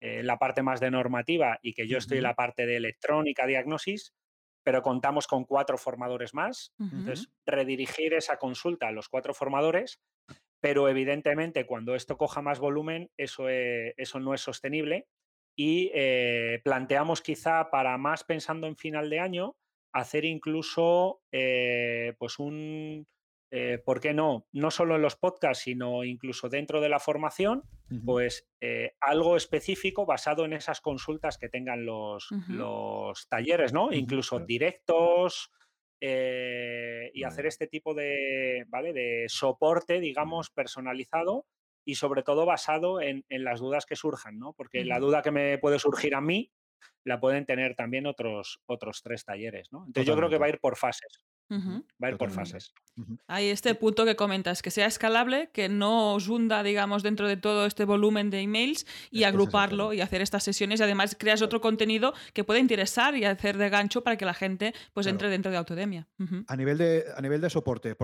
la 0.00 0.38
parte 0.38 0.62
más 0.62 0.80
de 0.80 0.90
normativa 0.90 1.58
y 1.62 1.74
que 1.74 1.86
yo 1.86 1.98
estoy 1.98 2.18
en 2.18 2.24
la 2.24 2.34
parte 2.34 2.66
de 2.66 2.76
electrónica, 2.76 3.46
diagnosis, 3.46 4.14
pero 4.62 4.82
contamos 4.82 5.26
con 5.26 5.44
cuatro 5.44 5.78
formadores 5.78 6.34
más. 6.34 6.72
Entonces, 6.78 7.30
redirigir 7.46 8.14
esa 8.14 8.38
consulta 8.38 8.88
a 8.88 8.92
los 8.92 9.08
cuatro 9.08 9.34
formadores, 9.34 10.00
pero 10.60 10.88
evidentemente 10.88 11.66
cuando 11.66 11.94
esto 11.94 12.16
coja 12.16 12.42
más 12.42 12.60
volumen, 12.60 13.10
eso, 13.16 13.48
eso 13.48 14.20
no 14.20 14.34
es 14.34 14.40
sostenible. 14.40 15.06
Y 15.56 15.90
planteamos 16.62 17.20
quizá 17.20 17.70
para 17.70 17.98
más 17.98 18.24
pensando 18.24 18.66
en 18.66 18.76
final 18.76 19.10
de 19.10 19.20
año, 19.20 19.56
hacer 19.92 20.24
incluso 20.24 21.22
eh, 21.32 22.14
pues 22.18 22.38
un, 22.38 23.06
eh, 23.50 23.78
¿por 23.84 24.00
qué 24.00 24.14
no? 24.14 24.46
No 24.52 24.70
solo 24.70 24.96
en 24.96 25.02
los 25.02 25.16
podcasts, 25.16 25.64
sino 25.64 26.04
incluso 26.04 26.48
dentro 26.48 26.80
de 26.80 26.88
la 26.88 27.00
formación, 27.00 27.64
pues 28.04 28.48
eh, 28.60 28.94
algo 29.00 29.36
específico 29.36 30.06
basado 30.06 30.44
en 30.44 30.52
esas 30.52 30.80
consultas 30.80 31.38
que 31.38 31.48
tengan 31.48 31.84
los, 31.84 32.28
los 32.48 33.28
talleres, 33.28 33.72
¿no? 33.72 33.92
Incluso 33.92 34.38
directos 34.38 35.50
y 36.02 37.24
hacer 37.24 37.46
este 37.46 37.66
tipo 37.66 37.92
de, 37.92 38.64
¿vale? 38.68 38.92
de 38.92 39.26
soporte, 39.28 40.00
digamos, 40.00 40.48
personalizado 40.48 41.46
y 41.84 41.96
sobre 41.96 42.22
todo 42.22 42.46
basado 42.46 43.00
en, 43.00 43.24
las 43.28 43.60
dudas 43.60 43.86
que 43.86 43.96
surjan, 43.96 44.38
¿no? 44.38 44.52
Porque 44.52 44.84
la 44.84 44.98
duda 44.98 45.22
que 45.22 45.30
me 45.30 45.58
puede 45.58 45.78
surgir 45.78 46.14
a 46.14 46.20
mí, 46.20 46.52
la 47.04 47.20
pueden 47.20 47.46
tener 47.46 47.74
también 47.74 48.06
otros, 48.06 48.60
otros 48.66 49.00
tres 49.02 49.24
talleres. 49.24 49.68
¿no? 49.72 49.84
Entonces 49.86 50.06
yo 50.06 50.16
creo 50.16 50.28
que 50.28 50.38
va 50.38 50.46
a 50.46 50.50
ir 50.50 50.58
por 50.60 50.76
fases. 50.76 51.20
Va 51.52 52.06
a 52.06 52.10
ir 52.10 52.16
por 52.16 52.30
fases. 52.30 52.72
Hay 53.26 53.48
este 53.48 53.74
punto 53.74 54.04
que 54.04 54.14
comentas, 54.14 54.62
que 54.62 54.70
sea 54.70 54.86
escalable, 54.86 55.50
que 55.52 55.68
no 55.68 56.14
os 56.14 56.28
hunda, 56.28 56.62
digamos, 56.62 57.02
dentro 57.02 57.26
de 57.26 57.36
todo 57.36 57.66
este 57.66 57.84
volumen 57.84 58.30
de 58.30 58.40
emails 58.40 58.86
y 59.10 59.24
agruparlo 59.24 59.92
y 59.92 60.00
hacer 60.00 60.22
estas 60.22 60.44
sesiones. 60.44 60.78
Y 60.78 60.84
además 60.84 61.16
creas 61.18 61.42
otro 61.42 61.60
contenido 61.60 62.14
que 62.34 62.44
pueda 62.44 62.60
interesar 62.60 63.16
y 63.16 63.24
hacer 63.24 63.56
de 63.56 63.68
gancho 63.68 64.02
para 64.02 64.16
que 64.16 64.24
la 64.24 64.34
gente 64.34 64.74
pues 64.92 65.06
entre 65.08 65.28
dentro 65.28 65.50
de 65.50 65.56
Autodemia. 65.56 66.06
a, 66.46 66.56
nivel 66.56 66.78
de, 66.78 67.04
a 67.16 67.20
nivel 67.20 67.40
de 67.40 67.50
soporte, 67.50 67.96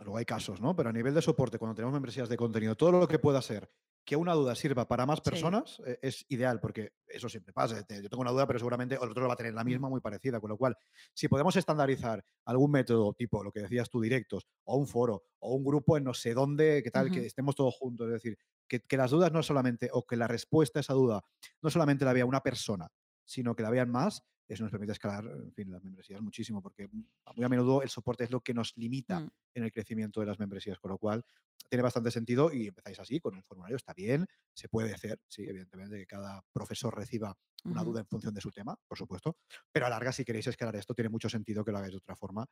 luego 0.00 0.16
hay 0.16 0.24
casos, 0.24 0.60
¿no? 0.60 0.74
Pero 0.74 0.88
a 0.88 0.92
nivel 0.92 1.14
de 1.14 1.22
soporte, 1.22 1.58
cuando 1.58 1.76
tenemos 1.76 1.92
membresías 1.92 2.28
de 2.28 2.36
contenido, 2.36 2.74
todo 2.74 2.92
lo 2.92 3.06
que 3.06 3.18
pueda 3.18 3.40
ser 3.42 3.70
que 4.08 4.16
una 4.16 4.32
duda 4.32 4.54
sirva 4.54 4.88
para 4.88 5.04
más 5.04 5.20
personas 5.20 5.82
eh, 5.84 5.98
es 6.00 6.24
ideal, 6.30 6.60
porque 6.60 6.94
eso 7.06 7.28
siempre 7.28 7.52
pasa. 7.52 7.86
Yo 7.86 8.08
tengo 8.08 8.22
una 8.22 8.30
duda, 8.30 8.46
pero 8.46 8.58
seguramente 8.58 8.94
el 8.94 9.02
otro 9.10 9.28
va 9.28 9.34
a 9.34 9.36
tener 9.36 9.52
la 9.52 9.64
misma 9.64 9.90
muy 9.90 10.00
parecida. 10.00 10.40
Con 10.40 10.48
lo 10.48 10.56
cual, 10.56 10.78
si 11.12 11.28
podemos 11.28 11.54
estandarizar 11.56 12.24
algún 12.46 12.70
método 12.70 13.12
tipo 13.12 13.44
lo 13.44 13.52
que 13.52 13.60
decías 13.60 13.90
tú, 13.90 14.00
directos, 14.00 14.48
o 14.64 14.78
un 14.78 14.86
foro, 14.86 15.24
o 15.40 15.54
un 15.54 15.62
grupo 15.62 15.98
en 15.98 16.04
no 16.04 16.14
sé 16.14 16.32
dónde, 16.32 16.82
que 16.82 16.90
tal, 16.90 17.10
que 17.10 17.26
estemos 17.26 17.54
todos 17.54 17.74
juntos, 17.74 18.06
es 18.06 18.14
decir, 18.14 18.38
que, 18.66 18.80
que, 18.80 18.96
las 18.96 19.10
dudas 19.10 19.30
no 19.30 19.42
solamente, 19.42 19.90
o 19.92 20.06
que 20.06 20.16
la 20.16 20.26
respuesta 20.26 20.78
a 20.78 20.80
esa 20.80 20.94
duda 20.94 21.22
no 21.60 21.68
solamente 21.68 22.06
la 22.06 22.14
vea 22.14 22.24
una 22.24 22.40
persona, 22.40 22.88
sino 23.26 23.54
que 23.54 23.62
la 23.62 23.68
vean 23.68 23.90
más, 23.90 24.22
eso 24.54 24.62
nos 24.62 24.70
permite 24.70 24.92
escalar, 24.92 25.24
en 25.26 25.52
fin, 25.52 25.70
las 25.70 25.82
membresías 25.84 26.20
muchísimo, 26.22 26.62
porque 26.62 26.88
muy 26.88 27.44
a 27.44 27.48
menudo 27.48 27.82
el 27.82 27.88
soporte 27.88 28.24
es 28.24 28.30
lo 28.30 28.40
que 28.40 28.54
nos 28.54 28.76
limita 28.76 29.20
mm. 29.20 29.30
en 29.54 29.64
el 29.64 29.72
crecimiento 29.72 30.20
de 30.20 30.26
las 30.26 30.38
membresías, 30.38 30.78
con 30.78 30.90
lo 30.90 30.98
cual 30.98 31.24
tiene 31.68 31.82
bastante 31.82 32.10
sentido 32.10 32.52
y 32.52 32.68
empezáis 32.68 32.98
así, 32.98 33.20
con 33.20 33.34
un 33.34 33.42
formulario, 33.42 33.76
está 33.76 33.92
bien, 33.92 34.26
se 34.54 34.68
puede 34.68 34.94
hacer, 34.94 35.20
sí, 35.28 35.44
evidentemente, 35.44 35.98
que 35.98 36.06
cada 36.06 36.42
profesor 36.52 36.96
reciba 36.96 37.36
una 37.64 37.82
duda 37.82 38.00
en 38.00 38.06
función 38.06 38.32
de 38.32 38.40
su 38.40 38.50
tema, 38.50 38.78
por 38.86 38.96
supuesto, 38.96 39.36
pero 39.70 39.86
a 39.86 39.90
larga, 39.90 40.12
si 40.12 40.24
queréis 40.24 40.46
escalar 40.46 40.76
esto, 40.76 40.94
tiene 40.94 41.10
mucho 41.10 41.28
sentido 41.28 41.64
que 41.64 41.72
lo 41.72 41.78
hagáis 41.78 41.92
de 41.92 41.98
otra 41.98 42.16
forma, 42.16 42.46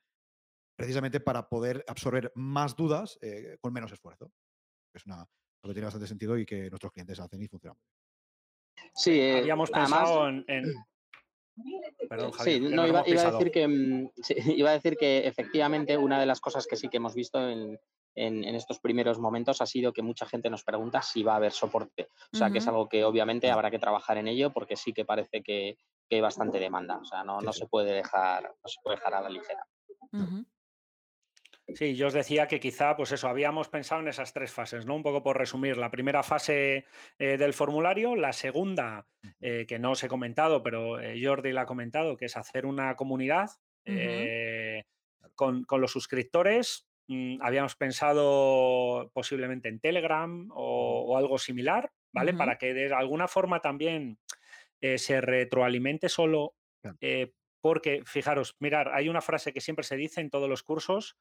precisamente 0.77 1.21
para 1.21 1.49
poder 1.49 1.85
absorber 1.89 2.33
más 2.35 2.77
dudas 2.77 3.19
eh, 3.23 3.57
con 3.61 3.73
menos 3.73 3.93
esfuerzo. 3.93 4.31
Es 4.93 5.07
una, 5.07 5.27
lo 5.63 5.69
que 5.69 5.75
tiene 5.75 5.87
bastante 5.87 6.07
sentido 6.07 6.37
y 6.37 6.45
que 6.45 6.69
nuestros 6.69 6.93
clientes 6.93 7.19
hacen 7.19 7.41
y 7.43 7.49
funciona 7.49 7.75
muy 7.75 7.85
bien. 7.85 8.93
Sí, 8.95 9.19
eh, 9.19 9.39
habíamos 9.39 9.71
pensado 9.71 10.29
en, 10.29 10.45
sí, 12.43 12.61
no, 12.61 12.87
iba, 12.87 13.01
a 13.01 13.03
decir 13.05 13.51
que, 13.51 13.67
mm, 13.67 14.11
iba 14.57 14.71
a 14.71 14.75
decir 14.75 14.97
que 14.97 15.27
efectivamente 15.27 15.97
una 15.97 16.21
de 16.21 16.27
las 16.27 16.41
cosas 16.41 16.67
que 16.67 16.77
sí 16.77 16.89
que 16.89 16.99
hemos 16.99 17.15
visto 17.15 17.39
en, 17.49 17.79
estos 18.15 18.81
primeros 18.81 19.19
momentos 19.19 19.61
ha 19.61 19.67
sido 19.67 19.93
que 19.93 20.01
mucha 20.01 20.25
gente 20.25 20.49
nos 20.49 20.65
pregunta 20.65 21.03
si 21.03 21.23
va 21.23 21.35
a 21.35 21.37
haber 21.37 21.53
soporte. 21.53 22.09
O 22.33 22.37
sea, 22.37 22.51
que 22.51 22.59
es 22.59 22.67
algo 22.67 22.89
que 22.89 23.05
obviamente 23.05 23.51
habrá 23.51 23.71
que 23.71 23.79
trabajar 23.79 24.17
en 24.17 24.27
ello 24.27 24.55
porque 24.55 24.75
sí 24.75 24.95
que 24.95 25.05
parece 25.05 25.43
que, 25.43 25.77
hay 26.11 26.21
bastante 26.23 26.59
demanda. 26.59 26.97
O 26.97 27.05
sea, 27.05 27.25
no, 27.25 27.43
no 27.43 27.53
se 27.53 27.67
puede 27.67 27.93
dejar, 27.93 28.45
no 28.45 28.69
se 28.69 28.81
puede 28.83 28.97
dejar 28.97 29.15
a 29.17 29.21
la 29.21 29.29
ligera. 29.29 29.67
Sí, 31.75 31.97
yo 31.97 32.07
os 32.07 32.13
decía 32.13 32.47
que 32.47 32.61
quizá, 32.61 32.97
pues 32.97 33.11
eso, 33.11 33.29
habíamos 33.29 33.69
pensado 33.69 34.01
en 34.01 34.07
esas 34.07 34.33
tres 34.33 34.53
fases, 34.53 34.87
¿no? 34.87 34.95
Un 34.95 35.03
poco 35.03 35.23
por 35.23 35.37
resumir, 35.37 35.77
la 35.77 35.91
primera 35.91 36.23
fase 36.23 36.85
eh, 37.19 37.37
del 37.37 37.55
formulario, 37.55 38.15
la 38.15 38.33
segunda, 38.33 39.09
eh, 39.41 39.67
que 39.67 39.81
no 39.81 39.93
os 39.93 40.05
he 40.05 40.09
comentado, 40.09 40.63
pero 40.63 41.01
eh, 41.01 41.21
Jordi 41.21 41.53
la 41.53 41.63
ha 41.63 41.67
comentado, 41.67 42.17
que 42.17 42.27
es 42.27 42.37
hacer 42.37 42.67
una 42.67 42.95
comunidad 42.95 43.51
con, 45.35 45.67
los 45.69 45.91
suscriptores. 45.91 46.89
Mm, 47.09 47.39
habíamos 47.43 47.75
pensado 47.75 49.11
posiblemente 49.13 49.69
en 49.69 49.81
Telegram 49.81 50.49
o, 50.53 51.17
algo 51.19 51.37
similar, 51.37 51.91
¿vale? 52.13 52.33
Para 52.33 52.59
que 52.59 52.75
de 52.75 52.95
alguna 52.95 53.27
forma 53.27 53.61
también 53.61 54.19
se 54.81 55.21
retroalimente 55.21 56.09
solo. 56.09 56.55
porque, 57.61 58.03
fijaros, 58.07 58.55
mirar, 58.61 58.93
hay 58.95 59.09
una 59.09 59.21
frase 59.21 59.53
que 59.53 59.61
siempre 59.61 59.83
se 59.83 59.97
dice 59.97 60.21
en 60.21 60.31
todos 60.31 60.49
los 60.49 60.63
cursos, 60.63 61.17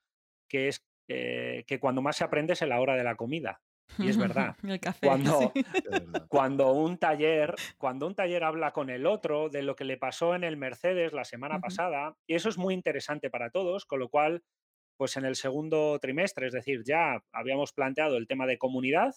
que 0.48 0.68
es 0.68 0.86
eh, 1.08 1.64
que 1.68 1.80
cuando 1.80 2.02
más 2.02 2.18
se 2.18 2.24
aprende 2.24 2.54
es 2.54 2.62
en 2.62 2.70
la 2.70 2.80
hora 2.80 2.96
de 2.96 3.04
la 3.04 3.16
comida. 3.16 3.62
Y 4.00 4.10
es 4.10 4.18
verdad. 4.18 4.56
cuando, 5.02 5.54
cuando, 6.28 6.72
un 6.74 6.98
taller, 6.98 7.54
cuando 7.78 8.08
un 8.08 8.16
taller 8.16 8.44
habla 8.44 8.72
con 8.72 8.90
el 8.90 9.06
otro 9.06 9.50
de 9.50 9.62
lo 9.62 9.76
que 9.76 9.86
le 9.86 9.98
pasó 9.98 10.36
en 10.36 10.44
el 10.44 10.58
Mercedes 10.58 11.14
la 11.14 11.24
semana 11.24 11.60
pasada, 11.60 12.16
y 12.28 12.36
eso 12.36 12.50
es 12.50 12.58
muy 12.58 12.74
interesante 12.74 13.30
para 13.30 13.50
todos, 13.50 13.86
con 13.86 14.00
lo 14.00 14.10
cual, 14.10 14.44
pues 14.98 15.18
en 15.18 15.26
el 15.26 15.36
segundo 15.36 16.00
trimestre, 16.00 16.48
es 16.48 16.54
decir, 16.54 16.82
ya 16.86 17.24
habíamos 17.32 17.74
planteado 17.74 18.18
el 18.18 18.28
tema 18.28 18.48
de 18.48 18.58
comunidad. 18.58 19.14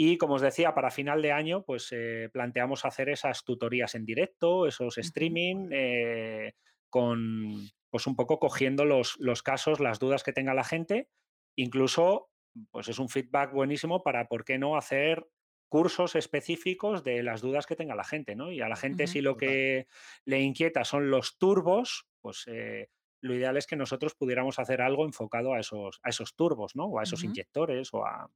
Y 0.00 0.16
como 0.16 0.34
os 0.34 0.42
decía, 0.42 0.74
para 0.74 0.92
final 0.92 1.22
de 1.22 1.32
año, 1.32 1.64
pues 1.64 1.88
eh, 1.90 2.28
planteamos 2.32 2.84
hacer 2.84 3.08
esas 3.08 3.42
tutorías 3.42 3.96
en 3.96 4.04
directo, 4.04 4.68
esos 4.68 4.96
streaming, 4.96 5.70
eh, 5.72 6.52
con, 6.88 7.68
pues 7.90 8.06
un 8.06 8.16
poco 8.16 8.38
cogiendo 8.38 8.84
los, 8.84 9.16
los 9.18 9.42
casos, 9.42 9.80
las 9.80 9.98
dudas 9.98 10.22
que 10.22 10.32
tenga 10.32 10.54
la 10.54 10.64
gente, 10.64 11.08
incluso 11.56 12.30
pues 12.70 12.88
es 12.88 12.98
un 12.98 13.08
feedback 13.08 13.52
buenísimo 13.52 14.02
para, 14.02 14.28
¿por 14.28 14.44
qué 14.44 14.58
no 14.58 14.76
hacer 14.76 15.28
cursos 15.68 16.16
específicos 16.16 17.04
de 17.04 17.22
las 17.22 17.40
dudas 17.40 17.66
que 17.66 17.76
tenga 17.76 17.94
la 17.94 18.04
gente, 18.04 18.34
¿no? 18.34 18.50
Y 18.50 18.60
a 18.60 18.68
la 18.68 18.76
gente 18.76 19.06
si 19.06 19.20
lo 19.20 19.36
que 19.36 19.86
le 20.24 20.40
inquieta 20.40 20.84
son 20.84 21.10
los 21.10 21.38
turbos, 21.38 22.08
pues 22.20 22.44
eh, 22.46 22.88
lo 23.20 23.34
ideal 23.34 23.56
es 23.56 23.66
que 23.66 23.76
nosotros 23.76 24.14
pudiéramos 24.14 24.58
hacer 24.58 24.80
algo 24.80 25.04
enfocado 25.04 25.52
a 25.52 25.60
esos, 25.60 26.00
a 26.02 26.08
esos 26.08 26.34
turbos, 26.34 26.74
¿no? 26.74 26.86
O 26.86 26.98
a 26.98 27.02
esos 27.02 27.22
inyectores 27.24 27.92
o 27.92 28.04
a... 28.04 28.30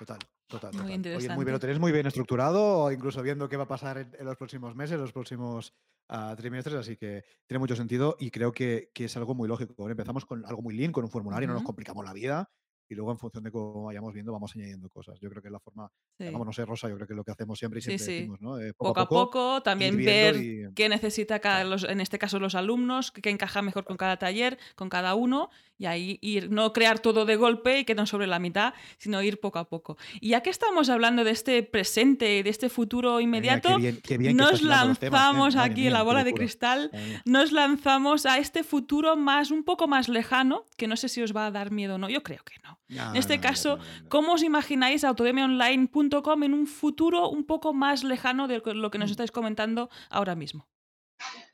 Total, 0.00 0.18
total, 0.46 0.72
Muy 0.82 0.94
interesante. 0.94 1.34
muy 1.34 1.44
bien, 1.44 1.52
lo 1.52 1.60
tenéis 1.60 1.78
muy 1.78 1.92
bien 1.92 2.06
estructurado, 2.06 2.90
incluso 2.90 3.20
viendo 3.20 3.50
qué 3.50 3.58
va 3.58 3.64
a 3.64 3.68
pasar 3.68 3.98
en, 3.98 4.10
en 4.18 4.24
los 4.24 4.38
próximos 4.38 4.74
meses, 4.74 4.98
los 4.98 5.12
próximos 5.12 5.74
ah, 6.08 6.34
trimestres, 6.38 6.74
así 6.76 6.96
que 6.96 7.22
tiene 7.46 7.58
mucho 7.58 7.76
sentido 7.76 8.16
y 8.18 8.30
creo 8.30 8.50
que, 8.50 8.90
que 8.94 9.04
es 9.04 9.16
algo 9.18 9.34
muy 9.34 9.46
lógico. 9.46 9.90
Empezamos 9.90 10.24
con 10.24 10.46
algo 10.46 10.62
muy 10.62 10.74
lean, 10.74 10.90
con 10.90 11.04
un 11.04 11.10
formulario, 11.10 11.48
no 11.48 11.52
nos 11.52 11.64
complicamos 11.64 12.02
la 12.02 12.14
vida 12.14 12.50
y 12.90 12.94
luego 12.96 13.12
en 13.12 13.18
función 13.18 13.44
de 13.44 13.50
cómo 13.52 13.84
vayamos 13.84 14.12
viendo 14.12 14.32
vamos 14.32 14.52
añadiendo 14.56 14.88
cosas. 14.88 15.18
Yo 15.20 15.30
creo 15.30 15.40
que 15.40 15.48
es 15.48 15.52
la 15.52 15.60
forma, 15.60 15.90
Sí. 16.18 16.24
vamos, 16.24 16.46
no 16.46 16.52
sé, 16.52 16.64
Rosa, 16.66 16.88
yo 16.88 16.96
creo 16.96 17.06
que 17.06 17.12
es 17.12 17.16
lo 17.16 17.24
que 17.24 17.30
hacemos 17.30 17.58
siempre 17.58 17.78
y 17.78 17.82
siempre 17.82 18.04
sí. 18.04 18.12
decimos, 18.12 18.40
¿no? 18.40 18.58
Eh, 18.60 18.72
Poco 18.74 19.00
a 19.00 19.08
poco, 19.08 19.62
también 19.62 19.96
ver 19.96 20.36
y- 20.36 20.74
qué 20.74 20.88
necesita 20.88 21.38
cada, 21.38 21.62
los, 21.64 21.84
en 21.84 22.00
este 22.00 22.18
caso 22.18 22.38
los 22.40 22.54
alumnos, 22.54 23.12
qué 23.12 23.30
encaja 23.30 23.62
mejor 23.62 23.84
con 23.84 23.96
cada 23.96 24.18
taller, 24.18 24.58
con 24.74 24.88
cada 24.88 25.14
uno, 25.14 25.50
y 25.78 25.86
ahí 25.86 26.18
ir, 26.20 26.50
no 26.50 26.72
crear 26.72 26.98
todo 26.98 27.24
de 27.24 27.36
golpe 27.36 27.78
y 27.78 27.84
quedar 27.84 28.06
sobre 28.06 28.26
la 28.26 28.38
mitad, 28.38 28.74
sino 28.98 29.22
ir 29.22 29.40
poco 29.40 29.58
a 29.60 29.68
poco. 29.68 29.96
Y 30.20 30.30
ya 30.30 30.42
que 30.42 30.50
estamos 30.50 30.90
hablando 30.90 31.22
de 31.24 31.30
este 31.30 31.62
presente, 31.62 32.42
de 32.42 32.50
este 32.50 32.68
futuro 32.68 33.20
inmediato, 33.20 33.68
qué 33.70 33.76
bien, 33.76 34.00
qué 34.02 34.18
bien 34.18 34.36
que 34.36 34.42
nos 34.42 34.60
temas, 34.60 34.62
¿eh? 34.62 34.66
lanzamos 34.66 35.56
aquí 35.56 35.86
en 35.86 35.92
la 35.92 36.00
qué 36.00 36.04
bola 36.04 36.24
de 36.24 36.34
cristal, 36.34 36.90
nos 37.24 37.52
lanzamos 37.52 38.26
a 38.26 38.38
este 38.38 38.64
futuro 38.64 39.16
más, 39.16 39.50
un 39.52 39.62
poco 39.64 39.86
más 39.86 40.08
lejano, 40.08 40.64
que 40.76 40.86
no 40.88 40.96
sé 40.96 41.08
si 41.08 41.22
os 41.22 41.34
va 41.34 41.46
a 41.46 41.50
dar 41.50 41.70
miedo 41.70 41.94
o 41.94 41.98
no, 41.98 42.08
yo 42.08 42.22
creo 42.22 42.42
que 42.44 42.56
no. 42.64 42.79
No, 42.90 43.10
En 43.10 43.16
este 43.16 43.36
no, 43.36 43.42
no, 43.42 43.48
caso, 43.48 43.76
no, 43.76 43.84
no, 43.84 44.00
no. 44.02 44.08
¿Cómo 44.08 44.32
os 44.34 44.42
imagináis 44.42 45.04
autodemiaonline.com 45.04 46.42
en 46.42 46.54
un 46.54 46.66
futuro 46.66 47.28
un 47.30 47.44
poco 47.44 47.72
más 47.72 48.02
lejano 48.04 48.48
de 48.48 48.60
lo 48.74 48.90
que 48.90 48.98
nos 48.98 49.10
Mm. 49.10 49.12
estáis 49.12 49.30
comentando 49.30 49.88
ahora 50.10 50.34
mismo? 50.34 50.66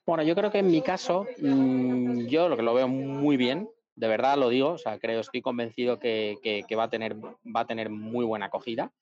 Bueno, 0.07 0.23
yo 0.23 0.35
creo 0.35 0.51
que 0.51 0.61
en 0.61 0.69
mi 0.71 0.81
caso, 0.81 1.27
mm, 1.43 2.27
yo 2.27 2.49
lo 2.49 2.57
que 2.57 2.63
lo 2.63 2.73
veo 2.75 2.89
muy 2.89 3.37
bien, 3.37 3.69
de 3.97 4.09
verdad 4.09 4.39
lo 4.39 4.49
digo, 4.49 4.71
o 4.71 4.79
sea, 4.79 4.99
creo, 4.99 5.21
estoy 5.21 5.43
convencido 5.43 5.99
que, 5.99 6.37
que- 6.43 6.63
que 6.67 6.77
va, 6.77 6.85
a 6.85 6.91
tener, 6.91 7.17
va 7.17 7.61
a 7.61 7.67
tener 7.67 7.91
muy 7.91 8.25
buena 8.25 8.47
acogida. 8.47 8.93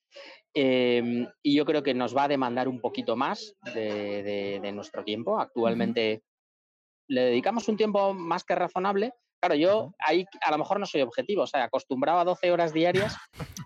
Em, 0.54 1.26
y 1.42 1.54
yo 1.54 1.64
creo 1.64 1.82
que 1.82 1.94
nos 1.94 2.16
va 2.16 2.24
a 2.24 2.28
demandar 2.28 2.68
un 2.68 2.80
poquito 2.80 3.16
más 3.16 3.54
de, 3.74 4.22
de- 4.22 4.60
de 4.62 4.72
nuestro 4.72 5.04
tiempo. 5.04 5.38
Actualmente 5.38 6.22
le 7.08 7.20
dedicamos 7.22 7.68
un 7.68 7.76
tiempo 7.76 8.14
más 8.14 8.44
que 8.44 8.54
razonable. 8.54 9.12
Claro, 9.44 9.56
yo 9.56 9.92
ahí 9.98 10.24
a 10.40 10.50
lo 10.52 10.56
mejor 10.56 10.80
no 10.80 10.86
soy 10.86 11.02
objetivo, 11.02 11.42
o 11.42 11.46
sea, 11.46 11.64
acostumbrado 11.64 12.18
a 12.18 12.24
12 12.24 12.50
horas 12.50 12.72
diarias, 12.72 13.14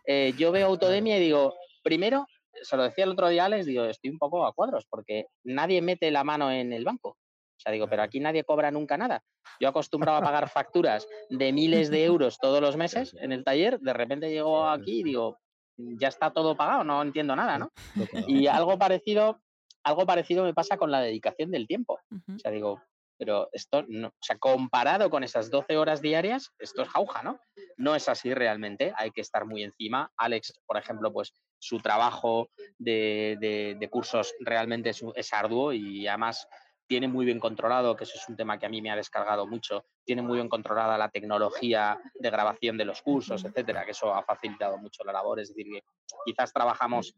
eh, 0.09 0.35
yo 0.37 0.51
veo 0.51 0.67
autodemia 0.67 1.19
y 1.19 1.21
digo, 1.21 1.55
primero, 1.85 2.27
se 2.63 2.77
lo 2.77 2.83
decía 2.83 3.05
el 3.05 3.11
otro 3.11 3.29
día 3.29 3.45
Alex, 3.45 3.65
digo, 3.65 3.85
estoy 3.85 4.11
un 4.11 4.19
poco 4.19 4.45
a 4.45 4.53
cuadros 4.53 4.87
porque 4.91 5.27
nadie 5.45 5.81
mete 5.81 6.11
la 6.11 6.25
mano 6.25 6.51
en 6.51 6.73
el 6.73 6.85
banco. 6.85 7.11
O 7.11 7.61
sea, 7.61 7.71
digo, 7.71 7.87
pero 7.89 8.03
aquí 8.03 8.19
nadie 8.19 8.43
cobra 8.43 8.73
nunca 8.73 8.97
nada. 8.97 9.23
Yo 9.61 9.69
acostumbrado 9.69 10.19
a 10.19 10.21
pagar 10.21 10.49
facturas 10.49 11.07
de 11.31 11.53
miles 11.53 11.91
de 11.91 12.05
euros 12.05 12.39
todos 12.41 12.61
los 12.61 12.77
meses 12.77 13.15
en 13.21 13.31
el 13.31 13.45
taller, 13.45 13.79
de 13.79 13.93
repente 13.93 14.31
llego 14.31 14.69
aquí 14.69 15.03
y 15.03 15.05
digo, 15.05 15.39
ya 15.77 16.09
está 16.09 16.33
todo 16.33 16.57
pagado, 16.57 16.83
no 16.83 17.01
entiendo 17.03 17.37
nada, 17.37 17.57
¿no? 17.57 17.71
Y 18.27 18.49
algo 18.49 18.77
parecido, 18.81 19.41
algo 19.85 20.07
parecido 20.07 20.43
me 20.43 20.55
pasa 20.55 20.77
con 20.77 20.91
la 20.91 21.01
dedicación 21.01 21.53
del 21.53 21.69
tiempo. 21.69 22.01
O 22.11 22.39
sea, 22.41 22.51
digo, 22.51 22.83
pero 23.19 23.49
esto, 23.53 23.85
no, 23.89 24.09
o 24.09 24.13
sea, 24.23 24.39
comparado 24.39 25.11
con 25.11 25.25
esas 25.25 25.51
12 25.51 25.77
horas 25.77 26.01
diarias, 26.01 26.53
esto 26.59 26.83
es 26.83 26.89
jauja, 26.89 27.23
¿no? 27.23 27.41
No 27.77 27.95
es 27.95 28.09
así 28.09 28.33
realmente, 28.33 28.93
hay 28.97 29.11
que 29.11 29.21
estar 29.21 29.45
muy 29.45 29.65
encima. 29.65 30.11
Alex, 30.17 30.61
por 30.67 30.77
ejemplo, 30.77 31.13
pues 31.13 31.35
su 31.59 31.79
trabajo 31.81 32.49
de, 32.79 33.37
de- 33.41 33.77
de 33.79 33.91
cursos 33.91 34.35
realmente 34.41 34.91
es, 34.91 35.05
es 35.15 35.33
arduo 35.33 35.73
y 35.73 36.07
además 36.07 36.47
tiene 36.87 37.07
muy 37.09 37.27
bien 37.27 37.39
controlado, 37.39 37.95
que 37.97 38.05
eso 38.05 38.15
es 38.17 38.27
un 38.31 38.37
tema 38.37 38.59
que 38.59 38.65
a 38.65 38.71
mí 38.71 38.81
me 38.81 38.91
ha 38.91 38.97
descargado 38.97 39.47
mucho, 39.47 39.85
tiene 40.07 40.23
muy 40.23 40.37
bien 40.37 40.49
controlada 40.49 40.97
la 40.97 41.11
tecnología 41.11 42.01
de 42.15 42.31
grabación 42.31 42.79
de 42.79 42.87
los 42.87 43.03
cursos, 43.03 43.45
etcétera, 43.45 43.85
que 43.85 43.91
eso 43.91 44.15
ha 44.15 44.23
facilitado 44.23 44.79
mucho 44.79 45.05
la 45.05 45.13
labor. 45.13 45.39
Es 45.41 45.49
decir, 45.49 45.67
que 45.71 45.83
quizás 46.25 46.51
trabajamos 46.53 47.15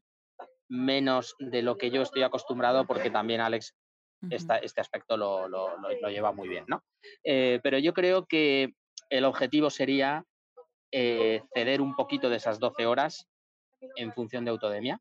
menos 0.68 1.36
de 1.38 1.62
lo 1.62 1.76
que 1.76 1.90
yo 1.90 2.02
estoy 2.02 2.22
acostumbrado 2.22 2.86
porque 2.86 3.10
también 3.10 3.40
Alex. 3.40 3.74
Esta- 4.30 4.58
este 4.58 4.80
aspecto 4.80 5.16
lo, 5.16 5.48
lo- 5.48 5.76
lo- 5.78 5.88
lo 6.00 6.08
lleva 6.10 6.32
muy 6.32 6.48
bien, 6.48 6.64
¿no? 6.68 6.82
Eh, 7.24 7.60
pero 7.62 7.78
yo 7.78 7.92
creo 7.94 8.26
que 8.26 8.74
el 9.08 9.24
objetivo 9.24 9.70
sería 9.70 10.24
eh, 10.92 11.42
ceder 11.54 11.80
un 11.80 11.94
poquito 11.94 12.28
de 12.28 12.36
esas 12.36 12.58
12 12.58 12.84
horas 12.86 13.28
en 13.96 14.12
función 14.12 14.44
de 14.44 14.50
autodemia, 14.50 15.00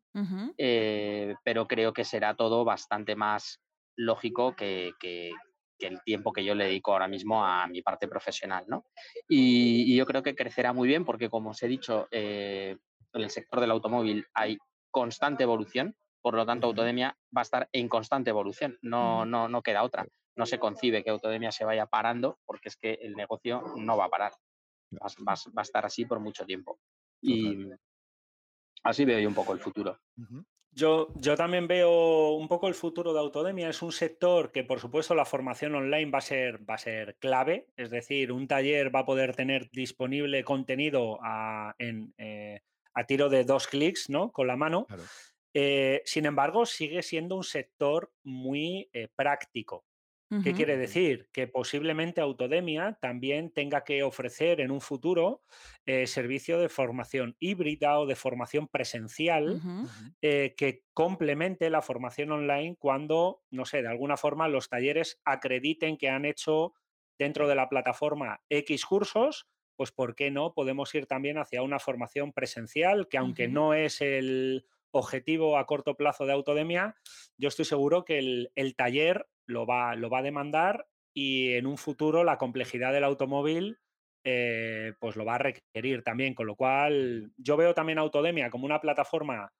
eh, 0.57 1.35
pero 1.43 1.67
creo 1.67 1.91
que 1.93 2.05
será 2.05 2.35
todo 2.35 2.63
bastante 2.63 3.15
más 3.15 3.59
lógico 3.97 4.55
que, 4.55 4.91
que- 4.99 5.31
que 5.79 5.87
el 5.87 6.01
tiempo 6.03 6.31
que 6.33 6.43
yo 6.43 6.55
le 6.55 6.65
dedico 6.65 6.91
ahora 6.91 7.07
mismo 7.07 7.43
a 7.45 7.65
mi 7.67 7.81
parte 7.81 8.07
profesional, 8.07 8.65
¿no? 8.67 8.85
Y, 9.29 9.91
y 9.93 9.95
yo 9.97 10.05
creo 10.05 10.21
que 10.23 10.35
crecerá 10.35 10.73
muy 10.73 10.87
bien 10.87 11.05
porque, 11.05 11.29
como 11.29 11.49
os 11.51 11.63
he 11.63 11.67
dicho, 11.67 12.07
en 12.11 12.77
el 13.13 13.29
sector 13.29 13.59
del 13.61 13.71
automóvil 13.71 14.25
hay 14.33 14.57
constante 14.91 15.43
evolución, 15.43 15.95
por 16.21 16.33
lo 16.35 16.45
tanto. 16.45 16.67
Autodemia 16.67 17.17
va 17.35 17.41
a 17.41 17.43
estar 17.43 17.69
en 17.71 17.87
constante 17.89 18.29
evolución, 18.29 18.77
no, 18.81 19.25
no, 19.25 19.47
no 19.47 19.61
queda 19.61 19.83
otra. 19.83 20.05
No 20.35 20.45
se 20.45 20.59
concibe 20.59 21.03
que 21.03 21.09
Autodemia 21.09 21.51
se 21.51 21.65
vaya 21.65 21.85
parando 21.85 22.39
porque 22.45 22.69
es 22.69 22.77
que 22.77 22.93
el 23.01 23.13
negocio 23.15 23.61
no 23.77 23.97
va 23.97 24.05
a 24.05 24.09
parar, 24.09 24.31
va, 24.93 25.07
a- 25.07 25.23
va 25.27 25.33
a- 25.33 25.51
va 25.57 25.61
a 25.61 25.61
estar 25.63 25.85
así 25.85 26.05
por 26.05 26.19
mucho 26.19 26.45
tiempo. 26.45 26.79
Y 27.21 27.67
así 28.83 29.05
veo 29.05 29.19
yo 29.19 29.27
un 29.27 29.35
poco 29.35 29.53
el 29.53 29.59
futuro. 29.59 29.99
Yo, 30.71 31.07
yo 31.15 31.35
también 31.35 31.67
veo 31.67 32.33
un 32.35 32.47
poco 32.47 32.67
el 32.67 32.75
futuro 32.75 33.11
de 33.11 33.19
Autodemia. 33.19 33.69
Es 33.69 33.81
un 33.81 33.91
sector 33.91 34.51
que, 34.51 34.63
por 34.63 34.79
supuesto, 34.79 35.15
la 35.15 35.25
formación 35.25 35.73
online 35.75 36.11
va 36.11 36.19
a 36.19 36.21
ser, 36.21 36.59
va 36.69 36.75
a 36.75 36.77
ser 36.77 37.17
clave. 37.17 37.67
Es 37.75 37.89
decir, 37.89 38.31
un 38.31 38.47
taller 38.47 38.93
va 38.95 38.99
a 38.99 39.05
poder 39.05 39.35
tener 39.35 39.69
disponible 39.71 40.43
contenido 40.43 41.17
a, 41.23 41.73
en, 41.79 42.13
eh, 42.19 42.61
a 42.93 43.03
tiro 43.05 43.29
de 43.29 43.45
dos 43.45 43.67
clics, 43.67 44.09
¿no? 44.11 44.31
Con 44.31 44.45
la 44.47 44.55
mano. 44.57 44.85
Claro. 44.85 45.03
Eh, 45.53 46.01
sin 46.05 46.25
embargo, 46.25 46.65
sigue 46.65 47.01
siendo 47.01 47.35
un 47.35 47.43
sector 47.43 48.13
muy 48.23 48.89
eh, 48.93 49.07
práctico. 49.15 49.85
¿Qué 50.43 50.53
quiere 50.53 50.77
decir? 50.77 51.27
Que 51.33 51.47
posiblemente 51.47 52.21
Autodemia 52.21 52.99
también 53.01 53.51
tenga 53.51 53.83
que 53.83 54.03
ofrecer 54.03 54.61
en 54.61 54.69
un 54.69 54.79
futuro 54.79 55.41
eh, 55.87 56.05
servicio 56.05 56.59
de 56.59 56.69
formación 56.69 57.35
híbrida 57.39 57.99
o 57.99 58.05
de 58.05 58.15
formación 58.15 58.67
presencial 58.67 59.59
eh, 60.21 60.53
que 60.55 60.83
complemente 60.93 61.71
la 61.71 61.81
formación 61.81 62.31
online 62.31 62.75
cuando, 62.77 63.41
no 63.49 63.65
sé, 63.65 63.81
de 63.81 63.87
alguna 63.87 64.17
forma 64.17 64.47
los 64.47 64.69
talleres 64.69 65.19
acrediten 65.25 65.97
que 65.97 66.09
han 66.09 66.25
hecho 66.25 66.75
dentro 67.17 67.47
de 67.47 67.55
la 67.55 67.67
plataforma 67.67 68.43
X 68.49 68.85
cursos, 68.85 69.47
pues 69.75 69.91
¿por 69.91 70.13
qué 70.13 70.29
no? 70.29 70.53
Podemos 70.53 70.93
ir 70.93 71.07
también 71.07 71.39
hacia 71.39 71.63
una 71.63 71.79
formación 71.79 72.33
presencial 72.33 73.07
que 73.09 73.17
aunque 73.17 73.47
no 73.47 73.73
es 73.73 73.99
el 73.99 74.67
objetivo 74.91 75.57
a 75.57 75.65
corto 75.65 75.95
plazo 75.95 76.25
de 76.25 76.33
Autodemia, 76.33 76.95
yo 77.37 77.47
estoy 77.47 77.65
seguro 77.65 78.05
que 78.05 78.19
el, 78.19 78.51
el 78.55 78.75
taller 78.75 79.27
lo 79.45 79.65
va, 79.65 79.95
lo 79.95 80.09
va 80.09 80.19
a 80.19 80.23
demandar 80.23 80.87
y 81.13 81.53
en 81.53 81.65
un 81.65 81.77
futuro 81.77 82.23
la 82.23 82.37
complejidad 82.37 82.93
del 82.93 83.03
automóvil 83.03 83.79
eh, 84.23 84.93
pues 84.99 85.15
lo 85.15 85.25
va 85.25 85.35
a 85.35 85.39
requerir 85.39 86.03
también, 86.03 86.33
con 86.33 86.45
lo 86.45 86.55
cual 86.55 87.31
yo 87.37 87.55
veo 87.57 87.73
también 87.73 87.99
Autodemia 87.99 88.49
como 88.49 88.65
una 88.65 88.81
plataforma 88.81 89.53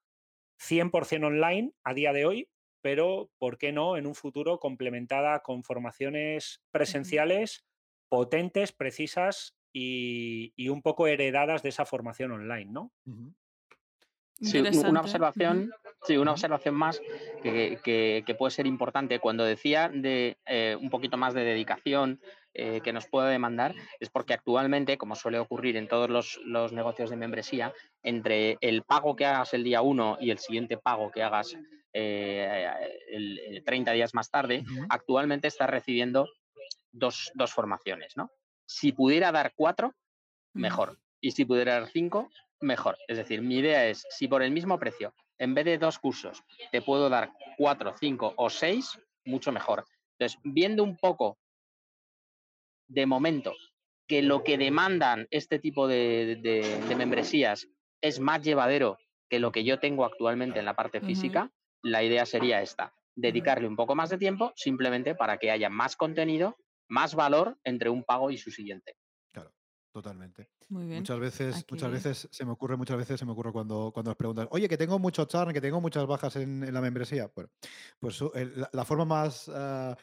100% 0.60 1.26
online 1.26 1.72
a 1.82 1.94
día 1.94 2.12
de 2.12 2.26
hoy, 2.26 2.48
pero 2.82 3.30
¿por 3.38 3.56
qué 3.56 3.72
no 3.72 3.96
en 3.96 4.06
un 4.06 4.14
futuro 4.14 4.58
complementada 4.58 5.40
con 5.40 5.64
formaciones 5.64 6.62
presenciales 6.70 7.64
potentes, 8.08 8.72
precisas 8.72 9.56
y, 9.72 10.52
y 10.56 10.68
un 10.68 10.82
poco 10.82 11.06
heredadas 11.06 11.62
de 11.62 11.70
esa 11.70 11.86
formación 11.86 12.32
online, 12.32 12.70
¿no? 12.70 12.92
Sí, 14.42 14.58
una 14.90 15.00
observación, 15.00 15.70
sí, 16.06 16.16
una 16.16 16.32
observación 16.32 16.74
más 16.74 17.00
que, 17.42 17.78
que- 17.84 18.22
que 18.26 18.34
puede 18.34 18.50
ser 18.50 18.66
importante. 18.66 19.18
Cuando 19.18 19.44
decía 19.44 19.88
de 19.92 20.38
eh, 20.46 20.76
un 20.80 20.88
poquito 20.90 21.16
más 21.16 21.34
de 21.34 21.44
dedicación 21.44 22.20
eh, 22.54 22.80
que 22.82 22.92
nos 22.92 23.06
puede 23.06 23.30
demandar, 23.30 23.74
es 24.00 24.08
porque 24.10 24.32
actualmente, 24.34 24.96
como 24.98 25.14
suele 25.14 25.38
ocurrir 25.38 25.76
en 25.76 25.86
todos 25.88 26.08
los, 26.10 26.40
los 26.44 26.72
negocios 26.72 27.10
de 27.10 27.16
membresía, 27.16 27.72
entre 28.02 28.56
el 28.60 28.82
pago 28.82 29.14
que 29.14 29.26
hagas 29.26 29.52
el 29.54 29.62
día 29.62 29.82
1 29.82 30.16
y 30.20 30.30
el 30.30 30.38
siguiente 30.38 30.76
pago 30.76 31.10
que 31.10 31.22
hagas 31.22 31.56
eh, 31.92 32.70
el- 33.08 33.38
el 33.38 33.64
30 33.64 33.92
días 33.92 34.14
más 34.14 34.30
tarde, 34.30 34.64
actualmente 34.88 35.48
estás 35.48 35.68
recibiendo 35.70 36.28
dos, 36.92 37.30
dos 37.34 37.52
formaciones, 37.52 38.16
¿no? 38.16 38.30
Si 38.66 38.92
pudiera 38.92 39.32
dar 39.32 39.52
cuatro, 39.54 39.94
mejor. 40.54 40.98
Y 41.20 41.32
si 41.32 41.44
pudiera 41.44 41.74
dar 41.80 41.88
cinco, 41.88 42.30
mejor. 42.60 42.96
Es 43.08 43.16
decir, 43.16 43.42
mi 43.42 43.58
idea 43.58 43.86
es, 43.86 44.04
si 44.10 44.28
por 44.28 44.42
el 44.42 44.50
mismo 44.50 44.78
precio, 44.78 45.14
en 45.38 45.54
vez 45.54 45.64
de 45.64 45.78
dos 45.78 45.98
cursos, 45.98 46.42
te 46.70 46.82
puedo 46.82 47.08
dar 47.08 47.32
cuatro, 47.56 47.94
cinco 47.98 48.34
o 48.36 48.50
seis, 48.50 48.98
mucho 49.24 49.52
mejor. 49.52 49.84
Entonces, 50.18 50.38
viendo 50.44 50.82
un 50.84 50.96
poco 50.96 51.38
de 52.88 53.06
momento 53.06 53.54
que 54.06 54.22
lo 54.22 54.42
que 54.42 54.58
demandan 54.58 55.26
este 55.30 55.58
tipo 55.58 55.86
de, 55.86 56.38
de- 56.42 56.82
de 56.88 56.96
membresías 56.96 57.68
es 58.00 58.18
más 58.18 58.42
llevadero 58.42 58.98
que 59.28 59.38
lo 59.38 59.52
que 59.52 59.62
yo 59.62 59.78
tengo 59.78 60.04
actualmente 60.04 60.58
en 60.58 60.64
la 60.64 60.74
parte 60.74 61.00
física, 61.00 61.50
la 61.82 62.02
idea 62.02 62.26
sería 62.26 62.60
esta, 62.62 62.92
dedicarle 63.14 63.68
un 63.68 63.76
poco 63.76 63.94
más 63.94 64.10
de 64.10 64.18
tiempo 64.18 64.52
simplemente 64.56 65.14
para 65.14 65.38
que 65.38 65.50
haya 65.52 65.70
más 65.70 65.94
contenido, 65.96 66.56
más 66.88 67.14
valor 67.14 67.56
entre 67.62 67.88
un 67.90 68.02
pago 68.02 68.30
y 68.32 68.38
su 68.38 68.50
siguiente. 68.50 68.96
Totalmente. 69.92 70.48
Muy 70.68 70.84
bien. 70.86 71.00
Muchas 71.00 71.18
veces, 71.18 71.56
Aquí- 71.56 71.74
muchas 71.74 71.90
veces 71.90 72.28
se 72.30 72.44
me 72.44 72.52
ocurre, 72.52 72.76
muchas 72.76 72.96
veces 72.96 73.18
se 73.18 73.26
me 73.26 73.32
ocurre 73.32 73.50
cuando, 73.50 73.90
cuando 73.92 74.12
os 74.12 74.16
preguntan, 74.16 74.46
oye, 74.52 74.68
que 74.68 74.76
tengo 74.78 75.00
mucho 75.00 75.24
churn, 75.24 75.52
que 75.52 75.60
tengo 75.60 75.80
muchas 75.80 76.06
bajas 76.06 76.36
en, 76.36 76.62
en 76.62 76.72
la 76.72 76.80
membresía. 76.80 77.28
Bueno, 77.34 77.50
pues 77.98 78.20
el- 78.34 78.66
la, 78.72 78.84
forma 78.84 79.04
más 79.04 79.50
ah, 79.52 79.96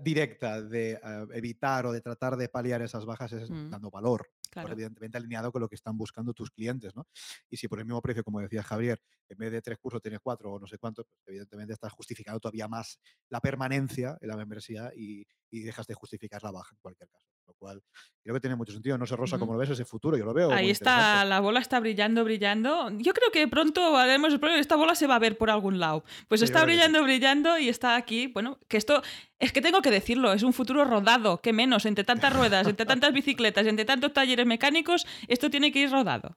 directa 0.00 0.62
de 0.62 1.00
ah, 1.02 1.26
evitar 1.32 1.84
o 1.86 1.92
de 1.92 2.00
tratar 2.00 2.36
de 2.36 2.48
paliar 2.48 2.80
esas 2.82 3.04
bajas 3.06 3.32
es 3.32 3.50
Mm. 3.50 3.70
dando 3.70 3.90
valor. 3.90 4.28
pues, 4.54 4.70
evidentemente 4.70 5.18
alineado 5.18 5.50
con 5.50 5.60
lo 5.62 5.68
que 5.68 5.74
están 5.74 5.98
buscando 5.98 6.32
tus 6.32 6.48
clientes, 6.52 6.94
¿no? 6.94 7.08
Y 7.50 7.56
si 7.56 7.66
por 7.66 7.80
el 7.80 7.86
mismo 7.86 8.00
precio, 8.00 8.22
como 8.22 8.40
decía 8.40 8.62
Javier, 8.62 9.00
en 9.28 9.36
vez 9.36 9.50
de 9.50 9.60
tres 9.60 9.78
cursos 9.78 10.00
tienes 10.00 10.20
cuatro 10.22 10.52
o 10.52 10.60
no 10.60 10.68
sé 10.68 10.78
cuántos, 10.78 11.06
pues 11.06 11.18
evidentemente 11.26 11.72
estás 11.72 11.92
justificando 11.92 12.38
todavía 12.38 12.68
más 12.68 13.00
la 13.30 13.40
permanencia 13.40 14.16
en 14.20 14.28
la 14.28 14.36
membresía 14.36 14.92
y, 14.94 15.26
y 15.50 15.62
dejas 15.62 15.88
de 15.88 15.94
justificar 15.94 16.40
la 16.44 16.52
baja 16.52 16.70
en 16.72 16.78
cualquier 16.80 17.08
caso. 17.08 17.33
Lo 17.46 17.54
cual 17.54 17.82
creo 18.22 18.34
que 18.34 18.40
tiene 18.40 18.56
mucho 18.56 18.72
sentido. 18.72 18.96
No 18.96 19.06
sé, 19.06 19.16
Rosa, 19.16 19.38
cómo 19.38 19.52
lo 19.52 19.58
ves 19.58 19.70
ese 19.70 19.84
futuro. 19.84 20.16
Yo 20.16 20.24
lo 20.24 20.32
veo. 20.32 20.48
muy 20.48 20.58
Ahí 20.58 20.70
está, 20.70 21.24
la 21.24 21.40
bola 21.40 21.60
está 21.60 21.78
brillando, 21.78 22.24
brillando. 22.24 22.90
Yo 22.98 23.12
creo 23.12 23.30
que 23.30 23.46
pronto 23.48 23.96
haremos 23.96 24.32
el 24.32 24.40
problema. 24.40 24.60
Esta 24.60 24.76
bola 24.76 24.94
se 24.94 25.06
va 25.06 25.16
a 25.16 25.18
ver 25.18 25.36
por 25.36 25.50
algún 25.50 25.78
lado. 25.78 26.04
Pues 26.28 26.40
Sí, 26.40 26.46
está 26.46 26.64
brillando, 26.64 27.02
brillando 27.02 27.58
y 27.58 27.68
está 27.68 27.96
aquí. 27.96 28.28
Bueno, 28.28 28.58
que 28.68 28.78
esto 28.78 29.02
es 29.38 29.52
que 29.52 29.60
tengo 29.60 29.82
que 29.82 29.90
decirlo, 29.90 30.32
es 30.32 30.42
un 30.42 30.52
futuro 30.52 30.84
rodado, 30.84 31.40
que 31.40 31.52
menos, 31.52 31.86
entre 31.86 32.04
tantas 32.04 32.32
ruedas, 32.34 32.66
entre 32.66 32.86
tantas 32.86 33.12
bicicletas, 33.12 33.66
entre 33.66 33.84
tantos 33.84 34.12
talleres 34.12 34.46
mecánicos, 34.46 35.06
esto 35.28 35.50
tiene 35.50 35.72
que 35.72 35.80
ir 35.80 35.90
rodado. 35.90 36.34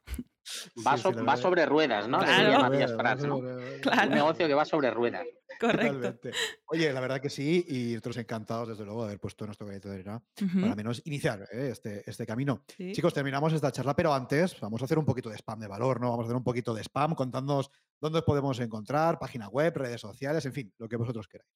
Va, 0.86 0.96
Sí, 0.96 1.04
so- 1.04 1.10
sí, 1.10 1.16
la 1.16 1.22
va 1.24 1.26
verdad. 1.34 1.42
sobre 1.42 1.66
ruedas, 1.66 2.08
¿no? 2.08 2.20
Claro. 2.20 2.78
sobre- 3.18 3.80
Prats. 3.82 4.06
Un 4.08 4.14
negocio 4.14 4.48
que 4.48 4.54
va 4.54 4.64
sobre 4.66 4.92
ruedas. 4.92 5.26
Correcto. 5.60 5.94
Totalmente. 5.96 6.32
Oye, 6.68 6.94
la 6.94 7.00
verdad 7.02 7.20
que 7.20 7.30
sí, 7.30 7.66
y 7.68 7.90
nosotros 7.94 8.18
encantados, 8.18 8.70
desde 8.70 8.86
luego, 8.86 9.02
de 9.02 9.08
haber 9.08 9.20
puesto 9.20 9.46
nuestro 9.46 9.66
granito 9.68 9.90
de 9.90 9.96
arena 9.96 10.22
Ujú, 10.42 10.60
para 10.60 10.72
al 10.72 10.78
menos 10.78 11.02
iniciar 11.06 11.42
¿eh? 11.52 11.70
este, 11.72 12.04
este 12.10 12.26
camino. 12.26 12.64
sí. 12.68 12.92
Chicos, 12.94 13.14
terminamos 13.14 13.52
esta 13.54 13.72
charla, 13.72 13.96
pero 13.96 14.14
antes 14.14 14.58
vamos 14.62 14.82
a 14.82 14.86
hacer 14.86 14.98
un 15.00 15.06
poquito 15.06 15.30
de 15.30 15.36
spam 15.38 15.60
de 15.60 15.68
valor, 15.68 16.00
¿no? 16.00 16.12
Vamos 16.12 16.24
a 16.24 16.28
hacer 16.28 16.36
un 16.38 16.44
poquito 16.44 16.74
de 16.74 16.82
spam 16.84 17.14
contándonos 17.16 17.70
dónde 18.00 18.20
os 18.20 18.26
podemos 18.26 18.58
encontrar, 18.60 19.20
página 19.20 19.50
web, 19.50 19.76
redes 19.76 20.00
sociales, 20.02 20.46
en 20.46 20.54
fin, 20.54 20.74
lo 20.78 20.88
que 20.88 20.96
vosotros 20.96 21.28
queráis. 21.28 21.50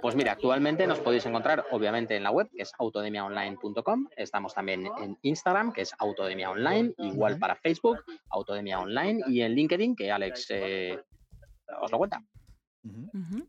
Pues 0.00 0.16
mira, 0.16 0.32
actualmente 0.32 0.86
nos 0.86 1.00
podéis 1.00 1.26
encontrar 1.26 1.64
obviamente 1.70 2.16
en 2.16 2.22
la 2.22 2.30
web, 2.30 2.48
que 2.54 2.62
es 2.62 2.72
autodemiaonline.com. 2.78 4.08
Estamos 4.16 4.54
también 4.54 4.88
en 5.00 5.18
Instagram, 5.22 5.72
que 5.72 5.82
es 5.82 5.94
Autodemia 5.98 6.50
Online, 6.50 6.92
igual 6.98 7.38
para 7.38 7.56
Facebook, 7.56 8.04
Autodemia 8.30 8.80
Online, 8.80 9.22
y 9.28 9.42
en 9.42 9.54
LinkedIn, 9.54 9.94
que 9.94 10.10
Alex 10.10 10.46
eh, 10.50 10.98
os 11.80 11.90
lo 11.90 11.98
cuenta. 11.98 12.22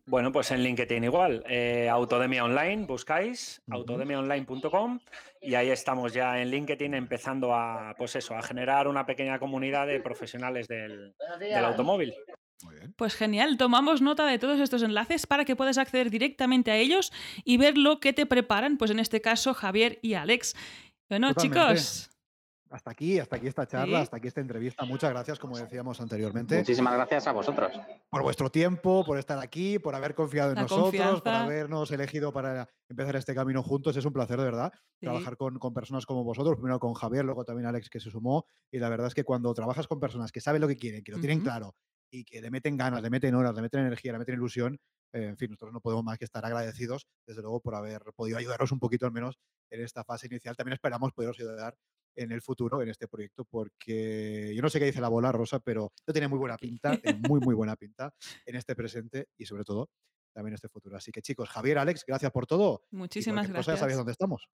Bueno, 0.05 0.31
pues 0.31 0.51
en 0.51 0.61
LinkedIn 0.61 1.03
igual, 1.03 1.43
eh, 1.47 1.89
Autodemia 1.89 2.45
Online, 2.45 2.85
buscáis 2.85 3.63
autodemiaonline.com 3.67 4.99
y 5.41 5.55
ahí 5.55 5.71
estamos 5.71 6.13
ya 6.13 6.39
en 6.39 6.51
LinkedIn 6.51 6.93
empezando 6.93 7.55
a, 7.55 7.95
pues 7.97 8.15
eso, 8.15 8.35
a 8.35 8.43
generar 8.43 8.87
una 8.87 9.07
pequeña 9.07 9.39
comunidad 9.39 9.87
de 9.87 9.99
profesionales 10.01 10.67
del, 10.67 11.15
del 11.39 11.65
automóvil. 11.65 12.13
Muy 12.63 12.75
bien. 12.75 12.93
Pues 12.97 13.15
genial, 13.15 13.57
tomamos 13.57 14.01
nota 14.01 14.25
de 14.25 14.39
todos 14.39 14.59
estos 14.59 14.83
enlaces 14.83 15.27
para 15.27 15.45
que 15.45 15.55
puedas 15.55 15.77
acceder 15.77 16.09
directamente 16.09 16.71
a 16.71 16.77
ellos 16.77 17.11
y 17.43 17.57
ver 17.57 17.77
lo 17.77 17.99
que 17.99 18.13
te 18.13 18.25
preparan, 18.25 18.77
pues 18.77 18.91
en 18.91 18.99
este 18.99 19.21
caso 19.21 19.53
Javier 19.53 19.99
y 20.01 20.13
Alex. 20.15 20.55
Bueno, 21.09 21.33
Totalmente. 21.33 21.75
chicos, 21.81 22.09
Hasta 22.69 22.89
aquí, 22.89 23.19
hasta 23.19 23.35
aquí 23.35 23.45
esta 23.45 23.67
charla, 23.67 23.97
Sí. 23.99 24.03
hasta 24.03 24.17
aquí 24.17 24.27
esta 24.29 24.41
entrevista. 24.41 24.83
Muchas 24.85 25.11
gracias, 25.11 25.37
como 25.37 25.55
decíamos 25.55 26.01
anteriormente, 26.01 26.57
Muchísimas 26.57 26.93
gracias 26.95 27.27
a 27.27 27.31
vosotros. 27.31 27.71
por 28.09 28.23
vuestro 28.23 28.49
tiempo, 28.49 29.03
por 29.05 29.19
estar 29.19 29.37
aquí, 29.37 29.77
por 29.77 29.93
haber 29.93 30.15
confiado 30.15 30.49
en 30.49 30.55
La 30.55 30.61
nosotros, 30.63 31.21
por 31.21 31.31
habernos 31.33 31.91
elegido 31.91 32.33
para 32.33 32.67
empezar 32.89 33.15
este 33.17 33.35
camino 33.35 33.61
juntos. 33.61 33.95
Es 33.95 34.05
un 34.05 34.13
placer, 34.13 34.37
de 34.39 34.45
verdad. 34.45 34.71
Sí. 34.73 35.05
trabajar 35.05 35.37
con, 35.37 35.59
con 35.59 35.71
personas 35.73 36.05
como 36.07 36.23
vosotros, 36.23 36.55
primero 36.55 36.79
con 36.79 36.93
Javier, 36.95 37.25
luego 37.25 37.43
también 37.45 37.67
Alex 37.67 37.89
que 37.91 37.99
se 37.99 38.09
sumó, 38.09 38.45
y 38.71 38.79
la 38.79 38.89
verdad 38.89 39.05
es 39.07 39.13
que 39.13 39.23
cuando 39.23 39.53
trabajas 39.53 39.85
con 39.87 39.99
personas 39.99 40.31
que 40.31 40.41
saben 40.41 40.59
lo 40.61 40.67
que 40.67 40.77
quieren, 40.77 41.03
que 41.03 41.11
lo 41.11 41.19
tienen 41.19 41.41
claro 41.41 41.75
y 42.13 42.23
que 42.23 42.39
le 42.41 42.51
meten 42.51 42.77
ganas, 42.77 43.01
le 43.01 43.09
meten 43.09 43.33
horas, 43.33 43.55
le 43.55 43.61
meten 43.63 43.79
energía, 43.81 44.11
le 44.11 44.19
meten 44.19 44.35
ilusión, 44.35 44.79
eh, 45.13 45.25
en 45.25 45.37
fin, 45.37 45.49
nosotros 45.49 45.73
no 45.73 45.81
podemos 45.81 46.03
más 46.03 46.19
que 46.19 46.25
estar 46.25 46.45
agradecidos, 46.45 47.07
desde 47.25 47.41
luego, 47.41 47.59
por 47.59 47.73
haber 47.73 48.03
podido 48.15 48.37
ayudaros 48.37 48.71
un 48.71 48.79
poquito 48.79 49.07
al 49.07 49.11
menos 49.11 49.39
en 49.71 49.81
esta 49.81 50.03
fase 50.03 50.27
inicial. 50.27 50.55
También 50.55 50.73
esperamos 50.73 51.11
poderos 51.11 51.39
ayudar 51.39 51.75
en 52.15 52.31
el 52.31 52.43
futuro 52.43 52.83
en 52.83 52.89
este 52.89 53.07
proyecto, 53.07 53.45
porque 53.45 54.53
yo 54.55 54.61
no 54.61 54.69
sé 54.69 54.77
qué 54.77 54.85
dice 54.85 55.01
la 55.01 55.09
bola, 55.09 55.31
Rosa, 55.31 55.59
pero 55.59 55.91
tiene 56.11 56.27
muy 56.27 56.37
buena 56.37 56.55
pinta, 56.57 56.95
tiene 56.97 57.19
muy, 57.27 57.39
muy 57.39 57.55
buena 57.55 57.75
pinta 57.75 58.13
en 58.45 58.55
este 58.55 58.75
presente 58.75 59.29
y 59.35 59.45
sobre 59.45 59.63
todo 59.63 59.89
también 60.35 60.51
en 60.51 60.55
este 60.55 60.69
futuro. 60.69 60.95
Así 60.95 61.11
que 61.11 61.23
chicos, 61.23 61.49
Javier, 61.49 61.79
Alex, 61.79 62.03
gracias 62.05 62.31
por 62.31 62.45
todo. 62.45 62.83
muchísimas 62.91 63.47
cualquier 63.47 63.57
cosa 63.57 63.71
ya 63.73 63.77
sabéis 63.77 63.79
gracias. 63.79 63.97
dónde 63.97 64.11
estamos. 64.11 64.47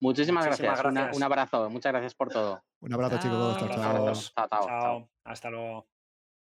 Muchísimas, 0.00 0.46
Muchísimas 0.46 0.76
gracias. 0.76 0.84
Una- 0.84 1.00
gracias. 1.00 1.16
un 1.16 1.22
abrazo. 1.24 1.70
Muchas 1.70 1.92
gracias 1.92 2.14
por 2.14 2.28
todo. 2.28 2.62
Un 2.80 2.92
abrazo, 2.92 3.18
chicos. 3.18 3.58
Chao. 3.58 3.96
Todos. 3.96 4.32
Chao, 4.34 4.48
chao, 4.48 4.66
chao. 4.66 4.68
Chao, 4.68 5.10
hasta 5.24 5.50
luego. 5.50 5.91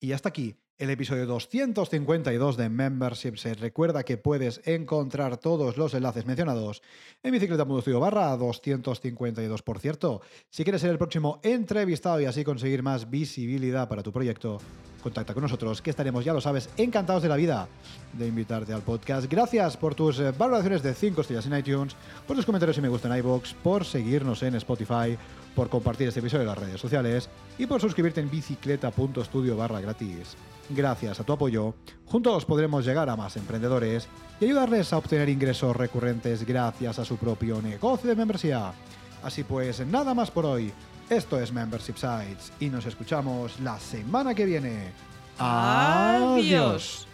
Y 0.03 0.11
hasta 0.11 0.31
aquí 0.31 0.57
el 0.79 0.91
episodio 0.91 1.27
252 1.27 2.57
de 2.57 2.69
Membership 2.69 3.37
Set. 3.37 3.61
Recuerda 3.61 4.03
que 4.03 4.17
puedes 4.17 4.61
encontrar 4.65 5.37
todos 5.37 5.77
los 5.77 5.95
enlaces 5.95 6.27
mencionados 6.27 6.83
en 7.23 7.31
bicicleta.studio 7.31 8.01
barra 8.01 8.37
252. 8.37 9.63
Por 9.63 9.79
cierto, 9.79 10.21
si 10.51 10.65
quieres 10.65 10.81
ser 10.81 10.91
el 10.91 10.99
próximo 10.99 11.39
entrevistado 11.45 12.21
y 12.21 12.25
así 12.25 12.43
conseguir 12.43 12.83
más 12.83 13.11
visibilidad 13.11 13.89
para 13.89 14.03
tu 14.03 14.11
proyecto, 14.11 14.59
contacta 15.05 15.35
con 15.35 15.45
nosotros, 15.45 15.81
que 15.81 15.91
estaremos, 15.91 16.25
ya 16.25 16.33
lo 16.33 16.41
sabes, 16.41 16.69
encantados 16.77 17.23
de 17.23 17.29
la 17.29 17.37
vida 17.37 17.69
de 18.13 18.27
invitarte 18.27 18.73
al 18.73 18.83
podcast. 18.83 19.31
Gracias 19.31 19.77
por 19.77 19.95
tus 19.95 20.19
eh, 20.19 20.33
valoraciones 20.37 20.83
de 20.83 20.95
5 20.95 21.21
estrellas 21.21 21.47
en 21.47 21.59
iTunes, 21.59 21.95
por 22.27 22.35
tus 22.35 22.45
comentarios 22.45 22.79
y 22.79 22.81
me 22.81 22.89
gusta 22.89 23.07
en 23.07 23.19
iVoox, 23.19 23.55
por 23.63 23.85
seguirnos 23.85 24.43
en 24.43 24.57
Spotify, 24.57 25.17
por 25.55 25.69
compartir 25.69 26.09
este 26.09 26.21
episodio 26.21 26.43
en 26.43 26.49
las 26.49 26.59
redes 26.59 26.81
sociales 26.81 27.29
y 27.59 27.67
por 27.67 27.81
suscribirte 27.81 28.21
en 28.21 28.31
bicicleta.studio 28.31 29.57
barra 29.57 29.81
gratis. 29.81 30.37
Gracias 30.69 31.21
a 31.21 31.25
tu 31.25 31.33
apoyo, 31.33 31.75
juntos 32.07 32.45
podremos 32.45 32.85
llegar 32.85 33.11
a 33.11 33.17
más 33.17 33.37
emprendedores 33.37 34.09
y 34.41 34.47
ayudarles 34.47 34.93
a 34.93 34.99
obtener 34.99 35.29
ingresos 35.29 35.77
recurrentes 35.77 36.47
gracias 36.47 36.99
a 36.99 37.05
su 37.05 37.17
propio 37.17 37.61
negocio 37.61 38.09
de 38.09 38.17
membresía. 38.17 38.73
Así 39.23 39.45
pues, 39.45 39.87
nada 39.87 40.15
más 40.15 40.31
por 40.31 40.47
hoy. 40.47 40.73
Esto 41.11 41.39
es 41.39 41.53
Membership 41.53 41.97
Sites 41.97 42.53
y 42.59 42.69
nos 42.69 42.87
escuchamos 42.87 43.61
la 43.61 43.79
semana 43.79 44.35
que 44.35 44.47
viene. 44.47 44.93
Adiós. 45.39 47.07